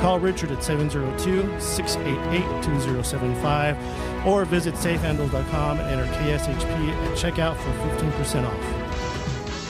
Call 0.02 0.20
Richard 0.20 0.50
at 0.50 0.64
702 0.64 1.62
688 1.62 2.42
2075 2.64 3.78
or 4.26 4.46
visit 4.46 4.74
safehandles.com 4.74 5.80
and 5.80 6.02
enter 6.02 6.12
KSHP 6.14 6.90
at 6.90 7.16
checkout 7.16 7.56
for 7.58 7.70
15% 8.02 8.44
off. 8.48 8.87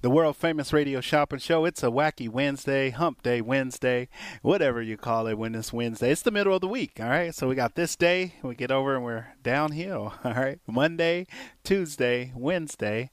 The 0.00 0.10
world 0.10 0.36
famous 0.36 0.72
radio 0.72 1.00
shopping 1.00 1.40
show. 1.40 1.64
It's 1.64 1.82
a 1.82 1.88
wacky 1.88 2.28
Wednesday, 2.28 2.90
hump 2.90 3.20
day 3.20 3.40
Wednesday, 3.40 4.08
whatever 4.42 4.80
you 4.80 4.96
call 4.96 5.26
it 5.26 5.36
when 5.36 5.56
it's 5.56 5.72
Wednesday. 5.72 6.12
It's 6.12 6.22
the 6.22 6.30
middle 6.30 6.54
of 6.54 6.60
the 6.60 6.68
week, 6.68 7.00
all 7.00 7.08
right? 7.08 7.34
So 7.34 7.48
we 7.48 7.56
got 7.56 7.74
this 7.74 7.96
day, 7.96 8.34
we 8.44 8.54
get 8.54 8.70
over 8.70 8.94
and 8.94 9.02
we're 9.02 9.26
downhill, 9.42 10.14
all 10.24 10.34
right? 10.34 10.60
Monday, 10.68 11.26
Tuesday, 11.64 12.32
Wednesday, 12.36 13.10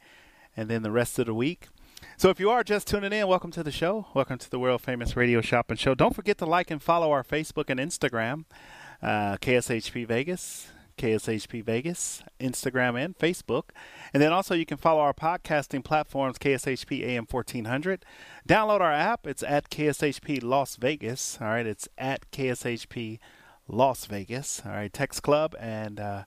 and 0.56 0.70
then 0.70 0.84
the 0.84 0.92
rest 0.92 1.18
of 1.18 1.26
the 1.26 1.34
week. 1.34 1.70
So 2.18 2.30
if 2.30 2.40
you 2.40 2.52
are 2.52 2.64
just 2.64 2.88
tuning 2.88 3.14
in, 3.14 3.28
welcome 3.28 3.50
to 3.54 3.64
the 3.64 3.72
show. 3.72 4.06
Welcome 4.14 4.38
to 4.38 4.52
the 4.52 4.60
world 4.60 4.82
famous 4.82 5.18
radio 5.18 5.42
shopping 5.42 5.78
show. 5.78 5.96
Don't 5.96 6.16
forget 6.16 6.38
to 6.38 6.46
like 6.46 6.70
and 6.70 6.84
follow 6.84 7.10
our 7.10 7.24
Facebook 7.24 7.72
and 7.72 7.80
Instagram, 7.80 8.46
uh, 9.02 9.38
KSHP 9.38 10.06
Vegas. 10.06 10.68
KSHP 10.98 11.64
Vegas, 11.64 12.24
Instagram, 12.40 13.04
and 13.04 13.18
Facebook. 13.18 13.70
And 14.14 14.22
then 14.22 14.32
also 14.32 14.56
you 14.56 14.66
can 14.66 14.78
follow 14.78 15.02
our 15.02 15.14
podcasting 15.14 15.84
platforms, 15.84 16.38
KSHP 16.38 17.04
AM 17.04 17.28
1400. 17.30 18.06
Download 18.48 18.82
our 18.82 18.94
app. 18.94 19.28
It's 19.28 19.44
at 19.44 19.70
KSHP 19.70 20.44
Las 20.44 20.76
Vegas. 20.76 21.38
All 21.42 21.48
right, 21.48 21.66
it's 21.66 21.88
at 21.98 22.30
KSHP 22.32 23.20
Las 23.68 24.06
Vegas. 24.06 24.62
All 24.66 24.72
right, 24.72 24.92
Text 24.92 25.24
Club 25.24 25.56
and 25.60 26.00
uh, 26.00 26.24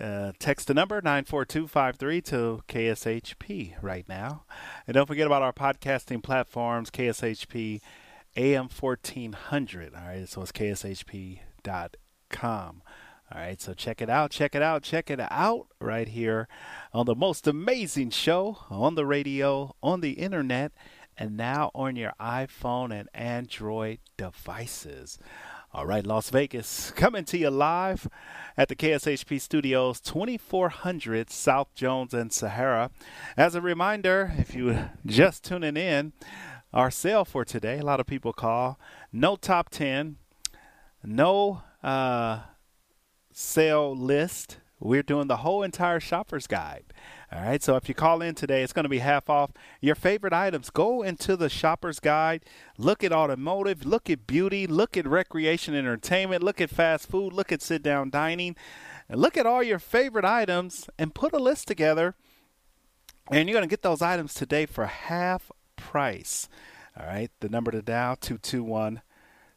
uh, 0.00 0.32
text 0.38 0.68
the 0.68 0.74
number 0.74 1.00
94253 1.02 2.20
to 2.22 2.62
KSHP 2.68 3.74
right 3.82 4.08
now. 4.08 4.44
And 4.86 4.94
don't 4.94 5.06
forget 5.06 5.26
about 5.26 5.42
our 5.42 5.52
podcasting 5.52 6.22
platforms, 6.22 6.90
KSHP 6.90 7.80
AM 8.36 8.68
1400. 8.68 9.94
All 9.94 10.00
right, 10.00 10.28
so 10.28 10.42
it's 10.42 10.52
KSHP.com. 10.52 11.42
All 13.34 13.40
right, 13.40 13.58
so 13.58 13.72
check 13.72 14.02
it 14.02 14.10
out, 14.10 14.30
check 14.30 14.54
it 14.54 14.60
out, 14.60 14.82
check 14.82 15.08
it 15.08 15.18
out 15.18 15.68
right 15.80 16.06
here 16.06 16.48
on 16.92 17.06
the 17.06 17.14
most 17.14 17.46
amazing 17.46 18.10
show 18.10 18.58
on 18.68 18.94
the 18.94 19.06
radio, 19.06 19.74
on 19.82 20.02
the 20.02 20.12
internet, 20.12 20.72
and 21.16 21.34
now 21.34 21.70
on 21.74 21.96
your 21.96 22.12
iPhone 22.20 22.92
and 22.92 23.08
Android 23.14 24.00
devices. 24.18 25.18
All 25.72 25.86
right, 25.86 26.06
Las 26.06 26.28
Vegas, 26.28 26.90
coming 26.90 27.24
to 27.24 27.38
you 27.38 27.48
live 27.48 28.06
at 28.58 28.68
the 28.68 28.76
KSHP 28.76 29.40
Studios, 29.40 29.98
2400 30.00 31.30
South 31.30 31.74
Jones 31.74 32.12
and 32.12 32.30
Sahara. 32.30 32.90
As 33.38 33.54
a 33.54 33.62
reminder, 33.62 34.34
if 34.36 34.54
you 34.54 34.76
just 35.06 35.42
tuning 35.42 35.78
in, 35.78 36.12
our 36.74 36.90
sale 36.90 37.24
for 37.24 37.46
today, 37.46 37.78
a 37.78 37.84
lot 37.84 37.98
of 37.98 38.06
people 38.06 38.34
call, 38.34 38.78
no 39.10 39.36
top 39.36 39.70
10, 39.70 40.16
no 41.02 41.62
uh, 41.82 42.40
sale 43.36 43.94
list. 43.94 44.58
We're 44.78 45.04
doing 45.04 45.28
the 45.28 45.38
whole 45.38 45.62
entire 45.62 46.00
shopper's 46.00 46.48
guide. 46.48 46.92
All 47.32 47.40
right, 47.40 47.62
so 47.62 47.76
if 47.76 47.88
you 47.88 47.94
call 47.94 48.20
in 48.20 48.34
today, 48.34 48.62
it's 48.62 48.72
going 48.72 48.82
to 48.82 48.88
be 48.88 48.98
half 48.98 49.30
off. 49.30 49.52
Your 49.80 49.94
favorite 49.94 50.32
items, 50.32 50.70
go 50.70 51.02
into 51.02 51.36
the 51.36 51.48
shopper's 51.48 52.00
guide, 52.00 52.44
look 52.76 53.04
at 53.04 53.12
automotive, 53.12 53.86
look 53.86 54.10
at 54.10 54.26
beauty, 54.26 54.66
look 54.66 54.96
at 54.96 55.06
recreation 55.06 55.72
entertainment, 55.74 56.42
look 56.42 56.60
at 56.60 56.68
fast 56.68 57.08
food, 57.08 57.32
look 57.32 57.52
at 57.52 57.62
sit 57.62 57.80
down 57.82 58.10
dining, 58.10 58.56
and 59.08 59.20
look 59.20 59.36
at 59.36 59.46
all 59.46 59.62
your 59.62 59.78
favorite 59.78 60.24
items 60.24 60.90
and 60.98 61.14
put 61.14 61.32
a 61.32 61.38
list 61.38 61.68
together. 61.68 62.16
And 63.30 63.48
you're 63.48 63.54
going 63.54 63.68
to 63.68 63.72
get 63.72 63.82
those 63.82 64.02
items 64.02 64.34
today 64.34 64.66
for 64.66 64.86
half 64.86 65.52
price. 65.76 66.48
All 66.98 67.06
right, 67.06 67.30
the 67.40 67.48
number 67.48 67.70
to 67.70 67.82
dial 67.82 68.16
221 68.16 69.00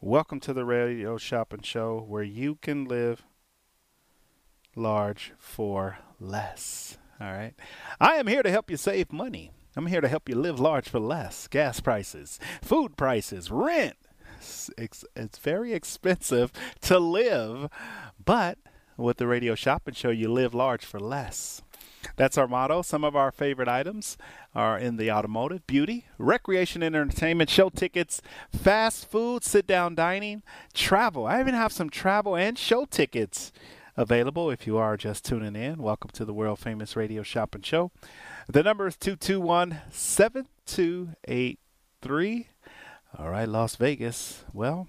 Welcome 0.02 0.40
to 0.40 0.52
the 0.52 0.66
radio 0.66 1.18
shopping 1.18 1.62
show 1.62 2.04
where 2.08 2.24
you 2.24 2.56
can 2.56 2.86
live 2.86 3.24
large 4.76 5.34
for 5.38 6.00
less. 6.20 6.98
All 7.22 7.32
right. 7.32 7.54
I 8.02 8.16
am 8.16 8.26
here 8.26 8.42
to 8.42 8.50
help 8.50 8.72
you 8.72 8.78
save 8.78 9.14
money. 9.14 9.52
I'm 9.76 9.86
here 9.86 10.02
to 10.02 10.08
help 10.08 10.28
you 10.28 10.34
live 10.36 10.60
large 10.60 10.90
for 10.90 11.00
less. 11.00 11.48
Gas 11.48 11.82
prices, 11.82 12.40
food 12.64 12.98
prices, 12.98 13.52
rent, 13.52 13.98
it's, 14.78 15.06
it's 15.16 15.38
very 15.38 15.74
expensive 15.74 16.52
to 16.82 17.00
live, 17.00 17.70
but 18.24 18.58
with 18.98 19.18
the 19.18 19.28
radio 19.28 19.56
shopping 19.56 19.94
show, 19.94 20.10
you 20.10 20.32
live 20.32 20.54
large 20.54 20.86
for 20.86 21.00
less. 21.00 21.62
That's 22.16 22.38
our 22.38 22.48
motto. 22.48 22.82
Some 22.82 23.04
of 23.04 23.16
our 23.16 23.32
favorite 23.32 23.68
items 23.68 24.18
are 24.54 24.78
in 24.78 24.98
the 24.98 25.12
automotive, 25.12 25.66
beauty, 25.68 26.06
recreation 26.18 26.84
and 26.84 26.96
entertainment, 26.96 27.50
show 27.50 27.70
tickets, 27.70 28.22
fast 28.56 29.10
food, 29.10 29.44
sit 29.44 29.68
down 29.68 29.96
dining, 29.96 30.44
travel. 30.74 31.26
I 31.26 31.40
even 31.40 31.56
have 31.56 31.74
some 31.74 31.90
travel 31.90 32.36
and 32.36 32.58
show 32.58 32.86
tickets 32.86 33.52
available 33.98 34.52
if 34.52 34.68
you 34.68 34.78
are 34.78 34.98
just 34.98 35.26
tuning 35.26 35.56
in. 35.56 35.82
Welcome 35.82 36.12
to 36.14 36.26
the 36.26 36.34
world 36.34 36.60
famous 36.60 36.96
radio 36.96 37.24
shop 37.24 37.56
and 37.56 37.66
show. 37.66 37.92
The 38.48 38.64
number 38.64 38.88
is 38.88 38.96
221 38.98 39.82
7283. 39.92 42.48
All 43.18 43.30
right, 43.30 43.48
Las 43.48 43.76
Vegas. 43.76 44.44
Well, 44.54 44.88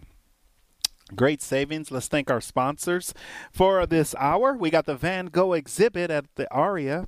Great 1.14 1.40
savings. 1.40 1.92
Let's 1.92 2.08
thank 2.08 2.32
our 2.32 2.40
sponsors 2.40 3.14
for 3.52 3.86
this 3.86 4.12
hour. 4.18 4.54
We 4.54 4.70
got 4.70 4.86
the 4.86 4.96
Van 4.96 5.26
Gogh 5.26 5.52
exhibit 5.52 6.10
at 6.10 6.24
the 6.34 6.52
Aria. 6.52 7.06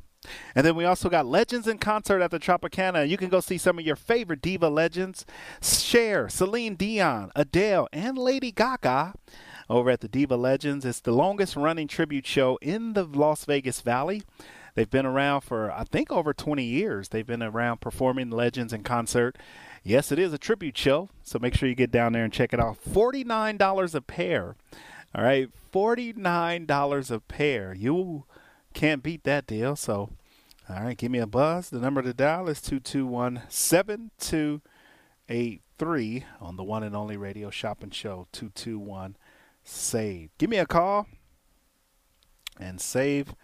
And 0.55 0.65
then 0.65 0.77
we 0.77 0.85
also 0.85 1.09
got 1.09 1.27
Legends 1.27 1.67
in 1.67 1.79
Concert 1.79 2.23
at 2.23 2.31
the 2.31 2.39
Tropicana. 2.39 3.09
You 3.09 3.17
can 3.17 3.29
go 3.29 3.41
see 3.41 3.59
some 3.59 3.77
of 3.79 3.85
your 3.85 3.97
favorite 3.97 4.41
diva 4.41 4.69
legends 4.69 5.27
Cher, 5.61 6.29
Celine 6.29 6.77
Dion, 6.77 7.33
Adele, 7.35 7.89
and 7.93 8.17
Lady 8.17 8.53
Gaga 8.53 9.15
over 9.69 9.91
at 9.91 10.01
the 10.01 10.09
Diva 10.09 10.37
Legends. 10.37 10.85
It's 10.85 11.01
the 11.01 11.13
longest 11.13 11.57
running 11.57 11.89
tribute 11.89 12.27
show 12.27 12.57
in 12.63 12.93
the 12.93 13.05
Las 13.05 13.45
Vegas 13.47 13.81
Valley. 13.81 14.23
They've 14.75 14.89
been 14.89 15.07
around 15.07 15.41
for, 15.41 15.73
I 15.73 15.83
think, 15.83 16.13
over 16.13 16.33
20 16.33 16.63
years. 16.63 17.09
They've 17.09 17.27
been 17.27 17.43
around 17.43 17.81
performing 17.81 18.31
legends 18.31 18.73
in 18.73 18.85
concert. 18.85 19.37
Yes, 19.89 20.13
it 20.13 20.19
is 20.19 20.35
a 20.35 20.39
tribute 20.39 20.77
show, 20.77 21.09
so 21.23 21.39
make 21.39 21.55
sure 21.55 21.67
you 21.67 21.75
get 21.75 21.91
down 21.91 22.13
there 22.13 22.23
and 22.23 22.31
check 22.31 22.53
it 22.53 22.61
out. 22.61 22.77
$49 22.85 23.95
a 23.95 24.03
pair. 24.03 24.55
All 25.15 25.25
right, 25.25 25.49
$49 25.73 27.11
a 27.11 27.21
pair. 27.21 27.73
You 27.73 28.25
can't 28.75 29.03
beat 29.03 29.25
that 29.25 29.47
deal. 29.47 29.77
So, 29.77 30.11
all 30.69 30.83
right, 30.83 30.99
give 30.99 31.11
me 31.11 31.21
a 31.21 31.27
buzz. 31.27 31.71
The 31.71 31.81
number 31.81 32.03
to 32.03 32.13
dial 32.13 32.51
is 32.51 32.61
221 32.61 33.45
7283 33.49 36.25
on 36.39 36.57
the 36.57 36.65
one 36.65 36.83
and 36.83 36.95
only 36.95 37.17
radio 37.17 37.49
shopping 37.49 37.89
show 37.89 38.27
221 38.33 39.17
SAVE. 39.65 40.29
Give 40.37 40.51
me 40.51 40.59
a 40.59 40.67
call 40.67 41.07
and 42.61 42.79
save 42.79 43.35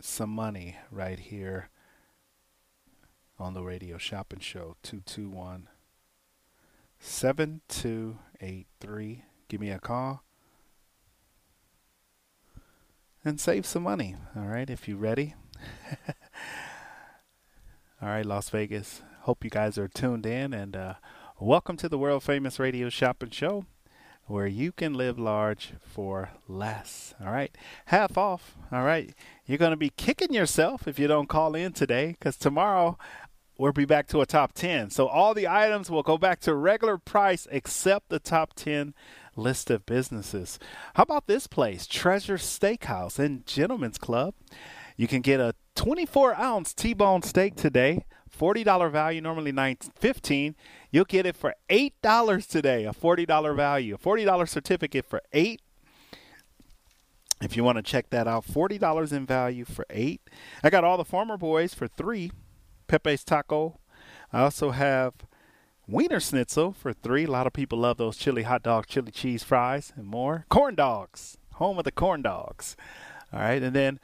some 0.00 0.30
money 0.30 0.76
right 0.90 1.18
here 1.18 1.68
on 3.44 3.52
the 3.52 3.62
radio 3.62 3.98
shopping 3.98 4.40
show 4.40 4.76
221 4.82 5.68
7283. 6.98 9.24
Give 9.48 9.60
me 9.60 9.68
a 9.68 9.78
call 9.78 10.24
and 13.22 13.38
save 13.38 13.66
some 13.66 13.82
money. 13.82 14.16
All 14.34 14.46
right, 14.46 14.70
if 14.70 14.88
you're 14.88 14.96
ready. 14.96 15.34
all 18.00 18.08
right, 18.08 18.24
Las 18.24 18.48
Vegas. 18.48 19.02
Hope 19.24 19.44
you 19.44 19.50
guys 19.50 19.76
are 19.76 19.88
tuned 19.88 20.24
in 20.24 20.54
and 20.54 20.74
uh, 20.74 20.94
welcome 21.38 21.76
to 21.76 21.90
the 21.90 21.98
world 21.98 22.22
famous 22.22 22.58
radio 22.58 22.88
shopping 22.88 23.28
show 23.28 23.66
where 24.26 24.46
you 24.46 24.72
can 24.72 24.94
live 24.94 25.18
large 25.18 25.74
for 25.82 26.30
less. 26.48 27.14
All 27.22 27.32
right, 27.32 27.54
half 27.86 28.16
off. 28.16 28.56
All 28.72 28.82
right, 28.82 29.14
you're 29.46 29.58
going 29.58 29.72
to 29.72 29.76
be 29.76 29.90
kicking 29.90 30.32
yourself 30.32 30.88
if 30.88 30.98
you 30.98 31.06
don't 31.06 31.28
call 31.28 31.54
in 31.54 31.72
today 31.72 32.16
because 32.18 32.36
tomorrow 32.36 32.98
we'll 33.58 33.72
be 33.72 33.84
back 33.84 34.06
to 34.08 34.20
a 34.20 34.26
top 34.26 34.52
10. 34.52 34.90
So 34.90 35.06
all 35.06 35.34
the 35.34 35.48
items 35.48 35.90
will 35.90 36.02
go 36.02 36.18
back 36.18 36.40
to 36.40 36.54
regular 36.54 36.98
price 36.98 37.46
except 37.50 38.08
the 38.08 38.18
top 38.18 38.54
10 38.54 38.94
list 39.36 39.70
of 39.70 39.86
businesses. 39.86 40.58
How 40.94 41.02
about 41.02 41.26
this 41.26 41.46
place, 41.46 41.86
Treasure 41.86 42.36
Steakhouse 42.36 43.18
and 43.18 43.46
Gentlemen's 43.46 43.98
Club? 43.98 44.34
You 44.96 45.08
can 45.08 45.22
get 45.22 45.40
a 45.40 45.54
24 45.74 46.34
ounce 46.36 46.72
T-bone 46.72 47.22
steak 47.22 47.56
today, 47.56 48.04
$40 48.36 48.90
value, 48.90 49.20
normally 49.20 49.52
nine 49.52 49.76
fifteen. 49.96 50.54
You'll 50.90 51.04
get 51.04 51.26
it 51.26 51.36
for 51.36 51.54
eight 51.68 51.94
dollars 52.02 52.46
today, 52.46 52.84
a 52.84 52.92
$40 52.92 53.56
value, 53.56 53.94
a 53.94 53.98
$40 53.98 54.48
certificate 54.48 55.04
for 55.04 55.20
eight. 55.32 55.60
If 57.40 57.56
you 57.56 57.64
want 57.64 57.76
to 57.76 57.82
check 57.82 58.10
that 58.10 58.26
out, 58.26 58.46
$40 58.46 59.12
in 59.12 59.26
value 59.26 59.64
for 59.64 59.84
eight. 59.90 60.22
I 60.62 60.70
got 60.70 60.84
all 60.84 60.96
the 60.96 61.04
Farmer 61.04 61.36
Boys 61.36 61.74
for 61.74 61.88
three. 61.88 62.30
Pepe's 62.86 63.24
Taco. 63.24 63.78
I 64.32 64.40
also 64.40 64.70
have 64.70 65.14
Wiener 65.86 66.20
Schnitzel 66.20 66.72
for 66.72 66.92
three. 66.92 67.24
A 67.24 67.30
lot 67.30 67.46
of 67.46 67.52
people 67.52 67.78
love 67.78 67.98
those 67.98 68.16
chili 68.16 68.42
hot 68.42 68.62
dog, 68.62 68.86
chili 68.86 69.12
cheese 69.12 69.42
fries, 69.44 69.92
and 69.96 70.06
more. 70.06 70.46
Corn 70.48 70.74
dogs, 70.74 71.38
home 71.54 71.78
of 71.78 71.84
the 71.84 71.92
corn 71.92 72.22
dogs. 72.22 72.76
All 73.32 73.40
right, 73.40 73.62
and 73.62 73.74
then 73.74 74.00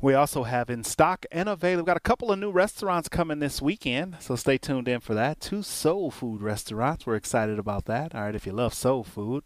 we 0.00 0.14
also 0.14 0.44
have 0.44 0.70
in 0.70 0.84
stock 0.84 1.26
and 1.32 1.48
available. 1.48 1.80
We've 1.80 1.86
got 1.86 1.96
a 1.96 2.00
couple 2.00 2.30
of 2.30 2.38
new 2.38 2.52
restaurants 2.52 3.08
coming 3.08 3.40
this 3.40 3.60
weekend, 3.60 4.18
so 4.20 4.36
stay 4.36 4.56
tuned 4.56 4.86
in 4.86 5.00
for 5.00 5.14
that. 5.14 5.40
Two 5.40 5.62
soul 5.62 6.12
food 6.12 6.40
restaurants. 6.40 7.04
We're 7.04 7.16
excited 7.16 7.58
about 7.58 7.86
that. 7.86 8.14
All 8.14 8.22
right, 8.22 8.34
if 8.34 8.46
you 8.46 8.52
love 8.52 8.74
soul 8.74 9.02
food. 9.02 9.42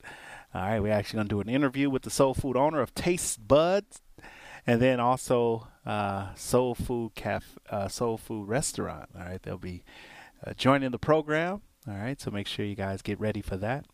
All 0.54 0.60
right, 0.60 0.80
we're 0.80 0.92
actually 0.92 1.16
going 1.16 1.28
to 1.28 1.34
do 1.36 1.40
an 1.40 1.48
interview 1.48 1.88
with 1.88 2.02
the 2.02 2.10
soul 2.10 2.34
food 2.34 2.58
owner 2.58 2.82
of 2.82 2.94
Taste 2.94 3.48
Buds, 3.48 4.01
and 4.66 4.80
then 4.80 5.00
also 5.00 5.68
uh, 5.84 6.34
Soul 6.34 6.74
Food 6.74 7.14
Cafe, 7.14 7.46
uh, 7.70 7.88
Soul 7.88 8.16
Food 8.16 8.48
Restaurant. 8.48 9.08
All 9.16 9.24
right, 9.24 9.42
they'll 9.42 9.58
be 9.58 9.82
uh, 10.46 10.54
joining 10.54 10.90
the 10.90 10.98
program. 10.98 11.62
All 11.88 11.94
right, 11.94 12.20
so 12.20 12.30
make 12.30 12.46
sure 12.46 12.64
you 12.64 12.76
guys 12.76 13.02
get 13.02 13.18
ready 13.18 13.42
for 13.42 13.56
that. 13.56 13.86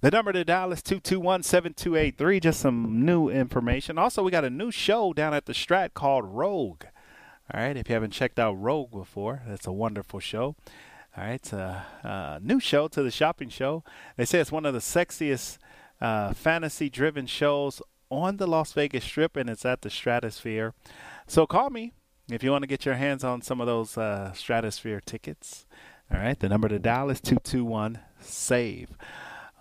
The 0.00 0.10
number 0.10 0.32
to 0.32 0.44
dial 0.44 0.72
is 0.72 0.82
221 0.82 1.42
7283. 1.42 2.40
Just 2.40 2.60
some 2.60 3.04
new 3.04 3.28
information. 3.28 3.98
Also, 3.98 4.22
we 4.22 4.30
got 4.30 4.44
a 4.44 4.50
new 4.50 4.70
show 4.70 5.12
down 5.12 5.34
at 5.34 5.46
the 5.46 5.52
Strat 5.52 5.94
called 5.94 6.24
Rogue. 6.26 6.84
All 7.52 7.60
right, 7.60 7.76
if 7.76 7.88
you 7.88 7.94
haven't 7.94 8.12
checked 8.12 8.38
out 8.38 8.52
Rogue 8.52 8.92
before, 8.92 9.42
that's 9.46 9.66
a 9.66 9.72
wonderful 9.72 10.20
show. 10.20 10.54
All 11.16 11.24
right, 11.24 11.34
it's 11.34 11.52
a, 11.52 11.84
a 12.04 12.40
new 12.42 12.60
show 12.60 12.88
to 12.88 13.02
the 13.02 13.10
shopping 13.10 13.48
show. 13.48 13.82
They 14.16 14.24
say 14.24 14.40
it's 14.40 14.52
one 14.52 14.64
of 14.64 14.72
the 14.72 14.80
sexiest 14.80 15.58
uh, 16.00 16.32
fantasy 16.32 16.88
driven 16.88 17.26
shows 17.26 17.82
on 18.12 18.36
the 18.36 18.46
Las 18.46 18.72
Vegas 18.72 19.04
Strip, 19.04 19.36
and 19.36 19.48
it's 19.48 19.64
at 19.64 19.80
the 19.80 19.90
Stratosphere. 19.90 20.74
So 21.26 21.46
call 21.46 21.70
me 21.70 21.92
if 22.30 22.44
you 22.44 22.50
want 22.50 22.62
to 22.62 22.68
get 22.68 22.84
your 22.84 22.96
hands 22.96 23.24
on 23.24 23.40
some 23.40 23.60
of 23.60 23.66
those 23.66 23.96
uh, 23.96 24.32
Stratosphere 24.32 25.00
tickets. 25.00 25.66
All 26.12 26.20
right, 26.20 26.38
the 26.38 26.48
number 26.48 26.68
to 26.68 26.78
dial 26.78 27.08
is 27.08 27.20
221 27.20 27.98
SAVE. 28.20 28.90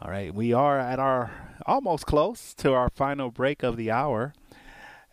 All 0.01 0.11
right, 0.11 0.33
we 0.33 0.51
are 0.51 0.79
at 0.79 0.99
our 0.99 1.31
almost 1.65 2.05
close 2.05 2.53
to 2.55 2.73
our 2.73 2.89
final 2.89 3.31
break 3.31 3.63
of 3.63 3.77
the 3.77 3.89
hour. 3.89 4.33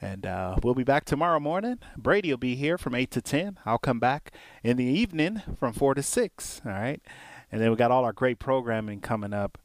And 0.01 0.27
uh, 0.27 0.57
we'll 0.63 0.75
be 0.75 0.85
back 0.85 1.05
tomorrow 1.05 1.41
morning. 1.41 1.79
Brady 1.97 2.31
will 2.31 2.39
be 2.39 2.55
here 2.55 2.79
from 2.79 2.95
8 2.95 3.11
to 3.13 3.21
10. 3.21 3.59
I'll 3.67 3.79
come 3.79 3.99
back 3.99 4.33
in 4.63 4.77
the 4.77 4.85
evening 4.85 5.43
from 5.59 5.73
4 5.73 5.95
to 5.95 6.03
6. 6.03 6.63
All 6.65 6.73
right. 6.73 7.03
And 7.51 7.61
then 7.61 7.71
we 7.71 7.77
got 7.77 7.91
all 7.91 8.05
our 8.05 8.13
great 8.13 8.39
programming 8.39 9.01
coming 9.01 9.33
up 9.33 9.59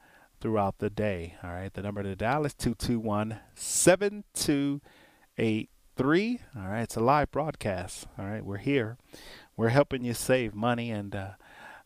throughout 0.44 0.78
the 0.80 0.90
day. 0.90 1.36
All 1.42 1.52
right. 1.52 1.74
The 1.74 1.82
number 1.82 2.04
to 2.04 2.18
dial 2.18 2.46
is 2.46 2.54
221 2.54 3.40
7283. 3.56 6.40
All 6.56 6.68
right. 6.68 6.82
It's 6.82 6.98
a 6.98 7.00
live 7.00 7.32
broadcast. 7.32 8.08
All 8.20 8.26
right. 8.26 8.46
We're 8.46 8.58
here. 8.58 8.98
We're 9.56 9.70
helping 9.70 10.04
you 10.04 10.14
save 10.14 10.54
money 10.54 10.92
and 10.92 11.16
uh, 11.16 11.30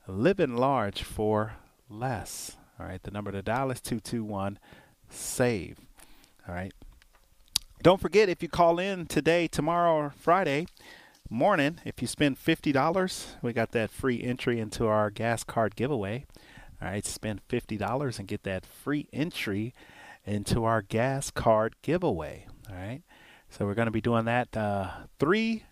living 0.07 0.57
large 0.57 1.03
for 1.03 1.57
less. 1.87 2.57
All 2.79 2.87
right. 2.87 3.03
The 3.03 3.11
number 3.11 3.31
to 3.31 3.43
dial 3.43 3.69
is 3.69 3.79
221 3.79 4.57
SAVE. 5.07 5.77
All 6.49 6.55
right. 6.55 6.73
Don't 7.83 8.01
forget 8.01 8.27
if 8.27 8.41
you 8.41 8.49
call 8.49 8.79
in 8.79 9.05
today, 9.05 9.47
tomorrow, 9.47 9.93
or 9.93 10.09
Friday 10.09 10.65
morning, 11.29 11.79
if 11.85 12.01
you 12.01 12.07
spend 12.07 12.39
$50, 12.39 13.35
we 13.43 13.53
got 13.53 13.71
that 13.73 13.91
free 13.91 14.23
entry 14.23 14.59
into 14.59 14.87
our 14.87 15.11
gas 15.11 15.43
card 15.43 15.75
giveaway. 15.75 16.25
All 16.81 16.89
right. 16.89 17.05
Spend 17.05 17.41
$50 17.47 18.19
and 18.19 18.27
get 18.27 18.43
that 18.43 18.65
free 18.65 19.07
entry 19.11 19.73
into 20.25 20.63
our 20.63 20.81
gas 20.81 21.31
card 21.31 21.75
giveaway. 21.81 22.47
All 22.69 22.75
right. 22.75 23.01
So 23.49 23.65
we're 23.65 23.75
going 23.75 23.87
to 23.87 23.91
be 23.91 24.01
doing 24.01 24.25
that 24.25 24.55
uh, 24.55 24.89
three 25.19 25.63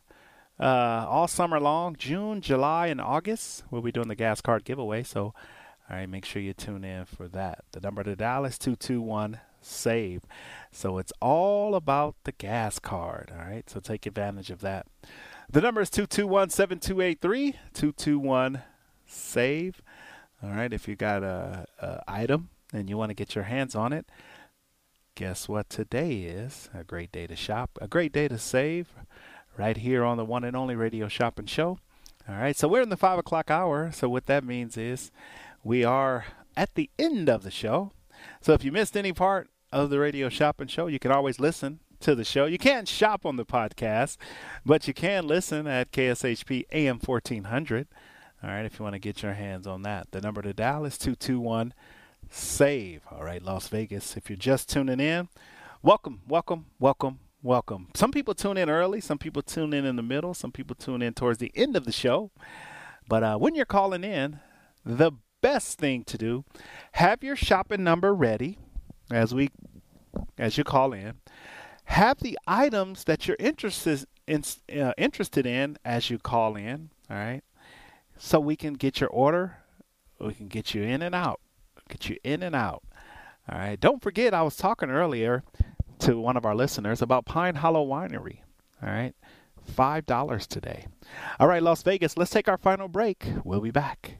uh, 0.59 1.05
all 1.07 1.27
summer 1.27 1.59
long, 1.59 1.95
June, 1.97 2.41
July, 2.41 2.87
and 2.87 3.01
August. 3.01 3.63
We'll 3.69 3.81
be 3.81 3.91
doing 3.91 4.07
the 4.07 4.15
gas 4.15 4.39
card 4.41 4.63
giveaway. 4.63 5.03
So 5.03 5.33
all 5.89 5.97
right, 5.97 6.09
make 6.09 6.25
sure 6.25 6.41
you 6.41 6.53
tune 6.53 6.83
in 6.83 7.05
for 7.05 7.27
that. 7.27 7.63
The 7.71 7.79
number 7.79 8.03
to 8.03 8.15
dial 8.15 8.45
is 8.45 8.57
221 8.57 9.39
SAVE. 9.61 10.23
So 10.71 10.97
it's 10.97 11.13
all 11.21 11.75
about 11.75 12.15
the 12.23 12.31
gas 12.31 12.79
card. 12.79 13.31
All 13.31 13.45
right, 13.45 13.69
so 13.69 13.79
take 13.79 14.07
advantage 14.07 14.49
of 14.49 14.61
that. 14.61 14.87
The 15.51 15.61
number 15.61 15.81
is 15.81 15.91
221 15.91 16.49
7283 16.49 17.51
221 17.73 18.63
SAVE. 19.05 19.81
All 20.45 20.51
right, 20.51 20.71
if 20.71 20.87
you 20.87 20.95
got 20.95 21.23
a, 21.23 21.65
a 21.79 22.03
item 22.07 22.49
and 22.71 22.87
you 22.87 22.97
want 22.97 23.09
to 23.09 23.15
get 23.15 23.33
your 23.33 23.45
hands 23.45 23.73
on 23.73 23.91
it, 23.91 24.05
guess 25.15 25.49
what 25.49 25.69
today 25.69 26.21
is? 26.23 26.69
A 26.71 26.83
great 26.83 27.11
day 27.11 27.25
to 27.25 27.35
shop, 27.35 27.79
a 27.81 27.87
great 27.87 28.11
day 28.11 28.27
to 28.27 28.37
save, 28.37 28.89
right 29.57 29.75
here 29.75 30.03
on 30.03 30.17
the 30.17 30.25
one 30.25 30.43
and 30.43 30.55
only 30.55 30.75
Radio 30.75 31.07
Shopping 31.07 31.47
Show. 31.47 31.79
All 32.29 32.35
right, 32.35 32.55
so 32.55 32.67
we're 32.67 32.83
in 32.83 32.89
the 32.89 32.97
five 32.97 33.17
o'clock 33.17 33.49
hour. 33.49 33.91
So 33.91 34.07
what 34.07 34.27
that 34.27 34.43
means 34.43 34.77
is 34.77 35.11
we 35.63 35.83
are 35.83 36.25
at 36.55 36.75
the 36.75 36.91
end 36.99 37.27
of 37.27 37.41
the 37.41 37.51
show. 37.51 37.91
So 38.39 38.53
if 38.53 38.63
you 38.63 38.71
missed 38.71 38.95
any 38.95 39.13
part 39.13 39.49
of 39.71 39.89
the 39.89 39.97
radio 39.97 40.29
shopping 40.29 40.67
show, 40.67 40.85
you 40.85 40.99
can 40.99 41.11
always 41.11 41.39
listen 41.39 41.79
to 42.01 42.13
the 42.13 42.23
show. 42.23 42.45
You 42.45 42.59
can't 42.59 42.87
shop 42.87 43.25
on 43.25 43.35
the 43.35 43.45
podcast, 43.45 44.17
but 44.63 44.87
you 44.87 44.93
can 44.93 45.25
listen 45.25 45.65
at 45.65 45.91
KSHP 45.91 46.65
AM 46.71 46.99
1400. 46.99 47.87
All 48.45 48.51
right, 48.51 48.65
if 48.65 48.77
you 48.77 48.83
want 48.83 48.93
to 48.93 48.99
get 48.99 49.23
your 49.23 49.33
hands 49.33 49.65
on 49.65 49.81
that. 49.83 50.11
The 50.11 50.21
number 50.21 50.43
to 50.43 50.53
dial 50.53 50.85
is 50.85 50.99
221 50.99 51.73
SAVE. 52.29 53.01
All 53.11 53.23
right, 53.23 53.41
Las 53.41 53.67
Vegas. 53.69 54.15
If 54.15 54.29
you're 54.29 54.37
just 54.37 54.69
tuning 54.69 54.99
in, 54.99 55.29
welcome, 55.81 56.21
welcome, 56.27 56.67
welcome, 56.77 57.17
welcome. 57.41 57.87
Some 57.95 58.11
people 58.11 58.35
tune 58.35 58.57
in 58.57 58.69
early, 58.69 59.01
some 59.01 59.17
people 59.17 59.41
tune 59.41 59.73
in 59.73 59.83
in 59.83 59.95
the 59.95 60.03
middle, 60.03 60.35
some 60.35 60.51
people 60.51 60.75
tune 60.75 61.01
in 61.01 61.15
towards 61.15 61.39
the 61.39 61.51
end 61.55 61.75
of 61.75 61.85
the 61.85 61.91
show. 61.91 62.29
But 63.09 63.23
uh, 63.23 63.37
when 63.37 63.55
you're 63.55 63.65
calling 63.65 64.03
in, 64.03 64.39
the 64.85 65.13
best 65.41 65.79
thing 65.79 66.03
to 66.03 66.15
do, 66.15 66.45
have 66.91 67.23
your 67.23 67.35
shopping 67.35 67.83
number 67.83 68.13
ready 68.13 68.59
as 69.09 69.33
we 69.33 69.49
as 70.37 70.55
you 70.55 70.63
call 70.63 70.93
in. 70.93 71.13
Have 71.85 72.19
the 72.19 72.37
items 72.45 73.05
that 73.05 73.27
you're 73.27 73.37
interested 73.39 74.05
in, 74.27 74.43
uh, 74.79 74.93
interested 74.99 75.47
in 75.47 75.77
as 75.83 76.11
you 76.11 76.19
call 76.19 76.55
in, 76.55 76.91
all 77.09 77.17
right? 77.17 77.41
So 78.17 78.39
we 78.39 78.55
can 78.55 78.73
get 78.73 78.99
your 78.99 79.09
order, 79.09 79.57
we 80.19 80.33
can 80.33 80.47
get 80.47 80.73
you 80.73 80.83
in 80.83 81.01
and 81.01 81.13
out. 81.13 81.39
Get 81.89 82.09
you 82.09 82.17
in 82.23 82.41
and 82.41 82.55
out. 82.55 82.83
All 83.51 83.59
right. 83.59 83.79
Don't 83.79 84.01
forget 84.01 84.33
I 84.33 84.41
was 84.41 84.55
talking 84.55 84.89
earlier 84.89 85.43
to 85.99 86.19
one 86.19 86.35
of 86.35 86.45
our 86.45 86.55
listeners 86.55 87.01
about 87.01 87.25
Pine 87.25 87.55
Hollow 87.55 87.85
Winery. 87.85 88.39
All 88.81 88.89
right. 88.89 89.13
$5 89.71 90.47
today. 90.47 90.87
All 91.39 91.47
right, 91.47 91.63
Las 91.63 91.83
Vegas, 91.83 92.17
let's 92.17 92.31
take 92.31 92.47
our 92.47 92.57
final 92.57 92.87
break. 92.87 93.27
We'll 93.43 93.61
be 93.61 93.71
back. 93.71 94.19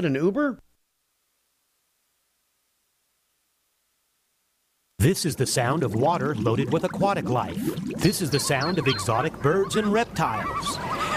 an 0.05 0.15
Uber? 0.15 0.59
This 4.99 5.25
is 5.25 5.35
the 5.35 5.47
sound 5.47 5.83
of 5.83 5.95
water 5.95 6.35
loaded 6.35 6.71
with 6.71 6.83
aquatic 6.83 7.27
life. 7.27 7.57
This 7.97 8.21
is 8.21 8.29
the 8.29 8.39
sound 8.39 8.77
of 8.77 8.87
exotic 8.87 9.33
birds 9.41 9.75
and 9.75 9.91
reptiles. 9.91 10.77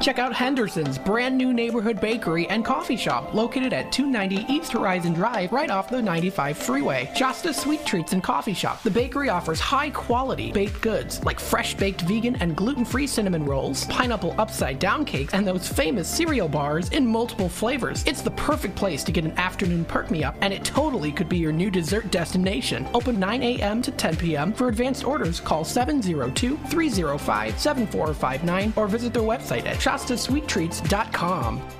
Check 0.00 0.18
out 0.18 0.32
Henderson's 0.32 0.96
brand 0.96 1.36
new 1.36 1.52
neighborhood 1.52 2.00
bakery 2.00 2.48
and 2.48 2.64
coffee 2.64 2.96
shop 2.96 3.34
located 3.34 3.74
at 3.74 3.92
290 3.92 4.50
East 4.50 4.72
Horizon 4.72 5.12
Drive 5.12 5.52
right 5.52 5.68
off 5.68 5.90
the 5.90 6.00
95 6.00 6.56
freeway. 6.56 7.10
Shasta 7.14 7.52
Sweet 7.52 7.84
Treats 7.84 8.14
and 8.14 8.22
Coffee 8.22 8.54
Shop. 8.54 8.82
The 8.82 8.90
bakery 8.90 9.28
offers 9.28 9.60
high 9.60 9.90
quality 9.90 10.52
baked 10.52 10.80
goods 10.80 11.22
like 11.22 11.38
fresh 11.38 11.74
baked 11.74 12.00
vegan 12.02 12.36
and 12.36 12.56
gluten 12.56 12.86
free 12.86 13.06
cinnamon 13.06 13.44
rolls, 13.44 13.84
pineapple 13.86 14.34
upside 14.38 14.78
down 14.78 15.04
cakes, 15.04 15.34
and 15.34 15.46
those 15.46 15.68
famous 15.68 16.08
cereal 16.08 16.48
bars 16.48 16.88
in 16.88 17.06
multiple 17.06 17.50
flavors. 17.50 18.02
It's 18.06 18.22
the 18.22 18.30
perfect 18.30 18.76
place 18.76 19.04
to 19.04 19.12
get 19.12 19.24
an 19.24 19.36
afternoon 19.36 19.84
perk 19.84 20.10
me 20.10 20.24
up, 20.24 20.34
and 20.40 20.54
it 20.54 20.64
totally 20.64 21.12
could 21.12 21.28
be 21.28 21.36
your 21.36 21.52
new 21.52 21.70
dessert 21.70 22.10
destination. 22.10 22.88
Open 22.94 23.20
9 23.20 23.42
a.m. 23.42 23.82
to 23.82 23.90
10 23.90 24.16
p.m. 24.16 24.54
For 24.54 24.68
advanced 24.68 25.04
orders, 25.04 25.40
call 25.40 25.62
702 25.62 26.56
305 26.68 27.60
7459 27.60 28.72
or 28.76 28.88
visit 28.88 29.12
their 29.12 29.22
website 29.22 29.66
at 29.66 29.78
shastasweettreats.com. 29.90 31.79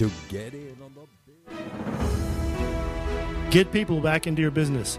To 0.00 0.10
get 0.30 0.54
in 0.54 0.78
on 0.82 0.94
the 0.94 1.02
Get 3.50 3.70
people 3.70 4.00
back 4.00 4.26
into 4.26 4.40
your 4.40 4.50
business. 4.50 4.98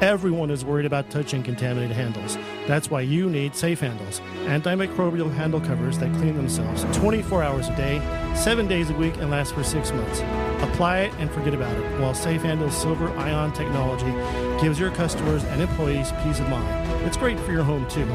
Everyone 0.00 0.50
is 0.50 0.64
worried 0.64 0.86
about 0.86 1.10
touching 1.10 1.42
contaminated 1.42 1.94
handles. 1.94 2.38
That's 2.66 2.90
why 2.90 3.02
you 3.02 3.28
need 3.28 3.54
safe 3.54 3.80
handles. 3.80 4.20
Antimicrobial 4.46 5.30
handle 5.34 5.60
covers 5.60 5.98
that 5.98 6.10
clean 6.14 6.34
themselves 6.34 6.86
24 6.96 7.42
hours 7.42 7.68
a 7.68 7.76
day, 7.76 8.00
7 8.34 8.66
days 8.66 8.88
a 8.88 8.94
week, 8.94 9.18
and 9.18 9.30
last 9.30 9.52
for 9.52 9.62
6 9.62 9.92
months. 9.92 10.20
Apply 10.62 11.00
it 11.00 11.12
and 11.18 11.30
forget 11.30 11.52
about 11.52 11.76
it, 11.76 12.00
while 12.00 12.14
Safe 12.14 12.40
Handle's 12.40 12.74
silver 12.74 13.10
ion 13.18 13.52
technology 13.52 14.14
gives 14.62 14.80
your 14.80 14.92
customers 14.92 15.44
and 15.44 15.60
employees 15.60 16.10
peace 16.24 16.40
of 16.40 16.48
mind. 16.48 17.04
It's 17.04 17.18
great 17.18 17.38
for 17.40 17.52
your 17.52 17.64
home 17.64 17.86
too. 17.88 18.06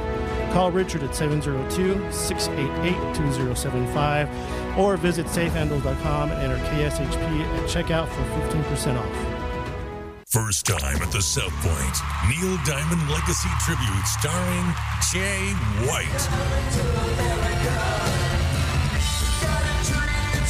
Call 0.53 0.71
Richard 0.71 1.01
at 1.01 1.15
702 1.15 2.11
688 2.11 2.93
2075 3.15 4.29
or 4.77 4.97
visit 4.97 5.25
safehandles.com 5.25 6.31
and 6.31 6.39
enter 6.43 6.63
KSHP 6.67 7.41
at 7.41 7.67
checkout 7.67 8.07
for 8.07 8.21
15% 8.55 8.99
off. 8.99 9.43
First 10.27 10.67
time 10.67 11.01
at 11.01 11.11
the 11.11 11.23
South 11.23 11.51
Point, 11.61 11.97
Neil 12.29 12.57
Diamond 12.65 13.09
Legacy 13.09 13.49
Tribute 13.65 14.05
starring 14.05 14.75
Jay 15.11 15.53
White. 15.89 16.29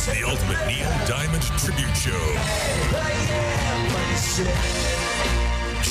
The 0.06 0.24
ultimate 0.28 0.68
Neil 0.68 0.92
Diamond 1.08 1.44
tribute 1.60 1.96
show. 1.96 2.20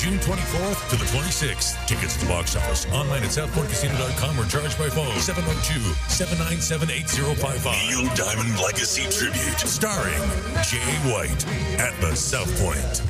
June 0.03 0.19
24th 0.19 0.89
to 0.89 0.97
the 0.97 1.05
26th. 1.05 1.87
Tickets 1.87 2.15
at 2.15 2.21
the 2.21 2.27
box 2.27 2.57
office, 2.57 2.85
online 2.91 3.23
at 3.23 3.29
southpointcasino.com 3.29 4.37
or 4.37 4.43
charged 4.47 4.77
by 4.77 4.89
phone 4.89 5.15
702-797-8055. 5.15 7.87
Neil 7.87 8.13
Diamond 8.13 8.59
Legacy 8.59 9.03
Tribute, 9.03 9.59
starring 9.59 10.21
Jay 10.61 10.93
White 11.09 11.47
at 11.79 11.97
the 12.01 12.13
South 12.17 12.53
Point. 12.59 13.01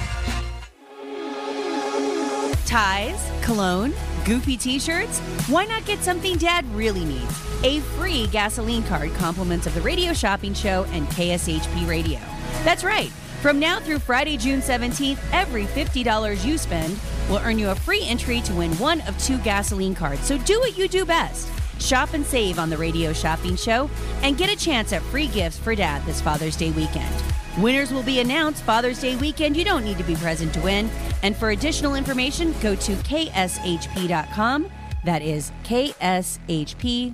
Ties, 2.67 3.31
cologne, 3.41 3.95
goofy 4.23 4.55
t 4.55 4.77
shirts? 4.77 5.19
Why 5.49 5.65
not 5.65 5.85
get 5.85 6.03
something 6.03 6.37
dad 6.37 6.63
really 6.75 7.05
needs? 7.05 7.41
A 7.63 7.79
free 7.97 8.27
gasoline 8.27 8.83
card 8.83 9.11
compliments 9.15 9.65
of 9.65 9.73
the 9.73 9.81
radio 9.81 10.13
shopping 10.13 10.53
show 10.53 10.85
and 10.91 11.07
KSHP 11.07 11.87
radio. 11.87 12.19
That's 12.63 12.83
right. 12.83 13.11
From 13.43 13.59
now 13.59 13.77
through 13.81 13.99
Friday, 13.99 14.37
June 14.37 14.61
17th, 14.61 15.19
every 15.33 15.65
$50 15.65 16.45
you 16.45 16.57
spend 16.57 16.97
will 17.29 17.39
earn 17.39 17.59
you 17.59 17.71
a 17.71 17.75
free 17.75 18.05
entry 18.05 18.39
to 18.39 18.53
win 18.53 18.71
one 18.75 19.01
of 19.01 19.21
two 19.21 19.37
gasoline 19.39 19.93
cards. 19.93 20.21
So 20.21 20.37
do 20.37 20.61
what 20.61 20.77
you 20.77 20.87
do 20.87 21.03
best. 21.03 21.49
Shop 21.77 22.13
and 22.13 22.25
save 22.25 22.57
on 22.57 22.69
the 22.69 22.77
radio 22.77 23.11
shopping 23.11 23.57
show 23.57 23.89
and 24.21 24.37
get 24.37 24.49
a 24.49 24.55
chance 24.55 24.93
at 24.93 25.01
free 25.01 25.27
gifts 25.27 25.59
for 25.59 25.75
dad 25.75 26.05
this 26.05 26.21
Father's 26.21 26.55
Day 26.55 26.71
weekend. 26.71 27.13
Winners 27.57 27.91
will 27.91 28.01
be 28.01 28.21
announced 28.21 28.63
Father's 28.63 29.01
Day 29.01 29.17
weekend. 29.17 29.57
You 29.57 29.65
don't 29.65 29.83
need 29.83 29.97
to 29.97 30.05
be 30.05 30.15
present 30.15 30.53
to 30.53 30.61
win. 30.61 30.89
And 31.21 31.35
for 31.35 31.49
additional 31.49 31.95
information, 31.95 32.55
go 32.61 32.75
to 32.75 32.93
kshp.com. 32.93 34.69
That 35.03 35.21
is 35.21 35.51
kshp.com. 35.65 37.13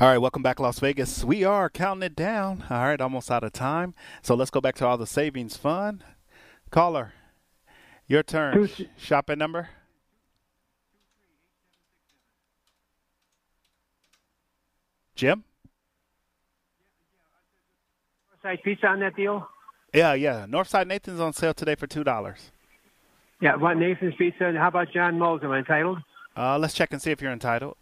All 0.00 0.08
right, 0.08 0.16
welcome 0.16 0.42
back, 0.42 0.58
Las 0.58 0.78
Vegas. 0.78 1.24
We 1.24 1.44
are 1.44 1.68
counting 1.68 2.04
it 2.04 2.16
down. 2.16 2.64
All 2.70 2.78
right, 2.84 2.98
almost 3.00 3.30
out 3.30 3.44
of 3.44 3.52
time. 3.52 3.92
So 4.22 4.34
let's 4.34 4.50
go 4.50 4.58
back 4.60 4.74
to 4.76 4.86
all 4.86 4.96
the 4.96 5.06
savings 5.06 5.58
fun. 5.58 6.02
Caller, 6.70 7.12
your 8.06 8.22
turn. 8.22 8.66
Two- 8.66 8.86
Shopping 8.96 9.38
number? 9.38 9.68
Jim? 15.14 15.44
Side 18.42 18.60
pizza 18.64 18.86
on 18.86 19.00
that 19.00 19.14
deal? 19.16 19.46
Yeah, 19.92 20.14
yeah. 20.14 20.46
Northside 20.48 20.86
Nathan's 20.86 21.20
on 21.20 21.34
sale 21.34 21.52
today 21.52 21.74
for 21.74 21.86
two 21.86 22.04
dollars. 22.04 22.52
Yeah, 23.42 23.56
what 23.56 23.74
Nathan's 23.76 24.14
Pizza? 24.16 24.44
And 24.46 24.56
how 24.56 24.68
about 24.68 24.92
John 24.92 25.18
Mull's? 25.18 25.42
Am 25.42 25.50
I 25.50 25.58
entitled? 25.58 25.98
Uh, 26.36 26.58
let's 26.58 26.74
check 26.74 26.92
and 26.92 27.02
see 27.02 27.10
if 27.10 27.20
you're 27.20 27.32
entitled. 27.32 27.76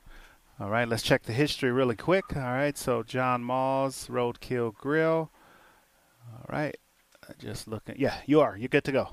All 0.60 0.68
right, 0.70 0.89
let's 0.89 1.02
check 1.05 1.22
the 1.22 1.32
history 1.32 1.70
really 1.70 1.94
quick. 1.94 2.36
All 2.36 2.43
right, 2.43 2.76
so 2.76 3.02
John 3.05 3.44
Mull's 3.44 4.09
Roadkill 4.09 4.74
Grill. 4.74 5.30
All 6.32 6.44
right, 6.48 6.76
just 7.39 7.68
looking. 7.68 7.94
Yeah, 7.98 8.16
you 8.26 8.40
are. 8.40 8.56
You're 8.56 8.68
good 8.68 8.85
to 8.85 8.93
go. 8.93 9.09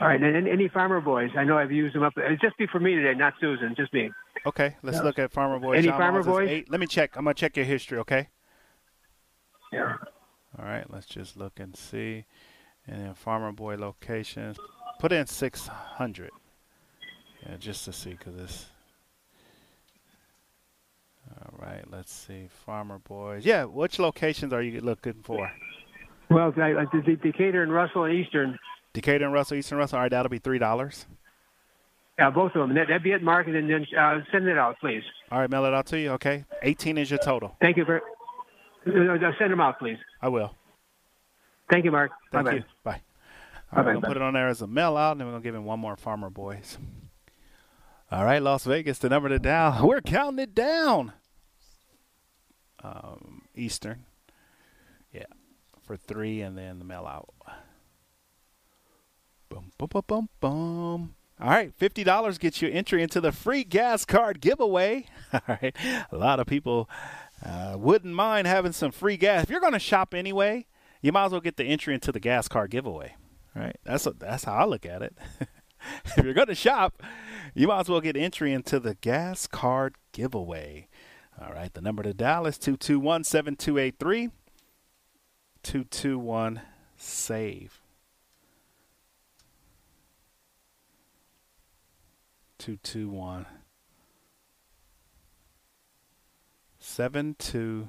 All 0.00 0.08
right, 0.08 0.20
and 0.20 0.48
any- 0.48 0.68
Farmer 0.68 1.00
Boys? 1.00 1.30
I 1.36 1.44
know 1.44 1.56
I've 1.56 1.70
used 1.70 1.94
them 1.94 2.02
up. 2.02 2.14
It's 2.16 2.42
just 2.42 2.58
be 2.58 2.66
for 2.66 2.80
me 2.80 2.96
today, 2.96 3.16
not 3.16 3.34
Susan, 3.40 3.74
just 3.76 3.92
me. 3.92 4.10
Okay, 4.44 4.76
let's 4.82 5.00
look 5.00 5.18
at 5.18 5.30
Farmer 5.30 5.58
Boys. 5.60 5.78
Any 5.78 5.88
John 5.88 5.98
Farmer 5.98 6.22
Boys? 6.22 6.48
Eight. 6.48 6.70
Let 6.70 6.80
me 6.80 6.86
check. 6.86 7.16
I'm 7.16 7.24
gonna 7.24 7.34
check 7.34 7.56
your 7.56 7.64
history. 7.64 7.98
Okay. 7.98 8.28
Yeah. 9.72 9.96
All 10.58 10.64
right, 10.64 10.90
let's 10.90 11.06
just 11.06 11.36
look 11.36 11.60
and 11.60 11.76
see. 11.76 12.24
And 12.86 13.00
then 13.06 13.14
Farmer 13.14 13.52
Boy 13.52 13.76
locations. 13.76 14.58
Put 14.98 15.12
in 15.12 15.26
600. 15.26 16.30
Yeah, 17.42 17.56
just 17.58 17.84
to 17.84 17.92
see, 17.92 18.10
because 18.10 18.36
it's. 18.36 18.66
All 21.46 21.58
right, 21.64 21.84
let's 21.90 22.12
see. 22.12 22.48
Farmer 22.64 22.98
Boys. 22.98 23.44
Yeah, 23.44 23.64
which 23.64 23.98
locations 23.98 24.52
are 24.52 24.62
you 24.62 24.80
looking 24.80 25.20
for? 25.22 25.50
Well, 26.28 26.52
I, 26.56 26.72
I, 26.72 26.84
the 26.92 27.16
Decatur 27.22 27.62
and 27.62 27.72
Russell 27.72 28.04
and 28.04 28.14
Eastern, 28.14 28.58
Decatur 28.92 29.26
and 29.26 29.32
Russell, 29.32 29.56
Eastern 29.58 29.78
Russell. 29.78 29.96
All 29.98 30.02
right, 30.02 30.10
that'll 30.10 30.28
be 30.28 30.40
$3. 30.40 31.04
yeah, 32.18 32.30
both 32.30 32.52
of 32.56 32.66
them. 32.66 32.74
That, 32.74 32.88
that'd 32.88 33.02
be 33.04 33.12
at 33.12 33.22
market, 33.22 33.54
and 33.54 33.70
then 33.70 33.86
uh, 33.96 34.18
send 34.32 34.48
it 34.48 34.58
out, 34.58 34.76
please. 34.80 35.02
All 35.30 35.38
right, 35.38 35.48
mail 35.48 35.64
it 35.66 35.74
out 35.74 35.86
to 35.86 36.00
you. 36.00 36.10
Okay. 36.12 36.44
18 36.62 36.98
is 36.98 37.10
your 37.10 37.20
total. 37.20 37.56
Thank 37.60 37.76
you. 37.76 37.84
Uh, 37.84 37.98
send 39.38 39.52
them 39.52 39.60
out, 39.60 39.78
please. 39.78 39.98
I 40.20 40.28
will. 40.28 40.54
Thank 41.70 41.84
you, 41.84 41.92
Mark. 41.92 42.10
Thank 42.32 42.46
Bye-bye. 42.46 42.56
you. 42.56 42.64
Bye. 42.82 43.02
All 43.72 43.78
right, 43.78 43.86
we're 43.86 43.94
gonna 43.94 44.06
put 44.06 44.16
it 44.16 44.22
on 44.22 44.34
there 44.34 44.48
as 44.48 44.62
a 44.62 44.66
mail 44.66 44.96
out, 44.96 45.12
and 45.12 45.20
then 45.20 45.26
we're 45.26 45.32
gonna 45.34 45.44
give 45.44 45.54
him 45.54 45.64
one 45.64 45.80
more 45.80 45.96
Farmer 45.96 46.30
Boys. 46.30 46.78
All 48.10 48.24
right, 48.24 48.40
Las 48.40 48.64
Vegas, 48.64 48.98
the 48.98 49.08
number 49.08 49.28
to 49.28 49.40
dial. 49.40 49.86
We're 49.88 50.00
counting 50.00 50.38
it 50.38 50.54
down. 50.54 51.12
Um, 52.82 53.42
Eastern, 53.54 54.04
yeah, 55.12 55.24
for 55.82 55.96
three, 55.96 56.40
and 56.40 56.56
then 56.56 56.78
the 56.78 56.84
mail 56.84 57.06
out. 57.06 57.34
Boom, 59.48 59.72
boom, 59.78 59.88
boom, 59.88 60.02
boom, 60.06 60.28
boom. 60.40 61.14
All 61.40 61.48
right, 61.48 61.74
fifty 61.74 62.04
dollars 62.04 62.38
gets 62.38 62.62
you 62.62 62.68
entry 62.68 63.02
into 63.02 63.20
the 63.20 63.32
free 63.32 63.64
gas 63.64 64.04
card 64.04 64.40
giveaway. 64.40 65.06
All 65.32 65.40
right, 65.48 65.74
a 66.10 66.16
lot 66.16 66.40
of 66.40 66.46
people 66.46 66.88
uh, 67.44 67.76
wouldn't 67.78 68.14
mind 68.14 68.46
having 68.46 68.72
some 68.72 68.90
free 68.90 69.16
gas. 69.16 69.44
If 69.44 69.50
you're 69.50 69.60
going 69.60 69.72
to 69.72 69.78
shop 69.78 70.14
anyway, 70.14 70.66
you 71.02 71.12
might 71.12 71.26
as 71.26 71.32
well 71.32 71.40
get 71.40 71.56
the 71.56 71.64
entry 71.64 71.94
into 71.94 72.12
the 72.12 72.20
gas 72.20 72.48
card 72.48 72.70
giveaway. 72.70 73.14
Right? 73.54 73.76
That's 73.84 74.06
a, 74.06 74.10
that's 74.10 74.44
how 74.44 74.54
I 74.54 74.64
look 74.64 74.84
at 74.84 75.02
it. 75.02 75.16
if 76.04 76.24
you're 76.24 76.34
going 76.34 76.48
to 76.48 76.54
shop, 76.54 77.02
you 77.54 77.68
might 77.68 77.80
as 77.80 77.88
well 77.88 78.00
get 78.00 78.16
entry 78.16 78.52
into 78.52 78.80
the 78.80 78.94
gas 78.94 79.46
card 79.46 79.94
giveaway. 80.12 80.88
All 81.40 81.52
right, 81.52 81.72
the 81.72 81.80
number 81.82 82.02
to 82.02 82.14
dial 82.14 82.46
is 82.46 82.58
221 82.58 83.24
7283 83.24 84.30
221 85.62 86.60
SAVE. 86.96 87.80
221 92.58 93.46
72 96.78 97.88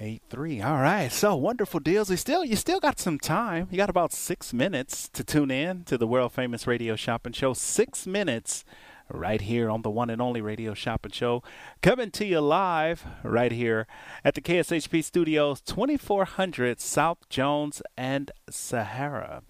Eight 0.00 0.22
three. 0.30 0.62
All 0.62 0.76
right. 0.76 1.10
So 1.10 1.34
wonderful 1.34 1.80
deals. 1.80 2.08
You 2.08 2.16
still 2.16 2.44
you 2.44 2.54
still 2.54 2.78
got 2.78 3.00
some 3.00 3.18
time. 3.18 3.66
You 3.68 3.76
got 3.76 3.90
about 3.90 4.12
six 4.12 4.52
minutes 4.52 5.08
to 5.08 5.24
tune 5.24 5.50
in 5.50 5.82
to 5.84 5.98
the 5.98 6.06
world 6.06 6.30
famous 6.32 6.68
radio 6.68 6.94
shopping 6.94 7.32
show. 7.32 7.52
Six 7.52 8.06
minutes 8.06 8.64
right 9.10 9.40
here 9.40 9.70
on 9.70 9.82
the 9.82 9.90
one 9.90 10.10
and 10.10 10.20
only 10.20 10.40
radio 10.40 10.74
shopping 10.74 11.12
show. 11.12 11.42
Coming 11.82 12.10
to 12.12 12.24
you 12.24 12.40
live 12.40 13.04
right 13.22 13.52
here 13.52 13.86
at 14.24 14.34
the 14.34 14.40
KSHP 14.40 15.02
studios, 15.04 15.60
twenty 15.60 15.96
four 15.96 16.24
hundred 16.24 16.80
South 16.80 17.28
Jones 17.28 17.82
and 17.96 18.30
Sahara. 18.50 19.42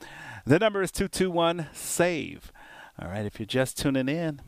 The 0.47 0.59
number 0.59 0.83
is 0.83 0.93
two 0.93 1.09
two 1.09 1.31
one 1.31 1.69
save. 1.73 2.53
All 3.01 3.09
right, 3.09 3.25
if 3.27 3.39
you're 3.39 3.47
just 3.47 3.79
tuning 3.79 4.09
in, 4.09 4.41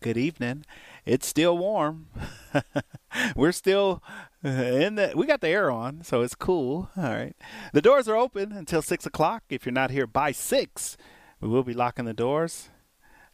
good 0.00 0.16
evening. 0.16 0.64
It's 1.04 1.26
still 1.26 1.56
warm. 1.56 2.08
We're 3.36 3.52
still 3.52 4.02
uh, 4.44 4.48
in 4.48 4.96
the. 4.96 5.12
We 5.14 5.26
got 5.26 5.40
the 5.40 5.48
air 5.48 5.70
on, 5.70 6.02
so 6.02 6.22
it's 6.22 6.34
cool. 6.34 6.90
All 6.96 7.04
right. 7.04 7.36
The 7.72 7.82
doors 7.82 8.08
are 8.08 8.16
open 8.16 8.52
until 8.52 8.82
six 8.82 9.06
o'clock. 9.06 9.44
If 9.48 9.64
you're 9.64 9.72
not 9.72 9.90
here 9.90 10.06
by 10.06 10.32
six, 10.32 10.96
we 11.40 11.48
will 11.48 11.62
be 11.62 11.74
locking 11.74 12.04
the 12.04 12.14
doors. 12.14 12.70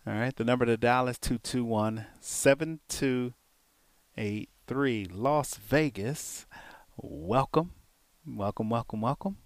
All 0.05 0.15
right. 0.15 0.35
The 0.35 0.43
number 0.43 0.67
to 0.67 0.77
dial 0.77 1.07
is 1.07 1.17
221 1.21 2.07
7283. 2.21 5.07
Las 5.13 5.55
Vegas. 5.55 6.45
Welcome. 6.97 7.71
Welcome, 8.27 8.69
welcome, 8.69 9.01
welcome 9.01 9.37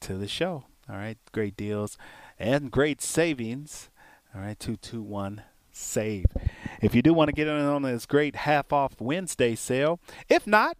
to 0.00 0.18
the 0.18 0.28
show. 0.28 0.64
All 0.90 0.96
right. 0.96 1.16
Great 1.32 1.56
deals 1.56 1.96
and 2.38 2.70
great 2.70 3.00
savings. 3.00 3.88
All 4.34 4.42
right. 4.42 4.60
221 4.60 5.40
save. 5.72 6.26
If 6.82 6.94
you 6.94 7.00
do 7.00 7.14
want 7.14 7.28
to 7.28 7.34
get 7.34 7.48
in 7.48 7.56
on 7.56 7.80
this 7.80 8.04
great 8.04 8.36
half 8.36 8.74
off 8.74 9.00
Wednesday 9.00 9.54
sale, 9.54 10.00
if 10.28 10.46
not, 10.46 10.76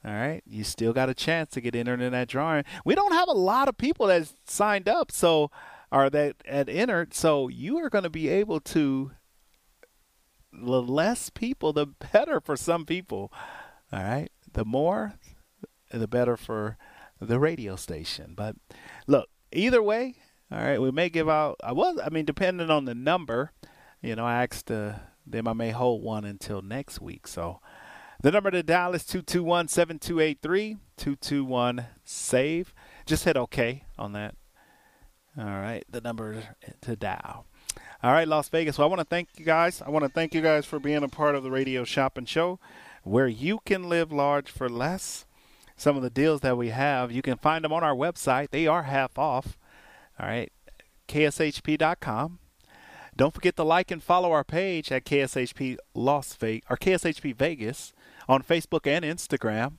all 0.06 0.14
right, 0.14 0.44
you 0.46 0.64
still 0.64 0.92
got 0.92 1.10
a 1.10 1.14
chance 1.14 1.52
to 1.52 1.62
get 1.62 1.76
entered 1.76 2.02
in 2.02 2.12
that 2.12 2.28
drawing. 2.28 2.66
We 2.84 2.96
don't 2.96 3.14
have 3.14 3.30
a 3.30 3.34
lot 3.34 3.70
of 3.70 3.78
people 3.78 4.08
that 4.08 4.34
signed 4.46 4.90
up, 4.90 5.12
so 5.12 5.50
or 5.92 6.10
that 6.10 6.36
had 6.46 6.70
entered, 6.70 7.14
so 7.14 7.48
you 7.48 7.78
are 7.78 7.90
going 7.90 8.04
to 8.04 8.10
be 8.10 8.28
able 8.28 8.60
to. 8.60 9.12
The 10.52 10.82
less 10.84 11.32
people, 11.32 11.74
the 11.74 11.88
better 11.88 12.40
for 12.40 12.56
some 12.56 12.86
people. 12.86 13.32
All 13.92 14.04
right, 14.04 14.30
the 14.52 14.66
more, 14.66 15.16
the 15.92 16.08
better 16.08 16.38
for 16.38 16.78
the 17.20 17.40
radio 17.40 17.76
station. 17.76 18.34
But 18.36 18.56
look, 19.08 19.30
either 19.52 19.82
way, 19.82 20.18
all 20.52 20.60
right, 20.60 20.82
we 20.82 20.92
may 20.92 21.10
give 21.10 21.30
out. 21.30 21.58
I 21.64 21.72
was, 21.72 22.00
I 22.04 22.10
mean, 22.10 22.26
depending 22.26 22.70
on 22.70 22.86
the 22.86 22.94
number, 22.96 23.52
you 24.02 24.16
know, 24.16 24.26
I 24.26 24.44
asked 24.44 24.70
uh, 24.70 24.94
them 25.26 25.48
I 25.48 25.54
may 25.54 25.72
hold 25.72 26.04
one 26.04 26.26
until 26.26 26.62
next 26.62 27.02
week. 27.02 27.28
So 27.28 27.60
the 28.24 28.32
number 28.32 28.50
to 28.50 28.64
dial 28.64 28.96
is 28.96 29.06
221 29.06 29.68
7283 29.68 30.78
221 30.98 31.86
SAVE. 32.06 32.74
Just 33.06 33.26
hit 33.26 33.38
OK 33.38 33.84
on 34.00 34.14
that. 34.14 34.36
All 35.38 35.46
right, 35.46 35.84
the 35.90 36.00
number 36.00 36.42
to 36.82 36.96
dial. 36.96 37.46
All 38.02 38.12
right, 38.12 38.28
Las 38.28 38.50
Vegas. 38.50 38.78
Well, 38.78 38.88
I 38.88 38.90
want 38.90 39.02
to 39.02 39.06
thank 39.06 39.30
you 39.38 39.46
guys. 39.46 39.82
I 39.82 39.90
want 39.90 40.06
to 40.06 40.10
thank 40.10 40.34
you 40.34 40.42
guys 40.42 40.66
for 40.66 40.80
being 40.80 41.04
a 41.04 41.10
part 41.10 41.36
of 41.36 41.44
the 41.44 41.52
radio 41.52 41.84
shopping 41.84 42.26
show 42.26 42.60
where 43.04 43.28
you 43.28 43.60
can 43.66 43.90
live 43.90 44.12
large 44.12 44.50
for 44.50 44.70
less. 44.70 45.26
Some 45.76 45.98
of 45.98 46.04
the 46.04 46.10
deals 46.10 46.42
that 46.42 46.58
we 46.58 46.70
have, 46.70 47.12
you 47.12 47.22
can 47.22 47.38
find 47.38 47.66
them 47.66 47.74
on 47.74 47.84
our 47.84 47.96
website. 47.96 48.52
They 48.52 48.68
are 48.68 48.84
half 48.84 49.18
off. 49.18 49.58
All 50.20 50.28
right, 50.28 50.52
kshp.com. 51.10 52.40
Don't 53.16 53.34
forget 53.34 53.56
to 53.58 53.64
like 53.64 53.92
and 53.92 54.02
follow 54.02 54.32
our 54.32 54.44
page 54.44 54.92
at 54.92 55.06
KSHP 55.06 55.78
Las 55.94 56.36
Vegas 56.36 56.66
or 56.70 56.78
KSHP 56.78 57.36
Vegas 57.36 57.94
on 58.28 58.44
Facebook 58.44 58.88
and 58.88 59.04
Instagram. 59.04 59.74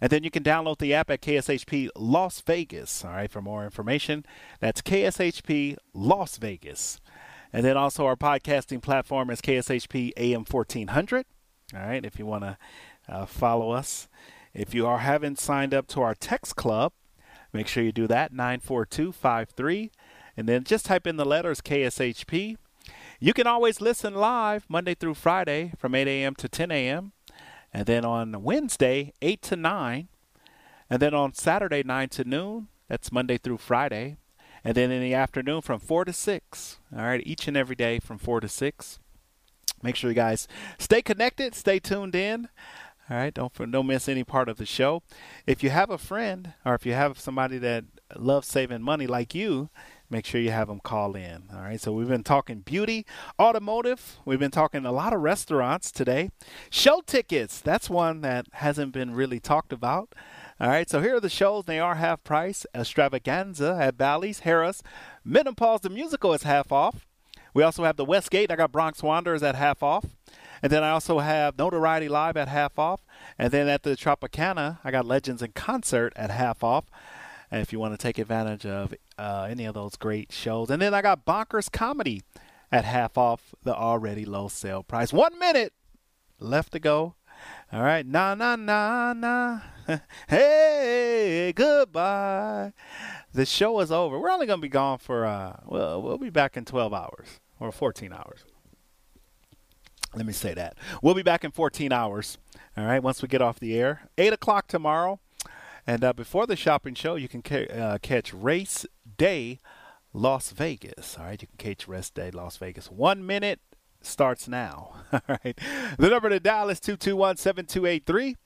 And 0.00 0.10
then 0.10 0.24
you 0.24 0.30
can 0.30 0.42
download 0.42 0.78
the 0.78 0.94
app 0.94 1.10
at 1.10 1.20
KSHP 1.20 1.90
Las 1.94 2.40
Vegas. 2.40 3.04
All 3.04 3.12
right, 3.12 3.30
for 3.30 3.42
more 3.42 3.64
information, 3.64 4.24
that's 4.58 4.80
KSHP 4.80 5.76
Las 5.92 6.38
Vegas. 6.38 7.00
And 7.52 7.64
then 7.64 7.76
also 7.76 8.06
our 8.06 8.16
podcasting 8.16 8.80
platform 8.80 9.30
is 9.30 9.40
KSHP 9.40 10.12
AM 10.16 10.44
1400. 10.48 11.26
All 11.74 11.80
right, 11.80 12.04
if 12.04 12.18
you 12.18 12.26
want 12.26 12.44
to 12.44 12.58
uh, 13.08 13.26
follow 13.26 13.72
us. 13.72 14.08
If 14.54 14.74
you 14.74 14.86
are 14.86 14.98
haven't 14.98 15.38
signed 15.38 15.74
up 15.74 15.86
to 15.88 16.02
our 16.02 16.14
text 16.14 16.56
club, 16.56 16.92
Make 17.52 17.66
sure 17.66 17.82
you 17.82 17.92
do 17.92 18.06
that, 18.06 18.32
94253. 18.32 19.90
And 20.36 20.48
then 20.48 20.64
just 20.64 20.86
type 20.86 21.06
in 21.06 21.16
the 21.16 21.24
letters 21.24 21.60
KSHP. 21.60 22.56
You 23.18 23.32
can 23.32 23.46
always 23.46 23.80
listen 23.80 24.14
live 24.14 24.64
Monday 24.68 24.94
through 24.94 25.14
Friday 25.14 25.72
from 25.76 25.94
8 25.94 26.08
a.m. 26.08 26.34
to 26.36 26.48
10 26.48 26.70
a.m. 26.70 27.12
And 27.72 27.86
then 27.86 28.04
on 28.04 28.42
Wednesday, 28.42 29.12
8 29.22 29.42
to 29.42 29.56
9. 29.56 30.08
And 30.88 31.02
then 31.02 31.14
on 31.14 31.34
Saturday, 31.34 31.82
9 31.82 32.08
to 32.10 32.24
noon. 32.24 32.68
That's 32.88 33.12
Monday 33.12 33.38
through 33.38 33.58
Friday. 33.58 34.16
And 34.64 34.74
then 34.74 34.90
in 34.90 35.00
the 35.00 35.14
afternoon 35.14 35.62
from 35.62 35.80
4 35.80 36.04
to 36.06 36.12
6. 36.12 36.78
All 36.94 37.04
right, 37.04 37.22
each 37.24 37.48
and 37.48 37.56
every 37.56 37.76
day 37.76 37.98
from 37.98 38.18
4 38.18 38.40
to 38.40 38.48
6. 38.48 38.98
Make 39.82 39.96
sure 39.96 40.10
you 40.10 40.14
guys 40.14 40.46
stay 40.78 41.00
connected, 41.00 41.54
stay 41.54 41.78
tuned 41.78 42.14
in. 42.14 42.48
All 43.08 43.16
right, 43.16 43.32
don't 43.32 43.52
don't 43.70 43.86
miss 43.86 44.08
any 44.08 44.24
part 44.24 44.48
of 44.48 44.56
the 44.56 44.66
show. 44.66 45.02
If 45.46 45.64
you 45.64 45.70
have 45.70 45.90
a 45.90 45.98
friend 45.98 46.52
or 46.64 46.74
if 46.74 46.84
you 46.84 46.92
have 46.92 47.18
somebody 47.18 47.58
that 47.58 47.84
loves 48.14 48.46
saving 48.46 48.82
money 48.82 49.06
like 49.06 49.34
you, 49.34 49.70
make 50.10 50.26
sure 50.26 50.40
you 50.40 50.50
have 50.50 50.68
them 50.68 50.80
call 50.80 51.14
in. 51.14 51.44
All 51.54 51.62
right, 51.62 51.80
so 51.80 51.92
we've 51.92 52.08
been 52.08 52.24
talking 52.24 52.60
beauty, 52.60 53.06
automotive. 53.40 54.18
We've 54.24 54.38
been 54.38 54.50
talking 54.50 54.84
a 54.84 54.92
lot 54.92 55.12
of 55.12 55.20
restaurants 55.20 55.90
today. 55.90 56.30
Show 56.68 57.00
tickets, 57.06 57.60
that's 57.60 57.88
one 57.88 58.20
that 58.22 58.46
hasn't 58.54 58.92
been 58.92 59.14
really 59.14 59.40
talked 59.40 59.72
about. 59.72 60.14
All 60.60 60.68
right, 60.68 60.90
so 60.90 61.00
here 61.00 61.16
are 61.16 61.20
the 61.20 61.30
shows. 61.30 61.64
They 61.64 61.78
are 61.78 61.94
half 61.94 62.22
price. 62.24 62.66
Extravaganza 62.74 63.78
at 63.80 63.96
Bally's, 63.96 64.40
Harrah's. 64.40 64.82
Menopause 65.24 65.80
the 65.80 65.88
musical 65.88 66.34
is 66.34 66.42
half 66.42 66.70
off. 66.70 67.06
We 67.54 67.62
also 67.62 67.84
have 67.84 67.96
the 67.96 68.04
Westgate. 68.04 68.50
I 68.50 68.56
got 68.56 68.72
Bronx 68.72 69.02
Wanderers 69.02 69.42
at 69.42 69.54
half 69.54 69.82
off. 69.82 70.04
And 70.62 70.70
then 70.70 70.84
I 70.84 70.90
also 70.90 71.20
have 71.20 71.58
Notoriety 71.58 72.08
Live 72.08 72.36
at 72.36 72.48
half 72.48 72.78
off. 72.78 73.00
And 73.38 73.50
then 73.52 73.68
at 73.68 73.82
the 73.82 73.96
Tropicana, 73.96 74.78
I 74.84 74.90
got 74.90 75.06
Legends 75.06 75.42
in 75.42 75.52
Concert 75.52 76.12
at 76.16 76.30
half 76.30 76.62
off. 76.62 76.84
If 77.52 77.72
you 77.72 77.80
want 77.80 77.94
to 77.94 77.98
take 77.98 78.18
advantage 78.18 78.64
of 78.64 78.94
uh, 79.18 79.48
any 79.50 79.64
of 79.64 79.74
those 79.74 79.96
great 79.96 80.32
shows. 80.32 80.70
And 80.70 80.80
then 80.80 80.94
I 80.94 81.02
got 81.02 81.24
Bonkers 81.26 81.70
Comedy 81.70 82.22
at 82.70 82.84
half 82.84 83.18
off 83.18 83.54
the 83.64 83.74
already 83.74 84.24
low 84.24 84.48
sale 84.48 84.82
price. 84.82 85.12
One 85.12 85.38
minute 85.38 85.72
left 86.38 86.72
to 86.72 86.78
go. 86.78 87.14
All 87.72 87.82
right. 87.82 88.06
Na, 88.06 88.34
na, 88.34 88.56
na, 88.56 89.12
na. 89.12 89.60
hey, 90.28 91.52
goodbye. 91.54 92.72
The 93.32 93.46
show 93.46 93.80
is 93.80 93.90
over. 93.90 94.18
We're 94.18 94.30
only 94.30 94.46
to 94.46 94.56
be 94.56 94.68
gone 94.68 94.98
for, 94.98 95.24
uh, 95.24 95.60
well, 95.66 96.02
we'll 96.02 96.18
be 96.18 96.30
back 96.30 96.56
in 96.56 96.64
12 96.64 96.92
hours 96.92 97.40
or 97.58 97.72
14 97.72 98.12
hours. 98.12 98.44
Let 100.14 100.26
me 100.26 100.32
say 100.32 100.54
that. 100.54 100.76
We'll 101.02 101.14
be 101.14 101.22
back 101.22 101.44
in 101.44 101.52
14 101.52 101.92
hours. 101.92 102.38
All 102.76 102.84
right, 102.84 103.02
once 103.02 103.22
we 103.22 103.28
get 103.28 103.42
off 103.42 103.60
the 103.60 103.76
air. 103.76 104.08
8 104.18 104.32
o'clock 104.32 104.66
tomorrow. 104.66 105.20
And 105.90 106.04
uh, 106.04 106.12
before 106.12 106.46
the 106.46 106.54
shopping 106.54 106.94
show, 106.94 107.16
you 107.16 107.26
can 107.26 107.42
ca- 107.42 107.66
uh, 107.66 107.98
catch 107.98 108.32
Race 108.32 108.86
Day 109.18 109.58
Las 110.12 110.52
Vegas. 110.52 111.16
All 111.18 111.24
right, 111.24 111.42
you 111.42 111.48
can 111.48 111.56
catch 111.56 111.88
Race 111.88 112.10
Day 112.10 112.30
Las 112.30 112.58
Vegas. 112.58 112.92
One 112.92 113.26
minute 113.26 113.58
starts 114.00 114.46
now. 114.46 114.92
All 115.12 115.20
right. 115.26 115.58
The 115.98 116.08
number 116.08 116.28
to 116.28 116.38
dial 116.38 116.68
is 116.68 116.78
221 116.78 117.38
7283. 117.38 118.36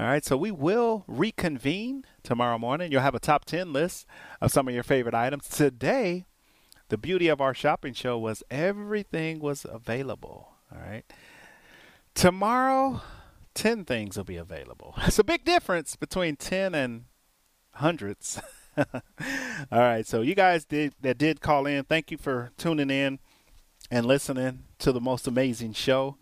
All 0.00 0.06
right, 0.06 0.24
so 0.24 0.38
we 0.38 0.50
will 0.50 1.04
reconvene 1.06 2.06
tomorrow 2.22 2.56
morning. 2.56 2.90
You'll 2.90 3.02
have 3.02 3.14
a 3.14 3.20
top 3.20 3.44
10 3.44 3.70
list 3.70 4.06
of 4.40 4.50
some 4.50 4.66
of 4.66 4.72
your 4.72 4.82
favorite 4.82 5.14
items. 5.14 5.46
Today, 5.46 6.24
the 6.88 6.96
beauty 6.96 7.28
of 7.28 7.42
our 7.42 7.52
shopping 7.52 7.92
show 7.92 8.16
was 8.16 8.42
everything 8.50 9.40
was 9.40 9.66
available. 9.68 10.54
All 10.72 10.80
right. 10.80 11.04
Tomorrow, 12.14 13.02
10 13.58 13.84
things 13.86 14.16
will 14.16 14.24
be 14.24 14.36
available. 14.36 14.94
It's 15.06 15.18
a 15.18 15.24
big 15.24 15.44
difference 15.44 15.96
between 15.96 16.36
10 16.36 16.76
and 16.76 17.06
hundreds. 17.72 18.40
All 18.76 18.84
right. 19.72 20.06
So, 20.06 20.20
you 20.20 20.36
guys 20.36 20.64
did, 20.64 20.94
that 21.00 21.18
did 21.18 21.40
call 21.40 21.66
in, 21.66 21.82
thank 21.82 22.12
you 22.12 22.18
for 22.18 22.52
tuning 22.56 22.88
in 22.88 23.18
and 23.90 24.06
listening 24.06 24.64
to 24.78 24.92
the 24.92 25.00
most 25.00 25.26
amazing 25.26 25.72
show 25.72 26.18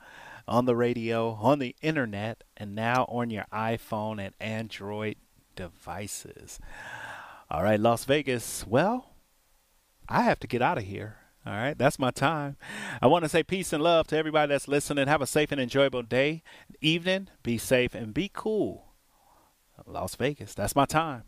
on 0.48 0.64
the 0.64 0.74
radio, 0.74 1.32
on 1.32 1.58
the 1.58 1.76
internet, 1.82 2.42
and 2.56 2.74
now 2.74 3.04
on 3.10 3.28
your 3.28 3.44
iPhone 3.52 4.18
and 4.18 4.34
Android 4.40 5.16
devices. 5.56 6.58
All 7.50 7.62
right, 7.62 7.78
Las 7.78 8.06
Vegas. 8.06 8.66
Well, 8.66 9.10
I 10.08 10.22
have 10.22 10.40
to 10.40 10.46
get 10.46 10.62
out 10.62 10.78
of 10.78 10.84
here. 10.84 11.18
All 11.46 11.52
right, 11.52 11.78
that's 11.78 12.00
my 12.00 12.10
time. 12.10 12.56
I 13.00 13.06
want 13.06 13.24
to 13.24 13.28
say 13.28 13.44
peace 13.44 13.72
and 13.72 13.80
love 13.80 14.08
to 14.08 14.16
everybody 14.16 14.48
that's 14.50 14.66
listening. 14.66 15.06
Have 15.06 15.22
a 15.22 15.28
safe 15.28 15.52
and 15.52 15.60
enjoyable 15.60 16.02
day, 16.02 16.42
evening. 16.80 17.28
Be 17.44 17.56
safe 17.56 17.94
and 17.94 18.12
be 18.12 18.28
cool. 18.32 18.86
Las 19.86 20.16
Vegas, 20.16 20.54
that's 20.54 20.74
my 20.74 20.86
time. 20.86 21.22